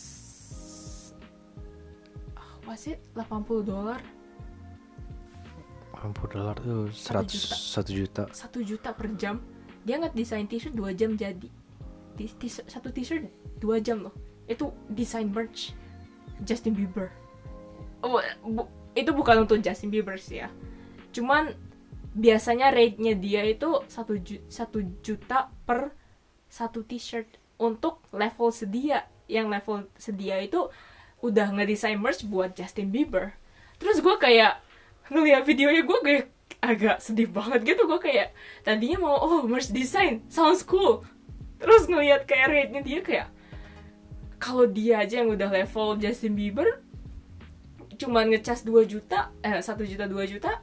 ah, 2.36 2.60
was 2.68 2.84
it? 2.92 3.00
80 3.16 3.64
dolar. 3.64 4.04
80 5.96 6.36
dolar 6.36 6.56
tuh 6.60 6.92
100 6.92 7.32
juta. 7.32 7.56
1 7.56 7.96
juta. 7.96 8.24
satu 8.36 8.60
juta 8.60 8.92
per 8.92 9.08
jam. 9.16 9.40
Dia 9.88 10.04
nggak 10.04 10.16
desain 10.16 10.48
t-shirt 10.48 10.76
dua 10.76 10.92
jam 10.92 11.16
jadi. 11.16 11.48
T- 12.20 12.36
t- 12.40 12.68
satu 12.68 12.92
t-shirt 12.92 13.32
dua 13.64 13.80
jam 13.80 14.04
loh 14.04 14.33
itu 14.48 14.72
desain 14.92 15.28
merch 15.28 15.72
Justin 16.44 16.76
Bieber. 16.76 17.10
Oh, 18.04 18.20
bu- 18.44 18.70
itu 18.94 19.10
bukan 19.16 19.48
untuk 19.48 19.64
Justin 19.64 19.90
Bieber 19.90 20.20
sih 20.20 20.44
ya. 20.44 20.52
Cuman 21.16 21.56
biasanya 22.14 22.70
rate-nya 22.70 23.18
dia 23.18 23.42
itu 23.48 23.82
satu 23.90 24.20
ju- 24.22 24.44
juta 25.02 25.50
per 25.66 25.96
satu 26.52 26.86
t-shirt. 26.86 27.40
Untuk 27.58 28.04
level 28.12 28.52
sedia 28.52 29.08
yang 29.32 29.48
level 29.48 29.88
sedia 29.96 30.38
itu 30.44 30.68
udah 31.24 31.56
ngedesain 31.56 31.96
merch 31.96 32.28
buat 32.28 32.52
Justin 32.54 32.92
Bieber. 32.92 33.34
Terus 33.80 34.04
gue 34.04 34.16
kayak 34.20 34.60
ngeliat 35.08 35.48
videonya 35.48 35.82
gue 35.88 36.00
kayak 36.04 36.26
agak 36.60 36.98
sedih 37.00 37.32
banget 37.32 37.64
gitu. 37.64 37.88
Gue 37.88 38.04
kayak 38.04 38.36
tadinya 38.68 39.00
mau 39.00 39.16
oh 39.16 39.42
merch 39.48 39.72
design 39.72 40.28
sounds 40.28 40.62
cool. 40.68 41.08
Terus 41.64 41.88
ngeliat 41.88 42.28
kayak 42.28 42.52
rate-nya 42.52 42.82
dia 42.84 43.00
kayak 43.00 43.28
kalau 44.44 44.68
dia 44.68 45.00
aja 45.00 45.24
yang 45.24 45.32
udah 45.32 45.48
level 45.48 45.96
Justin 45.96 46.36
Bieber 46.36 46.84
cuman 47.96 48.28
ngecas 48.36 48.68
2 48.68 48.84
juta 48.84 49.32
eh 49.40 49.56
1 49.56 49.64
juta 49.64 50.04
2 50.04 50.34
juta 50.36 50.60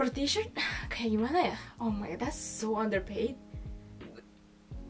per 0.00 0.08
t-shirt 0.08 0.56
kayak 0.92 1.10
gimana 1.12 1.52
ya? 1.52 1.56
Oh 1.76 1.92
my 1.92 2.16
god 2.16 2.24
that's 2.24 2.40
so 2.40 2.80
underpaid. 2.80 3.36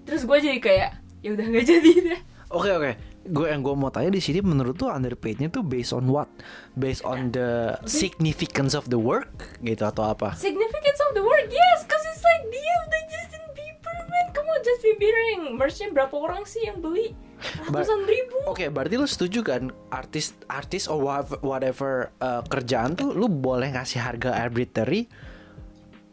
Terus 0.06 0.22
gue 0.22 0.38
jadi 0.38 0.58
kayak 0.62 0.90
ya 1.26 1.34
udah 1.34 1.46
nggak 1.50 1.66
jadi 1.74 1.92
deh. 2.06 2.20
Oke 2.54 2.70
oke, 2.70 2.92
gue 3.26 3.46
yang 3.50 3.58
gue 3.66 3.74
mau 3.74 3.90
tanya 3.90 4.14
di 4.14 4.22
sini 4.22 4.38
menurut 4.38 4.78
tuh 4.78 4.86
underpaidnya 4.86 5.50
tuh 5.50 5.66
based 5.66 5.90
on 5.90 6.06
what? 6.06 6.30
Based 6.78 7.02
on 7.02 7.34
the 7.34 7.74
significance 7.90 8.78
of 8.78 8.86
the 8.86 8.98
work 8.98 9.58
gitu 9.66 9.82
atau 9.82 10.14
apa? 10.14 10.38
significance 10.38 11.02
of 11.10 11.18
the 11.18 11.24
work 11.26 11.50
yes 11.50 11.82
cause 11.90 12.06
it's 12.06 12.22
like 12.22 12.46
dia 12.54 12.74
udah 12.86 13.02
Justin 13.10 13.42
Bieber 13.58 13.96
man. 14.06 14.26
Kamu 14.30 14.52
Justin 14.62 14.94
Bieber 14.94 15.22
yang 15.34 15.42
merchnya 15.58 15.88
berapa 15.90 16.14
orang 16.14 16.46
sih 16.46 16.70
yang 16.70 16.78
beli 16.78 17.18
ratusan 17.64 18.00
ribu. 18.02 18.36
Oke, 18.46 18.68
berarti 18.68 18.94
lu 18.94 19.04
setuju 19.04 19.40
kan 19.40 19.62
artis 19.88 20.32
artis 20.46 20.86
or 20.86 20.98
wha- 20.98 21.40
whatever 21.40 22.10
uh, 22.18 22.42
kerjaan 22.42 22.92
tuh 22.92 23.10
lu 23.10 23.26
boleh 23.26 23.70
ngasih 23.70 23.98
harga 23.98 24.32
arbitrary 24.32 25.06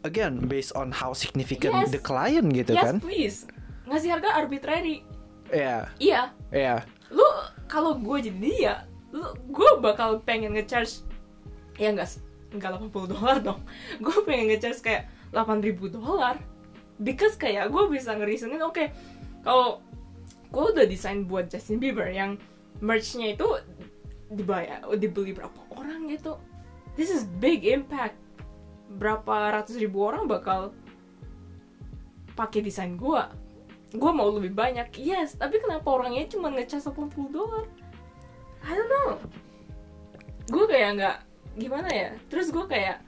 again 0.02 0.44
based 0.44 0.74
on 0.74 0.92
how 0.92 1.12
significant 1.12 1.72
Yes. 1.74 1.90
the 1.90 1.98
client 1.98 2.50
gitu 2.50 2.72
yes 2.72 2.84
kan? 2.84 2.96
please. 3.00 3.38
Ngasih 3.84 4.10
harga 4.10 4.30
arbitrary. 4.34 5.04
Iya, 5.48 5.88
iya. 5.98 6.22
Iya. 6.48 6.76
lu 7.12 7.22
kalau 7.64 7.94
gue 7.94 8.18
jadi 8.24 8.38
dia 8.40 8.74
lu 9.14 9.22
gue 9.46 9.70
bakal 9.78 10.18
pengen 10.20 10.52
ngecharge 10.52 11.06
ya 11.78 11.88
enggak 11.88 12.10
enggak 12.50 12.74
80 12.74 12.90
dolar 13.10 13.36
dong. 13.38 13.60
Gue 14.04 14.14
pengen 14.22 14.50
ngecharge 14.50 14.80
kayak 14.80 15.02
8000 15.30 15.94
dolar. 15.94 16.38
Because 16.96 17.34
kayak 17.34 17.66
gue 17.68 17.84
bisa 17.88 18.14
ngerisenin 18.14 18.62
oke 18.62 18.90
kalau 19.42 19.82
gue 20.54 20.64
udah 20.70 20.86
desain 20.86 21.26
buat 21.26 21.50
Justin 21.50 21.82
Bieber 21.82 22.06
yang 22.06 22.38
merchnya 22.78 23.34
itu 23.34 23.58
dibayar 24.30 24.86
dibeli 24.94 25.34
berapa 25.34 25.58
orang 25.74 26.06
gitu. 26.14 26.38
This 26.94 27.10
is 27.10 27.26
big 27.42 27.66
impact. 27.66 28.14
Berapa 28.94 29.50
ratus 29.50 29.74
ribu 29.82 30.06
orang 30.06 30.30
bakal 30.30 30.70
pakai 32.38 32.62
desain 32.62 32.94
gue 32.94 33.22
gue 33.94 34.10
mau 34.10 34.26
lebih 34.30 34.54
banyak 34.54 34.90
yes. 34.98 35.38
Tapi 35.38 35.62
kenapa 35.62 35.86
orangnya 35.86 36.26
cuma 36.26 36.50
ngecas 36.50 36.90
80 36.90 37.30
dolar? 37.30 37.66
I 38.66 38.70
don't 38.74 38.90
know. 38.90 39.10
Gue 40.50 40.66
kayak 40.66 40.90
nggak 40.98 41.18
gimana 41.58 41.88
ya? 41.90 42.10
Terus 42.26 42.50
gue 42.50 42.66
kayak 42.66 43.02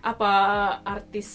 apa 0.00 0.32
artis 0.84 1.28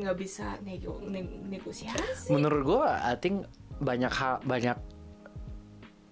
nggak 0.00 0.16
bisa 0.16 0.56
nego, 0.64 1.00
ne- 1.04 1.44
negosiasi? 1.48 2.32
Menurut 2.32 2.60
gue, 2.64 2.84
I 2.84 3.14
think 3.20 3.44
banyak 3.78 4.12
hal 4.12 4.42
banyak 4.42 4.76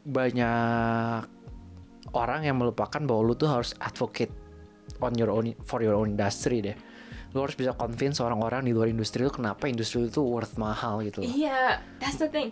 banyak 0.01 1.21
orang 2.11 2.41
yang 2.43 2.57
melupakan 2.57 2.99
bahwa 3.05 3.23
lu 3.23 3.35
tuh 3.35 3.51
harus 3.51 3.77
advocate 3.79 4.33
on 4.99 5.13
your 5.15 5.31
own 5.31 5.53
for 5.63 5.81
your 5.81 5.95
own 5.95 6.13
industry 6.13 6.61
deh. 6.61 6.77
Lu 7.31 7.45
harus 7.45 7.55
bisa 7.55 7.71
convince 7.73 8.19
orang-orang 8.19 8.67
di 8.67 8.73
luar 8.75 8.91
industri 8.91 9.23
lu 9.23 9.31
kenapa 9.31 9.71
industri 9.71 10.03
lu 10.03 10.11
tuh 10.11 10.27
worth 10.27 10.57
mahal 10.57 10.99
gitu. 11.01 11.23
loh. 11.23 11.29
iya 11.29 11.79
that's 11.99 12.19
the 12.19 12.27
thing 12.27 12.51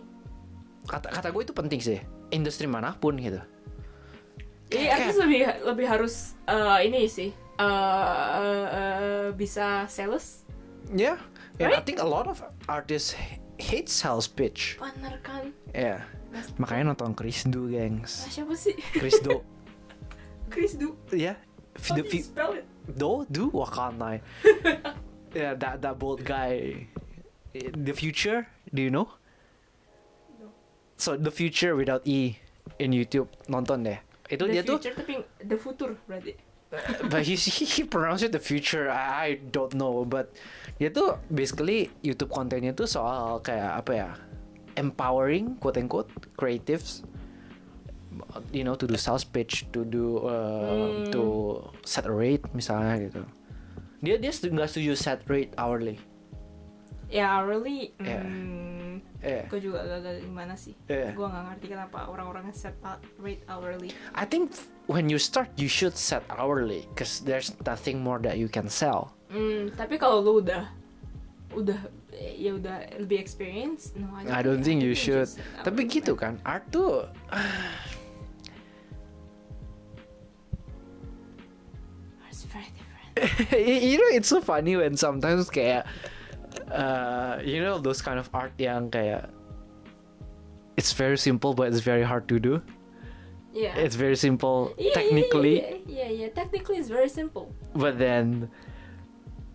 Kata 0.87 1.11
kata 1.11 1.29
gue 1.29 1.43
itu 1.43 1.51
penting 1.51 1.79
sih. 1.79 1.99
Industri 2.29 2.65
mana 2.65 2.93
pun 2.93 3.17
gitu. 3.19 3.41
jadi 4.69 4.85
Kayak- 4.85 4.95
artis 5.01 5.17
lebih 5.17 5.39
lebih 5.65 5.85
harus 5.89 6.13
eh, 6.45 6.79
ini 6.85 7.01
sih 7.05 7.29
eh, 7.33 7.65
eh, 8.39 8.67
eh, 8.69 9.27
bisa 9.33 9.83
sales 9.85 10.45
Yeah, 10.89 11.21
and 11.59 11.69
I 11.69 11.77
Right? 11.77 11.85
think 11.85 11.99
a 11.99 12.07
lot 12.07 12.25
of 12.25 12.39
artists 12.65 13.13
hate 13.59 13.91
sales 13.91 14.25
pitch. 14.25 14.79
bener 14.79 15.19
kan 15.21 15.51
Yeah, 15.75 16.07
makanya 16.57 16.95
nonton 16.95 17.13
Chris 17.13 17.43
Do, 17.45 17.67
ah, 17.67 17.75
gengs. 17.75 18.25
siapa 18.31 18.55
sih 18.55 18.73
Chris 18.95 19.19
Do, 19.19 19.43
Chris 20.53 20.73
Du 20.73 20.95
yeah, 21.11 21.37
how 21.77 21.99
the 21.99 22.01
do 22.01 22.09
you 22.09 22.23
spell 22.23 22.55
it 22.57 22.65
Do 22.89 23.21
do 23.29 23.53
wakanai. 23.53 24.17
yeah, 25.37 25.53
that 25.53 25.83
that 25.85 26.01
bold 26.01 26.25
guy. 26.25 26.87
The 27.53 27.93
future, 27.93 28.49
do 28.73 28.81
you 28.81 28.89
know? 28.89 29.13
So 30.97 31.13
the 31.15 31.29
future 31.29 31.77
without 31.77 32.01
e 32.03 32.41
in 32.81 32.91
YouTube 32.97 33.29
nonton 33.45 33.85
deh. 33.85 34.01
Itu 34.25 34.49
the 34.49 34.53
dia 34.57 34.61
tuh, 34.65 34.77
future 34.81 34.95
tapi 34.97 35.13
the 35.41 35.57
future 35.57 35.93
berarti 36.09 36.33
but 37.09 37.25
he, 37.27 37.33
he 37.35 37.65
he 37.65 37.81
pronounce 37.83 38.21
it 38.21 38.31
the 38.31 38.41
future. 38.41 38.89
I, 38.89 39.01
I 39.01 39.29
don't 39.49 39.73
know, 39.73 40.05
but 40.05 40.31
dia 40.77 40.93
tuh 40.93 41.17
basically 41.27 41.89
YouTube 41.99 42.29
kontennya 42.29 42.71
tuh 42.71 42.85
soal 42.85 43.41
kayak 43.41 43.81
apa 43.85 43.91
ya, 43.91 44.09
empowering 44.77 45.57
quote 45.57 45.77
unquote 45.77 46.09
creatives. 46.37 47.01
You 48.53 48.65
know 48.65 48.75
to 48.75 48.85
do 48.85 48.97
sales 48.97 49.23
pitch, 49.23 49.69
to 49.73 49.85
do 49.85 50.21
uh, 50.25 51.07
Hmm. 51.07 51.13
to 51.13 51.23
set 51.85 52.05
a 52.05 52.13
rate 52.13 52.45
misalnya 52.53 53.09
gitu. 53.09 53.21
Dia 54.01 54.15
dia 54.21 54.31
nggak 54.31 54.69
setuju 54.69 54.93
set 54.95 55.21
rate 55.27 55.53
hourly. 55.57 55.97
ya 57.09 57.41
hourly 57.41 57.89
Yeah. 57.97 58.21
hmm, 58.21 59.01
Eh, 59.19 59.43
gue 59.51 59.59
juga 59.59 59.83
agak 59.83 60.23
gimana 60.23 60.55
sih 60.55 60.71
Yeah. 60.87 61.11
gue 61.11 61.27
nggak 61.27 61.43
ngerti 61.51 61.65
kenapa 61.75 62.07
orang-orang 62.07 62.55
set 62.55 62.79
rate 63.19 63.43
hourly 63.51 63.91
I 64.15 64.23
think 64.23 64.55
when 64.87 65.11
you 65.11 65.19
start 65.19 65.51
you 65.59 65.67
should 65.67 65.99
set 65.99 66.23
hourly, 66.31 66.87
cause 66.95 67.19
there's 67.27 67.51
nothing 67.67 67.99
more 67.99 68.23
that 68.23 68.39
you 68.39 68.47
can 68.47 68.71
sell. 68.71 69.11
Hmm, 69.27 69.75
tapi 69.75 69.99
kalau 69.99 70.23
lu 70.23 70.39
udah 70.39 70.71
udah 71.51 71.75
ya 72.15 72.55
udah 72.55 72.95
lebih 72.97 73.19
experience 73.19 73.91
no 73.99 74.07
I 74.15 74.39
don't 74.39 74.63
think 74.63 74.79
you 74.79 74.95
should. 74.95 75.27
Tapi 75.67 75.85
gitu 75.91 76.15
kan, 76.15 76.39
art 76.47 76.63
tuh 76.71 77.03
It's 82.31 82.47
very 82.47 82.71
different 82.71 83.51
you 83.91 83.97
know 83.99 84.09
it's 84.15 84.31
so 84.31 84.39
funny 84.39 84.79
when 84.79 84.95
sometimes 84.95 85.49
kayak 85.51 85.83
uh, 86.69 87.41
you 87.41 87.59
know 87.59 87.77
those 87.77 87.99
kind 87.99 88.17
of 88.17 88.29
art 88.31 88.53
yang 88.57 88.89
kayak 88.89 89.29
it's 90.77 90.93
very 90.93 91.17
simple 91.17 91.53
but 91.53 91.67
it's 91.67 91.83
very 91.83 92.03
hard 92.03 92.27
to 92.27 92.39
do. 92.39 92.61
yeah. 93.49 93.73
It's 93.75 93.97
very 93.97 94.15
simple 94.15 94.71
Yeah, 94.77 94.85
yeah, 94.85 94.93
technically, 94.93 95.55
yeah, 95.57 95.75
yeah, 95.89 96.09
yeah, 96.25 96.29
technically 96.31 96.77
it's 96.77 96.87
very 96.87 97.09
simple. 97.09 97.49
But 97.73 97.97
then 97.97 98.47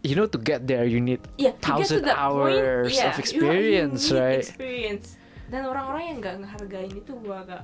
you 0.02 0.18
know 0.18 0.26
to 0.28 0.36
get 0.36 0.66
there 0.66 0.84
you 0.84 1.00
need 1.00 1.22
yeah 1.40 1.54
to 1.54 1.56
get 1.56 1.62
to 1.62 1.66
thousand 1.70 2.02
that 2.10 2.18
point, 2.18 2.58
hours 2.60 2.92
yeah, 2.92 3.08
of 3.08 3.16
you- 3.16 3.22
experience, 3.22 4.10
you 4.10 4.18
need 4.18 4.20
right? 4.20 4.42
experience. 4.44 5.06
Dan 5.48 5.64
orang-orang 5.64 6.02
yang 6.10 6.16
nggak 6.20 6.36
ngehargain 6.42 6.90
itu 6.90 7.12
gue 7.22 7.36
agak 7.36 7.62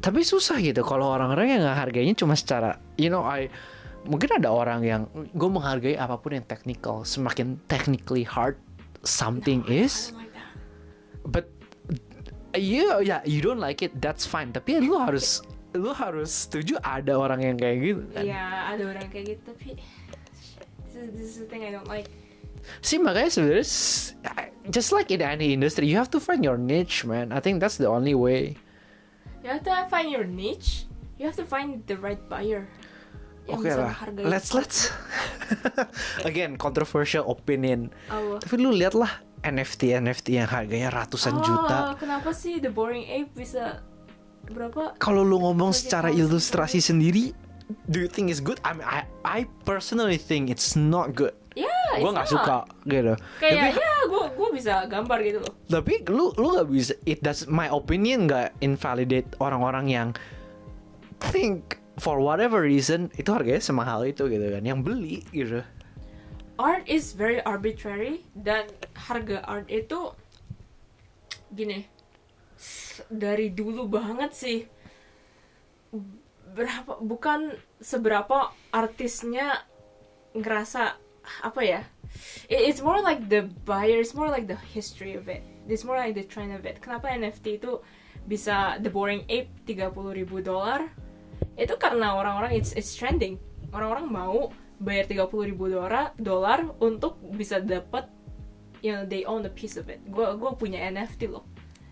Tapi 0.00 0.24
susah 0.24 0.56
gitu 0.64 0.80
kalau 0.80 1.12
orang-orang 1.12 1.52
yang 1.52 1.60
nggak 1.60 1.76
hargainya 1.76 2.16
cuma 2.16 2.32
secara 2.32 2.80
you 2.96 3.12
know 3.12 3.20
I 3.20 3.52
mungkin 4.08 4.32
ada 4.32 4.48
orang 4.48 4.80
yang 4.80 5.02
gue 5.12 5.50
menghargai 5.52 6.00
apa 6.00 6.16
pun 6.16 6.40
yang 6.40 6.46
technical 6.48 7.04
semakin 7.04 7.60
technically 7.68 8.24
hard 8.24 8.56
something 9.02 9.64
is 9.68 10.12
like 10.16 10.32
but 11.26 11.46
you 12.56 12.88
ya 13.00 13.20
you 13.24 13.40
don't 13.40 13.62
like 13.62 13.80
it 13.80 13.94
that's 14.02 14.26
fine 14.26 14.50
tapi 14.52 14.80
lu 14.82 14.98
harus 14.98 15.40
lu 15.72 15.94
harus 15.94 16.48
setuju 16.50 16.76
ada 16.82 17.14
orang 17.14 17.40
yang 17.46 17.56
kayak 17.56 17.76
gitu 17.78 18.02
kan 18.10 18.26
Iya, 18.26 18.74
ada 18.74 18.82
orang 18.90 19.06
kayak 19.06 19.38
gitu 19.38 19.42
tapi 19.54 19.68
this 20.82 20.94
is, 20.98 21.06
this 21.14 21.26
is 21.30 21.36
the 21.40 21.48
thing 21.48 21.62
I 21.62 21.70
don't 21.70 21.86
like. 21.86 22.10
sih 22.84 23.00
makanya 23.00 23.32
sebenarnya 23.32 23.66
just 24.68 24.92
like 24.92 25.08
in 25.08 25.24
any 25.24 25.56
industry 25.56 25.88
you 25.88 25.96
have 25.96 26.12
to 26.12 26.20
find 26.20 26.44
your 26.44 26.60
niche 26.60 27.08
man 27.08 27.32
I 27.32 27.40
think 27.40 27.62
that's 27.62 27.80
the 27.80 27.88
only 27.88 28.12
way 28.12 28.60
You 29.40 29.48
have 29.48 29.64
to 29.64 29.88
find 29.88 30.12
your 30.12 30.24
niche. 30.24 30.84
You 31.16 31.24
have 31.24 31.36
to 31.36 31.48
find 31.48 31.80
the 31.88 31.96
right 31.96 32.20
buyer. 32.28 32.68
Oke 33.48 33.68
bisa 33.68 33.80
lah. 33.88 33.94
let's 34.20 34.50
let's. 34.52 34.92
Again 36.28 36.54
controversial 36.56 37.24
opinion. 37.26 37.88
Apa? 38.06 38.38
tapi 38.42 38.54
lu 38.58 38.70
lihat 38.70 38.94
lah 38.94 39.10
NFT 39.40 39.96
NFT 39.96 40.36
yang 40.36 40.48
harganya 40.48 40.92
ratusan 40.92 41.40
Oh, 41.40 41.42
juta. 41.42 41.96
Kenapa 41.96 42.30
sih 42.30 42.60
The 42.60 42.68
Boring 42.68 43.08
Ape 43.08 43.32
bisa 43.32 43.80
berapa? 44.50 44.96
kalau 44.98 45.22
lu 45.22 45.38
ngomong 45.38 45.70
secara 45.70 46.08
ilustrasi 46.10 46.82
sendiri 46.82 47.32
do 47.86 48.02
you 48.02 48.10
think 48.10 48.28
it's 48.28 48.42
good? 48.42 48.58
I 48.66 48.74
mean, 48.74 48.82
I 48.84 49.06
I 49.22 49.38
personally 49.62 50.18
think 50.18 50.50
it's 50.50 50.74
not 50.74 51.14
good. 51.14 51.32
Ya 51.58 51.66
gue 51.98 52.02
it's 52.02 52.14
nggak 52.14 52.30
suka 52.30 52.58
gitu. 52.86 53.14
Kayak 53.42 53.74
tapi 53.74 53.80
ya 53.82 53.96
gue 54.06 54.24
gue 54.30 54.48
bisa 54.54 54.72
gambar 54.86 55.18
gitu 55.22 55.38
loh. 55.42 55.52
Tapi 55.66 55.92
lu 56.06 56.30
lu 56.38 56.46
nggak 56.54 56.68
bisa 56.70 56.94
it 57.02 57.18
does 57.20 57.46
my 57.46 57.66
opinion 57.66 58.30
nggak 58.30 58.54
invalidate 58.60 59.26
orang-orang 59.38 59.86
yang 59.90 60.08
think 61.30 61.78
for 62.00 62.16
whatever 62.18 62.64
reason 62.64 63.12
itu 63.20 63.28
harganya 63.28 63.60
semahal 63.60 64.08
itu 64.08 64.24
gitu 64.32 64.40
kan. 64.48 64.64
Yang 64.64 64.80
beli 64.80 65.16
gitu. 65.30 65.60
Art 66.56 66.84
is 66.88 67.12
very 67.12 67.40
arbitrary 67.44 68.24
dan 68.36 68.68
harga 68.96 69.44
art 69.44 69.68
itu 69.68 70.12
gini 71.52 71.84
dari 73.08 73.52
dulu 73.52 73.88
banget 73.88 74.32
sih. 74.32 74.58
Berapa 76.50 76.98
bukan 77.00 77.54
seberapa 77.78 78.50
artisnya 78.74 79.62
ngerasa 80.34 80.98
apa 81.44 81.62
ya 81.62 81.82
It- 82.50 82.66
it's 82.66 82.82
more 82.82 82.98
like 82.98 83.30
the 83.30 83.46
buyer 83.62 84.02
it's 84.02 84.14
more 84.18 84.26
like 84.26 84.50
the 84.50 84.58
history 84.74 85.14
of 85.14 85.30
it. 85.30 85.46
It's 85.70 85.86
more 85.86 85.94
like 85.94 86.18
the 86.18 86.26
trend 86.26 86.50
of 86.50 86.66
it. 86.66 86.82
Kenapa 86.82 87.06
NFT 87.14 87.62
itu 87.62 87.78
bisa 88.26 88.76
the 88.82 88.90
boring 88.90 89.22
ape 89.30 89.48
30 89.64 89.94
ribu 90.12 90.42
dolar 90.42 90.90
itu 91.60 91.74
karena 91.76 92.16
orang-orang 92.16 92.56
it's, 92.56 92.72
it's 92.72 92.96
trending. 92.96 93.36
Orang-orang 93.70 94.06
mau 94.08 94.38
bayar 94.80 95.04
30 95.06 95.50
ribu 95.52 95.68
dolar 95.68 96.16
dolar 96.16 96.64
untuk 96.80 97.20
bisa 97.36 97.60
dapat 97.60 98.08
you 98.80 98.96
know 98.96 99.04
they 99.04 99.28
own 99.28 99.44
a 99.44 99.52
piece 99.52 99.76
of 99.76 99.86
it. 99.92 100.00
Gue 100.08 100.24
gua 100.40 100.56
punya 100.56 100.80
NFT 100.88 101.28
loh. 101.28 101.44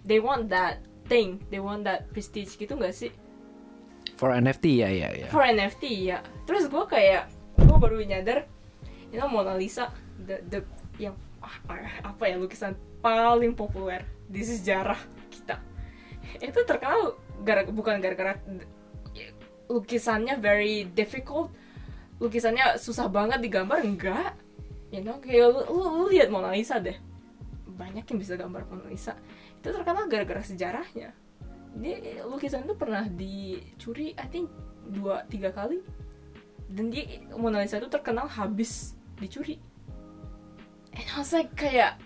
They 0.09 0.18
want 0.24 0.49
that 0.49 0.80
thing. 1.07 1.44
They 1.53 1.61
want 1.61 1.84
that 1.84 2.09
prestige 2.12 2.57
gitu 2.57 2.80
gak 2.80 2.96
sih? 2.96 3.12
For 4.16 4.32
NFT 4.32 4.82
ya 4.82 4.88
ya 4.88 5.09
ya. 5.12 5.28
For 5.28 5.44
NFT 5.44 5.84
ya. 6.09 6.24
Terus 6.49 6.66
gue 6.72 6.84
kayak 6.88 7.28
gue 7.61 7.76
baru 7.76 8.01
nyadar 8.01 8.49
you 9.12 9.20
know 9.20 9.28
Mona 9.28 9.53
Lisa 9.55 9.92
the 10.16 10.40
the 10.49 10.64
yang 10.96 11.14
ah, 11.44 11.55
apa 12.03 12.22
ya 12.24 12.40
lukisan 12.40 12.74
paling 13.05 13.53
populer 13.53 14.03
di 14.26 14.40
sejarah 14.40 14.99
kita. 15.28 15.61
Itu 16.40 16.64
terkenal 16.64 17.20
gara 17.44 17.62
bukan 17.68 18.01
gara-gara 18.03 18.40
lukisannya 19.68 20.40
very 20.40 20.88
difficult. 20.96 21.52
Lukisannya 22.18 22.80
susah 22.80 23.06
banget 23.06 23.38
digambar 23.38 23.84
enggak. 23.84 24.34
You 24.88 25.04
know 25.04 25.20
kayak 25.20 25.52
lu, 25.52 25.60
lu, 25.68 25.84
lu 26.02 26.04
lihat 26.10 26.32
Mona 26.32 26.50
Lisa 26.50 26.80
deh. 26.80 26.96
Banyak 27.68 28.08
yang 28.08 28.18
bisa 28.18 28.34
gambar 28.34 28.64
Mona 28.66 28.88
Lisa. 28.88 29.14
Itu 29.60 29.70
terkenal 29.70 30.08
gara-gara 30.08 30.42
sejarahnya. 30.42 31.12
Dia 31.78 32.24
lukisan 32.24 32.64
itu 32.64 32.74
pernah 32.74 33.04
dicuri 33.06 34.16
I 34.16 34.26
think 34.26 34.48
dua 34.88 35.28
tiga 35.28 35.52
kali. 35.52 35.84
Dan 36.72 36.88
dia 36.88 37.22
Mona 37.36 37.62
Lisa 37.62 37.78
itu 37.78 37.92
terkenal 37.92 38.26
habis 38.26 38.96
dicuri. 39.20 39.60
And 40.96 41.06
I 41.14 41.20
was 41.20 41.30
like 41.30 41.52
kayak 41.54 42.00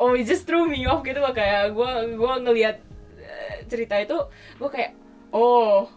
oh 0.00 0.16
it 0.16 0.24
just 0.24 0.48
threw 0.48 0.64
me 0.66 0.88
off 0.88 1.04
gitu 1.04 1.20
loh. 1.20 1.36
Kayak 1.36 1.76
gue 1.76 1.90
gue 2.16 2.32
ngelihat 2.48 2.76
eh, 3.20 3.62
cerita 3.68 4.00
itu 4.00 4.16
gue 4.58 4.70
kayak 4.72 4.96
oh. 5.32 5.90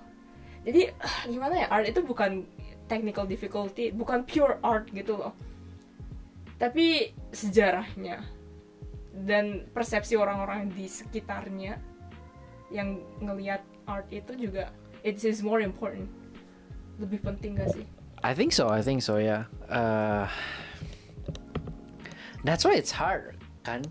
Jadi 0.63 0.89
gimana 1.33 1.65
ya 1.65 1.67
art 1.69 1.85
itu 1.89 2.01
bukan 2.01 2.47
technical 2.87 3.25
difficulty 3.25 3.89
bukan 3.89 4.23
pure 4.27 4.59
art 4.63 4.89
gitu 4.91 5.17
loh. 5.19 5.33
Tapi 6.57 7.11
sejarahnya 7.33 8.23
dan 9.27 9.69
persepsi 9.75 10.17
orang-orang 10.17 10.71
di 10.73 10.89
sekitarnya 10.89 11.77
yang 12.73 12.97
ngelihat 13.21 13.61
art 13.85 14.09
itu 14.09 14.33
juga 14.49 14.73
it 15.05 15.19
is 15.21 15.43
more 15.43 15.61
important. 15.61 16.09
Lebih 17.01 17.25
penting 17.25 17.57
gak 17.57 17.73
sih? 17.73 17.85
I 18.23 18.31
think 18.31 18.55
so 18.55 18.71
I 18.71 18.79
think 18.79 19.03
so 19.03 19.19
ya 19.19 19.49
Eh, 19.73 20.25
that's 22.45 22.61
why 22.61 22.77
it's 22.77 22.93
hard 22.93 23.41
kan? 23.65 23.81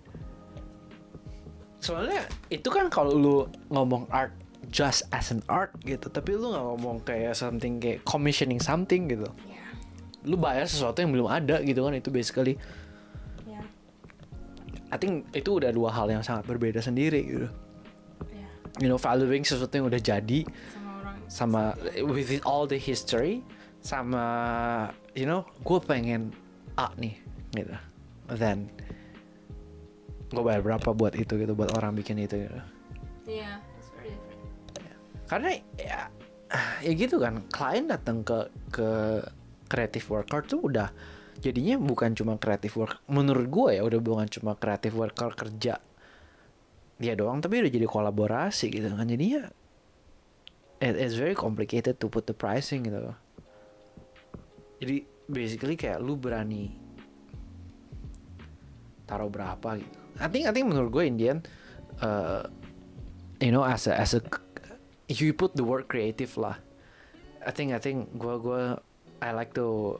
Soalnya 1.82 2.22
itu 2.46 2.70
kan 2.70 2.86
kalau 2.86 3.18
lu 3.18 3.36
ngomong 3.74 4.06
art 4.14 4.30
just 4.70 5.08
as 5.10 5.34
an 5.34 5.42
art 5.50 5.74
gitu. 5.82 6.06
Tapi 6.12 6.38
lu 6.38 6.54
nggak 6.54 6.64
ngomong 6.64 6.96
kayak 7.02 7.34
something 7.34 7.82
kayak 7.82 8.04
commissioning 8.06 8.62
something 8.62 9.10
gitu. 9.10 9.26
Ya 9.48 9.60
lu 10.22 10.38
bayar 10.38 10.70
sesuatu 10.70 11.02
yang 11.02 11.10
belum 11.10 11.26
ada 11.26 11.58
gitu 11.66 11.82
kan 11.82 11.98
itu 11.98 12.14
basically. 12.14 12.54
Ya 13.48 13.64
I 14.92 14.96
think 15.00 15.26
itu 15.34 15.58
udah 15.58 15.74
dua 15.74 15.90
hal 15.90 16.06
yang 16.12 16.22
sangat 16.22 16.46
berbeda 16.46 16.78
sendiri 16.78 17.20
gitu. 17.26 17.48
Ya 18.30 18.46
you 18.78 18.86
know 18.86 19.00
valuing 19.00 19.42
sesuatu 19.42 19.74
yang 19.74 19.90
udah 19.90 19.98
jadi 19.98 20.46
sama 20.70 20.90
orang. 21.02 21.16
sama 21.26 21.62
with 22.06 22.30
it 22.30 22.44
all 22.46 22.70
the 22.70 22.78
history 22.78 23.42
sama 23.82 24.22
you 25.18 25.26
know 25.26 25.42
gue 25.66 25.78
pengen 25.82 26.30
A 26.78 26.94
nih 26.96 27.18
gitu. 27.56 27.74
Then 28.32 28.70
gue 30.32 30.40
bayar 30.40 30.64
berapa 30.64 30.96
buat 30.96 31.12
itu 31.12 31.36
gitu 31.36 31.52
buat 31.52 31.76
orang 31.76 31.92
bikin 31.92 32.16
itu 32.16 32.48
gitu 32.48 32.60
karena 35.32 35.56
ya 35.80 36.12
ya 36.84 36.92
gitu 36.92 37.16
kan 37.16 37.40
klien 37.48 37.88
datang 37.88 38.20
ke 38.20 38.52
ke 38.68 38.88
creative 39.64 40.04
worker 40.12 40.44
tuh 40.44 40.68
udah 40.68 40.92
jadinya 41.40 41.80
bukan 41.80 42.12
cuma 42.12 42.36
creative 42.36 42.76
work 42.76 43.00
menurut 43.08 43.48
gue 43.48 43.80
ya 43.80 43.82
udah 43.88 43.96
bukan 44.04 44.28
cuma 44.28 44.52
creative 44.60 44.92
worker 44.92 45.32
kerja 45.32 45.80
dia 47.00 47.12
doang 47.16 47.40
tapi 47.40 47.64
udah 47.64 47.72
jadi 47.72 47.88
kolaborasi 47.88 48.68
gitu 48.68 48.92
kan. 48.92 49.08
Jadinya 49.08 49.48
it, 50.84 50.94
it's 51.00 51.16
very 51.16 51.32
complicated 51.32 51.96
to 51.96 52.06
put 52.12 52.28
the 52.28 52.36
pricing 52.36 52.84
gitu. 52.84 53.00
Loh 53.00 53.16
jadi 54.82 55.06
basically 55.30 55.78
kayak 55.78 56.02
lu 56.02 56.18
berani 56.18 56.74
taruh 59.06 59.30
berapa 59.30 59.78
gitu. 59.78 59.98
I 60.18 60.26
think 60.26 60.44
I 60.44 60.52
think 60.52 60.66
menurut 60.66 60.90
gue 60.90 61.04
Indian 61.06 61.38
uh, 62.02 62.44
you 63.38 63.54
know 63.54 63.62
as 63.62 63.86
a 63.86 63.94
as 63.94 64.18
a 64.18 64.20
you 65.08 65.32
put 65.34 65.56
the 65.56 65.64
word 65.64 65.88
creative 65.90 66.34
lah. 66.38 66.58
I 67.42 67.50
think 67.50 67.74
I 67.74 67.80
think 67.82 68.14
gue 68.14 68.34
gue 68.38 68.62
I 69.22 69.30
like 69.34 69.54
to 69.58 69.98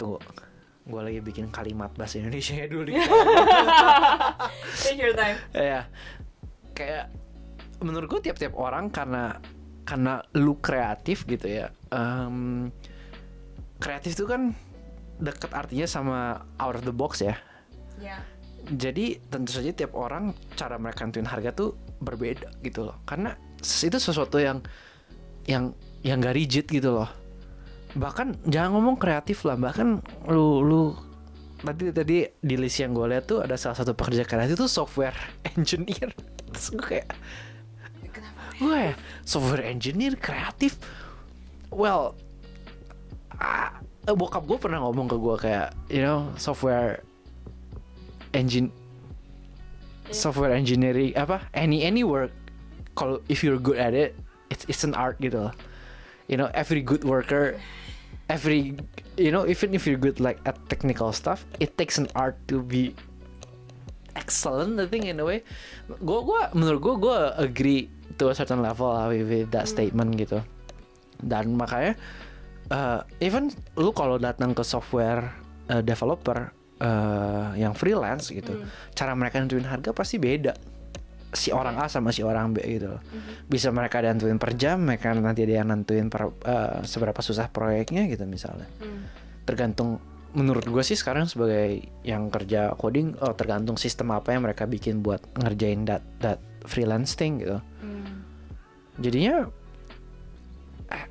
tunggu 0.00 0.18
gue 0.82 1.00
lagi 1.00 1.20
bikin 1.22 1.46
kalimat 1.54 1.94
bahasa 1.94 2.18
Indonesia 2.18 2.58
ya 2.58 2.66
dulu 2.66 2.90
take 4.82 4.98
your 4.98 5.14
time. 5.14 5.38
Ya 5.54 5.86
kayak 6.74 7.12
menurut 7.84 8.08
gue 8.10 8.32
tiap-tiap 8.32 8.56
orang 8.58 8.90
karena 8.90 9.38
karena 9.86 10.24
lu 10.38 10.58
kreatif 10.58 11.26
gitu 11.28 11.46
ya 11.46 11.70
em, 11.92 12.70
kreatif 13.78 14.14
itu 14.16 14.24
kan 14.26 14.56
deket 15.22 15.52
artinya 15.54 15.86
sama 15.86 16.18
out 16.58 16.74
of 16.74 16.82
the 16.82 16.94
box 16.94 17.22
ya. 17.22 17.38
Ya 18.02 18.18
jadi 18.70 19.18
tentu 19.26 19.58
saja 19.58 19.74
tiap 19.74 19.98
orang 19.98 20.36
cara 20.54 20.78
mereka 20.78 21.02
nentuin 21.02 21.26
harga 21.26 21.50
tuh 21.50 21.74
berbeda 21.98 22.50
gitu 22.62 22.86
loh. 22.86 23.02
Karena 23.02 23.34
itu 23.58 23.98
sesuatu 23.98 24.38
yang 24.38 24.62
yang 25.50 25.74
yang 26.06 26.22
gak 26.22 26.36
rigid 26.38 26.66
gitu 26.70 26.94
loh. 26.94 27.10
Bahkan 27.98 28.46
jangan 28.46 28.78
ngomong 28.78 28.96
kreatif 28.98 29.42
lah. 29.42 29.58
Bahkan 29.58 29.88
lu 30.30 30.62
lu 30.62 30.82
tadi 31.62 31.94
tadi 31.94 32.26
di 32.38 32.54
list 32.58 32.82
yang 32.82 32.94
gue 32.94 33.06
lihat 33.10 33.26
tuh 33.26 33.42
ada 33.42 33.54
salah 33.58 33.78
satu 33.78 33.94
pekerja 33.94 34.26
kreatif 34.26 34.54
tuh 34.58 34.70
software 34.70 35.16
engineer. 35.58 36.14
Terus 36.54 36.66
gue 36.78 36.86
kayak 36.86 37.08
kenapa 38.14 38.42
gue 38.62 38.78
ya? 38.90 38.94
software 39.26 39.66
engineer 39.66 40.14
kreatif? 40.14 40.78
Well 41.74 42.14
ah, 43.42 43.82
bokap 44.06 44.46
gue 44.46 44.58
pernah 44.58 44.82
ngomong 44.82 45.06
ke 45.10 45.16
gue 45.18 45.36
kayak 45.38 45.68
you 45.90 46.02
know 46.02 46.30
software 46.38 47.02
engine 48.32 48.72
software 50.12 50.52
engineering 50.52 51.16
apa? 51.16 51.46
Any 51.56 51.84
any 51.84 52.04
work 52.04 52.32
kalau 52.92 53.24
if 53.32 53.40
you're 53.40 53.60
good 53.60 53.80
at 53.80 53.96
it 53.96 54.12
it's 54.52 54.68
it's 54.68 54.84
an 54.84 54.92
art 54.92 55.16
gitu. 55.20 55.48
Loh 55.48 55.54
you 56.32 56.40
know 56.40 56.48
every 56.54 56.80
good 56.80 57.04
worker 57.04 57.60
every 58.32 58.72
you 59.20 59.28
know 59.28 59.44
even 59.44 59.74
if 59.74 59.84
you're 59.86 60.00
good 60.00 60.16
like 60.16 60.40
at 60.46 60.56
technical 60.72 61.12
stuff 61.12 61.44
it 61.60 61.76
takes 61.76 61.98
an 61.98 62.08
art 62.14 62.40
to 62.46 62.62
be 62.62 62.94
excellent 64.14 64.78
I 64.78 64.86
think 64.86 65.04
in 65.04 65.20
a 65.20 65.26
way. 65.28 65.44
Gue 65.88 66.20
gua 66.24 66.48
menurut 66.56 66.80
gue 66.80 66.94
gue 67.04 67.18
agree 67.36 67.82
to 68.16 68.32
a 68.32 68.34
certain 68.36 68.60
level 68.64 68.88
lah 68.92 69.12
with, 69.12 69.28
with 69.28 69.48
that 69.52 69.66
statement 69.66 70.16
gitu. 70.16 70.40
Dan 71.20 71.56
makanya 71.56 71.96
uh, 72.72 73.04
even 73.20 73.52
lu 73.76 73.92
kalau 73.92 74.16
datang 74.16 74.56
ke 74.56 74.64
software 74.64 75.32
uh, 75.68 75.84
developer 75.84 76.52
uh, 76.82 77.54
yang 77.54 77.72
freelance 77.72 78.28
gitu 78.28 78.52
Hmm. 78.52 78.66
cara 78.92 79.14
mereka 79.14 79.38
nentuin 79.38 79.62
harga 79.62 79.90
pasti 79.90 80.18
beda 80.18 80.52
si 81.32 81.48
orang 81.48 81.78
A 81.78 81.88
sama 81.88 82.12
si 82.12 82.20
orang 82.20 82.52
B 82.52 82.60
gitu 82.60 82.92
loh. 82.92 83.00
bisa 83.46 83.70
mereka 83.70 84.04
nentuin 84.04 84.36
per 84.36 84.52
jam 84.52 84.82
mereka 84.82 85.14
nanti 85.14 85.40
ada 85.40 85.54
yang 85.56 85.68
nentuin 85.70 86.06
per, 86.06 86.28
uh, 86.28 86.82
seberapa 86.82 87.16
susah 87.18 87.48
proyeknya 87.48 88.04
gitu 88.04 88.26
misalnya 88.26 88.68
Hmm. 88.76 89.06
tergantung 89.44 89.96
menurut 90.32 90.64
gue 90.64 90.80
sih 90.82 90.92
sekarang 90.92 91.24
sebagai 91.24 91.84
yang 92.02 92.28
kerja 92.28 92.72
coding 92.74 93.16
oh 93.18 93.32
tergantung 93.32 93.76
sistem 93.76 94.10
apa 94.10 94.32
yang 94.32 94.42
mereka 94.42 94.64
bikin 94.64 95.00
buat 95.00 95.20
ngerjain 95.34 95.84
that 95.84 96.00
that 96.18 96.36
freelance 96.64 97.12
thing 97.12 97.36
gitu 97.38 97.60
Hmm. 97.80 98.24
jadinya 98.96 99.48
eh, 100.88 101.04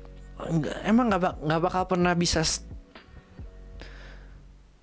emang 0.84 1.06
nggak 1.08 1.22
bak- 1.22 1.38
bakal 1.60 1.82
pernah 1.88 2.14
bisa 2.14 2.42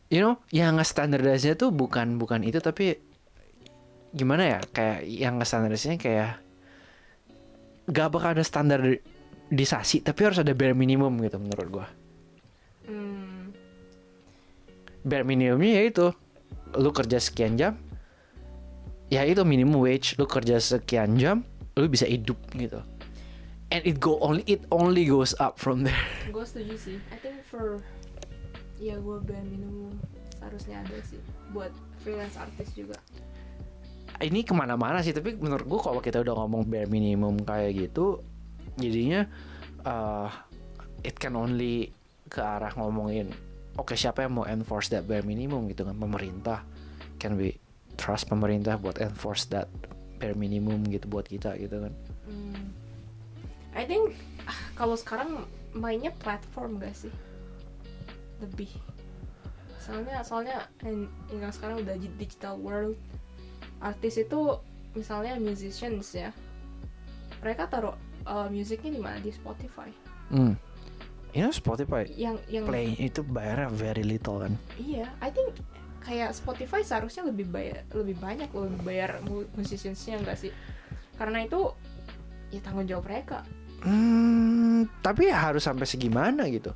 you 0.10 0.22
know 0.22 0.42
yang 0.50 0.82
standarisasinya 0.82 1.56
tuh 1.56 1.70
bukan 1.70 2.18
bukan 2.18 2.42
itu 2.42 2.58
tapi 2.60 2.98
gimana 4.14 4.58
ya? 4.58 4.60
Kayak 4.74 5.00
yang 5.06 5.36
standarisasinya 5.42 5.98
kayak 6.02 6.32
gak 7.90 8.10
bakal 8.10 8.38
ada 8.38 8.46
standarisasi 8.46 10.02
tapi 10.06 10.20
harus 10.26 10.42
ada 10.42 10.54
bare 10.54 10.74
minimum 10.74 11.14
gitu 11.22 11.38
menurut 11.38 11.68
gua. 11.70 11.88
Hmm. 12.90 13.54
bare 15.06 15.24
minimumnya 15.24 15.80
ya 15.80 15.84
itu. 15.88 16.08
Lu 16.78 16.94
kerja 16.94 17.18
sekian 17.18 17.58
jam 17.58 17.78
ya 19.14 19.26
itu 19.26 19.42
minimum 19.46 19.82
wage. 19.82 20.18
Lu 20.18 20.26
kerja 20.26 20.58
sekian 20.58 21.18
jam 21.18 21.46
lu 21.78 21.86
bisa 21.90 22.10
hidup 22.10 22.38
gitu. 22.58 22.82
And 23.70 23.86
it 23.86 24.02
go 24.02 24.18
only 24.26 24.42
it 24.50 24.66
only 24.74 25.06
goes 25.06 25.38
up 25.38 25.62
from 25.62 25.86
there. 25.86 26.02
Gue 26.34 26.42
setuju 26.42 26.76
sih. 26.78 26.98
I 27.14 27.18
think 27.22 27.46
for 27.46 27.78
ya 28.80 28.96
gue 28.96 29.18
bare 29.28 29.44
minimum 29.44 29.92
seharusnya 30.40 30.80
ada 30.82 30.98
sih 31.04 31.20
buat 31.52 31.70
freelance 32.02 32.40
artist 32.40 32.72
juga. 32.74 32.96
Ini 34.20 34.44
ke 34.44 34.56
mana-mana 34.56 35.04
sih 35.04 35.12
tapi 35.12 35.36
menurut 35.36 35.68
gua 35.68 35.92
kalau 35.92 36.02
kita 36.04 36.24
udah 36.24 36.36
ngomong 36.44 36.68
bare 36.68 36.88
minimum 36.88 37.40
kayak 37.44 37.76
gitu 37.88 38.24
jadinya 38.80 39.28
uh, 39.84 40.32
it 41.04 41.16
can 41.20 41.36
only 41.36 41.92
ke 42.28 42.40
arah 42.40 42.72
ngomongin 42.76 43.32
oke 43.80 43.96
siapa 43.96 44.28
yang 44.28 44.36
mau 44.36 44.48
enforce 44.48 44.92
that 44.92 45.04
bare 45.08 45.24
minimum 45.24 45.68
gitu 45.72 45.84
kan? 45.84 45.96
Pemerintah. 45.96 46.64
Can 47.20 47.36
we 47.36 47.60
trust 48.00 48.32
pemerintah 48.32 48.80
buat 48.80 49.00
enforce 49.04 49.52
that 49.52 49.68
bare 50.20 50.36
minimum 50.36 50.88
gitu 50.88 51.08
buat 51.12 51.28
kita 51.28 51.56
gitu 51.60 51.84
kan? 51.84 51.94
Hmm. 52.28 52.64
I 53.76 53.84
think 53.84 54.16
ah, 54.48 54.60
kalau 54.76 54.96
sekarang 54.96 55.48
mainnya 55.72 56.10
platform 56.18 56.82
gak 56.82 56.98
sih 56.98 57.14
lebih. 58.40 58.72
Soalnya 59.80 60.22
soalnya 60.22 60.58
yang, 60.84 61.52
sekarang 61.52 61.82
udah 61.82 61.96
di- 61.98 62.16
digital 62.20 62.60
world 62.60 62.96
artis 63.80 64.20
itu 64.20 64.60
misalnya 64.92 65.40
musicians 65.40 66.12
ya 66.12 66.36
mereka 67.40 67.72
taruh 67.72 67.96
uh, 68.28 68.52
musiknya 68.52 68.92
di 69.00 69.02
mana? 69.02 69.18
Di 69.24 69.32
Spotify. 69.32 69.90
Hmm. 70.30 70.54
you 71.34 71.42
know 71.46 71.54
Spotify. 71.54 72.06
Yang 72.10 72.44
yang 72.52 72.66
play 72.68 72.94
itu 73.00 73.22
bayarnya 73.26 73.70
very 73.72 74.04
little 74.04 74.44
kan? 74.44 74.54
Iya 74.78 75.10
I 75.24 75.30
think 75.32 75.58
kayak 76.04 76.34
Spotify 76.36 76.82
seharusnya 76.82 77.28
lebih 77.28 77.50
bayar 77.50 77.86
lebih 77.92 78.18
banyak 78.18 78.50
loh 78.56 78.66
lebih 78.70 78.82
bayar 78.86 79.10
mu- 79.26 79.50
musiciansnya 79.56 80.22
enggak 80.22 80.38
sih? 80.38 80.52
Karena 81.18 81.44
itu 81.44 81.72
ya 82.50 82.60
tanggung 82.62 82.86
jawab 82.90 83.06
mereka. 83.10 83.46
Hmm, 83.80 84.92
tapi 85.00 85.32
ya 85.32 85.50
harus 85.50 85.64
sampai 85.64 85.88
segimana 85.88 86.52
gitu. 86.52 86.76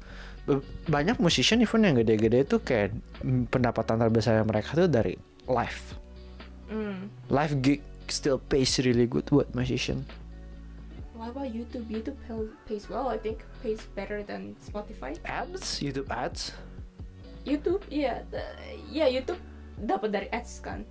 Banyak 0.85 1.17
musician 1.17 1.59
even 1.59 1.83
yang 1.83 1.95
gede-gede 1.95 2.43
itu 2.43 2.59
kayak 2.59 2.91
mm, 3.19 3.47
pendapatan 3.47 3.95
terbesar 3.97 4.43
mereka 4.43 4.75
tuh 4.75 4.87
dari 4.87 5.15
live. 5.45 5.81
hmm. 6.67 7.07
Live 7.29 7.53
gig 7.59 7.79
still 8.07 8.37
pays 8.37 8.75
really 8.79 9.07
good 9.07 9.23
buat 9.27 9.47
musician. 9.53 10.03
What 11.15 11.31
about 11.31 11.47
YouTube? 11.47 11.87
YouTube 11.87 12.19
pay- 12.21 12.51
pays 12.67 12.85
well, 12.87 13.07
I 13.07 13.15
think. 13.15 13.39
Pays 13.63 13.79
better 13.95 14.19
than 14.21 14.59
Spotify. 14.59 15.15
Ads, 15.23 15.79
YouTube 15.79 16.11
ads. 16.11 16.51
YouTube, 17.43 17.79
iya, 17.87 18.27
the- 18.27 18.43
iya 18.87 19.07
YouTube 19.07 19.39
dapat 19.77 20.11
dari 20.11 20.27
ads 20.27 20.59
kan. 20.59 20.83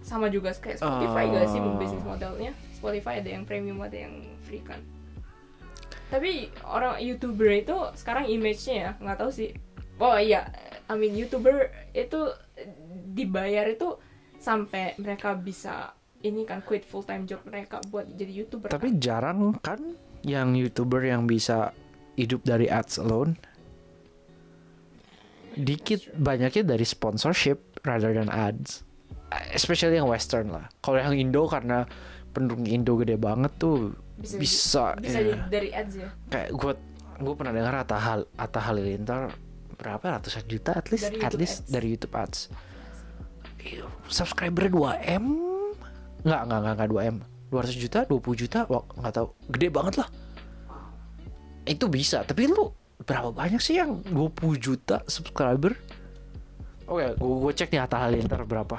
Sama 0.00 0.28
juga 0.28 0.52
kayak 0.52 0.76
Spotify 0.76 1.24
gak 1.26 1.48
sih 1.48 1.60
Oh. 1.60 1.80
bisnis 1.80 2.04
modelnya? 2.04 2.52
Spotify 2.74 3.24
ada 3.24 3.30
yang 3.30 3.48
premium, 3.48 3.80
ada 3.80 3.96
yang 3.96 4.20
free 4.44 4.60
kan. 4.60 4.80
Tapi 6.14 6.46
orang 6.62 7.02
YouTuber 7.02 7.50
itu 7.50 7.74
sekarang 7.98 8.30
image-nya 8.30 8.74
ya, 8.78 8.90
nggak 9.02 9.18
tahu 9.18 9.30
sih. 9.34 9.50
Oh 9.98 10.14
iya, 10.14 10.46
I 10.86 10.94
mean 10.94 11.18
YouTuber 11.18 11.90
itu 11.90 12.30
dibayar 13.10 13.66
itu 13.66 13.98
sampai 14.38 14.94
mereka 15.02 15.34
bisa 15.34 15.90
ini 16.22 16.46
kan 16.46 16.62
quit 16.62 16.86
full 16.86 17.02
time 17.02 17.26
job 17.26 17.42
mereka 17.42 17.82
buat 17.90 18.06
jadi 18.14 18.30
YouTuber. 18.30 18.70
kan. 18.70 18.78
Tapi 18.78 18.94
jarang 19.02 19.58
kan 19.58 19.98
yang 20.22 20.54
YouTuber 20.54 21.02
yang 21.02 21.26
bisa 21.26 21.74
hidup 22.14 22.46
dari 22.46 22.70
ads 22.70 23.02
alone. 23.02 23.34
Dikit 25.58 26.14
banyaknya 26.14 26.62
dari 26.62 26.86
sponsorship 26.86 27.82
rather 27.82 28.14
than 28.14 28.30
ads. 28.30 28.86
Especially 29.50 29.98
yang 29.98 30.06
western 30.06 30.54
lah. 30.54 30.70
Kalau 30.78 31.02
yang 31.02 31.18
Indo 31.18 31.50
karena 31.50 31.82
penduduk 32.30 32.70
Indo 32.70 32.94
gede 33.02 33.18
banget 33.18 33.50
tuh 33.58 33.98
bisa 34.14 34.34
bisa, 34.38 34.84
bisa 34.96 35.18
ya. 35.18 35.36
dari 35.46 35.68
ads 35.70 35.94
ya. 35.96 36.08
kayak 36.28 36.50
gue 36.52 36.72
gue 37.14 37.34
pernah 37.34 37.52
dengar 37.52 37.74
Atta 37.76 37.98
Hal 37.98 38.20
Atta 38.34 38.60
Halilintar 38.60 39.30
berapa 39.74 40.18
ratusan 40.18 40.46
juta 40.46 40.70
at 40.72 40.86
least 40.88 41.10
Dari 41.10 41.18
at 41.18 41.30
YouTube 41.30 41.40
least 41.40 41.56
ads. 41.60 41.70
dari 41.70 41.86
YouTube 41.88 42.14
ads 42.14 42.40
Iya, 43.58 43.88
subscriber 44.06 44.68
2 44.68 45.16
m 45.16 45.24
nggak 46.20 46.42
nggak 46.44 46.58
nggak 46.60 46.74
nggak 46.76 46.90
2 46.90 47.10
m 47.10 47.16
200 47.48 47.74
juta 47.78 47.98
20 48.04 48.20
juta 48.36 48.58
wah 48.66 48.84
nggak 48.84 49.14
tahu 49.14 49.26
gede 49.48 49.68
banget 49.68 49.94
lah 49.98 50.08
itu 51.64 51.84
bisa 51.88 52.20
tapi 52.22 52.44
lu 52.44 52.68
berapa 53.00 53.32
banyak 53.32 53.58
sih 53.58 53.80
yang 53.80 54.04
20 54.04 54.36
juta 54.58 55.00
subscriber 55.06 55.72
oke 56.84 57.16
gue 57.16 57.34
gue 57.40 57.52
cek 57.52 57.72
nih 57.72 57.80
Atta 57.80 57.98
Halilintar 57.98 58.44
berapa 58.44 58.76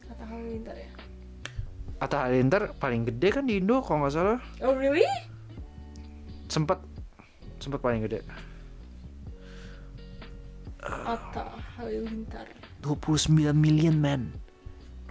Kata 0.00 0.24
Halilintar 0.24 0.74
ya. 0.74 0.87
Atta 1.98 2.30
Halilintar 2.30 2.78
paling 2.78 3.10
gede 3.10 3.28
kan 3.34 3.44
di 3.46 3.58
Indo 3.58 3.82
kalau 3.82 4.06
nggak 4.06 4.14
salah. 4.14 4.38
Oh 4.62 4.74
really? 4.74 5.06
sempat 6.48 6.80
sempat 7.60 7.82
paling 7.84 8.06
gede. 8.08 8.24
Atta 10.82 11.52
Halilintar. 11.76 12.48
29 12.80 13.52
million 13.52 13.98
man. 13.98 14.32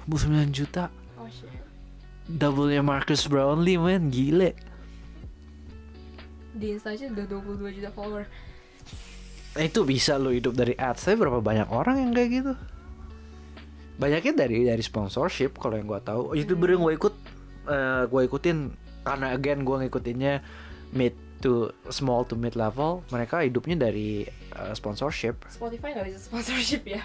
29 0.09 0.49
juta. 0.55 0.89
Oh 1.19 1.29
shit. 1.29 1.51
double 2.27 2.71
nya 2.71 2.81
Marcus 2.81 3.29
Brownlee 3.29 3.77
man. 3.77 4.09
Gile. 4.09 4.57
Di 6.57 6.73
Instagram 6.73 7.13
udah 7.13 7.25
22 7.29 7.77
juta 7.77 7.89
follower. 7.93 8.25
Nah, 9.53 9.63
itu 9.65 9.81
bisa 9.85 10.17
lo 10.17 10.33
hidup 10.33 10.57
dari 10.57 10.73
ads. 10.73 11.05
Tapi 11.05 11.17
berapa 11.19 11.43
banyak 11.43 11.69
orang 11.69 12.01
yang 12.01 12.11
kayak 12.15 12.29
gitu 12.33 12.53
banyaknya 13.97 14.33
dari 14.33 14.65
dari 14.65 14.83
sponsorship 14.85 15.57
kalau 15.57 15.77
yang 15.77 15.89
gua 15.89 16.01
tahu 16.01 16.37
youtuber 16.37 16.69
yang 16.73 16.85
gue 16.85 16.93
ikut 16.95 17.15
eh 17.67 18.03
gue 18.07 18.21
ikutin 18.29 18.57
karena 19.03 19.33
again 19.33 19.65
gue 19.65 19.75
ngikutinnya 19.85 20.39
mid 20.95 21.13
to 21.43 21.69
small 21.91 22.23
to 22.23 22.33
mid 22.33 22.55
level 22.55 23.03
mereka 23.11 23.43
hidupnya 23.43 23.89
dari 23.89 24.23
eh, 24.29 24.73
sponsorship 24.73 25.43
Spotify 25.49 25.93
nggak 25.97 26.05
bisa 26.13 26.19
sponsorship 26.21 26.83
ya? 26.87 27.01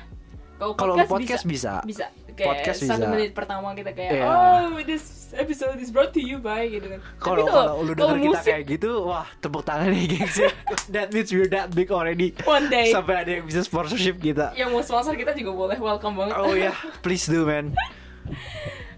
Kalau 0.62 0.94
lu 0.94 1.06
podcast 1.10 1.42
bisa, 1.42 1.82
bisa. 1.82 2.06
Kayak 2.32 2.48
Podcast 2.50 2.78
satu 2.82 2.98
bisa. 2.98 3.08
menit 3.08 3.30
pertama 3.32 3.72
kita 3.72 3.90
kayak 3.90 4.12
Iya. 4.12 4.24
oh 4.24 4.80
this 4.82 5.04
episode 5.32 5.76
is 5.76 5.88
brought 5.88 6.10
to 6.10 6.18
you 6.18 6.36
by 6.36 6.64
gitu 6.64 6.84
kan. 6.86 7.00
kalau 7.16 7.44
kalau 7.44 7.74
lu 7.80 7.92
denger 7.92 8.16
kita 8.16 8.28
musik 8.30 8.50
kayak 8.50 8.64
gitu 8.70 8.90
wah 9.02 9.24
tepuk 9.38 9.62
tangan 9.62 9.88
nih 9.88 10.04
gengs 10.10 10.36
that 10.94 11.08
means 11.08 11.28
we're 11.28 11.46
that 11.46 11.68
big 11.70 11.88
already 11.88 12.36
one 12.42 12.68
day 12.68 12.88
sampai 12.88 13.14
ada 13.18 13.30
yang 13.34 13.44
bisa 13.44 13.60
sponsorship 13.60 14.16
kita 14.16 14.52
yang 14.52 14.68
mau 14.68 14.80
sponsor 14.80 15.12
kita 15.12 15.32
juga 15.32 15.52
boleh 15.54 15.76
welcome 15.78 16.14
banget. 16.14 16.34
oh 16.34 16.52
ya 16.52 16.72
please 17.00 17.24
do 17.26 17.42
man 17.42 17.72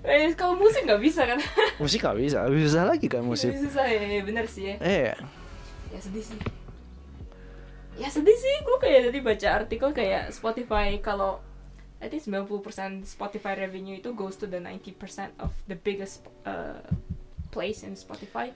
Eh, 0.05 0.37
kalau 0.37 0.53
musik 0.55 0.85
nggak 0.85 1.01
bisa 1.01 1.25
kan? 1.25 1.41
musik 1.81 1.97
gak 1.99 2.13
bisa 2.15 2.45
bisa 2.47 2.85
lagi 2.85 3.09
kan 3.09 3.25
musik 3.25 3.57
Susah 3.57 3.89
ya, 3.89 4.21
bener 4.21 4.45
sih 4.45 4.69
ya. 4.69 4.77
eh 4.77 5.17
ya 5.89 5.99
sedih 5.99 6.21
sih 6.21 6.37
ya 7.95 8.09
sedih 8.11 8.35
sih 8.35 8.55
gue 8.61 8.77
kayak 8.77 9.09
tadi 9.09 9.19
baca 9.23 9.49
artikel 9.55 9.89
kayak 9.91 10.29
Spotify 10.29 10.99
kalau 10.99 11.41
I 12.03 12.11
think 12.11 12.27
90% 12.27 13.07
Spotify 13.07 13.57
revenue 13.57 13.99
itu 13.99 14.13
goes 14.13 14.37
to 14.41 14.47
the 14.47 14.61
90% 14.61 15.41
of 15.41 15.55
the 15.71 15.79
biggest 15.79 16.27
uh, 16.45 16.83
place 17.55 17.83
in 17.87 17.95
Spotify 17.95 18.51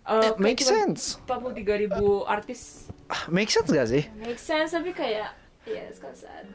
Uh, 0.00 0.32
It 0.32 0.40
makes 0.40 0.64
sense 0.64 1.20
43 1.28 1.86
ribu 1.86 2.24
artis 2.24 2.88
make 3.28 3.52
sense 3.52 3.68
gak 3.68 3.84
sih 3.84 4.08
make 4.16 4.40
sense 4.40 4.72
tapi 4.72 4.96
kayak 4.96 5.36
ya 5.68 5.82
it's 5.86 6.00
kind 6.00 6.16
of 6.16 6.18
sad 6.18 6.48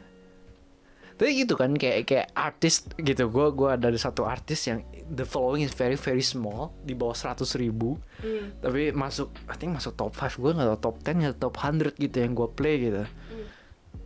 Tapi 1.16 1.48
gitu 1.48 1.56
kan 1.56 1.72
kayak 1.80 2.12
kayak 2.12 2.28
artis 2.36 2.84
gitu. 3.00 3.32
Gue 3.32 3.48
gua 3.56 3.80
ada 3.80 3.88
satu 3.96 4.28
artis 4.28 4.68
yang 4.68 4.84
the 5.08 5.24
following 5.24 5.64
is 5.64 5.72
very 5.72 5.96
very 5.96 6.20
small 6.20 6.76
di 6.84 6.92
bawah 6.92 7.16
100 7.16 7.56
ribu. 7.56 7.96
Hmm. 8.20 8.52
Tapi 8.60 8.92
masuk, 8.92 9.32
I 9.48 9.56
think 9.56 9.80
masuk 9.80 9.96
top 9.96 10.12
5 10.12 10.44
gue 10.44 10.52
nggak 10.52 10.68
tahu 10.76 10.80
top 10.92 10.98
10 11.08 11.24
ya 11.24 11.32
top 11.32 11.56
100 11.56 11.96
gitu 11.96 12.16
yang 12.20 12.36
gue 12.36 12.50
play 12.52 12.76
gitu. 12.84 13.08
Hmm. 13.08 13.48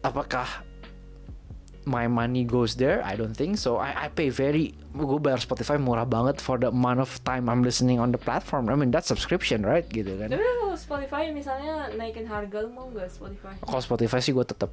Apakah 0.05 0.61
my 1.89 2.05
money 2.05 2.45
goes 2.45 2.75
there? 2.75 3.01
I 3.01 3.17
don't 3.17 3.33
think 3.33 3.57
so. 3.57 3.75
I 3.75 3.89
I 3.99 4.07
pay 4.07 4.29
very 4.29 4.77
gue 4.89 5.17
bayar 5.17 5.37
Spotify 5.37 5.75
murah 5.75 6.05
banget 6.05 6.37
for 6.37 6.55
the 6.55 6.69
amount 6.69 6.99
of 6.99 7.09
time 7.23 7.49
I'm 7.49 7.61
listening 7.61 7.97
on 7.97 8.09
the 8.09 8.17
platform. 8.17 8.69
I 8.69 8.77
mean 8.77 8.89
that's 8.89 9.09
subscription 9.09 9.65
right 9.65 9.83
gitu 9.85 10.13
kan. 10.15 10.29
tapi 10.29 10.39
kalau 10.39 10.75
Spotify 10.75 11.23
misalnya 11.29 11.89
naikin 11.91 12.23
harga 12.23 12.61
lu 12.61 12.69
mau 12.69 12.85
nggak 12.87 13.09
Spotify 13.09 13.57
Kalau 13.59 13.81
Spotify 13.81 14.19
sih 14.19 14.31
gue 14.31 14.45
tetap 14.45 14.69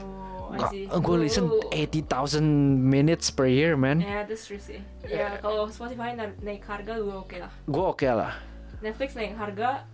oh 0.00 0.50
gue 0.96 1.16
listen 1.20 1.46
Lu- 1.46 1.60
80,000 1.70 2.40
minutes 2.80 3.28
per 3.28 3.44
year 3.44 3.74
man 3.74 4.00
Ya, 4.00 4.22
that's 4.22 4.46
true 4.46 4.58
sih. 4.58 4.80
Ya, 5.02 5.36
kalau 5.38 5.68
Spotify 5.68 6.14
na- 6.14 6.34
naik 6.40 6.62
harga 6.62 6.96
gue 6.96 7.14
oke 7.14 7.36
lah. 7.36 7.52
gue 7.64 7.84
oke 7.84 8.06
lah 8.06 8.32
Netflix 8.80 9.12
naik 9.14 9.32
harga, 9.34 9.88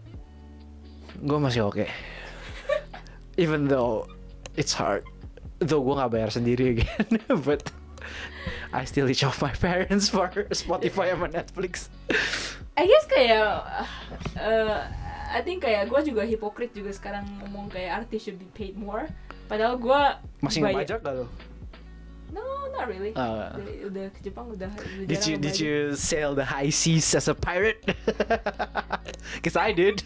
gue 1.16 1.38
masih 1.38 1.62
oke 1.64 1.86
even 3.36 3.66
though 3.66 4.02
it's 4.52 4.72
hard 4.72 5.06
though 5.60 5.84
gue 5.84 5.94
nggak 5.94 6.10
bayar 6.10 6.30
sendiri 6.32 6.80
again 6.80 7.20
but 7.46 7.68
I 8.72 8.88
still 8.88 9.06
reach 9.06 9.22
off 9.22 9.44
my 9.44 9.52
parents 9.52 10.08
for 10.08 10.26
Spotify 10.50 11.12
sama 11.12 11.28
Netflix 11.28 11.92
I 12.80 12.88
guess 12.88 13.04
kayak, 13.12 13.44
uh, 14.40 14.78
I 15.36 15.40
think 15.44 15.68
kayak 15.68 15.92
gue 15.92 16.00
juga 16.00 16.24
hipokrit 16.24 16.72
juga 16.72 16.88
sekarang 16.96 17.28
ngomong 17.44 17.68
kayak 17.68 18.02
artis 18.06 18.24
should 18.24 18.40
be 18.40 18.48
paid 18.56 18.72
more. 18.72 19.04
Padahal 19.52 19.76
gue 19.76 20.00
masih 20.40 20.64
bayar- 20.64 20.88
ngebajak 20.88 20.98
gak 21.04 21.14
lo? 21.20 21.26
No, 22.30 22.40
not 22.72 22.86
really. 22.88 23.12
Ah. 23.18 23.52
udah, 23.58 23.74
udah 23.90 24.06
ke 24.16 24.20
Jepang 24.24 24.46
udah. 24.54 24.70
udah 24.70 25.04
Did 25.04 25.22
you 25.28 25.36
did 25.36 25.58
you 25.58 25.92
sail 25.98 26.32
the 26.32 26.46
high 26.46 26.70
seas 26.70 27.10
as 27.12 27.26
a 27.28 27.34
pirate? 27.34 27.82
Cause 29.44 29.58
I 29.60 29.74
did. 29.76 30.00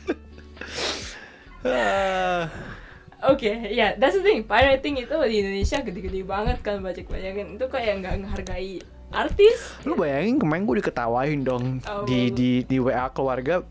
Ah. 1.62 2.50
Oke, 3.26 3.48
ya, 3.68 3.94
that's 3.94 4.12
the 4.12 4.22
thing. 4.22 4.42
Pirating 4.42 4.96
itu 4.96 5.16
di 5.24 5.36
Indonesia 5.38 5.80
gede-gede 5.80 6.20
banget 6.22 6.60
kan 6.60 6.78
bajak-bajakan. 6.78 7.56
Itu 7.56 7.66
kayak 7.66 7.92
nggak 7.98 8.14
menghargai 8.20 8.84
artis. 9.10 9.70
lu 9.82 9.94
bayangin 9.94 10.36
kemarin 10.36 10.64
gue 10.64 10.76
diketawain 10.82 11.40
dong 11.40 11.78
Oh. 11.84 12.02
di 12.02 12.28
di 12.28 12.50
di 12.62 12.76
WA 12.76 13.06
keluarga 13.08 13.62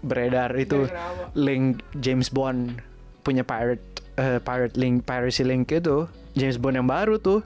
beredar 0.00 0.56
itu 0.56 0.88
link 1.32 1.84
James 1.94 2.28
Bond 2.28 2.80
punya 3.20 3.44
pirate 3.44 3.84
eh, 4.14 4.40
pirate 4.40 4.72
link 4.74 5.04
piracy 5.04 5.44
link 5.44 5.68
itu 5.68 6.08
James 6.32 6.56
Bond 6.56 6.74
yang 6.74 6.88
baru 6.88 7.16
tuh 7.16 7.44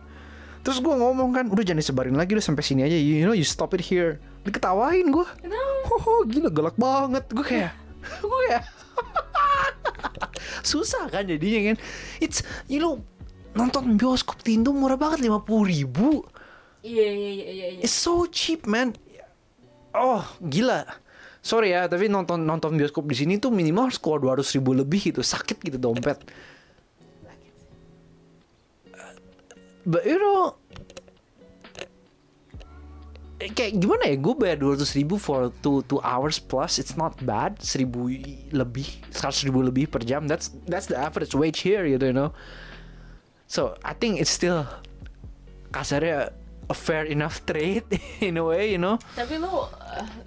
terus 0.61 0.79
gue 0.79 0.91
ngomong 0.91 1.31
kan 1.33 1.45
udah 1.47 1.65
jangan 1.65 1.83
disebarin 1.83 2.15
lagi 2.15 2.35
udah 2.35 2.45
sampai 2.45 2.63
sini 2.63 2.83
aja 2.83 2.95
you 2.95 3.23
know 3.23 3.35
you 3.35 3.43
stop 3.43 3.75
it 3.75 3.83
here 3.83 4.23
diketawain 4.43 5.07
gue 5.09 5.27
Kenapa? 5.39 5.91
oh, 5.99 6.23
gila 6.23 6.51
galak 6.51 6.77
banget 6.77 7.25
gue 7.31 7.43
kayak 7.43 7.73
gue 8.23 8.39
kayak 8.47 8.63
susah 10.71 11.11
kan 11.11 11.27
jadinya 11.27 11.73
kan 11.73 11.77
it's 12.23 12.43
you 12.71 12.79
know 12.79 13.03
nonton 13.57 13.99
bioskop 13.99 14.41
di 14.47 14.59
Indo 14.59 14.71
murah 14.71 14.99
banget 15.01 15.27
lima 15.27 15.43
ribu 15.43 16.23
Iya, 16.79 17.07
iya, 17.11 17.31
iya, 17.35 17.47
iya. 17.51 17.67
iya. 17.75 17.81
It's 17.83 17.95
so 17.95 18.25
cheap, 18.31 18.65
man. 18.71 18.95
Oh, 19.91 20.23
gila. 20.47 20.87
Sorry 21.43 21.75
ya, 21.75 21.91
tapi 21.91 22.07
nonton 22.07 22.45
nonton 22.45 22.79
bioskop 22.79 23.09
di 23.09 23.17
sini 23.19 23.35
tuh 23.41 23.51
minimal 23.51 23.91
harus 23.91 23.99
keluar 23.99 24.21
200 24.23 24.57
ribu 24.59 24.71
lebih 24.77 25.11
gitu. 25.11 25.21
Sakit 25.25 25.59
gitu 25.59 25.79
dompet. 25.81 26.19
But 29.89 30.05
you 30.05 30.21
know, 30.21 30.61
kayak 33.39 33.79
gimana 33.79 34.11
ya? 34.11 34.17
Gue 34.19 34.35
bayar 34.35 34.59
200 34.59 34.99
ribu 34.99 35.15
for 35.15 35.55
two, 35.63 35.87
two 35.87 36.03
hours 36.03 36.43
plus. 36.43 36.83
It's 36.83 36.99
not 36.99 37.15
bad. 37.23 37.63
1000 37.63 38.51
lebih, 38.51 38.89
100 39.15 39.47
ribu 39.47 39.63
lebih 39.63 39.87
per 39.87 40.03
jam. 40.03 40.27
That's 40.27 40.51
that's 40.67 40.91
the 40.91 40.99
average 40.99 41.33
wage 41.33 41.63
here, 41.63 41.87
you 41.87 41.99
know. 42.11 42.35
So 43.47 43.79
I 43.81 43.95
think 43.95 44.19
it's 44.19 44.29
still 44.29 44.67
kasarnya 45.71 46.35
a 46.69 46.77
fair 46.77 47.09
enough 47.09 47.41
trade 47.49 47.87
in 48.21 48.37
a 48.37 48.45
way, 48.45 48.75
you 48.75 48.81
know. 48.83 48.99
Tapi 49.15 49.41
lu, 49.41 49.49
uh, 49.49 49.71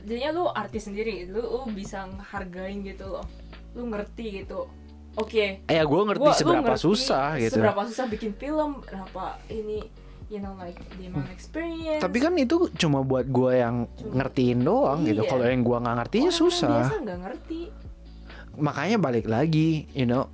jadinya 0.08 0.30
lu 0.34 0.44
artis 0.50 0.88
sendiri. 0.88 1.30
Lu, 1.30 1.42
lu 1.42 1.70
bisa 1.70 2.08
ngehargain 2.08 2.82
gitu 2.82 3.12
loh. 3.12 3.26
Lu 3.78 3.86
ngerti 3.92 4.42
gitu. 4.42 4.66
Oke. 5.20 5.68
Ya 5.68 5.84
gue 5.84 6.02
ngerti 6.08 6.24
Gua- 6.24 6.32
gua 6.32 6.40
seberapa 6.40 6.72
ngerti 6.74 6.88
susah 6.88 7.28
gitu. 7.38 7.60
Seberapa 7.60 7.82
susah 7.86 8.06
bikin 8.08 8.32
film. 8.40 8.80
Kenapa 8.82 9.38
ini, 9.52 9.84
you 10.32 10.40
know, 10.40 10.56
like 10.56 10.80
the 10.96 11.12
amount 11.12 11.28
of 11.28 11.36
experience. 11.36 12.00
Tapi 12.00 12.18
kan 12.24 12.32
itu 12.40 12.72
cuma 12.80 13.04
buat 13.04 13.28
gue 13.28 13.60
yang 13.60 13.92
ngertiin 14.16 14.64
doang 14.64 15.04
gitu. 15.04 15.28
Iya. 15.28 15.30
Kalau 15.30 15.44
yang 15.44 15.62
gue 15.62 15.78
nggak 15.78 15.96
ngerti 16.00 16.18
ya 16.24 16.32
susah. 16.32 16.88
biasa 16.88 16.96
nggak 17.04 17.20
ngerti. 17.28 17.62
Makanya 18.52 18.98
balik 19.00 19.28
lagi, 19.28 19.88
you 19.92 20.08
know, 20.08 20.32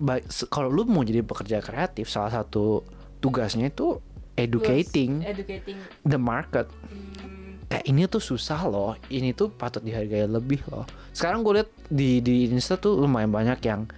kalau 0.50 0.70
lu 0.70 0.86
mau 0.86 1.02
jadi 1.02 1.22
pekerja 1.22 1.62
kreatif, 1.62 2.10
salah 2.10 2.42
satu 2.42 2.82
tugasnya 3.18 3.74
itu 3.74 3.98
educating 4.38 5.26
Terus 5.26 5.34
educating. 5.34 5.78
the 6.06 6.22
market. 6.22 6.70
hmm, 6.70 7.66
Kayak 7.68 7.86
ini 7.90 8.08
tuh 8.08 8.22
susah 8.24 8.64
loh, 8.64 8.96
ini 9.12 9.36
tuh 9.36 9.52
patut 9.52 9.84
dihargai 9.84 10.24
lebih 10.24 10.64
loh. 10.72 10.88
Sekarang 11.12 11.44
gue 11.44 11.62
liat 11.62 11.70
di 11.90 12.24
di 12.24 12.48
Insta 12.48 12.80
tuh 12.80 12.96
lumayan 12.96 13.28
banyak 13.28 13.60
yang 13.66 13.90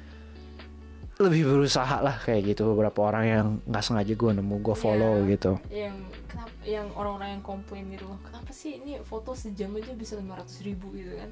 lebih 1.20 1.44
berusaha 1.46 2.00
lah 2.00 2.16
kayak 2.18 2.56
gitu. 2.56 2.72
Beberapa 2.72 3.04
orang 3.04 3.26
yang 3.28 3.46
nggak 3.68 3.84
sengaja 3.84 4.14
gue 4.16 4.32
nemu 4.40 4.56
gue 4.58 4.72
follow 4.74 5.20
Iya. 5.20 5.28
gitu. 5.30 5.52
Yang 5.68 5.96
kenapa 6.26 6.54
yang 6.64 6.88
orang-orang 6.96 7.30
yang 7.36 7.44
komplain 7.44 7.84
gitu 7.92 8.08
loh 8.08 8.20
kenapa 8.24 8.52
sih 8.52 8.80
ini 8.80 9.04
foto 9.04 9.36
sejam 9.36 9.76
aja 9.76 9.92
bisa 9.92 10.16
500 10.16 10.64
ribu? 10.64 10.96
gitu 10.96 11.12
kan. 11.14 11.30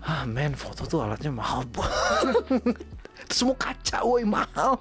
Ah 0.00 0.22
men 0.24 0.54
foto 0.54 0.86
tuh 0.86 1.02
alatnya 1.02 1.28
mahal 1.28 1.66
banget. 1.68 2.78
Semua 3.34 3.52
kaca 3.52 4.00
woi 4.00 4.22
mahal. 4.22 4.78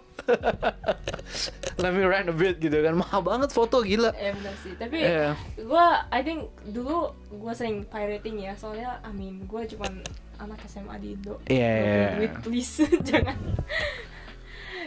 Let 1.76 1.92
me 1.92 2.06
rant 2.06 2.30
a 2.30 2.36
bit 2.36 2.62
gitu 2.62 2.80
kan 2.80 2.94
Mahal 2.94 3.26
banget 3.26 3.50
foto 3.50 3.82
gila. 3.82 4.14
Eh 4.14 4.30
benar 4.30 4.54
sih. 4.62 4.78
Tapi 4.78 5.02
Iya. 5.02 5.34
gua 5.66 6.06
I 6.08 6.22
think 6.22 6.54
dulu 6.66 7.10
gua 7.34 7.52
sering 7.52 7.82
pirating 7.84 8.38
ya 8.40 8.54
soalnya 8.54 9.02
I 9.02 9.10
mean 9.10 9.42
gua 9.44 9.66
cuman 9.66 10.06
anak 10.40 10.60
SMA 10.66 10.96
di 11.04 11.08
Indo. 11.14 11.36
Iya, 11.46 11.70
Gak 11.70 11.84
iya, 11.84 12.08
duit 12.16 12.34
please. 12.42 12.88
Jangan. 13.10 13.38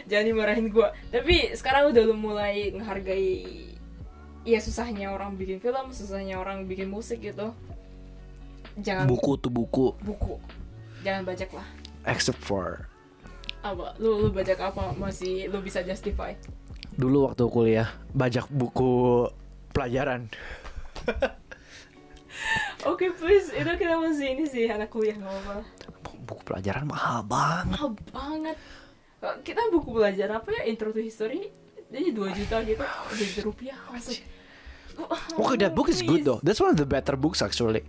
Jangan 0.09 0.25
dimarahin 0.27 0.67
gua. 0.73 0.91
Tapi 1.13 1.55
sekarang 1.55 1.93
udah 1.93 2.03
lu 2.03 2.15
mulai 2.17 2.73
menghargai 2.73 3.71
ya 4.43 4.59
susahnya 4.59 5.07
orang 5.15 5.39
bikin 5.39 5.63
film 5.63 5.95
susahnya 5.95 6.35
orang 6.41 6.67
bikin 6.67 6.91
musik 6.91 7.23
gitu. 7.23 7.55
Jangan 8.81 9.05
Buku 9.05 9.37
tuh 9.39 9.53
buku. 9.53 9.93
Buku. 10.01 10.41
Jangan 11.05 11.23
bajak 11.23 11.53
lah. 11.53 11.67
Except 12.09 12.41
for 12.41 12.89
apa? 13.63 13.95
Lu 13.97 14.27
lu 14.27 14.29
bajak 14.29 14.59
apa? 14.59 14.91
Masih 14.99 15.47
lu 15.47 15.63
bisa 15.63 15.79
justify? 15.87 16.35
Dulu 16.93 17.25
waktu 17.31 17.47
kuliah 17.49 17.89
Bajak 18.13 18.51
buku 18.53 19.25
pelajaran 19.73 20.29
oke 22.91 23.05
please 23.19 23.53
itu 23.53 23.71
kita 23.79 23.95
masih 23.99 24.27
ini 24.35 24.45
sih 24.49 24.65
anak 24.69 24.89
kuliah 24.89 25.15
nggak 25.17 25.31
apa-apa. 25.31 25.55
Buku 26.23 26.41
pelajaran 26.47 26.85
mahal 26.87 27.19
banget. 27.27 27.77
Mahal 27.77 27.89
banget. 28.11 28.57
Eh, 29.23 29.35
kita 29.47 29.61
buku 29.71 29.89
belajar 29.95 30.27
apa 30.35 30.49
ya? 30.51 30.61
Intro 30.67 30.91
to 30.91 30.99
history. 30.99 31.51
Jadi 31.93 32.09
2 32.09 32.37
juta 32.37 32.57
gitu. 32.65 32.83
2 32.83 33.21
juta 33.21 33.41
rupiah 33.45 33.77
oh, 34.97 35.45
Okay 35.45 35.55
that 35.61 35.77
book 35.77 35.87
is 35.93 36.01
good 36.01 36.25
though. 36.25 36.41
That's 36.41 36.57
one 36.57 36.73
of 36.73 36.79
the 36.81 36.89
better 36.89 37.13
books 37.13 37.45
actually. 37.45 37.85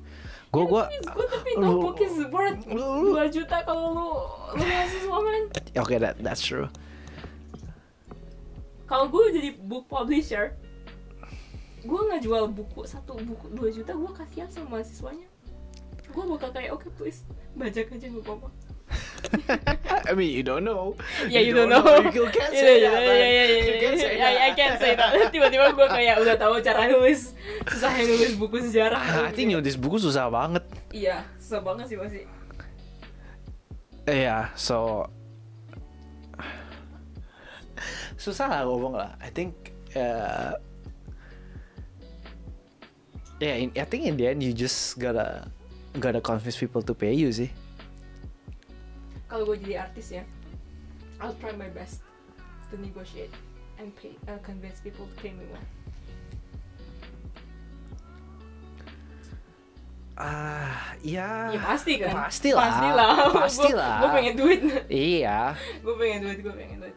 Gue 0.52 0.64
good 0.70 0.86
tapi 1.08 1.50
lu- 1.58 1.82
book 1.90 1.98
is 1.98 2.14
worth 2.30 2.62
2 2.68 3.34
juta 3.34 3.56
kalau 3.66 3.86
lu 3.90 4.08
lu 4.60 4.62
mahasiswa 4.62 5.18
man. 5.18 5.42
Oke 5.80 5.96
that 5.98 6.14
that's 6.22 6.44
true. 6.44 6.70
Kalau 8.84 9.08
gue 9.08 9.24
jadi 9.32 9.50
book 9.56 9.88
publisher 9.88 10.54
gue 11.84 12.00
nggak 12.00 12.20
jual 12.24 12.44
buku 12.48 12.80
satu 12.88 13.14
buku 13.20 13.52
2 13.52 13.76
juta 13.76 13.92
gue 13.92 14.12
kasihan 14.16 14.48
sama 14.48 14.80
mahasiswanya 14.80 15.28
gue 16.08 16.24
bakal 16.24 16.48
kayak 16.52 16.72
oke 16.72 16.88
please 16.96 17.28
bajak 17.52 17.92
aja 17.92 18.06
nggak 18.08 18.24
apa-apa 18.24 18.48
I 20.08 20.12
mean 20.12 20.36
you 20.36 20.44
don't 20.44 20.64
know 20.64 20.92
Ya 21.32 21.40
you 21.40 21.56
don't 21.56 21.72
know. 21.72 21.80
You 22.12 22.28
can't 22.28 22.52
say 22.52 22.84
iya, 22.84 22.92
that 22.92 23.00
man. 23.00 23.16
iya, 23.16 23.26
iya, 23.32 23.44
You 23.64 23.74
can't 23.80 23.96
say 23.96 24.12
I, 24.20 24.20
I 24.20 24.36
that. 24.36 24.52
can't 24.52 24.76
say 24.76 24.92
that. 24.92 25.32
Tiba-tiba 25.32 25.72
gue 25.72 25.86
kayak 25.88 26.20
udah 26.20 26.36
tahu 26.36 26.60
cara 26.60 26.84
nulis 26.92 27.32
susahnya 27.64 28.04
nulis 28.04 28.36
buku 28.36 28.60
sejarah. 28.60 29.00
Ah, 29.00 29.24
I 29.28 29.32
think 29.32 29.56
nulis 29.56 29.80
buku 29.80 29.96
susah 29.96 30.28
banget 30.28 30.60
Iya, 30.92 31.24
susah 31.40 31.60
banget 31.64 31.88
sih 31.88 31.96
pasti. 31.96 32.20
Iya, 34.04 34.52
so 34.52 35.08
susah 38.20 38.46
lah 38.46 38.60
ngomong 38.68 38.94
lah. 39.00 39.16
I 39.24 39.32
think, 39.32 39.72
uh, 39.96 40.52
yeah, 43.40 43.54
in- 43.58 43.74
I 43.74 43.84
think 43.84 44.04
in 44.06 44.16
the 44.16 44.26
end 44.28 44.42
you 44.42 44.52
just 44.52 44.98
gotta 44.98 45.48
gotta 45.98 46.20
convince 46.20 46.58
people 46.58 46.82
to 46.82 46.94
pay 46.94 47.14
you 47.14 47.30
sih. 47.30 47.50
Kalau 49.30 49.46
gue 49.48 49.58
jadi 49.58 49.88
artis 49.88 50.14
ya, 50.14 50.22
I'll 51.18 51.34
try 51.42 51.50
my 51.54 51.70
best 51.70 52.02
to 52.70 52.78
negotiate 52.78 53.32
and 53.82 53.90
pay, 53.98 54.14
uh, 54.30 54.38
convince 54.46 54.78
people 54.78 55.06
to 55.10 55.16
pay 55.18 55.34
me 55.34 55.42
more. 55.50 55.62
Ah, 60.14 60.94
iya. 61.02 61.50
Ya 61.50 61.58
pasti 61.58 61.98
kan? 61.98 62.14
Pastilah. 62.14 62.62
Pastilah. 62.70 63.10
Pastilah. 63.34 63.94
Gue 63.98 64.10
pengen 64.14 64.34
duit. 64.38 64.60
Iya. 64.86 65.58
gue 65.82 65.94
pengen 65.98 66.18
duit, 66.30 66.38
gue 66.38 66.54
pengen 66.54 66.78
duit. 66.86 66.96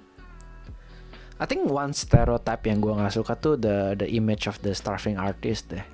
I 1.37 1.45
think 1.45 1.69
one 1.69 1.93
stereotype 1.93 2.65
yang 2.65 2.81
gua 2.81 2.97
nggak 2.97 3.13
suka 3.13 3.37
tuh 3.37 3.61
the 3.61 3.93
the 3.93 4.09
image 4.09 4.49
of 4.49 4.57
the 4.65 4.73
starving 4.73 5.21
artist 5.21 5.69
deh. 5.69 5.85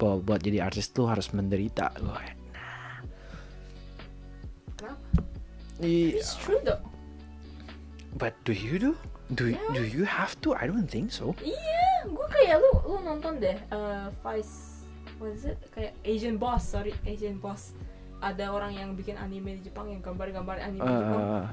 Bahwa 0.00 0.24
buat 0.24 0.40
jadi 0.40 0.64
artis 0.64 0.88
tuh 0.88 1.12
harus 1.12 1.28
menderita. 1.36 1.92
Gue 2.00 2.24
Kenapa? 4.80 5.04
Iya. 5.84 6.16
It's 6.16 6.40
true 6.40 6.60
though. 6.64 6.80
But 8.16 8.32
do 8.48 8.56
you 8.56 8.80
do? 8.80 8.92
Do 9.36 9.54
do 9.76 9.86
you 9.86 10.02
have 10.02 10.34
to? 10.42 10.56
I 10.58 10.66
don't 10.66 10.90
think 10.90 11.14
so. 11.14 11.38
Iya, 11.38 12.10
gue 12.10 12.26
kayak 12.34 12.58
lu 12.58 12.72
lu 12.82 12.98
nonton 13.06 13.38
deh 13.38 13.54
eh, 13.54 14.06
Vice 14.26 14.82
what 15.22 15.36
is 15.36 15.44
it? 15.46 15.60
Kayak 15.70 15.92
Asian 16.02 16.36
Boss, 16.40 16.66
sorry, 16.66 16.96
Asian 17.04 17.36
Boss. 17.38 17.76
Ada 18.24 18.50
orang 18.50 18.74
yang 18.74 18.96
bikin 18.96 19.16
anime 19.20 19.60
di 19.60 19.70
Jepang 19.70 19.88
yang 19.92 20.00
gambar-gambar 20.00 20.58
anime 20.60 20.82
di 20.82 20.96
Jepang. 20.96 21.22
Uh, 21.22 21.46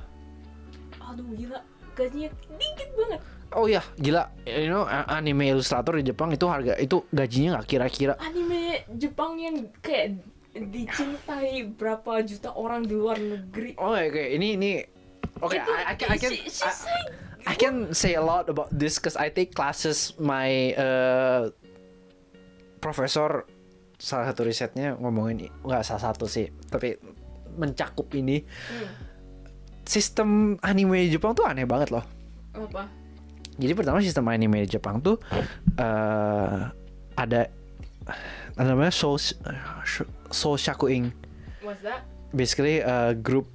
Aduh 1.13 1.27
gila, 1.35 1.59
gajinya 1.95 2.31
dikit 2.57 2.89
banget. 2.95 3.21
Oh 3.57 3.65
ya, 3.65 3.81
gila. 3.97 4.29
You 4.45 4.69
know, 4.69 4.85
anime 4.85 5.49
ilustrator 5.49 5.97
di 5.97 6.05
Jepang 6.05 6.29
itu 6.29 6.45
harga 6.45 6.77
itu 6.77 7.01
gajinya 7.09 7.57
nggak 7.57 7.67
kira-kira. 7.67 8.13
Anime 8.21 8.85
Jepang 8.93 9.35
yang 9.35 9.73
kayak 9.81 10.21
dicintai 10.53 11.65
berapa 11.73 12.21
juta 12.21 12.53
orang 12.53 12.85
di 12.85 12.93
luar 12.93 13.17
negeri. 13.17 13.73
Oh, 13.75 13.91
oke. 13.91 14.23
Ini 14.31 14.47
ini 14.55 14.71
Oke, 15.37 15.53
Itu- 15.53 15.69
I, 15.69 15.93
I 15.93 15.95
can 15.95 16.07
I 16.09 16.17
can 16.17 16.31
she- 16.33 16.49
I, 16.65 16.73
like- 16.73 17.13
I 17.45 17.53
can 17.53 17.75
say 17.93 18.17
a 18.17 18.21
lot 18.21 18.49
about 18.49 18.73
this 18.73 18.97
because 18.97 19.13
I 19.13 19.29
take 19.29 19.53
classes 19.53 20.17
my 20.17 20.73
uh, 20.73 21.53
profesor 22.81 23.45
salah 23.97 24.29
satu 24.29 24.45
risetnya 24.45 24.97
ngomongin 24.97 25.49
nggak 25.61 25.81
salah 25.81 26.09
satu 26.09 26.25
sih 26.25 26.49
tapi 26.69 26.97
mencakup 27.53 28.09
ini 28.13 28.41
Hmm, 28.41 28.89
sistem 29.85 30.29
anime 30.61 31.09
Jepang 31.09 31.33
tuh 31.33 31.45
aneh 31.45 31.65
banget 31.65 31.93
loh 31.93 32.05
apa? 32.53 32.89
Jadi 33.57 33.73
pertama 33.73 33.99
sistem 33.99 34.25
anime 34.29 34.63
di 34.65 34.69
Jepang 34.71 35.01
tuh 35.01 35.17
eh 35.77 36.59
ada 37.17 37.41
ada 38.55 38.65
namanya 38.65 38.93
Soul 38.93 39.17
Soul 40.31 40.55
Shakuing 40.55 41.11
What's 41.61 41.83
that? 41.83 42.05
basically 42.31 42.79
uh, 42.79 43.11
grup 43.13 43.49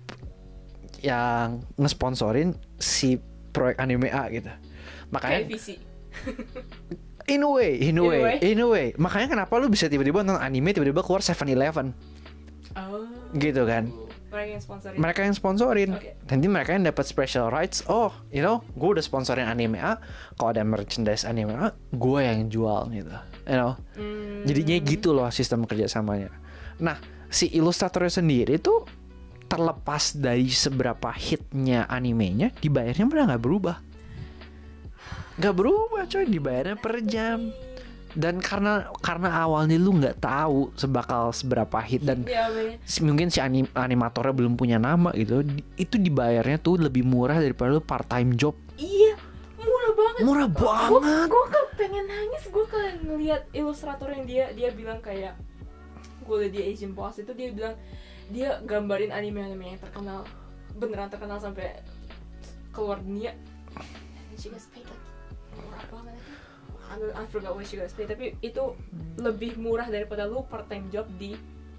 yang 1.01 1.67
ngesponsorin 1.75 2.55
si 2.79 3.19
proyek 3.51 3.77
anime 3.79 4.09
A 4.09 4.31
gitu. 4.31 4.49
Makanya 5.11 5.45
in 7.33 7.43
a 7.43 7.51
way, 7.51 7.75
in 7.79 7.99
a 7.99 8.05
way, 8.05 8.39
in 8.41 8.63
a 8.63 8.69
way. 8.69 8.87
Makanya 8.97 9.35
kenapa 9.35 9.53
lu 9.59 9.67
bisa 9.67 9.91
tiba-tiba 9.91 10.23
nonton 10.23 10.39
anime 10.39 10.71
tiba-tiba 10.71 11.03
keluar 11.03 11.21
7-Eleven 11.21 11.91
Oh. 12.73 13.05
gitu 13.37 13.69
kan. 13.69 13.93
Mereka 14.33 14.49
yang 14.49 14.65
sponsorin. 14.65 14.97
Mereka 14.97 15.21
yang 15.29 15.37
sponsorin. 15.37 15.91
Oke. 15.93 16.11
Nanti 16.33 16.47
mereka 16.49 16.71
yang 16.73 16.89
dapat 16.89 17.05
special 17.05 17.53
rights. 17.53 17.85
Oh, 17.85 18.09
you 18.33 18.41
know, 18.41 18.65
gue 18.73 18.89
udah 18.97 19.05
sponsorin 19.05 19.45
anime 19.45 19.77
A. 19.77 20.01
Kalau 20.41 20.57
ada 20.57 20.65
merchandise 20.65 21.29
anime 21.29 21.53
A, 21.53 21.77
gue 21.93 22.21
yang 22.25 22.49
jual 22.49 22.89
gitu. 22.97 23.13
You 23.45 23.57
know. 23.61 23.73
Hmm. 23.93 24.49
Jadinya 24.49 24.77
gitu 24.89 25.13
loh 25.13 25.29
sistem 25.29 25.69
kerjasamanya. 25.69 26.33
Nah, 26.81 26.97
si 27.29 27.53
ilustratornya 27.53 28.25
sendiri 28.25 28.57
tuh 28.57 28.89
terlepas 29.53 30.17
dari 30.17 30.49
seberapa 30.49 31.13
hitnya 31.13 31.85
animenya, 31.85 32.57
dibayarnya 32.57 33.05
benar 33.05 33.37
nggak 33.37 33.45
berubah. 33.45 33.77
Nggak 35.37 35.55
berubah 35.61 36.03
coy, 36.09 36.25
dibayarnya 36.25 36.77
per 36.81 36.95
jam. 37.05 37.53
Dan 38.13 38.45
karena 38.45 38.93
karena 39.01 39.33
awalnya 39.41 39.81
lu 39.81 39.97
nggak 39.97 40.21
tahu 40.21 40.69
sebakal 40.77 41.33
seberapa 41.33 41.81
hit 41.81 42.05
dan 42.05 42.29
s- 42.85 43.01
mungkin 43.01 43.33
si 43.33 43.41
anim- 43.41 43.73
animatornya 43.73 44.37
belum 44.37 44.55
punya 44.55 44.77
nama 44.77 45.09
gitu, 45.17 45.41
itu 45.75 45.97
dibayarnya 45.97 46.61
tuh 46.61 46.77
lebih 46.77 47.09
murah 47.09 47.41
daripada 47.41 47.73
lu 47.73 47.81
part 47.81 48.05
time 48.05 48.37
job. 48.37 48.53
Iya, 48.77 49.17
murah 49.59 49.93
banget. 49.97 50.21
Murah 50.23 50.49
banget. 50.49 51.29
Gue 51.33 51.45
pengen 51.81 52.05
nangis 52.05 52.45
gue 52.47 52.67
kan 52.69 52.93
ngelihat 53.01 53.43
ilustrator 53.51 54.13
yang 54.13 54.29
dia 54.29 54.45
dia 54.53 54.69
bilang 54.71 55.01
kayak 55.01 55.35
gue 56.23 56.37
liat 56.37 56.53
di 56.53 56.61
Asian 56.69 56.93
Boss 56.93 57.19
itu 57.19 57.33
dia 57.33 57.49
bilang 57.51 57.75
dia 58.29 58.61
gambarin 58.63 59.11
anime-anime 59.11 59.75
yang 59.75 59.81
terkenal 59.81 60.23
beneran 60.73 61.09
terkenal 61.09 61.37
sampai 61.37 61.81
keluar 62.71 63.01
dunia. 63.01 63.33
And 64.31 64.37
she 64.37 64.49
gets 64.49 64.69
paid 64.69 64.85
like 64.85 64.93
murah 64.93 65.01
banget. 65.01 65.02
I, 66.93 67.25
forgot 67.29 67.57
what 67.57 67.65
she 67.65 67.77
paid 67.79 68.07
tapi 68.07 68.37
itu 68.41 68.77
lebih 69.17 69.57
murah 69.57 69.89
daripada 69.89 70.25
lu 70.25 70.45
part 70.45 70.69
time 70.69 70.89
job 70.89 71.09
di 71.17 71.33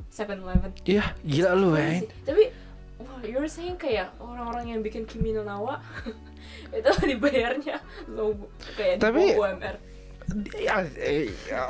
7-Eleven. 0.09 0.69
Iya, 0.85 1.09
gila 1.21 1.51
lu, 1.53 1.73
men. 1.73 2.05
Tapi 2.21 2.53
wah, 3.01 3.17
you're 3.25 3.49
saying 3.49 3.73
kayak 3.75 4.13
orang-orang 4.21 4.69
yang 4.69 4.79
bikin 4.81 5.05
Kimi 5.05 5.33
no 5.33 5.41
Nawa 5.41 5.81
itu 6.77 6.89
dibayarnya 7.09 7.81
low 8.09 8.37
kayak 8.73 9.01
Tapi- 9.01 9.33
di 9.33 9.37
UMR. 9.37 9.75
ya, 10.55 10.79
eh, 10.95 11.27
ya, 11.45 11.67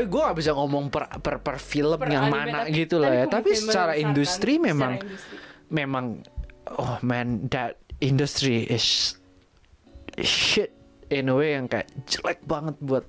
gue 0.00 0.20
gak 0.24 0.32
bisa 0.32 0.56
ngomong 0.56 0.88
per 0.88 1.04
per, 1.20 1.36
per 1.36 1.60
film 1.60 2.00
Per 2.00 2.08
yang 2.08 2.26
anime, 2.26 2.32
mana 2.32 2.58
tapi- 2.64 2.72
gitu 2.72 2.96
lah 2.96 3.12
ya. 3.12 3.24
Tapi 3.26 3.52
secara 3.52 3.92
kan, 3.92 4.02
industri 4.08 4.56
secara 4.56 4.66
memang 4.72 4.92
industri. 5.04 5.36
memang 5.68 6.04
oh 6.72 6.96
man 7.02 7.50
that 7.50 7.76
industry 8.00 8.64
is 8.64 9.18
shit 10.16 10.72
in 11.10 11.28
a 11.28 11.34
way 11.34 11.58
yang 11.58 11.66
kayak 11.66 11.90
jelek 12.06 12.40
banget 12.46 12.78
buat 12.80 13.04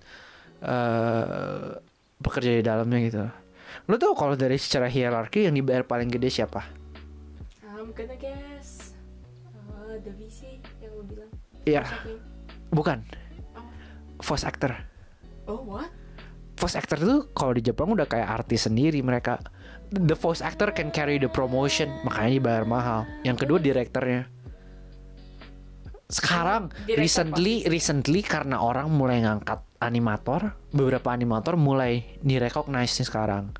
eh 0.62 1.80
pekerja 2.22 2.52
di 2.62 2.64
dalamnya 2.64 3.00
gitu. 3.02 3.22
Lo 3.90 3.96
tau 3.98 4.14
kalau 4.14 4.38
dari 4.38 4.62
secara 4.62 4.86
hierarki 4.86 5.50
yang 5.50 5.58
dibayar 5.58 5.82
paling 5.82 6.12
gede 6.12 6.30
siapa? 6.30 6.62
I'm 7.66 7.90
gonna 7.98 8.14
guess 8.14 8.94
uh, 9.74 9.98
the 10.06 10.14
VC 10.14 10.62
yang 10.86 10.94
lu 11.02 11.04
bilang. 11.10 11.32
Iya, 11.66 11.82
Siapa? 11.82 12.14
bukan. 12.70 13.02
Oh. 13.58 13.66
Voice 14.22 14.46
actor. 14.46 14.78
Oh 15.50 15.66
what? 15.66 15.90
Voice 16.62 16.78
actor 16.78 17.02
tuh 17.02 17.34
kalau 17.34 17.58
di 17.58 17.66
Jepang 17.66 17.90
udah 17.90 18.06
kayak 18.06 18.46
artis 18.46 18.70
sendiri 18.70 19.02
mereka. 19.02 19.42
The 19.92 20.14
voice 20.14 20.46
actor 20.46 20.70
can 20.72 20.94
carry 20.94 21.18
the 21.18 21.28
promotion, 21.28 21.90
makanya 22.06 22.32
dibayar 22.38 22.66
mahal. 22.70 23.10
Yang 23.26 23.44
kedua 23.44 23.58
direkturnya. 23.60 24.30
Sekarang 26.12 26.68
Direktur 26.84 27.00
recently 27.00 27.56
recently 27.72 28.22
karena 28.22 28.60
orang 28.60 28.92
mulai 28.92 29.24
ngangkat 29.24 29.64
animator, 29.80 30.52
beberapa 30.76 31.16
animator 31.16 31.56
mulai 31.56 32.20
direcognize 32.20 33.00
nih 33.00 33.08
sekarang. 33.08 33.56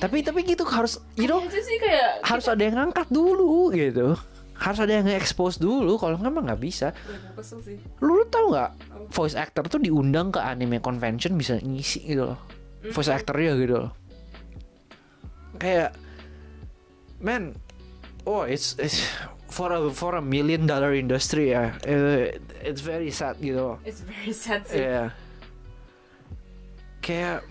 Tapi 0.00 0.24
tapi 0.24 0.42
gitu 0.48 0.64
harus 0.64 0.98
you 1.14 1.28
know 1.28 1.44
sih 1.44 1.76
kayak 1.78 2.24
harus 2.24 2.48
ada 2.48 2.64
yang 2.64 2.80
ngangkat 2.80 3.08
dulu 3.12 3.68
gitu. 3.76 4.16
Harus 4.54 4.80
ada 4.80 4.96
yang 4.96 5.04
nge-expose 5.04 5.58
dulu 5.58 5.98
kalau 5.98 6.16
nggak 6.16 6.32
mah 6.32 6.42
nggak 6.50 6.62
bisa. 6.62 6.88
Ya. 6.94 7.20
Lu, 8.00 8.22
lu 8.22 8.24
tau 8.30 8.54
nggak 8.54 8.70
voice 9.12 9.36
actor 9.36 9.66
tuh 9.68 9.82
diundang 9.82 10.32
ke 10.32 10.40
anime 10.40 10.80
convention 10.80 11.36
bisa 11.36 11.60
ngisi 11.60 12.00
gitu 12.06 12.32
loh. 12.32 12.40
Voice 12.94 13.10
Mhm. 13.12 13.18
actornya 13.18 13.52
gitu 13.60 13.74
loh. 13.76 13.92
Kayak 15.58 15.94
man, 17.18 17.54
oh 18.24 18.46
it's 18.46 18.78
it's 18.78 19.04
for 19.54 19.70
a 19.70 19.80
for 19.94 20.18
a 20.18 20.24
million 20.24 20.66
dollar 20.66 20.90
industry 20.98 21.54
ya. 21.54 21.78
eh, 21.86 22.34
it's 22.66 22.82
very 22.82 23.14
sad 23.14 23.38
gitu. 23.38 23.78
It's 23.86 24.02
very 24.02 24.34
sad 24.34 24.66
sih. 24.66 24.82
Iya. 24.82 25.14
Kayak 26.98 27.46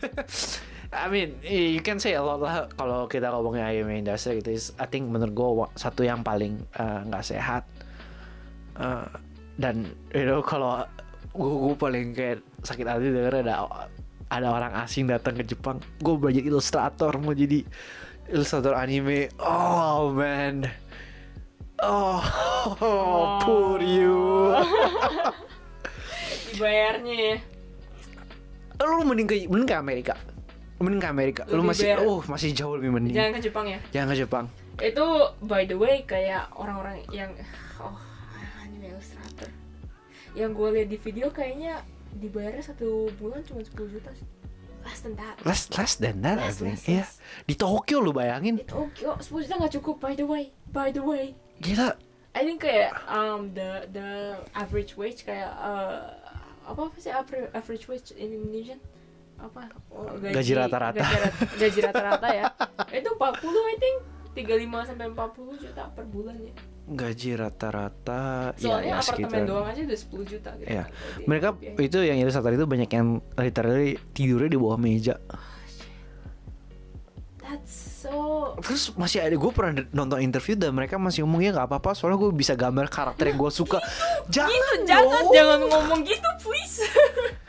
I 0.94 1.10
mean, 1.10 1.42
you 1.42 1.82
can 1.82 1.98
say 1.98 2.14
a 2.14 2.22
lot 2.22 2.38
lah 2.38 2.70
kalau 2.78 3.10
kita 3.10 3.26
ngomongin 3.28 3.66
anime 3.66 4.00
industry 4.00 4.40
gitu. 4.40 4.56
Is, 4.56 4.72
I 4.80 4.86
think 4.88 5.10
menurut 5.12 5.34
gue 5.36 5.48
satu 5.76 6.06
yang 6.06 6.24
paling 6.24 6.64
eh, 6.72 7.00
nggak 7.04 7.24
sehat. 7.36 7.68
Eh, 8.80 9.06
dan 9.60 9.92
you 10.16 10.24
know 10.24 10.40
kalau 10.40 10.88
gue 11.34 11.52
gue 11.68 11.74
paling 11.76 12.06
kayak 12.16 12.38
sakit 12.64 12.86
hati 12.86 13.10
denger 13.10 13.44
ada 13.44 13.66
ada 14.32 14.48
orang 14.48 14.72
asing 14.80 15.10
datang 15.10 15.36
ke 15.36 15.44
Jepang. 15.44 15.82
Gue 16.00 16.16
belajar 16.16 16.46
ilustrator 16.46 17.12
mau 17.20 17.36
jadi 17.36 17.66
ilustrator 18.30 18.78
anime. 18.78 19.28
Oh 19.42 20.14
man. 20.14 20.70
Oh, 21.84 23.38
poor 23.44 23.76
you. 23.78 24.54
Dibayarnya 26.48 27.14
ya. 27.14 27.36
lu 28.84 29.00
mending 29.02 29.24
ke 29.24 29.36
mending 29.46 29.64
ke 29.66 29.76
Amerika 29.76 30.14
mending 30.76 31.00
ke 31.00 31.08
Amerika 31.08 31.42
lu 31.48 31.60
Lebih 31.60 31.68
masih 31.72 31.86
bayar. 31.88 31.98
oh 32.04 32.20
masih 32.26 32.48
jauh 32.52 32.74
lebih 32.76 32.90
mending 32.90 33.14
Jangan 33.14 33.32
ke 33.32 33.40
Jepang 33.40 33.66
ya. 33.66 33.78
jangan 33.90 34.08
ke 34.12 34.16
Jepang 34.18 34.44
Itu 34.76 35.06
by 35.40 35.64
the 35.64 35.74
way 35.74 36.02
kayak 36.02 36.50
orang-orang 36.52 37.00
yang 37.08 37.30
oh 37.78 37.94
anime 38.60 38.90
illustrator. 38.90 39.48
Yang 40.34 40.50
gue 40.52 40.68
lihat 40.74 40.88
di 40.90 40.98
video 40.98 41.26
kayaknya 41.30 41.80
dibayarnya 42.12 42.64
satu 42.64 43.06
bulan 43.14 43.40
cuma 43.42 43.62
10 43.62 43.70
juta 43.88 44.10
sih. 44.12 44.26
Less 44.82 45.00
than 45.00 45.14
that. 45.16 45.34
less 45.42 45.62
less 45.72 45.94
than 45.96 46.20
that 46.20 46.36
I 46.36 46.50
Less, 46.50 46.58
think 46.58 46.76
less, 46.76 46.84
iya 46.86 47.04
less. 47.06 47.16
di 47.46 47.54
Tokyo 47.54 47.96
lu 47.98 48.12
bayangin 48.12 48.58
Di 48.58 48.66
Tokyo 48.66 49.16
10 49.16 49.44
juta 49.44 49.54
nggak 49.56 49.74
cukup 49.74 49.96
by 49.98 50.12
the 50.12 50.26
way. 50.26 50.52
By 50.68 50.90
the 50.90 51.00
way. 51.00 51.32
Gila. 51.58 51.94
I 52.34 52.42
think 52.42 52.60
kayak 52.60 52.90
um 53.06 53.54
the 53.54 53.86
the 53.90 54.08
average 54.52 54.94
wage 54.94 55.22
kayak 55.22 55.54
uh, 55.54 56.10
apa 56.64 56.80
apa 56.90 56.96
sih 56.98 57.12
average, 57.12 57.86
wage 57.86 58.10
in 58.14 58.34
Indonesian? 58.34 58.82
Apa? 59.34 59.70
Oh, 59.90 60.08
Gaji 60.16 60.54
rata-rata. 60.54 60.98
gaji, 60.98 61.16
rat- 61.20 61.38
gaji 61.58 61.78
rata-rata 61.82 62.28
ya. 62.30 62.44
Itu 62.90 63.14
40 63.14 63.38
I 63.44 63.76
think. 63.78 63.96
35 64.34 64.90
sampai 64.90 65.06
40 65.14 65.62
juta 65.62 65.82
per 65.94 66.10
bulan 66.10 66.34
ya. 66.34 66.50
Gaji 66.84 67.30
rata-rata 67.38 68.50
soalnya 68.58 68.82
ya, 68.82 68.90
ya 68.90 68.96
apartemen 68.98 69.30
sekitar. 69.30 69.46
doang 69.46 69.66
aja 69.70 69.80
udah 69.86 69.98
10 70.02 70.26
juta 70.26 70.50
gitu. 70.58 70.66
Iya. 70.66 70.82
kan, 70.82 70.90
kalau 70.90 71.14
di 71.14 71.24
mereka 71.24 71.48
Indonesia. 71.54 71.86
itu 71.86 71.98
yang 72.02 72.18
ilustrator 72.18 72.52
itu 72.52 72.66
banyak 72.66 72.90
yang 72.90 73.06
literally 73.38 73.90
tidurnya 74.10 74.50
di 74.50 74.58
bawah 74.58 74.74
meja. 74.74 75.14
That 77.38 77.62
That's 77.62 77.93
so 78.04 78.12
Terus 78.60 78.92
masih 79.00 79.24
ada 79.24 79.32
gue 79.32 79.52
pernah 79.56 79.80
nonton 79.96 80.20
interview 80.20 80.52
dan 80.60 80.76
mereka 80.76 81.00
masih 81.00 81.24
ngomong 81.24 81.40
ya 81.40 81.50
nggak 81.56 81.68
apa-apa 81.72 81.96
soalnya 81.96 82.20
gue 82.20 82.30
bisa 82.36 82.52
gambar 82.52 82.92
karakter 82.92 83.32
yang 83.32 83.40
gue 83.40 83.52
suka. 83.52 83.80
jangan 84.34 84.52
gitu 84.52 84.88
jangan 84.92 85.22
dong. 85.24 85.32
jangan 85.32 85.60
ngomong 85.64 86.00
gitu 86.04 86.28
please 86.44 86.84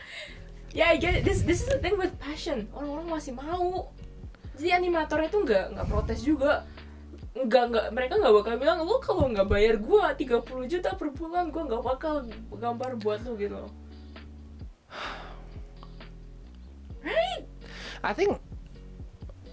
ya 0.79 0.95
I 0.95 0.97
get 0.99 1.19
it. 1.19 1.23
this 1.27 1.43
this 1.43 1.63
is 1.63 1.67
the 1.67 1.79
thing 1.83 1.99
with 1.99 2.15
passion 2.23 2.71
orang-orang 2.71 3.19
masih 3.19 3.35
mau 3.35 3.91
jadi 4.55 4.79
animatornya 4.79 5.27
tuh 5.27 5.43
nggak 5.43 5.65
nggak 5.75 5.87
protes 5.91 6.23
juga 6.23 6.63
nggak 7.35 7.63
nggak 7.67 7.85
mereka 7.91 8.13
nggak 8.15 8.35
bakal 8.39 8.53
bilang 8.55 8.79
lo 8.87 8.95
kalau 9.03 9.27
nggak 9.27 9.47
bayar 9.51 9.75
gua 9.75 10.15
30 10.15 10.71
juta 10.71 10.95
per 10.95 11.11
bulan 11.11 11.51
gua 11.51 11.67
nggak 11.67 11.83
bakal 11.83 12.23
gambar 12.47 12.95
buat 13.03 13.19
lo 13.27 13.35
gitu 13.35 13.59
right 17.03 17.43
I 17.99 18.15
think 18.15 18.39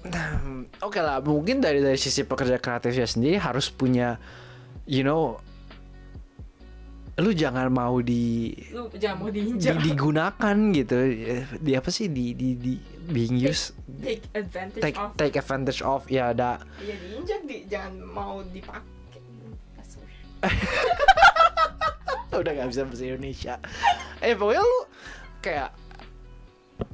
Hmm, 0.03 0.67
Oke 0.83 0.99
lah, 0.99 1.23
mungkin 1.23 1.63
dari 1.63 1.79
dari 1.79 1.95
sisi 1.95 2.27
pekerja 2.27 2.59
kreatifnya 2.59 3.07
sendiri 3.07 3.39
harus 3.39 3.71
punya, 3.71 4.19
you 4.83 5.07
know, 5.07 5.39
lu 7.21 7.31
jangan 7.31 7.71
mau 7.71 8.03
di, 8.03 8.51
lu 8.75 8.91
jangan 8.99 9.17
mau 9.23 9.29
di- 9.31 9.47
diinjak 9.47 9.79
digunakan 9.79 10.57
gitu, 10.75 10.97
di 11.61 11.73
apa 11.77 11.87
sih? 11.93 12.11
Di 12.11 12.35
di 12.35 12.59
di 12.59 12.73
being 13.07 13.39
used, 13.39 13.79
take 14.03 14.27
advantage 14.35 14.83
take 14.83 14.99
of. 14.99 15.15
take 15.15 15.35
advantage 15.39 15.81
of 15.85 16.03
ya 16.11 16.35
ada. 16.35 16.59
ya 16.83 16.95
diinjak 16.99 17.41
di 17.47 17.57
jangan 17.71 17.95
mau 18.03 18.43
dipakai. 18.43 18.91
Udah 22.33 22.53
gak 22.57 22.69
bisa 22.73 22.83
bahasa 22.83 23.05
Indonesia. 23.07 23.55
Eh 24.19 24.35
pokoknya 24.35 24.63
lu 24.65 24.79
kayak 25.39 25.71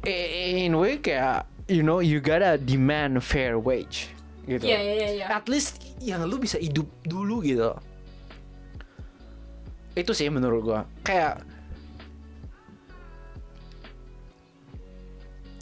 eh, 0.03 0.67
in 0.67 0.75
way 0.75 0.99
kayak 0.99 1.47
you 1.69 1.85
know 1.85 2.01
you 2.01 2.19
gotta 2.19 2.57
demand 2.57 3.21
fair 3.21 3.61
wage 3.61 4.09
gitu 4.49 4.65
Iya 4.65 4.79
iya 4.81 4.95
iya 4.97 5.09
iya. 5.15 5.27
at 5.29 5.45
least 5.47 5.79
yang 6.01 6.25
lu 6.25 6.41
bisa 6.41 6.57
hidup 6.57 6.89
dulu 7.05 7.45
gitu 7.45 7.77
itu 9.93 10.13
sih 10.15 10.33
menurut 10.33 10.61
gua 10.65 10.81
kayak 11.05 11.45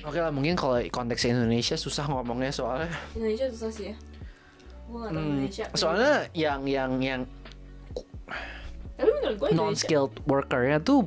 Oke 0.06 0.22
lah 0.22 0.30
mungkin 0.30 0.54
kalau 0.54 0.78
konteks 0.86 1.26
Indonesia 1.26 1.74
susah 1.74 2.06
ngomongnya 2.06 2.54
soalnya 2.54 2.86
Indonesia 3.18 3.50
susah 3.50 3.70
sih 3.74 3.86
ya. 3.90 3.96
Gak 4.86 5.10
Hmm, 5.10 5.18
Indonesia. 5.18 5.64
soalnya 5.74 6.30
yang 6.30 6.62
yang 6.62 6.90
yang 7.02 7.20
tapi 8.94 9.10
menurut 9.10 9.36
gue 9.36 9.48
non 9.50 9.74
skilled 9.74 10.14
workernya 10.30 10.78
tuh 10.78 11.02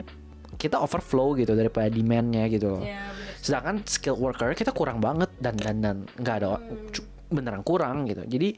kita 0.60 0.76
overflow 0.76 1.32
gitu 1.40 1.56
daripada 1.56 1.88
demandnya 1.88 2.44
gitu 2.52 2.76
loh. 2.76 2.84
Bener. 2.84 3.08
Sedangkan 3.40 3.82
skilled 3.88 4.20
worker 4.20 4.52
kita 4.54 4.72
kurang 4.72 5.00
banget 5.00 5.32
dan 5.40 5.56
dan 5.56 5.76
dan 5.80 5.98
nggak 6.20 6.36
ada 6.44 6.60
Hmm. 6.60 6.92
beneran 7.30 7.62
kurang 7.62 8.10
gitu. 8.10 8.26
Jadi 8.26 8.58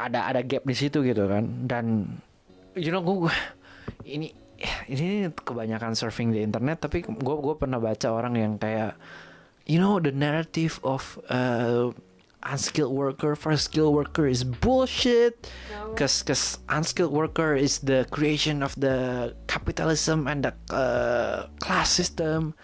ada 0.00 0.32
ada 0.32 0.40
gap 0.40 0.64
di 0.64 0.74
situ 0.74 1.04
gitu 1.04 1.28
kan. 1.28 1.44
Dan 1.68 2.08
you 2.74 2.90
know 2.90 3.04
gue 3.04 3.28
ini 4.08 4.32
ini 4.88 5.28
kebanyakan 5.32 5.96
surfing 5.96 6.32
di 6.32 6.44
internet 6.44 6.84
tapi 6.84 7.00
gue 7.04 7.36
gue 7.40 7.54
pernah 7.56 7.80
baca 7.80 8.08
orang 8.12 8.34
yang 8.36 8.52
kayak 8.56 8.96
you 9.64 9.80
know 9.80 9.96
the 10.00 10.12
narrative 10.12 10.80
of 10.84 11.16
uh, 11.28 11.92
unskilled 12.42 12.92
worker 12.92 13.36
for 13.36 13.56
skilled 13.56 13.94
worker 13.94 14.26
is 14.26 14.44
bullshit. 14.44 15.50
Gawat. 15.68 15.96
Cause, 15.96 16.22
cause 16.22 16.58
unskilled 16.68 17.12
worker 17.12 17.54
is 17.54 17.80
the 17.80 18.06
creation 18.10 18.62
of 18.62 18.74
the 18.78 19.34
capitalism 19.46 20.26
and 20.26 20.44
the 20.44 20.52
uh, 20.72 21.48
class 21.60 21.90
system. 21.90 22.54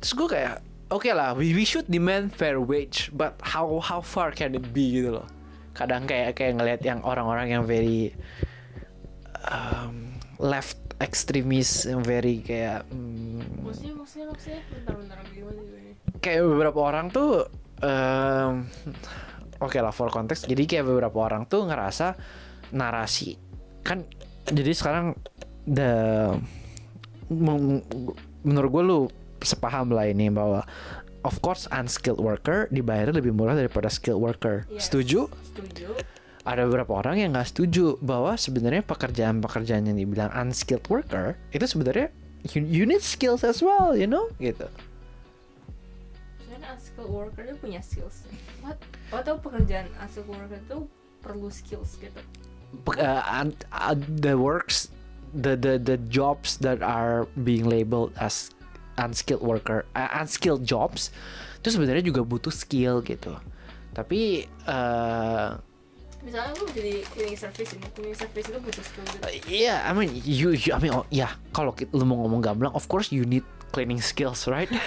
Terus 0.00 0.12
gue 0.16 0.28
kayak, 0.28 0.56
oke 0.90 1.08
lah, 1.12 1.34
we, 1.36 1.54
we 1.54 1.64
should 1.64 1.86
demand 1.86 2.34
fair 2.34 2.58
wage, 2.58 3.12
but 3.14 3.38
how 3.42 3.78
how 3.78 4.00
far 4.00 4.32
can 4.32 4.54
it 4.56 4.66
be 4.74 4.98
gitu 4.98 5.20
loh. 5.20 5.28
Kadang 5.72 6.04
kayak 6.04 6.36
kayak 6.36 6.58
ngelihat 6.58 6.82
yang 6.84 7.00
orang-orang 7.06 7.54
yang 7.54 7.64
very 7.64 8.12
um, 9.46 10.18
left 10.42 10.76
extremist, 10.98 11.86
yang 11.86 12.02
very 12.02 12.42
kayak 12.42 12.84
hmm, 12.90 13.62
Maksudnya, 13.62 13.94
maksudnya, 13.94 14.26
maksudnya, 14.34 14.60
bentar, 14.68 14.94
bentar, 14.98 15.18
gimana? 15.30 15.60
kayak 16.22 16.46
beberapa 16.46 16.78
orang 16.78 17.10
tuh 17.10 17.50
em, 17.82 18.66
oke 19.58 19.78
lah 19.78 19.94
for 19.94 20.08
konteks 20.08 20.46
jadi 20.46 20.62
kayak 20.64 20.86
beberapa 20.86 21.18
orang 21.26 21.46
tuh 21.46 21.66
ngerasa 21.66 22.14
narasi. 22.72 23.36
Kan 23.82 24.06
jadi 24.48 24.72
sekarang 24.72 25.18
the 25.66 25.92
men- 27.28 27.84
menurut 28.42 28.70
gue 28.70 28.82
lu 28.82 29.00
sepaham 29.42 29.90
lah 29.90 30.06
ini 30.06 30.30
bahwa 30.30 30.62
of 31.22 31.38
course 31.42 31.66
unskilled 31.70 32.18
worker 32.18 32.66
dibayarnya 32.70 33.18
lebih 33.18 33.34
murah 33.34 33.54
daripada 33.54 33.90
skilled 33.90 34.18
worker. 34.18 34.66
Yes. 34.70 34.90
setuju? 34.90 35.30
Setuju. 35.54 35.94
ada 36.42 36.66
beberapa 36.66 36.98
orang 36.98 37.22
yang 37.22 37.30
nggak 37.38 37.54
setuju 37.54 38.02
bahwa 38.02 38.34
sebenarnya 38.34 38.82
pekerjaan-pekerjaan 38.82 39.86
yang 39.86 39.94
dibilang 39.94 40.26
unskilled 40.34 40.82
worker 40.90 41.38
itu 41.54 41.62
sebenarnya 41.70 42.10
you, 42.50 42.66
you 42.66 42.82
need 42.82 42.98
skills 42.98 43.46
as 43.46 43.62
well 43.62 43.94
you 43.94 44.10
know? 44.10 44.26
Gitu 44.42 44.66
unskilled 46.72 47.12
worker 47.12 47.42
itu 47.44 47.56
punya 47.60 47.80
skills. 47.84 48.24
What? 48.64 48.80
Oh, 49.12 49.20
tau 49.20 49.36
pekerjaan 49.38 49.86
unskilled 50.00 50.28
worker 50.32 50.58
itu 50.58 50.78
perlu 51.20 51.48
skills 51.52 52.00
gitu. 52.00 52.20
Uh, 52.96 53.20
un- 53.28 53.58
uh, 53.68 53.92
the 53.94 54.32
works 54.32 54.88
the 55.36 55.56
the 55.56 55.76
the 55.76 55.96
jobs 56.08 56.56
that 56.60 56.80
are 56.80 57.28
being 57.44 57.68
labeled 57.68 58.12
as 58.16 58.52
unskilled 59.00 59.44
worker 59.44 59.84
uh, 59.96 60.08
unskilled 60.20 60.64
jobs 60.64 61.08
itu 61.60 61.68
sebenarnya 61.72 62.04
juga 62.04 62.20
butuh 62.24 62.52
skill 62.52 63.00
gitu 63.00 63.32
tapi 63.92 64.48
uh, 64.68 65.56
Misalnya 66.22 66.54
lu 66.54 66.70
jadi 66.70 67.02
cleaning 67.10 67.34
service 67.34 67.70
ini, 67.74 67.86
cleaning 67.90 68.14
service 68.14 68.46
itu 68.46 68.58
butuh 68.58 68.84
skill 68.86 69.04
gitu. 69.04 69.22
yeah 69.50 69.82
I 69.82 69.90
mean 69.90 70.14
you, 70.22 70.54
you 70.54 70.70
I 70.70 70.78
mean 70.78 70.94
oh, 70.94 71.02
ya 71.10 71.34
kalau 71.50 71.74
ki- 71.74 71.90
lu 71.90 72.06
mau 72.06 72.22
ngomong 72.22 72.38
gamblang 72.38 72.70
of 72.72 72.86
course 72.86 73.10
you 73.10 73.26
need 73.26 73.42
cleaning 73.70 73.98
skills 73.98 74.46
right 74.46 74.70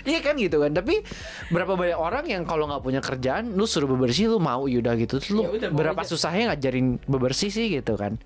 Iya 0.00 0.24
kan 0.24 0.32
gitu 0.34 0.64
kan 0.64 0.72
Tapi 0.72 1.04
berapa 1.52 1.76
banyak 1.76 1.92
orang 1.92 2.24
yang 2.24 2.48
kalau 2.48 2.64
nggak 2.64 2.80
punya 2.80 3.04
kerjaan 3.04 3.52
Lu 3.52 3.68
suruh 3.68 3.84
bebersih 3.84 4.32
lu 4.32 4.40
mau 4.40 4.64
yaudah 4.64 4.96
gitu 4.96 5.20
Terus 5.20 5.28
lu 5.30 5.42
Ya 5.44 5.50
udah, 5.52 5.68
berapa 5.68 6.00
aja. 6.00 6.08
susahnya 6.08 6.56
ngajarin 6.56 6.96
bebersih 7.04 7.52
sih 7.52 7.68
gitu 7.68 7.94
kan 7.94 8.16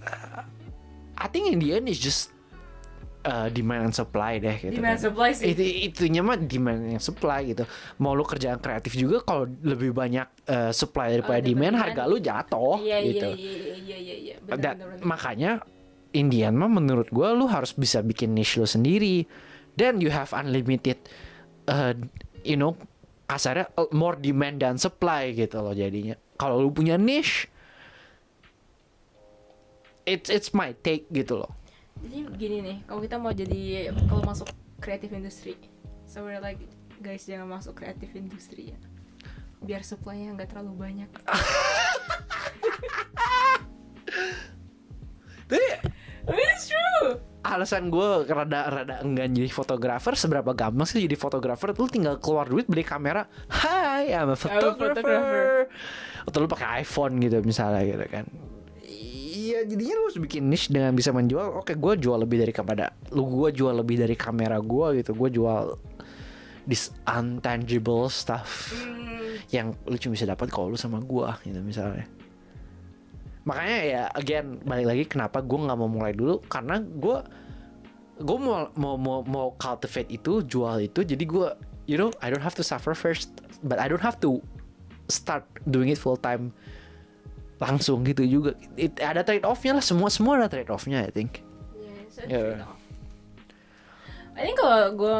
Uh, 0.00 0.42
I 1.14 1.28
think 1.28 1.52
in 1.52 1.60
the 1.60 1.76
end 1.76 1.84
is 1.86 2.00
just 2.00 2.32
uh, 3.22 3.48
Demand 3.48 3.90
and 3.90 3.94
supply 3.94 4.38
deh 4.38 4.56
gitu 4.58 4.76
Demand 4.76 4.96
kan. 4.96 5.04
supply 5.08 5.30
sih. 5.32 5.52
Itu, 5.52 5.62
itunya 5.62 6.20
mah 6.20 6.36
demand 6.36 6.96
yang 6.96 7.02
supply 7.02 7.44
gitu 7.48 7.64
Mau 7.98 8.12
lu 8.12 8.24
kerjaan 8.24 8.58
kreatif 8.58 8.94
juga 8.94 9.20
Kalau 9.20 9.44
lebih 9.60 9.92
banyak 9.92 10.26
uh, 10.46 10.70
supply 10.70 11.14
daripada 11.14 11.40
Oh, 11.40 11.44
daripada 11.44 11.48
demand 11.48 11.74
demand. 11.74 11.82
Harga 11.84 12.02
lu 12.06 12.16
jatuh 12.18 12.74
Iya, 12.80 12.96
iya, 12.98 13.08
gitu 13.12 13.28
iya, 13.34 13.52
iya, 13.52 13.74
iya, 13.76 13.96
iya, 13.98 14.16
iya. 14.16 14.34
Benar, 14.40 14.58
dan 14.58 14.74
makanya 15.04 15.50
Indian 16.10 16.58
mah 16.58 16.66
menurut 16.66 17.06
gue 17.08 17.28
lu 17.32 17.46
harus 17.46 17.70
bisa 17.70 18.02
bikin 18.02 18.34
niche 18.34 18.58
lu 18.58 18.66
sendiri 18.66 19.22
then 19.78 20.02
you 20.02 20.10
have 20.10 20.34
unlimited 20.34 20.98
uh, 21.70 21.94
you 22.42 22.58
know 22.58 22.74
kasarnya 23.30 23.70
more 23.94 24.18
demand 24.18 24.58
dan 24.58 24.74
supply 24.74 25.30
gitu 25.30 25.62
loh 25.62 25.70
jadinya 25.70 26.18
kalau 26.34 26.58
lu 26.58 26.74
punya 26.74 26.98
niche 26.98 27.46
it's 30.02 30.26
it's 30.26 30.50
my 30.50 30.74
take 30.82 31.06
gitu 31.14 31.38
loh 31.38 31.52
Jadi 32.00 32.16
gini 32.36 32.56
nih, 32.64 32.76
kalau 32.88 33.00
kita 33.04 33.16
mau 33.20 33.32
jadi 33.32 33.92
kalau 34.08 34.24
masuk 34.24 34.48
creative 34.80 35.12
industry, 35.12 35.54
so 36.08 36.24
we're 36.24 36.40
like 36.40 36.58
guys 37.00 37.24
jangan 37.24 37.48
masuk 37.48 37.76
creative 37.76 38.12
industry 38.16 38.72
ya, 38.72 38.78
biar 39.60 39.84
supply-nya 39.84 40.32
nggak 40.32 40.56
terlalu 40.56 40.72
banyak. 40.88 41.10
tapi 45.50 46.40
it's 46.46 46.70
true. 46.70 47.18
alasan 47.42 47.90
gue 47.90 48.28
rada 48.28 48.70
rada 48.70 48.94
enggan 49.02 49.32
jadi 49.34 49.50
fotografer 49.50 50.14
seberapa 50.14 50.52
gampang 50.54 50.86
sih 50.86 51.02
jadi 51.08 51.16
fotografer 51.18 51.72
lu 51.74 51.88
tinggal 51.90 52.20
keluar 52.22 52.46
duit 52.46 52.68
beli 52.70 52.84
kamera 52.86 53.26
Hai 53.50 54.12
I'm 54.14 54.30
a 54.30 54.36
photographer, 54.38 54.94
photographer. 54.94 55.66
atau 56.28 56.38
lu 56.38 56.46
pakai 56.46 56.84
iPhone 56.84 57.18
gitu 57.18 57.40
misalnya 57.42 57.82
gitu 57.82 58.06
kan 58.06 58.28
jadinya 59.66 59.94
lu 59.96 60.02
harus 60.08 60.18
bikin 60.20 60.48
niche 60.48 60.68
dengan 60.72 60.92
bisa 60.94 61.10
menjual 61.10 61.60
oke 61.60 61.74
gue 61.74 61.92
jual 61.98 62.18
lebih 62.20 62.42
dari 62.42 62.52
kepada 62.52 62.94
lu 63.12 63.26
gue 63.28 63.50
jual 63.54 63.74
lebih 63.76 64.00
dari 64.00 64.14
kamera 64.14 64.60
gue 64.60 65.02
gitu. 65.02 65.12
Gue 65.16 65.28
jual 65.32 65.76
this 66.68 66.92
untangible 67.08 68.06
stuff 68.12 68.76
Hmm, 69.20 69.36
yang 69.50 69.66
lu 69.84 69.96
cuma 70.00 70.16
bisa 70.16 70.26
dapat 70.28 70.48
kalau 70.48 70.72
lu 70.72 70.78
sama 70.78 71.00
gua 71.02 71.38
gitu 71.44 71.60
misalnya. 71.60 72.06
Makanya 73.44 73.78
ya 73.84 74.02
again 74.12 74.60
balik 74.62 74.86
lagi 74.86 75.04
kenapa 75.08 75.40
gue 75.40 75.58
nggak 75.58 75.78
mau 75.78 75.90
mulai 75.90 76.12
dulu? 76.12 76.40
Karena 76.46 76.80
gue 76.80 77.18
gue 78.20 78.38
mau 78.38 78.68
mau 78.76 78.94
mau 79.00 79.18
mau 79.24 79.48
cultivate 79.56 80.12
itu 80.12 80.44
jual 80.44 80.84
itu 80.84 81.00
jadi 81.00 81.24
gue 81.24 81.48
you 81.88 81.96
know 81.96 82.12
I 82.20 82.28
don't 82.28 82.44
have 82.44 82.52
to 82.60 82.64
suffer 82.64 82.92
first 82.92 83.32
but 83.64 83.80
I 83.80 83.88
don't 83.88 84.04
have 84.04 84.20
to 84.20 84.44
start 85.08 85.48
doing 85.64 85.88
it 85.88 85.96
full 85.96 86.20
time 86.20 86.52
langsung 87.60 88.00
gitu 88.02 88.24
juga 88.24 88.56
It- 88.74 88.96
ada 88.98 89.20
trade 89.20 89.44
offnya 89.44 89.76
lah 89.76 89.84
semua 89.84 90.08
semua 90.08 90.34
ada 90.34 90.48
trade 90.48 90.68
offnya 90.68 91.04
I 91.04 91.12
think 91.12 91.44
yeah, 91.74 92.00
so 92.08 92.20
Yeah. 92.24 92.64
I 94.32 94.40
think 94.42 94.56
kalau 94.56 94.94
gue 94.94 95.18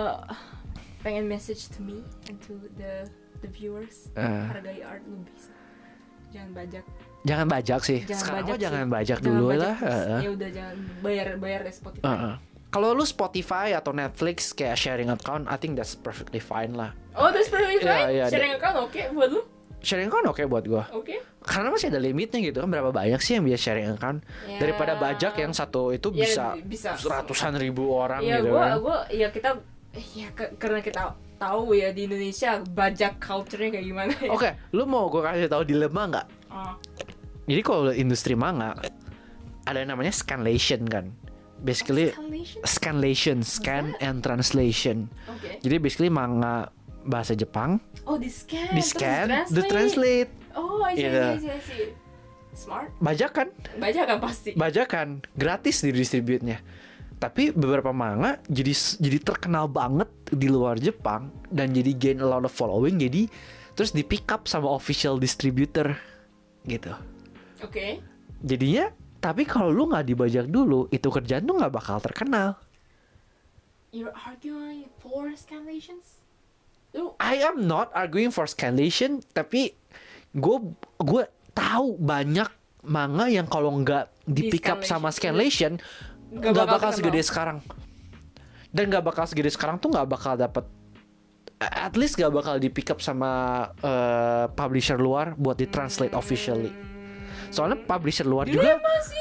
pengen 1.01 1.25
message 1.27 1.69
to 1.71 1.81
me 1.81 2.01
and 2.27 2.41
to 2.43 2.57
the 2.75 3.05
the 3.39 3.49
viewers 3.49 4.09
Eh. 4.13 4.25
hargai 4.47 4.81
art 4.81 5.05
lu 5.05 5.21
bisa 5.23 5.53
jangan 6.31 6.53
bajak 6.55 6.85
Jangan 7.21 7.47
bajak 7.47 7.81
sih. 7.85 8.01
Jangan 8.01 8.17
Sekarang 8.19 8.41
bajak 8.41 8.57
jangan 8.59 8.81
sih. 8.81 8.89
bajak 8.91 9.19
Jangan 9.19 9.29
dulu 9.29 9.45
bajak, 9.47 9.61
lah. 9.61 9.77
heeh. 9.79 10.21
ya 10.25 10.31
udah 10.33 10.51
jangan 10.51 10.77
bayar 10.99 11.27
bayar 11.37 11.61
deh 11.61 11.75
Spotify 11.75 12.05
Heeh. 12.07 12.35
Kalau 12.71 12.89
lu 12.95 13.05
Spotify 13.05 13.69
atau 13.75 13.93
Netflix 13.93 14.37
kayak 14.51 14.79
sharing 14.79 15.11
account, 15.11 15.45
I 15.45 15.59
think 15.59 15.75
that's 15.75 15.93
perfectly 15.93 16.41
fine 16.41 16.73
lah. 16.73 16.97
oh 17.13 17.29
that's 17.29 17.53
perfectly 17.53 17.77
Iya, 17.77 17.93
fine 17.93 18.09
iya, 18.09 18.25
sharing 18.27 18.53
account 18.55 18.77
oke 18.81 19.03
buat 19.13 19.29
lu 19.29 19.43
Sharing 19.81 20.07
account 20.07 20.27
oke 20.29 20.43
buat 20.45 20.65
gua. 20.65 20.85
oke 20.91 21.17
Karena 21.41 21.69
masih 21.69 21.89
ada 21.89 21.97
limitnya 21.97 22.37
gitu 22.39 22.61
kan 22.61 22.69
berapa 22.69 22.91
banyak 22.91 23.17
sih 23.19 23.35
yang 23.35 23.45
bisa 23.45 23.57
sharing 23.59 23.89
account 23.91 24.21
Ya. 24.45 24.59
daripada 24.59 24.93
bajak 24.95 25.35
yang 25.35 25.51
satu 25.51 25.89
itu 25.91 26.13
Ya, 26.13 26.21
bisa, 26.23 26.45
bisa. 26.61 26.91
ratusan 27.01 27.57
ribu 27.57 27.89
orang 27.91 28.21
ya 28.21 28.39
gitu 28.39 28.51
gua 28.51 28.61
kan. 28.61 28.77
gua 28.79 28.99
ya 29.09 29.29
kita 29.29 29.51
ya 30.13 30.29
ke- 30.31 30.53
karena 30.55 30.79
kita 30.79 31.03
tahu 31.35 31.73
ya 31.73 31.89
di 31.91 32.05
Indonesia 32.05 32.61
bajak 32.63 33.17
culture-nya 33.19 33.71
kayak 33.71 33.87
gimana 33.87 34.13
ya. 34.15 34.29
Oke, 34.29 34.49
lu 34.71 34.85
mau 34.85 35.09
gua 35.09 35.25
kasih 35.27 35.49
tahu 35.49 35.65
dilema 35.65 36.05
nggak? 36.07 36.27
Oh, 36.49 36.77
Jadi 37.47 37.61
kalau 37.61 37.91
industri 37.91 38.35
manga 38.35 38.77
ada 39.63 39.77
yang 39.77 39.91
namanya 39.91 40.13
scanlation 40.13 40.85
kan. 40.85 41.09
Basically 41.59 42.13
scanlation, 42.63 43.41
scan 43.41 43.93
and 43.99 44.21
translation. 44.21 45.09
Oke. 45.27 45.57
Jadi 45.59 45.77
basically 45.77 46.09
manga 46.09 46.69
bahasa 47.03 47.33
Jepang 47.33 47.81
Oh, 48.05 48.17
di 48.17 48.29
scan. 48.29 48.71
di 48.71 48.81
terus 48.81 48.91
scan, 48.93 49.27
di 49.47 49.63
translate. 49.65 50.31
Oh, 50.53 50.83
I 50.83 50.95
see, 50.95 51.05
Iya. 51.05 51.25
I 51.27 51.39
see, 51.39 51.51
I 51.51 51.61
see. 51.61 51.87
Smart. 52.51 52.91
Bajakan, 52.99 53.49
Baca 53.79 54.01
kan 54.05 54.19
pasti. 54.19 54.51
bajakan, 54.53 55.09
gratis 55.33 55.81
di 55.81 55.95
distribute-nya. 55.95 56.59
Tapi 57.17 57.53
beberapa 57.53 57.93
manga 57.93 58.41
jadi 58.49 58.73
jadi 58.97 59.19
terkenal 59.21 59.69
banget 59.69 60.09
di 60.27 60.49
luar 60.49 60.77
Jepang 60.77 61.29
dan 61.47 61.71
jadi 61.71 61.93
gain 61.93 62.19
a 62.19 62.27
lot 62.27 62.43
of 62.43 62.51
following 62.51 62.97
jadi 62.97 63.29
terus 63.73 63.93
di 63.93 64.01
pick 64.01 64.25
up 64.29 64.49
sama 64.49 64.67
official 64.67 65.17
distributor 65.17 65.95
gitu. 66.65 66.97
Oke. 67.61 68.01
Jadinya 68.41 68.89
tapi 69.21 69.45
kalau 69.45 69.69
lu 69.69 69.85
nggak 69.87 70.09
dibajak 70.09 70.49
dulu 70.49 70.89
itu 70.89 71.07
kerjaan 71.07 71.45
tuh 71.45 71.61
nggak 71.61 71.73
bakal 71.73 72.01
terkenal. 72.01 72.57
You're 73.93 74.17
arguing 74.17 74.89
for 74.97 75.29
scanlations? 75.37 76.20
I 77.21 77.35
am 77.47 77.65
not 77.65 77.95
arguing 77.95 78.35
for 78.35 78.51
scanlation 78.51 79.23
tapi 79.31 79.75
gue 80.35 80.59
gue 80.99 81.23
tahu 81.55 81.99
banyak 81.99 82.51
manga 82.87 83.29
yang 83.29 83.47
kalau 83.47 83.71
nggak 83.83 84.11
di 84.27 84.49
Di 84.49 84.51
pick 84.55 84.71
up 84.71 84.83
sama 84.87 85.11
scanlation. 85.11 85.77
Nggak 86.31 86.67
bakal 86.67 86.91
segede 86.95 87.21
sekarang 87.23 87.59
dan 88.71 88.91
nggak 88.91 89.05
bakal 89.05 89.25
segede 89.27 89.51
sekarang 89.51 89.77
tuh 89.83 89.91
nggak 89.91 90.07
bakal 90.07 90.35
dapat 90.39 90.65
at 91.61 91.93
least 91.99 92.17
nggak 92.17 92.33
bakal 92.33 92.55
di 92.57 92.71
pick 92.71 92.89
up 92.89 93.03
sama 93.03 93.67
eh, 93.83 94.47
publisher 94.55 94.97
luar 94.97 95.35
buat 95.35 95.59
ditranslate 95.59 96.15
officially 96.15 96.71
soalnya 97.51 97.83
publisher 97.83 98.25
luar 98.25 98.47
juga 98.47 98.79
dilema 98.79 98.95
sih. 99.03 99.20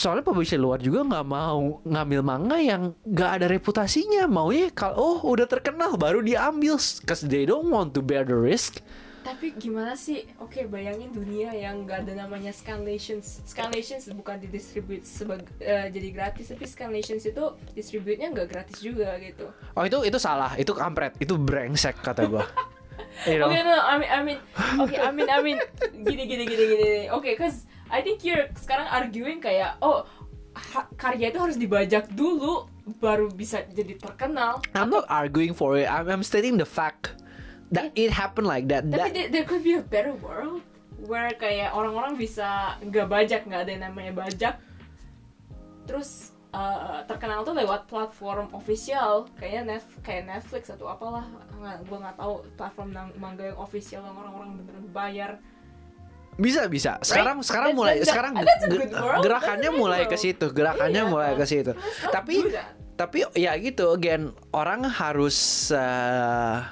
Soalnya 0.00 0.24
publisher 0.24 0.56
luar 0.56 0.80
juga 0.80 1.04
nggak 1.04 1.26
mau 1.28 1.84
ngambil 1.84 2.20
manga 2.24 2.56
yang 2.56 2.96
nggak 3.04 3.30
ada 3.36 3.46
reputasinya 3.52 4.24
maunya 4.24 4.72
kalau 4.72 4.96
oh 4.96 5.18
udah 5.28 5.44
terkenal 5.44 6.00
baru 6.00 6.24
diambil 6.24 6.80
cause 7.04 7.28
they 7.28 7.44
don't 7.44 7.68
want 7.68 7.92
to 7.92 8.00
bear 8.00 8.24
the 8.24 8.32
risk 8.32 8.80
Tapi 9.20 9.52
gimana 9.52 10.00
sih? 10.00 10.24
Oke, 10.40 10.64
bayangin 10.64 11.12
dunia 11.12 11.52
yang 11.52 11.84
nggak 11.84 12.08
ada 12.08 12.24
namanya 12.24 12.56
scanlations. 12.56 13.44
Scanlations 13.44 14.08
bukan 14.16 14.40
didistribute 14.40 15.04
sebagai 15.04 15.44
eh, 15.60 15.92
jadi 15.92 16.08
gratis, 16.08 16.48
tapi 16.48 16.64
scanlations 16.64 17.28
itu 17.28 17.44
distribute-nya 17.76 18.32
nggak 18.32 18.48
gratis 18.48 18.80
juga 18.80 19.12
gitu. 19.20 19.52
oh 19.76 19.84
itu 19.84 20.08
itu 20.08 20.16
salah 20.16 20.56
itu 20.56 20.72
kampret 20.72 21.20
itu 21.20 21.36
brengsek 21.36 22.00
kata 22.00 22.24
gua 22.24 22.48
you 23.28 23.36
know? 23.36 23.52
Oke, 23.52 23.60
no, 23.60 23.76
I 23.76 23.94
mean, 24.00 24.10
I 24.10 24.20
mean, 24.24 24.38
oke, 24.80 24.96
I 24.96 25.10
mean, 25.12 25.28
I 25.28 25.38
mean, 25.44 25.58
gini, 26.00 26.24
gini, 26.24 26.44
gini, 26.48 26.64
gini. 26.64 26.92
Oke, 27.12 27.36
cause 27.36 27.68
I 27.90 28.00
think 28.00 28.22
you're 28.22 28.46
sekarang 28.54 28.86
arguing 28.86 29.42
kayak, 29.42 29.76
oh, 29.82 30.06
karya 30.98 31.30
itu 31.30 31.38
harus 31.38 31.58
dibajak 31.58 32.10
dulu 32.14 32.66
baru 32.98 33.30
bisa 33.30 33.66
jadi 33.70 33.98
terkenal. 33.98 34.62
I'm 34.74 34.90
not 34.90 35.06
arguing 35.06 35.54
for 35.54 35.78
it 35.78 35.86
I'm, 35.86 36.10
I'm 36.10 36.24
stating 36.26 36.58
the 36.58 36.66
fact 36.66 37.14
that 37.70 37.94
it 37.94 38.10
happened 38.10 38.50
like 38.50 38.66
that 38.66 38.86
Tapi 38.90 38.94
that 38.94 39.14
there, 39.14 39.28
there 39.30 39.46
could 39.46 39.62
be 39.62 39.78
a 39.78 39.84
better 39.84 40.10
world 40.18 40.62
where 41.06 41.30
kayak 41.38 41.72
orang-orang 41.72 42.18
bisa 42.18 42.76
nggak 42.82 43.06
bajak, 43.08 43.40
nggak 43.46 43.62
ada 43.66 43.70
yang 43.72 43.84
namanya 43.88 44.12
bajak. 44.12 44.54
Terus 45.88 46.34
uh, 46.52 47.02
terkenal 47.08 47.46
tuh 47.46 47.56
lewat 47.56 47.88
platform 47.88 48.52
official, 48.52 49.30
kayaknya 49.40 49.78
Netf 49.78 49.86
kayak 50.04 50.28
Netflix 50.28 50.68
atau 50.68 50.92
apalah, 50.92 51.24
nggak, 51.56 51.88
gue 51.88 51.98
nggak 51.98 52.16
tahu 52.20 52.34
platform 52.58 52.90
manga 53.16 53.44
yang 53.48 53.58
official 53.58 54.02
yang 54.04 54.16
orang-orang 54.18 54.60
beneran 54.60 54.86
bayar. 54.92 55.30
Bisa 56.40 56.66
bisa. 56.66 56.96
Sekarang 57.04 57.44
sekarang 57.44 57.76
That's- 57.76 57.78
mulai 57.78 57.94
that's- 58.00 58.08
sekarang 58.08 58.32
gerakannya 59.20 59.70
mulai 59.70 60.02
ke 60.08 60.16
situ 60.16 60.48
gerakannya 60.50 61.04
Iya, 61.04 61.12
mulai 61.12 61.32
ke 61.36 61.44
situ. 61.44 61.72
Tapi 62.08 62.48
tapi 62.96 63.24
ya 63.32 63.56
gitu 63.56 63.92
again 63.92 64.32
orang 64.50 64.84
harus 64.84 65.36
uh, 65.68 66.64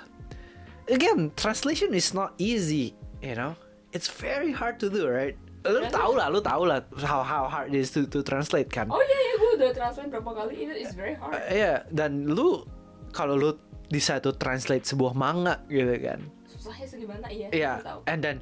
again 0.89 1.33
translation 1.33 1.93
is 1.93 2.13
not 2.13 2.33
easy 2.37 2.97
you 3.21 3.37
know? 3.37 3.53
It's 3.93 4.09
very 4.09 4.53
hard 4.53 4.77
to 4.81 4.89
do 4.89 5.09
right? 5.09 5.37
Lu 5.65 5.85
tau 5.89 6.13
lah 6.13 6.29
lu 6.29 6.41
tau 6.41 6.65
lah 6.65 6.81
how 7.01 7.21
how 7.21 7.45
hard 7.45 7.73
it 7.73 7.81
is 7.81 7.93
to 7.93 8.05
to 8.09 8.21
translate 8.21 8.69
kan? 8.69 8.89
Oh 8.89 9.01
iya 9.01 9.19
iya 9.19 9.35
gue 9.37 9.51
udah 9.59 9.71
translate 9.75 10.09
berapa 10.09 10.31
kali 10.33 10.55
itu 10.65 10.75
is 10.77 10.93
very 10.93 11.13
hard. 11.13 11.33
Uh, 11.35 11.45
Iya, 11.49 11.75
dan 11.91 12.25
lu 12.25 12.65
kalau 13.11 13.37
lu 13.37 13.51
bisa 13.89 14.21
tuh 14.21 14.37
translate 14.37 14.85
sebuah 14.85 15.13
manga 15.13 15.65
gitu 15.67 15.93
kan. 15.99 16.21
Susahnya 16.47 16.87
segimana 16.87 17.27
iya. 17.29 17.49
Iya, 17.51 17.73
gue 17.75 17.89
tahu. 17.89 18.01
and 18.07 18.21
then 18.21 18.37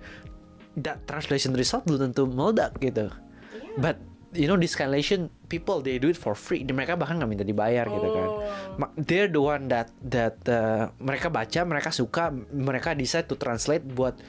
that 0.77 1.09
translation 1.09 1.57
result 1.57 1.89
belum 1.89 2.13
tentu 2.13 2.29
meledak 2.29 2.77
gitu. 2.79 3.09
Iya. 3.09 3.81
But 3.81 3.97
you 4.37 4.45
know 4.45 4.61
this 4.61 4.77
translation 4.77 5.33
people 5.49 5.81
they 5.81 5.97
do 5.97 6.13
it 6.13 6.19
for 6.21 6.37
free. 6.37 6.63
Mereka 6.63 7.01
bahkan 7.01 7.17
nggak 7.17 7.31
minta 7.31 7.45
dibayar 7.45 7.89
gitu 7.89 8.09
kan. 8.13 8.29
Oh. 8.29 8.91
They're 9.01 9.33
the 9.33 9.41
one 9.41 9.73
that 9.73 9.89
that 10.05 10.37
uh, 10.47 10.93
mereka 11.01 11.33
baca, 11.33 11.61
mereka 11.65 11.89
suka, 11.91 12.29
mereka 12.53 12.93
decide 12.93 13.27
to 13.33 13.41
translate 13.41 13.83
buat 13.83 14.21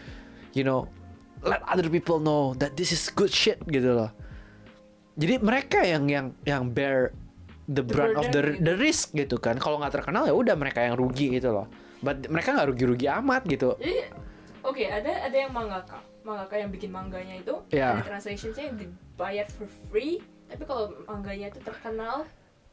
you 0.56 0.64
know 0.64 0.88
let 1.44 1.62
other 1.68 1.92
people 1.92 2.18
know 2.24 2.56
that 2.58 2.74
this 2.80 2.96
is 2.96 3.12
good 3.12 3.30
shit 3.30 3.60
gitu 3.68 3.94
loh. 3.94 4.10
Jadi 5.18 5.42
mereka 5.44 5.84
yang 5.84 6.08
yang 6.08 6.28
yang 6.46 6.72
bear 6.72 7.12
the 7.68 7.84
brunt 7.84 8.16
of 8.16 8.32
the 8.32 8.56
the 8.64 8.74
risk 8.80 9.12
gitu 9.12 9.36
kan. 9.42 9.60
Kalau 9.60 9.82
nggak 9.84 10.00
terkenal 10.00 10.24
ya 10.24 10.34
udah 10.34 10.56
mereka 10.56 10.86
yang 10.86 10.96
rugi 10.96 11.36
gitu 11.36 11.52
loh. 11.52 11.68
But 12.00 12.30
mereka 12.30 12.54
nggak 12.54 12.70
rugi-rugi 12.70 13.10
amat 13.10 13.42
gitu. 13.50 13.74
Jadi 13.82 14.06
oke 14.62 14.86
ada 14.86 15.26
ada 15.26 15.36
yang 15.36 15.52
mangaka 15.52 15.98
mangaka 16.28 16.56
yang 16.56 16.68
bikin 16.68 16.92
mangganya 16.92 17.36
itu 17.36 17.56
Iya. 17.70 17.96
ada 17.96 18.04
translationsnya 18.06 18.64
yang 18.66 18.78
dibayar 18.78 19.48
for 19.48 19.64
free 19.88 20.20
tapi 20.46 20.64
kalau 20.64 20.92
mangganya 21.06 21.48
itu 21.48 21.60
terkenal 21.60 22.28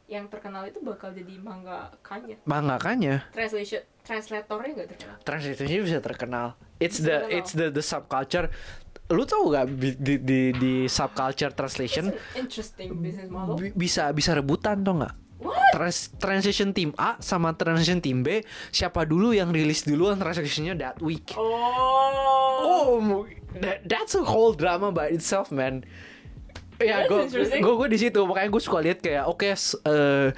yang 0.05 0.27
terkenal 0.27 0.61
itu 0.61 0.77
bakal 0.79 1.09
jadi 1.09 1.39
mangakanya 1.39 2.35
Mangakanya 2.43 3.25
translation 3.31 3.81
translatornya 4.01 4.71
nggak 4.75 4.89
terkenal 4.91 5.17
translatornya 5.19 5.77
bisa 5.81 5.99
terkenal. 5.99 6.47
It's 6.77 6.99
Bisa 6.99 7.01
the 7.01 7.15
terkenal. 7.17 7.37
it's 7.39 7.51
the 7.51 7.67
the 7.69 7.81
subculture. 7.81 8.47
Lu 9.07 9.21
tau 9.23 9.45
gak 9.47 9.65
di 9.71 9.93
di 9.95 10.15
di, 10.17 10.41
subculture 10.87 11.49
translation 11.51 12.09
interesting 12.33 12.89
business 12.95 13.29
model 13.29 13.53
bi- 13.55 13.71
bisa 13.71 14.09
bisa 14.09 14.33
rebutan 14.33 14.83
nggak? 14.91 15.13
what 15.37 15.61
Trans 15.71 16.09
translation 16.15 16.69
tim 16.69 16.89
A 16.95 17.17
sama 17.19 17.53
translation 17.53 17.97
tim 17.97 18.21
B 18.21 18.41
siapa 18.69 19.03
dulu 19.03 19.29
yang 19.31 19.49
rilis 19.49 19.83
duluan 19.83 20.15
translationnya 20.15 20.73
that 20.75 20.97
week? 20.99 21.33
oh 21.35 22.97
Oh, 22.97 23.25
that, 23.61 23.77
that's 23.85 24.13
a 24.13 24.23
whole 24.23 24.51
drama 24.51 24.91
by 24.91 25.11
itself, 25.11 25.51
man. 25.51 25.83
Ya, 26.75 27.07
gue 27.07 27.31
gue 27.31 27.73
gue 27.79 27.87
di 27.87 27.99
situ 27.99 28.19
makanya 28.27 28.51
gue 28.51 28.59
suka 28.59 28.83
lihat 28.83 28.99
kayak 28.99 29.23
oke 29.25 29.47
s- 29.47 29.79
eh, 29.87 30.35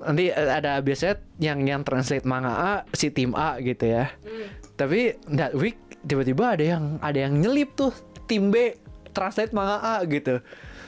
nanti 0.00 0.32
ada 0.32 0.80
biasanya 0.80 1.20
yang 1.36 1.60
yang 1.64 1.80
translate 1.84 2.24
manga 2.24 2.52
A 2.52 2.72
si 2.96 3.12
tim 3.12 3.36
A 3.36 3.60
gitu 3.60 3.92
ya. 3.92 4.08
Hmm. 4.24 4.48
Tapi 4.80 5.20
that 5.36 5.52
week 5.52 5.76
tiba-tiba 6.04 6.56
ada 6.56 6.64
yang 6.64 6.84
ada 7.04 7.28
yang 7.28 7.36
nyelip 7.36 7.76
tuh 7.76 7.92
tim 8.24 8.48
B 8.48 8.72
translate 9.12 9.52
manga 9.52 9.76
A 9.80 10.00
gitu. 10.08 10.40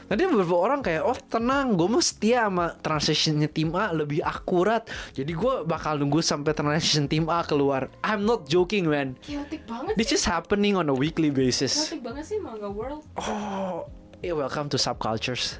Nanti 0.06 0.22
beberapa 0.22 0.54
orang 0.54 0.80
kayak 0.80 1.02
oh 1.02 1.18
tenang, 1.18 1.74
gue 1.74 1.88
mau 1.88 1.98
setia 1.98 2.46
sama 2.46 2.78
translationnya 2.78 3.50
tim 3.50 3.74
A 3.74 3.90
lebih 3.90 4.22
akurat. 4.22 4.86
Jadi 5.10 5.34
gue 5.34 5.66
bakal 5.66 5.98
nunggu 5.98 6.22
sampai 6.22 6.54
translation 6.54 7.10
tim 7.10 7.26
A 7.26 7.42
keluar. 7.42 7.90
I'm 8.00 8.22
not 8.22 8.46
joking 8.46 8.86
man. 8.86 9.18
chaotic 9.18 9.66
banget 9.66 9.98
This 9.98 10.14
sih 10.14 10.16
is 10.16 10.24
happening 10.24 10.74
on 10.74 10.86
a 10.86 10.94
weekly 10.94 11.28
basis. 11.28 11.74
chaotic 11.74 12.06
banget 12.06 12.24
sih 12.24 12.38
manga 12.38 12.70
world 12.70 13.02
Oh, 13.18 13.90
yeah, 14.20 14.30
welcome 14.30 14.70
to 14.70 14.78
subcultures. 14.78 15.58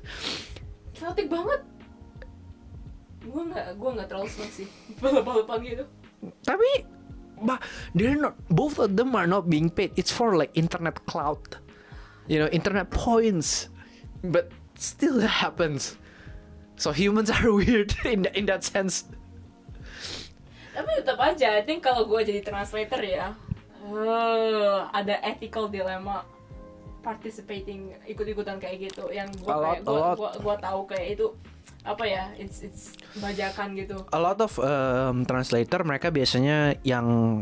chaotic 0.93 1.27
banget 1.27 1.61
gue 3.21 3.43
nggak 3.43 3.67
gue 3.75 3.91
nggak 3.91 4.07
terlalu 4.07 4.31
seneng 4.31 4.53
sih 4.55 4.67
balap-balapan 5.03 5.59
gitu 5.67 5.85
Tapi, 6.43 6.71
bah, 7.43 7.59
they're 7.93 8.15
not. 8.15 8.39
Both 8.49 8.79
of 8.79 8.95
them 8.95 9.13
are 9.13 9.27
not 9.27 9.47
being 9.47 9.69
paid. 9.69 9.93
It's 9.95 10.09
for 10.09 10.33
like 10.33 10.49
internet 10.55 11.03
cloud, 11.05 11.61
you 12.25 12.39
know, 12.39 12.49
internet 12.49 12.89
points. 12.89 13.69
But 14.23 14.49
still, 14.75 15.19
it 15.19 15.33
happens. 15.33 15.97
So 16.77 16.93
humans 16.93 17.29
are 17.29 17.49
weird 17.57 17.97
in 18.05 18.29
in 18.33 18.45
that 18.47 18.63
sense. 18.63 19.05
tapi 20.73 20.93
tetap 20.93 21.17
aja 21.17 21.57
I 21.57 21.65
think 21.65 21.81
kalau 21.81 22.05
gue 22.05 22.21
jadi 22.21 22.45
translator 22.45 23.01
ya 23.01 23.33
eh, 23.81 24.79
ada 24.93 25.25
ethical 25.25 25.73
dilemma 25.73 26.21
participating 27.01 27.97
ikut-ikutan 28.05 28.61
kayak 28.61 28.93
gitu 28.93 29.09
yang 29.09 29.25
gue 29.33 29.49
A 29.49 29.57
lot- 29.57 29.65
kayak 29.73 29.81
a 29.81 29.89
gue 29.89 29.97
lot. 29.97 30.17
gua, 30.21 30.31
gua 30.37 30.57
tahu 30.61 30.81
kayak 30.85 31.07
itu 31.17 31.27
apa 31.81 32.05
ya 32.05 32.29
it's 32.37 32.61
it's 32.61 32.93
bajakan 33.17 33.73
gitu 33.73 33.97
a 34.11 34.21
lot 34.21 34.37
of 34.37 34.53
um, 34.59 35.25
translator 35.25 35.81
mereka 35.81 36.13
biasanya 36.13 36.77
yang 36.85 37.41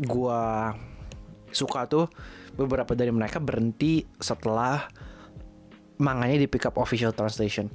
gua 0.00 0.72
suka 1.50 1.84
tuh 1.84 2.08
beberapa 2.54 2.96
dari 2.96 3.12
mereka 3.12 3.36
berhenti 3.36 4.08
setelah 4.16 4.88
manganya 6.02 6.42
di 6.42 6.48
pick 6.50 6.66
up 6.66 6.74
official 6.82 7.14
translation. 7.14 7.70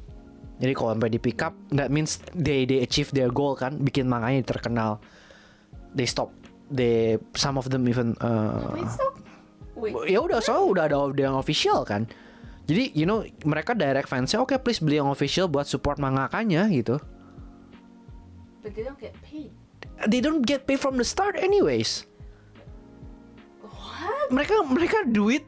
Jadi 0.60 0.74
kalau 0.76 0.91
sampai 0.98 1.10
di 1.14 1.22
pick 1.22 1.40
up, 1.40 1.56
that 1.72 1.88
means 1.88 2.20
they 2.36 2.68
they 2.68 2.84
achieve 2.84 3.08
their 3.16 3.32
goal 3.32 3.56
kan, 3.56 3.80
bikin 3.80 4.10
manganya 4.10 4.44
terkenal. 4.44 4.99
They 5.95 6.04
stop. 6.04 6.36
They 6.68 7.16
some 7.32 7.56
of 7.56 7.72
them 7.72 7.88
even 7.88 8.20
uh, 8.20 8.76
wait 8.76 8.91
stop 8.91 9.16
wait 9.80 9.94
ya 10.12 10.20
udah 10.20 10.44
soalnya 10.44 10.66
udah 10.68 10.84
ada 10.91 10.98
yang 11.16 11.40
official 11.40 11.88
kan. 11.88 12.12
Jadi 12.68 12.91
you 12.91 13.08
know 13.08 13.24
mereka 13.48 13.72
direct 13.72 14.12
fansnya 14.12 14.44
oke 14.44 14.52
please 14.60 14.84
beli 14.84 14.99
yang 14.99 15.08
official 15.08 15.48
buat 15.48 15.64
support 15.64 15.95
mangakanya 15.95 16.68
gitu. 16.68 16.99
but 18.60 18.76
they 18.76 18.84
don't 18.84 18.99
get 18.99 19.16
paid 19.24 19.56
They 20.06 20.22
don't 20.22 20.45
get 20.45 20.68
paid 20.70 20.78
from 20.78 20.99
the 20.99 21.08
start 21.08 21.40
anyways. 21.40 22.06
what 23.64 24.30
Mereka 24.30 24.54
mereka 24.70 24.98
duit 25.10 25.41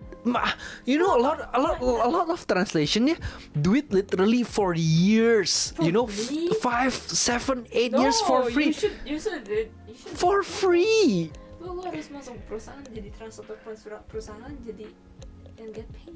you 0.86 0.98
know 1.00 1.16
a 1.16 1.22
lot 1.22 1.38
a 1.54 1.60
lot 1.60 1.80
a 1.80 2.10
lot 2.10 2.28
of 2.30 2.44
translation 2.48 3.08
ya 3.08 3.18
duit 3.56 3.88
literally 3.94 4.44
for 4.44 4.76
years. 4.76 5.72
For 5.76 5.84
you 5.88 5.92
know 5.92 6.08
free? 6.08 6.52
five, 6.60 6.94
seven, 6.94 7.68
eight 7.72 7.92
no 7.96 8.04
years 8.04 8.20
for 8.28 8.50
free. 8.52 8.72
you 8.72 8.74
should 8.74 8.96
you 9.06 9.20
should 9.20 9.48
you 9.48 9.96
should 9.96 10.16
For 10.20 10.44
free. 10.44 11.32
lu, 11.60 11.76
lu 11.76 11.82
harus 11.84 12.08
masuk 12.08 12.40
perusahaan 12.48 12.80
jadi 12.88 13.12
translator 13.20 13.60
perusahaan 13.64 14.00
perusahaan 14.08 14.52
jadi 14.64 14.88
and 15.60 15.76
get 15.76 15.88
paid 15.92 16.16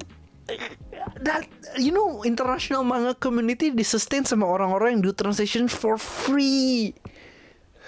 That 1.24 1.48
you 1.80 1.88
know 1.88 2.20
international 2.20 2.84
manga 2.84 3.16
community 3.16 3.72
disustain 3.72 4.28
sama 4.28 4.44
orang-orang 4.44 5.00
yang 5.00 5.02
do 5.08 5.12
translation 5.16 5.72
for 5.72 5.96
free. 5.96 6.92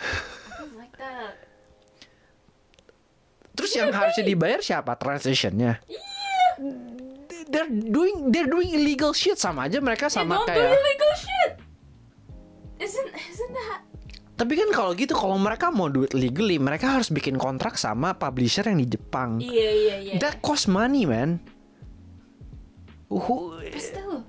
I 0.00 0.64
don't 0.64 0.72
like 0.80 0.96
that 0.96 1.46
Terus 3.66 3.74
yang 3.76 3.90
harusnya 3.90 4.24
dibayar 4.24 4.60
siapa 4.60 4.94
translationnya? 4.94 5.82
They're 7.46 7.66
doing 7.66 8.30
they're 8.30 8.46
doing 8.46 8.70
illegal 8.72 9.10
shit 9.10 9.36
sama 9.36 9.66
aja 9.66 9.78
mereka 9.78 10.06
sama 10.08 10.34
don't 10.36 10.46
do 10.46 10.50
kayak. 10.50 10.70
illegal 10.72 11.12
shit 11.16 11.52
isn't 12.78 13.10
isn't 13.24 13.52
that 13.52 13.80
Tapi 14.34 14.52
kan 14.52 14.68
kalau 14.68 14.92
gitu 14.92 15.10
kalau 15.10 15.34
mereka 15.34 15.70
mau 15.70 15.86
duit 15.86 16.12
legally 16.12 16.58
mereka 16.58 16.92
harus 16.92 17.08
bikin 17.08 17.34
kontrak 17.34 17.74
sama 17.74 18.12
publisher 18.12 18.62
yang 18.62 18.76
di 18.76 18.88
Jepang. 18.88 19.38
iya 19.38 19.70
iya 19.72 19.96
iya 19.98 20.14
That 20.18 20.38
cost 20.38 20.66
money 20.66 21.06
man. 21.06 21.40
But 23.08 23.72
still 23.78 24.26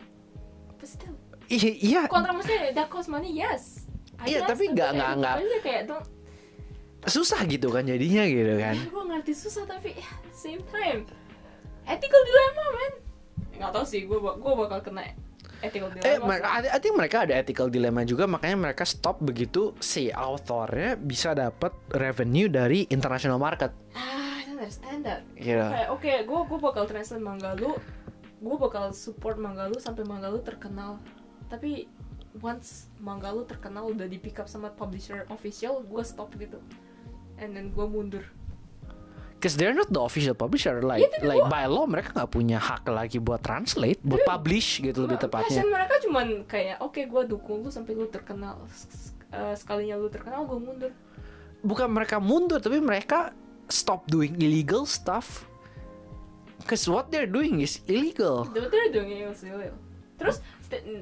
iya, 1.48 1.72
iya, 1.74 2.02
kontrak 2.06 2.34
maksudnya 2.34 2.72
that 2.72 2.88
cost 2.88 3.08
money 3.08 3.34
yes 3.34 3.84
Iya, 4.20 4.46
tapi 4.46 4.72
nggak- 4.72 4.94
nggak- 4.94 5.14
nggak. 5.16 5.36
aja 5.38 5.60
kayak 5.62 5.82
don't 5.86 6.08
susah 7.04 7.46
gitu 7.46 7.70
kan 7.70 7.84
jadinya 7.84 8.26
gitu 8.26 8.58
kan. 8.58 8.74
ya, 8.74 8.84
gue 8.84 9.04
ngerti 9.06 9.32
susah 9.32 9.64
tapi 9.64 9.94
ya, 9.94 10.10
same 10.32 10.64
time 10.68 11.06
ethical 11.86 12.22
dilemma 12.22 12.66
man 12.72 12.92
nggak 13.54 13.72
tahu 13.72 13.86
sih 13.86 14.02
gue 14.04 14.18
gue 14.18 14.54
bakal 14.58 14.80
kena 14.82 15.14
ethical 15.60 15.90
Eh, 15.96 16.18
dilemma 16.18 16.26
mer- 16.28 16.44
I 16.44 16.68
I 16.68 16.80
think 16.80 16.94
mereka 16.94 17.24
ada 17.24 17.34
ethical 17.34 17.68
dilemma 17.68 18.02
juga 18.02 18.26
makanya 18.26 18.58
mereka 18.64 18.84
stop 18.84 19.18
begitu 19.20 19.74
si 19.80 20.10
authornya 20.10 20.94
bisa 20.96 21.32
dapat 21.32 21.74
revenue 21.92 22.46
dari 22.48 22.86
international 22.88 23.38
market. 23.38 23.72
ah 23.94 24.06
I 24.36 24.46
don't 24.46 24.58
understand 24.58 25.02
that 25.04 25.22
Iya. 25.34 25.64
kayak 25.68 25.90
oke 25.92 26.12
gue 26.24 26.40
gue 26.44 26.60
bakal 26.60 26.84
translate 26.86 27.22
manga 27.22 27.54
lu 27.54 27.78
gue 28.38 28.56
bakal 28.60 28.90
support 28.92 29.38
manga 29.38 29.66
lu 29.66 29.78
sampai 29.78 30.02
manga 30.04 30.28
lu 30.28 30.38
terkenal 30.40 31.02
tapi 31.48 31.90
once 32.38 32.86
manga 32.98 33.32
lu 33.32 33.42
terkenal 33.44 33.88
udah 33.88 34.06
di 34.06 34.16
pick 34.16 34.38
up 34.38 34.46
sama 34.46 34.70
publisher 34.70 35.26
official 35.28 35.82
gue 35.82 36.04
stop 36.04 36.30
gitu 36.36 36.62
and 37.40 37.56
then 37.56 37.72
gue 37.72 37.88
mundur 37.88 38.26
Cause 39.38 39.54
they're 39.54 39.70
not 39.70 39.94
the 39.94 40.02
official 40.02 40.34
publisher 40.34 40.82
like 40.82 41.06
Iya, 41.06 41.14
tapi 41.14 41.30
like 41.30 41.46
gua- 41.46 41.54
by 41.54 41.66
law 41.70 41.86
mereka 41.86 42.10
nggak 42.10 42.32
punya 42.34 42.58
hak 42.58 42.90
lagi 42.90 43.22
buat 43.22 43.38
translate, 43.46 44.02
buat 44.02 44.26
publish 44.26 44.82
gitu 44.82 45.06
lebih 45.06 45.22
tepatnya. 45.22 45.62
passion 45.62 45.70
mereka 45.70 45.94
cuman 46.02 46.28
kayak 46.50 46.82
oke 46.82 46.98
gue 46.98 47.24
dukung 47.30 47.62
lu 47.62 47.70
sampai 47.70 47.94
lu 47.94 48.10
terkenal 48.10 48.58
eh, 49.30 49.54
sekalinya 49.54 49.94
lu 49.94 50.10
terkenal 50.10 50.42
gue 50.50 50.58
mundur 50.58 50.92
Bukan 51.62 51.86
mereka 51.90 52.18
mundur 52.18 52.58
tapi 52.58 52.82
mereka 52.82 53.30
stop 53.70 54.10
doing 54.10 54.34
illegal 54.42 54.90
stuff. 54.90 55.46
Cause 56.66 56.90
what 56.90 57.14
they're 57.14 57.30
doing 57.30 57.62
is 57.62 57.78
illegal. 57.86 58.50
But 58.50 58.74
they're 58.74 58.90
doing 58.90 59.22
illegal 59.22 59.78
terus 60.18 60.42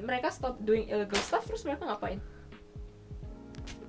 mereka 0.04 0.28
stop 0.30 0.60
doing 0.60 0.86
illegal 0.92 1.18
stuff 1.18 1.48
terus 1.48 1.64
mereka 1.64 1.88
ngapain 1.88 2.20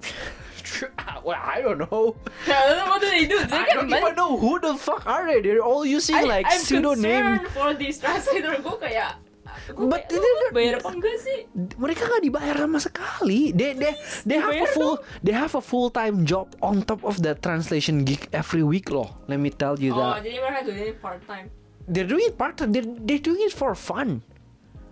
well, 1.26 1.40
I 1.40 1.62
don't 1.62 1.80
know. 1.80 2.16
what 2.90 3.00
do 3.00 3.08
they 3.08 3.26
do 3.26 3.38
they 3.46 3.58
I 3.58 3.66
don't 3.74 3.90
even 3.90 4.16
know 4.16 4.38
who 4.38 4.60
the 4.60 4.76
fuck 4.76 5.06
are 5.06 5.26
they. 5.26 5.42
They're 5.42 5.64
all 5.64 5.86
using 5.86 6.16
I, 6.16 6.24
like 6.24 6.46
I'm 6.48 6.60
pseudonym. 6.60 7.42
concerned 7.44 7.48
for 7.52 7.70
this 7.74 7.98
translator 8.00 8.56
gue 8.60 8.78
kayak 8.80 9.20
gue 9.68 9.84
But 9.84 10.08
kayak, 10.08 10.16
lu 10.16 10.22
they're- 10.24 10.54
bayar 10.54 10.74
apa 10.80 10.90
enggak 10.96 11.18
sih 11.20 11.40
mereka 11.76 12.08
nggak 12.08 12.24
dibayar 12.24 12.56
sama 12.56 12.80
sekali. 12.80 13.52
They 13.52 13.76
they 13.76 13.94
they 14.24 14.38
have 14.40 14.56
a 14.56 14.68
full 14.72 14.96
they 15.24 15.36
have 15.36 15.54
a 15.54 15.64
full 15.64 15.90
time 15.90 16.24
job 16.24 16.56
on 16.64 16.84
top 16.84 17.04
of 17.04 17.20
that 17.26 17.44
translation 17.44 18.08
gig 18.08 18.32
every 18.32 18.64
week 18.64 18.88
loh. 18.88 19.12
Let 19.28 19.44
me 19.44 19.52
tell 19.52 19.76
you 19.76 19.92
oh 19.92 20.00
that. 20.00 20.24
jadi 20.24 20.40
mereka 20.40 20.60
doing 20.64 20.84
it 20.88 20.98
part 21.00 21.20
time 21.28 21.52
They're 21.88 22.04
doing 22.08 22.28
it 22.28 22.36
part 22.36 22.60
time. 22.60 22.76
They're, 22.76 22.84
they're 22.84 23.24
doing 23.24 23.48
it 23.48 23.56
for 23.56 23.72
fun. 23.72 24.20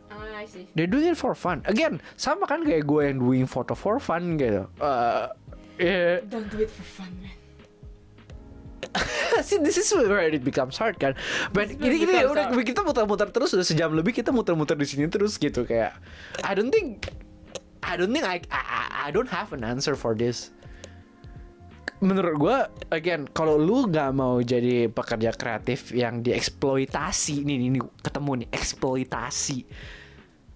ah 0.08 0.24
I 0.32 0.48
see 0.48 0.64
They're 0.76 0.88
doing 0.88 1.12
it 1.12 1.20
for 1.20 1.36
fun. 1.36 1.60
Again, 1.68 2.00
sama 2.16 2.48
kan 2.48 2.64
kayak 2.64 2.88
gue 2.88 3.02
yang 3.04 3.20
doing 3.20 3.44
photo 3.44 3.76
for 3.76 4.00
fun 4.00 4.40
gitu. 4.40 4.64
Uh, 4.80 5.28
yeah. 5.80 6.24
don't 6.28 6.50
do 6.52 6.60
it 6.62 6.72
for 6.72 6.84
fun 6.84 7.12
man 7.22 7.36
See, 9.48 9.60
this 9.60 9.78
is 9.78 9.92
where 9.94 10.24
it 10.24 10.44
becomes 10.44 10.80
hard 10.80 11.00
kan. 11.00 11.16
But 11.52 11.76
ini 11.76 12.08
ini 12.08 12.24
udah 12.24 12.52
hard. 12.52 12.64
kita 12.64 12.82
muter-muter 12.84 13.28
terus 13.32 13.52
udah 13.52 13.66
sejam 13.66 13.92
lebih 13.92 14.16
kita 14.16 14.32
muter-muter 14.32 14.76
di 14.80 14.88
sini 14.88 15.12
terus 15.12 15.36
gitu 15.36 15.68
kayak. 15.68 16.00
I 16.44 16.56
don't 16.56 16.72
think 16.72 17.12
I 17.84 18.00
don't 18.00 18.12
think 18.12 18.26
I 18.26 18.40
I, 18.50 18.62
I 19.06 19.10
don't 19.12 19.30
have 19.30 19.52
an 19.52 19.68
answer 19.68 19.94
for 20.00 20.16
this. 20.16 20.56
Menurut 22.04 22.36
gue, 22.36 22.58
again, 22.92 23.24
kalau 23.32 23.56
lu 23.56 23.88
nggak 23.88 24.12
mau 24.12 24.44
jadi 24.44 24.92
pekerja 24.92 25.32
kreatif 25.32 25.96
yang 25.96 26.20
dieksploitasi, 26.20 27.48
nih, 27.48 27.56
nih, 27.56 27.70
nih 27.80 27.84
ketemu 28.04 28.32
nih 28.44 28.50
eksploitasi. 28.52 29.60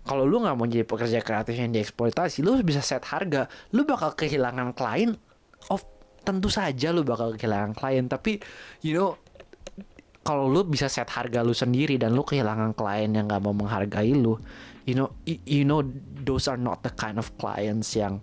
Kalau 0.09 0.25
lu 0.25 0.41
nggak 0.41 0.57
mau 0.57 0.65
jadi 0.65 0.89
pekerja 0.89 1.21
kreatif 1.21 1.53
yang 1.53 1.69
dieksploitasi, 1.69 2.41
lu 2.41 2.57
bisa 2.65 2.81
set 2.81 3.05
harga. 3.05 3.45
Lu 3.77 3.85
bakal 3.85 4.17
kehilangan 4.17 4.73
klien. 4.73 5.13
Of 5.69 5.85
tentu 6.25 6.49
saja 6.49 6.89
lu 6.89 7.05
bakal 7.05 7.37
kehilangan 7.37 7.77
klien, 7.77 8.09
tapi 8.09 8.41
you 8.81 8.97
know 8.97 9.13
kalau 10.25 10.49
lu 10.49 10.65
bisa 10.65 10.89
set 10.89 11.09
harga 11.09 11.45
lu 11.45 11.53
sendiri 11.53 12.01
dan 12.01 12.17
lu 12.17 12.25
kehilangan 12.25 12.73
klien 12.73 13.13
yang 13.13 13.29
nggak 13.29 13.41
mau 13.41 13.53
menghargai 13.53 14.13
lu, 14.13 14.37
you 14.85 14.97
know, 14.97 15.09
you 15.25 15.61
know 15.65 15.85
those 16.25 16.49
are 16.49 16.57
not 16.59 16.81
the 16.81 16.93
kind 16.97 17.21
of 17.21 17.29
clients 17.37 17.93
yang 17.93 18.21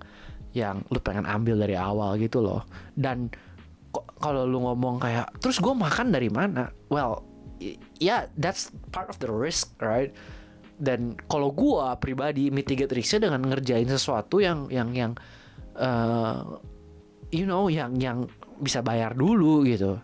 yang 0.54 0.82
lu 0.90 0.98
pengen 0.98 1.26
ambil 1.26 1.58
dari 1.58 1.74
awal 1.78 2.14
gitu 2.18 2.42
loh. 2.42 2.66
Dan 2.94 3.30
kalau 4.22 4.44
lu 4.44 4.62
ngomong 4.62 4.98
kayak 4.98 5.34
terus 5.38 5.62
gue 5.62 5.72
makan 5.72 6.10
dari 6.10 6.30
mana? 6.30 6.70
Well, 6.90 7.22
yeah, 7.98 8.28
that's 8.38 8.70
part 8.90 9.10
of 9.10 9.18
the 9.18 9.30
risk, 9.30 9.74
right? 9.78 10.12
Dan 10.76 11.16
kalau 11.24 11.52
gua 11.56 11.96
pribadi 11.96 12.52
mitigate 12.52 12.92
risknya 12.92 13.32
dengan 13.32 13.48
ngerjain 13.48 13.88
sesuatu 13.88 14.44
yang 14.44 14.68
yang 14.68 14.92
yang 14.92 15.12
eh, 15.76 16.40
you 17.32 17.48
know 17.48 17.66
yang 17.72 17.96
yang 17.96 18.28
bisa 18.60 18.80
bayar 18.80 19.12
dulu 19.16 19.64
gitu. 19.66 19.98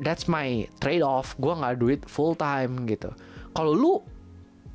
That's 0.00 0.26
my 0.26 0.66
trade 0.80 1.04
off 1.04 1.36
gue 1.36 1.52
nggak 1.52 1.76
duit 1.78 2.00
full 2.08 2.34
time 2.34 2.88
gitu. 2.88 3.12
Kalau 3.52 3.72
lu 3.76 3.92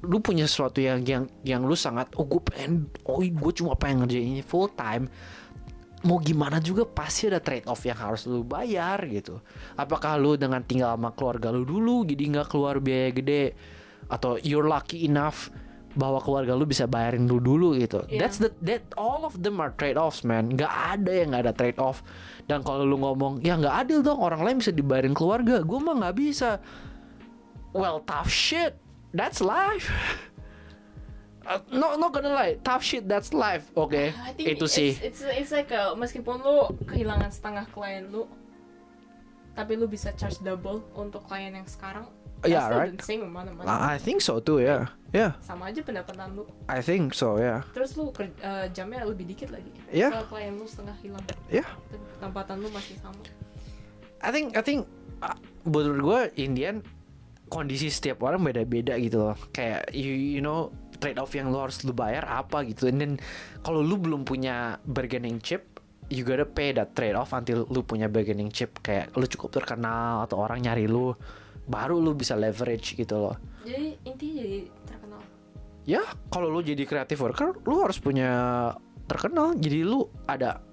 lu 0.06 0.22
punya 0.22 0.45
sesuatu 0.45 0.78
yang 0.78 1.02
yang 1.02 1.26
yang 1.41 1.65
lu 1.65 1.74
sangat 1.74 2.14
oh 2.22 2.26
gue 2.30 2.38
pengen 2.45 2.86
oh 3.10 3.18
gue 3.18 3.53
cuma 3.57 3.74
pengen 3.74 4.06
ngerjain 4.06 4.38
ini 4.38 4.44
full 4.45 4.69
time 4.78 5.10
mau 6.06 6.22
gimana 6.22 6.61
juga 6.61 6.86
pasti 6.86 7.26
ada 7.26 7.41
trade 7.41 7.65
off 7.65 7.82
yang 7.82 7.98
harus 7.98 8.30
lu 8.30 8.45
bayar 8.45 9.02
gitu. 9.10 9.41
Apakah 9.74 10.22
lu 10.22 10.38
dengan 10.38 10.61
tinggal 10.61 10.94
sama 10.94 11.10
keluarga 11.18 11.49
lu 11.49 11.65
dulu 11.65 12.06
jadi 12.06 12.24
nggak 12.38 12.48
keluar 12.53 12.78
biaya 12.78 13.10
gede 13.10 13.45
atau 14.08 14.40
you're 14.42 14.68
lucky 14.68 15.06
enough 15.06 15.52
bahwa 15.98 16.22
keluarga 16.22 16.54
lu 16.54 16.70
bisa 16.70 16.86
bayarin 16.86 17.26
lu 17.26 17.42
dulu 17.42 17.74
gitu 17.74 18.06
Iya. 18.06 18.22
that's 18.22 18.38
the 18.38 18.54
that 18.62 18.86
all 18.94 19.26
of 19.26 19.34
them 19.42 19.58
are 19.58 19.74
trade 19.74 19.98
offs 19.98 20.22
man 20.22 20.54
nggak 20.54 20.70
ada 20.70 21.10
yang 21.10 21.34
nggak 21.34 21.44
ada 21.50 21.54
trade 21.58 21.80
off 21.82 22.06
dan 22.46 22.62
kalau 22.62 22.86
lu 22.86 23.02
ngomong 23.02 23.42
ya 23.42 23.58
nggak 23.58 23.76
adil 23.88 24.06
dong 24.06 24.22
orang 24.22 24.46
lain 24.46 24.62
bisa 24.62 24.70
dibayarin 24.70 25.18
keluarga 25.18 25.66
gue 25.66 25.80
mah 25.82 25.98
nggak 25.98 26.16
bisa 26.16 26.62
well 27.74 27.98
tough 28.06 28.30
shit 28.30 28.78
that's 29.12 29.42
life 29.42 29.90
Uh, 31.48 31.64
no, 31.72 31.96
not 31.96 32.12
gonna 32.12 32.28
lie, 32.28 32.60
tough 32.60 32.84
shit 32.84 33.08
that's 33.08 33.32
life. 33.32 33.72
Oke, 33.72 34.12
think 34.36 34.60
itu 34.60 34.68
it's, 34.68 34.76
sih. 34.76 34.92
It's, 35.00 35.24
it's 35.24 35.56
like 35.56 35.72
a, 35.72 35.96
meskipun 35.96 36.44
lu 36.44 36.68
kehilangan 36.84 37.32
setengah 37.32 37.64
klien 37.72 38.12
lu, 38.12 38.28
tapi 39.56 39.80
lu 39.80 39.88
bisa 39.88 40.12
charge 40.20 40.44
double 40.44 40.84
untuk 40.92 41.24
klien 41.24 41.56
yang 41.56 41.64
sekarang. 41.64 42.04
Yeah, 42.45 42.69
still 42.69 42.77
right. 42.77 42.93
the 42.93 43.05
same 43.05 43.22
amount 43.26 43.49
of 43.49 43.57
money. 43.57 43.65
I 43.65 43.97
think 43.97 44.22
so 44.22 44.38
too, 44.38 44.61
yeah, 44.61 44.93
yeah. 45.09 45.34
Sama 45.41 45.73
aja 45.73 45.81
pendapatan 45.81 46.38
lu. 46.38 46.45
I 46.69 46.85
think 46.85 47.18
so, 47.18 47.41
yeah, 47.41 47.65
Terus 47.73 47.97
lu 47.97 48.14
eh, 48.22 48.69
jamnya 48.69 49.09
lebih 49.09 49.26
dikit 49.26 49.49
lagi. 49.49 49.73
Yeah. 49.89 50.14
Kalau 50.14 50.30
klien 50.30 50.53
lu 50.53 50.69
setengah 50.69 50.93
hilang, 51.01 51.26
yeah. 51.49 51.65
pendapatan 52.22 52.61
lu 52.61 52.69
masih 52.69 52.93
sama. 53.01 53.18
I 54.22 54.30
think 54.30 54.53
I 54.53 54.61
think 54.61 54.85
uh, 55.26 55.38
menurut 55.65 56.01
gue 56.01 56.19
Indian 56.45 56.85
kondisi 57.47 57.88
setiap 57.89 58.22
orang 58.22 58.43
beda-beda 58.43 58.97
gitu 59.01 59.31
loh. 59.31 59.38
Kayak 59.49 59.89
you 59.93 60.14
you 60.14 60.41
know 60.43 60.69
trade 60.97 61.22
off 61.22 61.34
yang 61.38 61.53
lu 61.53 61.57
harus 61.61 61.81
lu 61.85 61.93
bayar 61.93 62.26
apa 62.26 62.65
gitu. 62.68 62.89
And 62.89 62.99
then 63.01 63.14
kalau 63.61 63.81
lu 63.81 63.97
belum 63.97 64.26
punya 64.26 64.81
bargaining 64.85 65.39
chip, 65.41 65.77
you 66.09 66.26
gotta 66.26 66.45
pay 66.45 66.73
that 66.73 66.97
trade 66.97 67.14
off 67.14 67.34
until 67.34 67.65
lu 67.69 67.85
punya 67.85 68.09
bargaining 68.09 68.49
chip. 68.49 68.81
Kayak 68.81 69.14
lu 69.14 69.26
cukup 69.30 69.61
terkenal 69.61 70.26
atau 70.26 70.41
orang 70.41 70.61
nyari 70.65 70.89
lu, 70.89 71.14
baru 71.68 71.99
lu 71.99 72.15
bisa 72.15 72.34
leverage 72.34 72.95
gitu 72.95 73.15
loh. 73.19 73.35
Jadi 73.61 73.99
intinya 74.03 74.34
jadi 74.39 74.60
terkenal. 74.88 75.22
Ya 75.84 76.02
kalau 76.27 76.48
lu 76.48 76.64
jadi 76.64 76.84
creative 76.84 77.19
worker, 77.19 77.60
lu 77.64 77.84
harus 77.84 77.99
punya 77.99 78.30
terkenal. 79.06 79.53
Jadi 79.53 79.84
lu 79.84 80.07
ada 80.26 80.64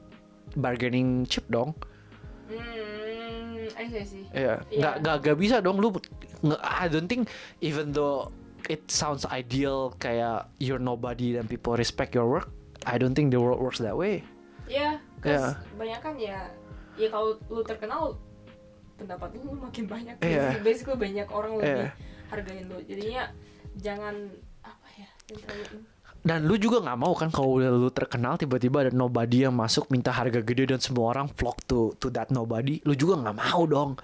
bargaining 0.55 1.27
chip 1.27 1.47
dong. 1.47 1.75
Hmm, 2.47 3.67
I 3.75 3.85
see, 3.89 3.99
I 3.99 4.07
see. 4.07 4.25
Iya, 4.31 4.55
Iya. 4.71 4.79
nggak 4.81 4.95
nggak 5.03 5.17
nggak 5.23 5.39
bisa 5.39 5.57
dong 5.59 5.79
lu. 5.81 5.91
Nggak, 6.43 6.61
I 6.61 6.87
don't 6.87 7.09
think 7.09 7.27
even 7.59 7.91
though 7.91 8.31
it 8.67 8.87
sounds 8.89 9.25
ideal 9.29 9.93
kayak 9.99 10.49
you're 10.57 10.81
nobody 10.81 11.35
dan 11.35 11.45
people 11.45 11.75
respect 11.75 12.15
your 12.15 12.29
work. 12.29 12.51
I 12.85 13.01
don't 13.01 13.17
think 13.17 13.33
the 13.33 13.41
world 13.41 13.59
works 13.59 13.81
that 13.81 13.97
way. 13.97 14.23
Ya, 14.69 15.01
Yeah. 15.25 15.57
kebanyakan 15.73 16.21
ya, 16.21 16.39
ya 16.97 17.09
kalau 17.09 17.41
lu 17.49 17.65
terkenal 17.65 18.17
pendapat 18.95 19.29
lu 19.37 19.55
makin 19.59 19.85
banyak. 19.87 20.17
Yeah. 20.23 20.59
Basically 20.63 20.97
banyak 20.97 21.29
orang 21.29 21.59
lebih 21.59 21.71
Yeah. 21.89 21.91
hargain 22.31 22.65
lu. 22.67 22.79
Jadinya 22.83 23.23
jangan 23.77 24.15
apa 24.63 24.89
ya, 24.95 25.09
Dan 26.25 26.49
lu 26.49 26.57
juga 26.57 26.81
nggak 26.81 26.99
mau 26.99 27.13
kan 27.13 27.29
kalau 27.29 27.61
udah 27.61 27.69
lu 27.69 27.93
terkenal 27.93 28.41
tiba-tiba 28.41 28.89
ada 28.89 28.93
nobody 28.97 29.45
yang 29.45 29.53
masuk 29.53 29.93
minta 29.93 30.09
harga 30.09 30.41
gede 30.41 30.73
dan 30.73 30.81
semua 30.81 31.13
orang 31.13 31.29
flock 31.29 31.61
to 31.69 31.93
to 32.01 32.09
that 32.09 32.33
nobody. 32.33 32.81
Lu 32.89 32.97
juga 32.97 33.21
nggak 33.21 33.37
mau 33.37 33.69
dong. 33.69 34.01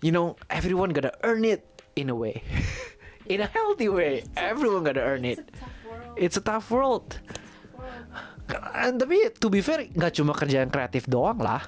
You 0.00 0.08
know, 0.08 0.40
everyone 0.48 0.96
gotta 0.96 1.12
earn 1.20 1.44
it 1.44 1.68
in 1.92 2.08
a 2.08 2.16
way. 2.16 2.40
in 3.32 3.44
a 3.44 3.48
healthy 3.52 3.92
way. 3.92 4.24
Everyone 4.40 4.80
gotta 4.80 5.04
earn 5.04 5.28
It's 5.28 5.36
it. 5.36 5.52
a 5.52 5.60
tough 5.60 5.76
world. 5.84 6.14
It's 6.16 6.36
a 6.36 6.44
tough 6.44 6.68
world. 6.72 7.08
Eh, 8.50 8.90
tapi 8.96 9.16
to 9.38 9.46
be 9.46 9.62
fair 9.62 9.86
nggak 9.86 10.16
cuma 10.16 10.34
kerjaan 10.34 10.72
kreatif 10.72 11.06
doang 11.06 11.38
lah 11.38 11.62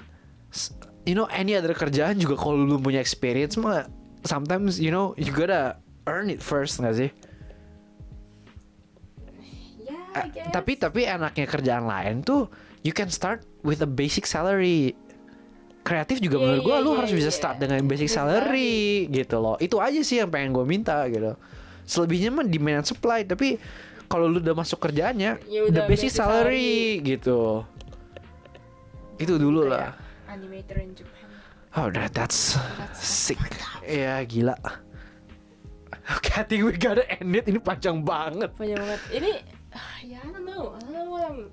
you 1.03 1.15
know 1.15 1.27
any 1.31 1.55
other 1.55 1.75
kerjaan 1.75 2.19
juga 2.19 2.39
kalau 2.39 2.63
lu 2.63 2.79
punya 2.79 3.03
experience 3.03 3.59
mah 3.59 3.87
sometimes 4.23 4.79
you 4.79 4.91
know 4.91 5.11
you 5.19 5.31
gotta 5.31 5.79
earn 6.07 6.31
it 6.31 6.39
first 6.39 6.79
nggak 6.79 6.95
sih? 6.95 7.09
Yeah, 9.83 10.29
guess. 10.31 10.51
tapi 10.51 10.79
tapi 10.79 11.01
enaknya 11.07 11.45
kerjaan 11.47 11.85
lain 11.87 12.23
tuh 12.23 12.47
you 12.83 12.95
can 12.95 13.11
start 13.11 13.43
with 13.63 13.83
a 13.83 13.89
basic 13.89 14.27
salary. 14.27 14.95
Kreatif 15.83 16.23
juga 16.23 16.39
Iya, 16.39 16.43
menurut 16.47 16.61
gua 16.63 16.77
iya, 16.79 16.85
lu 16.87 16.91
iya, 16.95 16.97
harus 17.03 17.11
bisa 17.11 17.27
iya. 17.27 17.35
start 17.35 17.59
dengan 17.59 17.83
basic 17.83 18.07
salary 18.07 19.03
gitu 19.11 19.43
loh. 19.43 19.59
Itu 19.59 19.83
aja 19.83 19.99
sih 19.99 20.23
yang 20.23 20.31
pengen 20.31 20.55
gue 20.55 20.63
minta 20.63 21.03
gitu. 21.11 21.35
Selebihnya 21.83 22.31
mah 22.31 22.47
demand 22.47 22.79
and 22.79 22.87
supply 22.87 23.27
tapi 23.27 23.59
kalau 24.07 24.31
lu 24.31 24.39
udah 24.39 24.55
masuk 24.55 24.79
kerjaannya 24.79 25.43
Ya 25.43 25.59
the 25.67 25.83
basic 25.83 26.07
basic 26.07 26.23
salary 26.23 27.03
gitu. 27.03 27.67
Itu 29.19 29.35
dulu 29.35 29.67
lah. 29.67 29.91
Kayak 29.91 30.02
animator 30.33 30.81
in 30.81 30.97
Japan. 30.97 31.29
oh 31.77 31.87
that, 31.93 32.09
that's 32.13 32.57
That's 32.77 33.05
sick 33.05 33.39
ya 33.85 34.25
gila 34.25 34.57
Oke, 36.03 36.35
I 36.35 36.43
think 36.43 36.67
we 36.67 36.75
gotta 36.75 37.07
end 37.07 37.31
it. 37.31 37.47
Ini 37.47 37.63
panjang 37.63 38.03
banget. 38.03 38.51
Panjang 38.59 38.75
banget. 38.75 39.01
Ini, 39.07 39.31
ah, 39.71 39.95
ya 40.03 40.19
I 40.19 40.35
don't 40.35 40.43
know. 40.43 40.75
I 40.75 40.79
don't 40.83 40.91
know 40.91 41.07
what 41.07 41.23
I'm... 41.31 41.47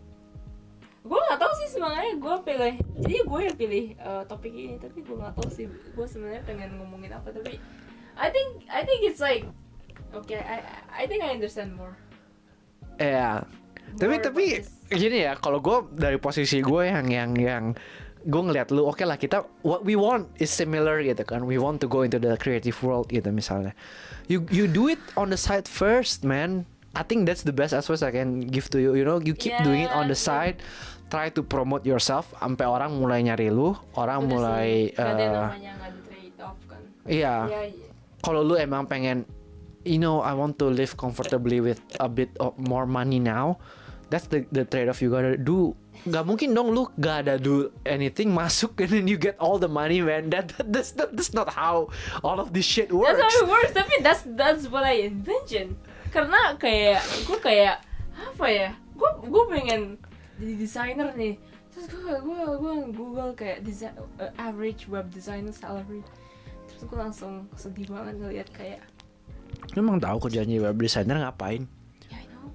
Gue 1.00 1.16
gak 1.16 1.40
tau 1.40 1.52
sih 1.56 1.68
sebenarnya 1.72 2.20
gue 2.20 2.34
pilih 2.44 2.74
Jadi 3.00 3.16
gue 3.24 3.40
yang 3.40 3.56
pilih 3.56 3.84
eh, 3.96 4.22
topik 4.28 4.52
ini 4.52 4.76
Tapi 4.76 5.00
gue 5.00 5.16
gak 5.16 5.32
tau 5.32 5.48
sih 5.48 5.64
Gue 5.96 6.04
sebenarnya 6.04 6.44
pengen 6.44 6.76
ngomongin 6.76 7.16
apa 7.16 7.32
Tapi 7.32 7.56
I 8.20 8.28
think 8.28 8.68
I 8.68 8.84
think 8.84 9.08
it's 9.08 9.16
like 9.16 9.48
Okay, 10.12 10.44
I 10.44 10.60
I 10.92 11.08
think 11.08 11.24
I 11.24 11.32
understand 11.32 11.72
more 11.72 11.96
Ya. 13.00 13.48
Tapi 13.96 14.20
More 14.20 14.24
tapi 14.28 14.44
gini 14.92 15.24
ya, 15.24 15.40
kalau 15.40 15.64
gue 15.64 15.88
dari 15.96 16.20
posisi 16.20 16.60
gue 16.60 16.82
yang 16.84 17.08
yang 17.08 17.32
yang 17.32 17.64
gue 18.26 18.42
ngeliat 18.42 18.68
lu, 18.74 18.84
oke 18.84 19.00
lah 19.04 19.16
kita 19.16 19.44
what 19.64 19.80
we 19.84 19.96
want 19.96 20.28
is 20.36 20.52
similar 20.52 21.00
gitu 21.00 21.24
kan. 21.24 21.48
We 21.48 21.56
want 21.56 21.80
to 21.84 21.88
go 21.88 22.04
into 22.04 22.20
the 22.20 22.36
creative 22.36 22.76
world 22.84 23.08
gitu 23.08 23.32
misalnya. 23.32 23.72
You 24.28 24.44
you 24.52 24.68
do 24.68 24.92
it 24.92 25.00
on 25.16 25.32
the 25.32 25.40
side 25.40 25.66
first, 25.66 26.22
man. 26.22 26.68
I 26.92 27.06
think 27.06 27.24
that's 27.24 27.46
the 27.46 27.54
best 27.54 27.70
advice 27.70 28.02
I 28.02 28.10
can 28.10 28.50
give 28.50 28.66
to 28.74 28.82
you. 28.82 28.98
You 28.98 29.06
know, 29.06 29.22
you 29.22 29.32
keep 29.32 29.54
doing 29.62 29.86
it 29.86 29.92
on 29.94 30.10
the 30.10 30.18
Yeah, 30.18 30.26
side. 30.26 30.56
Try 31.10 31.30
to 31.34 31.42
promote 31.42 31.82
yourself 31.82 32.30
sampai 32.38 32.66
orang 32.66 32.94
mulai 32.98 33.26
nyari 33.26 33.50
lu, 33.50 33.74
orang 33.98 34.26
Udah 34.26 34.30
mulai 34.30 34.68
sih, 34.90 34.94
kan 34.94 35.14
iya. 35.18 35.42
Iya, 37.10 37.34
iya. 37.66 37.90
kalau 38.20 38.44
lu 38.44 38.54
emang 38.56 38.84
pengen 38.86 39.24
you 39.84 39.96
know 39.96 40.20
I 40.20 40.36
want 40.36 40.60
to 40.60 40.68
live 40.68 40.96
comfortably 40.96 41.60
with 41.60 41.80
a 41.98 42.08
bit 42.08 42.30
of 42.38 42.56
more 42.60 42.84
money 42.84 43.18
now 43.18 43.56
that's 44.12 44.28
the 44.28 44.44
the 44.52 44.68
trade 44.68 44.92
off 44.92 45.00
you 45.00 45.08
gotta 45.08 45.40
do 45.40 45.72
Gak 46.08 46.24
mungkin 46.24 46.56
dong 46.56 46.72
lu 46.72 46.88
gak 46.96 47.28
ada 47.28 47.36
do 47.36 47.68
anything 47.84 48.32
masuk 48.32 48.80
and 48.80 48.88
then 48.88 49.04
you 49.04 49.20
get 49.20 49.36
all 49.36 49.60
the 49.60 49.68
money 49.68 50.00
man 50.00 50.32
that, 50.32 50.48
that 50.56 50.72
that's, 50.72 50.96
that, 50.96 51.12
that's 51.12 51.36
not 51.36 51.52
how 51.52 51.92
all 52.24 52.40
of 52.40 52.56
this 52.56 52.64
shit 52.64 52.88
works 52.88 53.20
That's 53.20 53.36
how 53.36 53.44
it 53.44 53.48
works, 53.52 53.72
tapi 53.76 53.94
that's 54.00 54.22
that's 54.32 54.64
what 54.72 54.84
I 54.86 55.04
envision. 55.04 55.76
Karena 56.08 56.56
kayak 56.56 57.04
gue 57.28 57.38
kayak 57.38 57.84
apa 58.16 58.46
ya? 58.48 58.70
Gue 58.96 59.10
gue 59.28 59.44
pengen 59.52 59.80
jadi 60.40 60.54
desainer 60.56 61.08
nih. 61.12 61.36
Terus 61.70 61.86
gue 61.92 62.00
gue 62.00 62.40
gue 62.56 62.74
Google 62.96 63.32
kayak 63.36 63.62
design 63.62 63.94
uh, 64.18 64.32
average 64.40 64.88
web 64.88 65.12
designer 65.12 65.52
salary. 65.52 66.00
Terus 66.66 66.82
gue 66.88 66.98
langsung 66.98 67.44
sedih 67.54 67.92
banget 67.92 68.16
ngeliat 68.16 68.48
kayak 68.56 68.82
Lu 69.74 69.82
emang 69.82 69.98
tahu 70.00 70.30
kerjanya 70.30 70.70
web 70.70 70.78
designer 70.78 71.18
ngapain 71.20 71.66
ya 72.08 72.18
I 72.18 72.26
know. 72.30 72.48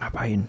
ngapain 0.00 0.40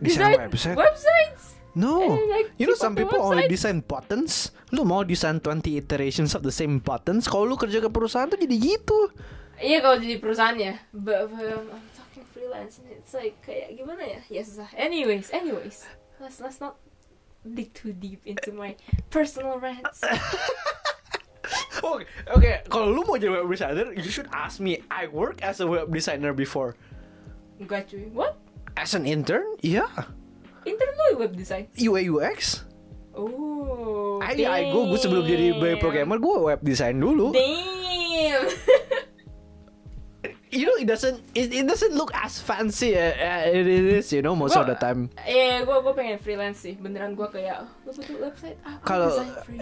Design 0.00 0.34
website 0.38 0.76
websites. 0.76 1.58
no 1.74 2.02
And, 2.02 2.30
like, 2.30 2.48
you 2.54 2.66
know 2.66 2.78
some 2.78 2.94
people 2.94 3.18
only 3.18 3.46
website. 3.46 3.54
design 3.54 3.78
buttons 3.82 4.54
lu 4.70 4.82
mau 4.82 5.02
design 5.02 5.38
20 5.38 5.74
iterations 5.74 6.34
of 6.34 6.42
the 6.42 6.54
same 6.54 6.78
buttons 6.78 7.26
kalau 7.26 7.46
lu 7.46 7.54
kerja 7.54 7.78
ke 7.78 7.90
perusahaan 7.90 8.26
tuh 8.26 8.38
jadi 8.38 8.54
gitu 8.54 9.10
Iya 9.54 9.78
kalau 9.78 10.02
jadi 10.02 10.18
perusahaannya. 10.18 10.72
But, 10.90 11.30
but 11.30 11.46
um, 11.46 11.70
I'm 11.70 11.86
talking 11.94 12.26
freelance 12.26 12.82
and 12.82 12.90
it's 12.90 13.14
like 13.14 13.38
kayak 13.38 13.78
gimana 13.78 14.02
ya? 14.02 14.20
Ya 14.26 14.42
susah. 14.42 14.66
Anyways, 14.74 15.30
anyways. 15.30 15.86
Let's 16.18 16.42
let's 16.42 16.58
not 16.58 16.74
dig 17.46 17.70
too 17.70 17.94
deep 17.94 18.18
into 18.26 18.50
my 18.50 18.74
personal 19.14 19.62
rants. 19.62 20.02
Oke, 21.84 22.08
oke. 22.32 22.50
Kalau 22.72 22.88
lu 22.88 23.04
mau 23.04 23.20
jadi 23.20 23.28
web 23.30 23.44
designer, 23.46 23.92
you 23.92 24.08
should 24.08 24.26
ask 24.32 24.56
me. 24.56 24.80
I 24.88 25.04
work 25.06 25.44
as 25.44 25.60
a 25.60 25.68
web 25.68 25.92
designer 25.92 26.32
before. 26.32 26.72
Enggak 27.60 27.92
cuy. 27.92 28.08
What? 28.08 28.40
As 28.74 28.92
an 28.94 29.06
intern, 29.06 29.46
iya. 29.62 29.86
Intern 30.66 30.92
lu 30.98 31.22
web 31.22 31.32
design? 31.38 31.70
UI 31.78 32.10
UX. 32.10 32.66
Oh. 33.14 34.18
I, 34.18 34.34
I, 34.42 34.74
gue, 34.74 34.82
gue 34.90 34.98
sebelum 34.98 35.22
jadi 35.22 35.54
web 35.62 35.78
programmer, 35.78 36.18
gue 36.18 36.34
web 36.34 36.60
design 36.62 36.98
dulu. 36.98 37.30
Damn. 37.30 38.44
You 40.54 40.70
know, 40.70 40.78
it 40.78 40.86
doesn't, 40.86 41.18
it, 41.34 41.50
it 41.50 41.66
doesn't 41.66 41.98
look 41.98 42.14
as 42.14 42.38
fancy 42.38 42.94
uh, 42.94 43.10
uh, 43.10 43.42
it 43.42 43.66
is, 43.66 44.12
you 44.14 44.22
know, 44.22 44.38
most 44.38 44.54
of 44.54 44.70
the 44.70 44.78
time. 44.78 45.10
Iya, 45.26 45.66
gue 45.66 45.76
gue 45.82 45.94
pengen 45.98 46.22
freelance 46.22 46.62
sih. 46.62 46.78
Beneran 46.78 47.18
gue 47.18 47.26
kayak, 47.26 47.66
lu 47.82 47.90
butuh 47.90 48.22
website? 48.22 48.54
Ah, 48.62 48.78
aku 48.78 48.86
Kalau, 48.86 49.10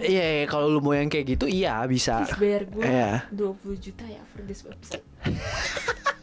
iya, 0.04 0.44
iya, 0.44 0.44
kalau 0.44 0.68
lu 0.68 0.84
mau 0.84 0.92
yang 0.92 1.08
kayak 1.08 1.32
gitu, 1.32 1.48
iya 1.48 1.80
bisa. 1.88 2.28
Please 2.28 2.36
bayar 2.36 2.62
gue 2.68 2.84
Iya. 2.84 3.10
20 3.32 3.72
juta 3.80 4.04
ya 4.04 4.20
for 4.36 4.44
this 4.44 4.60
website. 4.68 5.00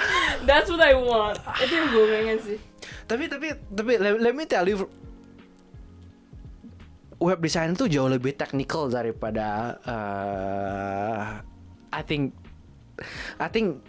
That's 0.48 0.68
what 0.68 0.80
I 0.80 0.94
want. 0.96 1.38
Itu 1.60 1.72
yang 1.72 1.88
gue 1.92 2.04
pengen 2.08 2.38
sih. 2.40 2.58
Tapi, 3.04 3.26
tapi, 3.26 3.46
tapi, 3.70 3.92
let, 3.98 4.14
let 4.22 4.34
me 4.34 4.46
tell 4.46 4.64
you, 4.64 4.86
web 7.20 7.38
design 7.38 7.76
tuh 7.76 7.90
jauh 7.90 8.08
lebih 8.08 8.34
technical 8.34 8.88
daripada, 8.88 9.76
uh, 9.84 11.26
I 11.90 12.02
think, 12.06 12.32
I 13.36 13.48
think, 13.50 13.82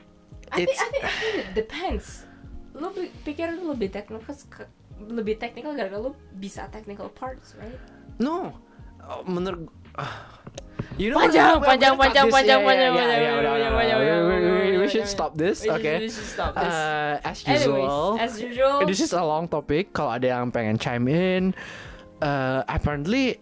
I 0.52 0.66
think, 0.66 0.70
I 0.76 0.88
think, 0.90 1.04
I 1.06 1.12
think 1.16 1.34
it 1.40 1.50
depends. 1.56 2.28
Lu 2.76 2.92
pi- 2.92 3.14
pikir 3.24 3.56
lu 3.56 3.72
lebih 3.72 3.94
technical, 3.94 4.36
lebih 5.00 5.40
technical 5.40 5.72
gara-gara 5.76 6.02
lu 6.02 6.12
bisa 6.36 6.68
technical 6.72 7.08
parts, 7.08 7.56
right? 7.56 7.80
No, 8.20 8.52
Oh, 9.02 9.26
menurut 9.26 9.66
You 11.00 11.10
know, 11.12 11.18
Panjang, 11.24 11.64
panjang, 11.64 11.96
panjang, 11.98 12.28
panjang, 12.30 12.60
panjang, 12.62 12.92
panjang, 12.94 13.72
panjang, 13.74 14.02
we- 14.78 14.90
should 14.92 15.08
stop 15.08 15.32
this. 15.40 15.64
Should- 15.64 15.80
Okay. 15.80 16.00
we 16.04 16.10
should 16.12 16.28
stop 16.28 16.52
this. 16.54 16.68
Uh, 16.68 17.16
as 17.24 17.38
Anyways, 17.48 17.64
usual, 17.64 18.18
as 18.20 18.32
usual. 18.42 18.76
this 18.86 19.00
is 19.00 19.16
a 19.16 19.24
long 19.24 19.48
topic. 19.48 19.96
Kalau 19.96 20.12
ada 20.20 20.28
yang 20.36 20.52
pengen 20.52 20.76
chime 20.76 21.08
in, 21.08 21.44
uh, 22.20 22.68
apparently 22.68 23.40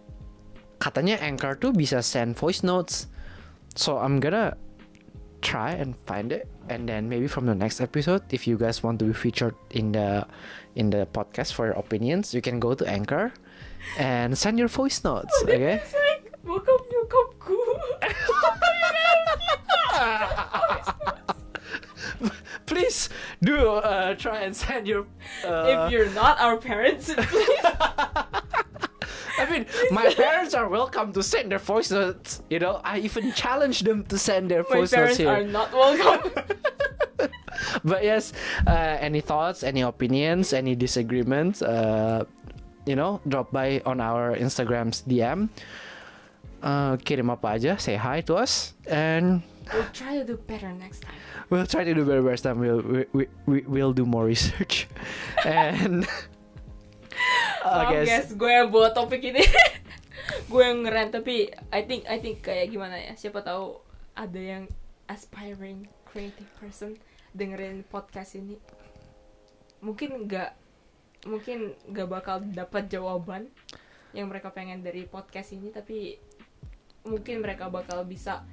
katanya 0.78 1.18
Anchor 1.20 1.58
tuh 1.58 1.74
bisa 1.74 2.00
send 2.06 2.38
voice 2.38 2.62
notes. 2.62 3.10
So 3.74 3.98
I'm 3.98 4.22
gonna 4.22 4.54
try 5.42 5.74
and 5.74 5.98
find 6.06 6.30
it, 6.30 6.46
and 6.70 6.86
then 6.86 7.10
maybe 7.10 7.26
from 7.26 7.50
the 7.50 7.56
next 7.58 7.82
episode, 7.82 8.22
if 8.30 8.46
you 8.46 8.54
guys 8.54 8.80
want 8.86 9.02
to 9.02 9.10
be 9.10 9.16
featured 9.16 9.58
in 9.74 9.90
the 9.92 10.22
in 10.78 10.94
the 10.94 11.04
podcast 11.10 11.52
for 11.52 11.66
your 11.66 11.76
opinions, 11.76 12.30
you 12.30 12.40
can 12.40 12.62
go 12.62 12.78
to 12.78 12.86
Anchor 12.86 13.34
and 13.98 14.38
send 14.38 14.54
your 14.56 14.70
voice 14.70 15.02
notes. 15.02 15.34
Okay. 15.44 15.82
Bokap 16.44 16.80
nyokapku. 16.90 17.56
Please 22.66 23.08
do 23.42 23.66
uh, 23.82 24.14
try 24.14 24.40
and 24.46 24.54
send 24.56 24.86
your. 24.86 25.06
Uh, 25.44 25.86
if 25.86 25.92
you're 25.92 26.10
not 26.10 26.40
our 26.40 26.56
parents, 26.56 27.12
please. 27.16 27.60
I 29.40 29.48
mean, 29.50 29.66
my 29.90 30.12
parents 30.16 30.54
are 30.54 30.68
welcome 30.68 31.12
to 31.12 31.22
send 31.22 31.50
their 31.50 31.58
voice 31.58 31.90
notes. 31.90 32.42
You 32.48 32.58
know, 32.60 32.80
I 32.84 32.98
even 33.00 33.32
challenge 33.32 33.80
them 33.80 34.04
to 34.06 34.18
send 34.18 34.50
their 34.50 34.64
My 34.68 34.76
voice 34.76 34.92
notes 34.92 35.16
parents 35.16 35.48
are 35.48 35.50
not 35.50 35.72
welcome. 35.72 36.30
But 37.84 38.04
yes, 38.04 38.32
uh, 38.66 38.96
any 39.00 39.20
thoughts, 39.20 39.62
any 39.62 39.82
opinions, 39.82 40.52
any 40.52 40.74
disagreements, 40.74 41.62
uh, 41.62 42.24
you 42.86 42.96
know, 42.96 43.20
drop 43.28 43.52
by 43.52 43.82
on 43.84 44.00
our 44.00 44.36
Instagram's 44.36 45.02
DM. 45.02 45.48
Uh, 46.60 47.00
kirim 47.00 47.32
apa 47.32 47.56
aja, 47.56 47.80
say 47.80 47.96
hi 47.96 48.20
to 48.20 48.36
us, 48.36 48.76
and 48.84 49.40
we'll 49.72 49.88
try 49.96 50.20
to 50.20 50.24
do 50.28 50.36
better 50.44 50.68
next 50.76 51.00
time. 51.00 51.16
we'll 51.48 51.66
try 51.66 51.84
to 51.84 51.92
do 51.92 52.04
better 52.04 52.22
next 52.22 52.44
time. 52.44 52.60
We'll 52.60 52.84
we, 52.84 53.04
we, 53.12 53.24
we 53.46 53.58
we'll 53.66 53.92
do 53.92 54.04
more 54.04 54.24
research, 54.24 54.86
and 55.44 56.04
I 57.64 57.84
Maaf 57.84 57.92
guess 57.92 58.08
guys, 58.08 58.28
gue 58.36 58.50
yang 58.50 58.68
buat 58.72 58.96
topik 58.96 59.20
ini. 59.20 59.40
gue 60.52 60.62
yang 60.62 60.86
ngeren 60.86 61.12
tapi 61.12 61.52
I 61.68 61.80
think 61.84 62.08
I 62.08 62.16
think 62.22 62.40
kayak 62.40 62.72
gimana 62.72 62.96
ya? 62.96 63.12
Siapa 63.16 63.44
tahu 63.44 63.80
ada 64.16 64.40
yang 64.40 64.64
aspiring 65.10 65.84
creative 66.08 66.48
person 66.56 66.96
dengerin 67.36 67.84
podcast 67.88 68.38
ini. 68.38 68.56
Mungkin 69.84 70.24
nggak 70.24 70.50
mungkin 71.28 71.76
nggak 71.84 72.08
bakal 72.08 72.40
dapat 72.40 72.88
jawaban 72.88 73.52
yang 74.16 74.26
mereka 74.26 74.50
pengen 74.50 74.80
dari 74.80 75.04
podcast 75.04 75.52
ini 75.52 75.68
tapi 75.70 76.16
mungkin 77.02 77.40
mereka 77.40 77.66
bakal 77.66 78.02
bisa 78.02 78.44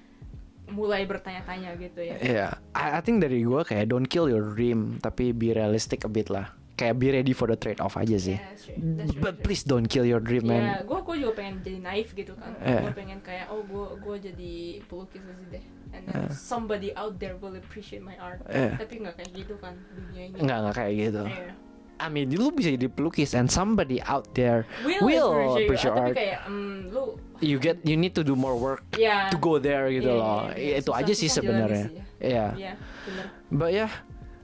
mulai 0.68 1.08
bertanya-tanya 1.08 1.80
gitu 1.80 2.04
ya. 2.04 2.16
Yeah, 2.20 2.52
I, 2.76 3.00
I 3.00 3.02
think 3.02 3.24
dari 3.24 3.40
gue 3.42 3.62
kayak 3.64 3.88
don't 3.88 4.04
kill 4.06 4.28
your 4.28 4.52
dream, 4.52 5.00
tapi 5.00 5.32
be 5.32 5.56
realistic 5.56 6.04
a 6.04 6.12
bit 6.12 6.28
lah. 6.28 6.52
Kayak 6.78 6.96
be 7.02 7.08
ready 7.10 7.34
for 7.34 7.50
the 7.50 7.58
trade 7.58 7.80
off 7.80 7.96
aja 7.96 8.20
sih. 8.20 8.36
Yeah, 8.38 8.52
that's 8.54 8.64
true, 8.68 8.78
that's 8.78 9.10
true, 9.16 9.24
But 9.24 9.34
true. 9.40 9.44
please 9.48 9.64
don't 9.64 9.88
kill 9.88 10.06
your 10.06 10.20
dream, 10.20 10.46
Ya, 10.46 10.52
man. 10.52 10.64
gue 10.86 11.00
gue 11.02 11.16
juga 11.24 11.34
pengen 11.34 11.56
jadi 11.64 11.80
naif 11.82 12.12
gitu 12.14 12.36
kan. 12.38 12.54
Yeah. 12.60 12.84
Gue 12.86 12.94
pengen 12.94 13.20
kayak, 13.24 13.50
oh 13.50 13.64
gue 13.64 13.86
gue 13.98 14.16
jadi 14.30 14.54
pelukis 14.86 15.24
aja 15.24 15.46
deh. 15.50 15.66
And 15.88 16.04
then 16.06 16.28
Yeah. 16.28 16.30
somebody 16.30 16.92
out 16.94 17.16
there 17.18 17.40
will 17.40 17.56
appreciate 17.56 18.04
my 18.04 18.14
art. 18.20 18.44
Yeah. 18.46 18.76
Tapi 18.76 19.02
nggak 19.02 19.16
kayak 19.18 19.32
gitu 19.34 19.56
kan 19.58 19.74
dunia 19.90 20.30
ini. 20.30 20.38
Enggak 20.38 20.58
enggak 20.62 20.76
kayak 20.76 20.94
gitu. 21.00 21.24
Iya. 21.26 21.52
I 21.98 22.08
mean, 22.08 22.30
lu 22.30 22.50
bisa 22.50 22.70
jadi 22.70 22.88
pelukis 22.88 23.34
and 23.34 23.50
somebody 23.50 23.98
out 24.06 24.30
there 24.34 24.70
Will, 24.86 25.02
will 25.02 25.32
appreciate, 25.58 25.66
appreciate 25.66 25.90
you. 25.90 25.98
Tapi 25.98 26.06
art. 26.06 26.16
kayak, 26.16 26.40
mm, 26.46 26.76
lu 26.94 27.04
You 27.38 27.58
get 27.58 27.78
you 27.86 27.94
need 27.94 28.18
to 28.18 28.26
do 28.26 28.34
more 28.34 28.58
work 28.58 28.82
ya. 28.98 29.30
to 29.30 29.38
go 29.38 29.58
there 29.58 29.90
gitu 29.90 30.10
Iya, 30.10 30.18
loh. 30.18 30.42
iya, 30.50 30.58
iya. 30.58 30.74
Itu 30.82 30.90
Susah- 30.90 31.02
aja 31.02 31.14
sih 31.14 31.30
sebenarnya. 31.30 31.86
ya. 31.94 32.04
Iya. 32.18 32.46
Iya, 32.58 32.74
bener. 33.06 33.26
But 33.50 33.70
yeah, 33.72 33.92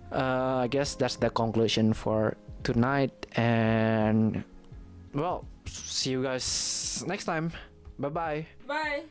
uh, 0.09 0.61
I 0.61 0.69
guess 0.69 0.93
that's 0.93 1.17
the 1.17 1.30
conclusion 1.30 1.89
for 1.91 2.38
tonight 2.61 3.13
and 3.34 4.45
well, 5.11 5.41
see 5.65 6.13
you 6.13 6.21
guys 6.21 6.45
next 7.05 7.25
time. 7.25 7.49
Bye 7.97 8.09
bye. 8.09 8.39
Bye. 8.65 9.09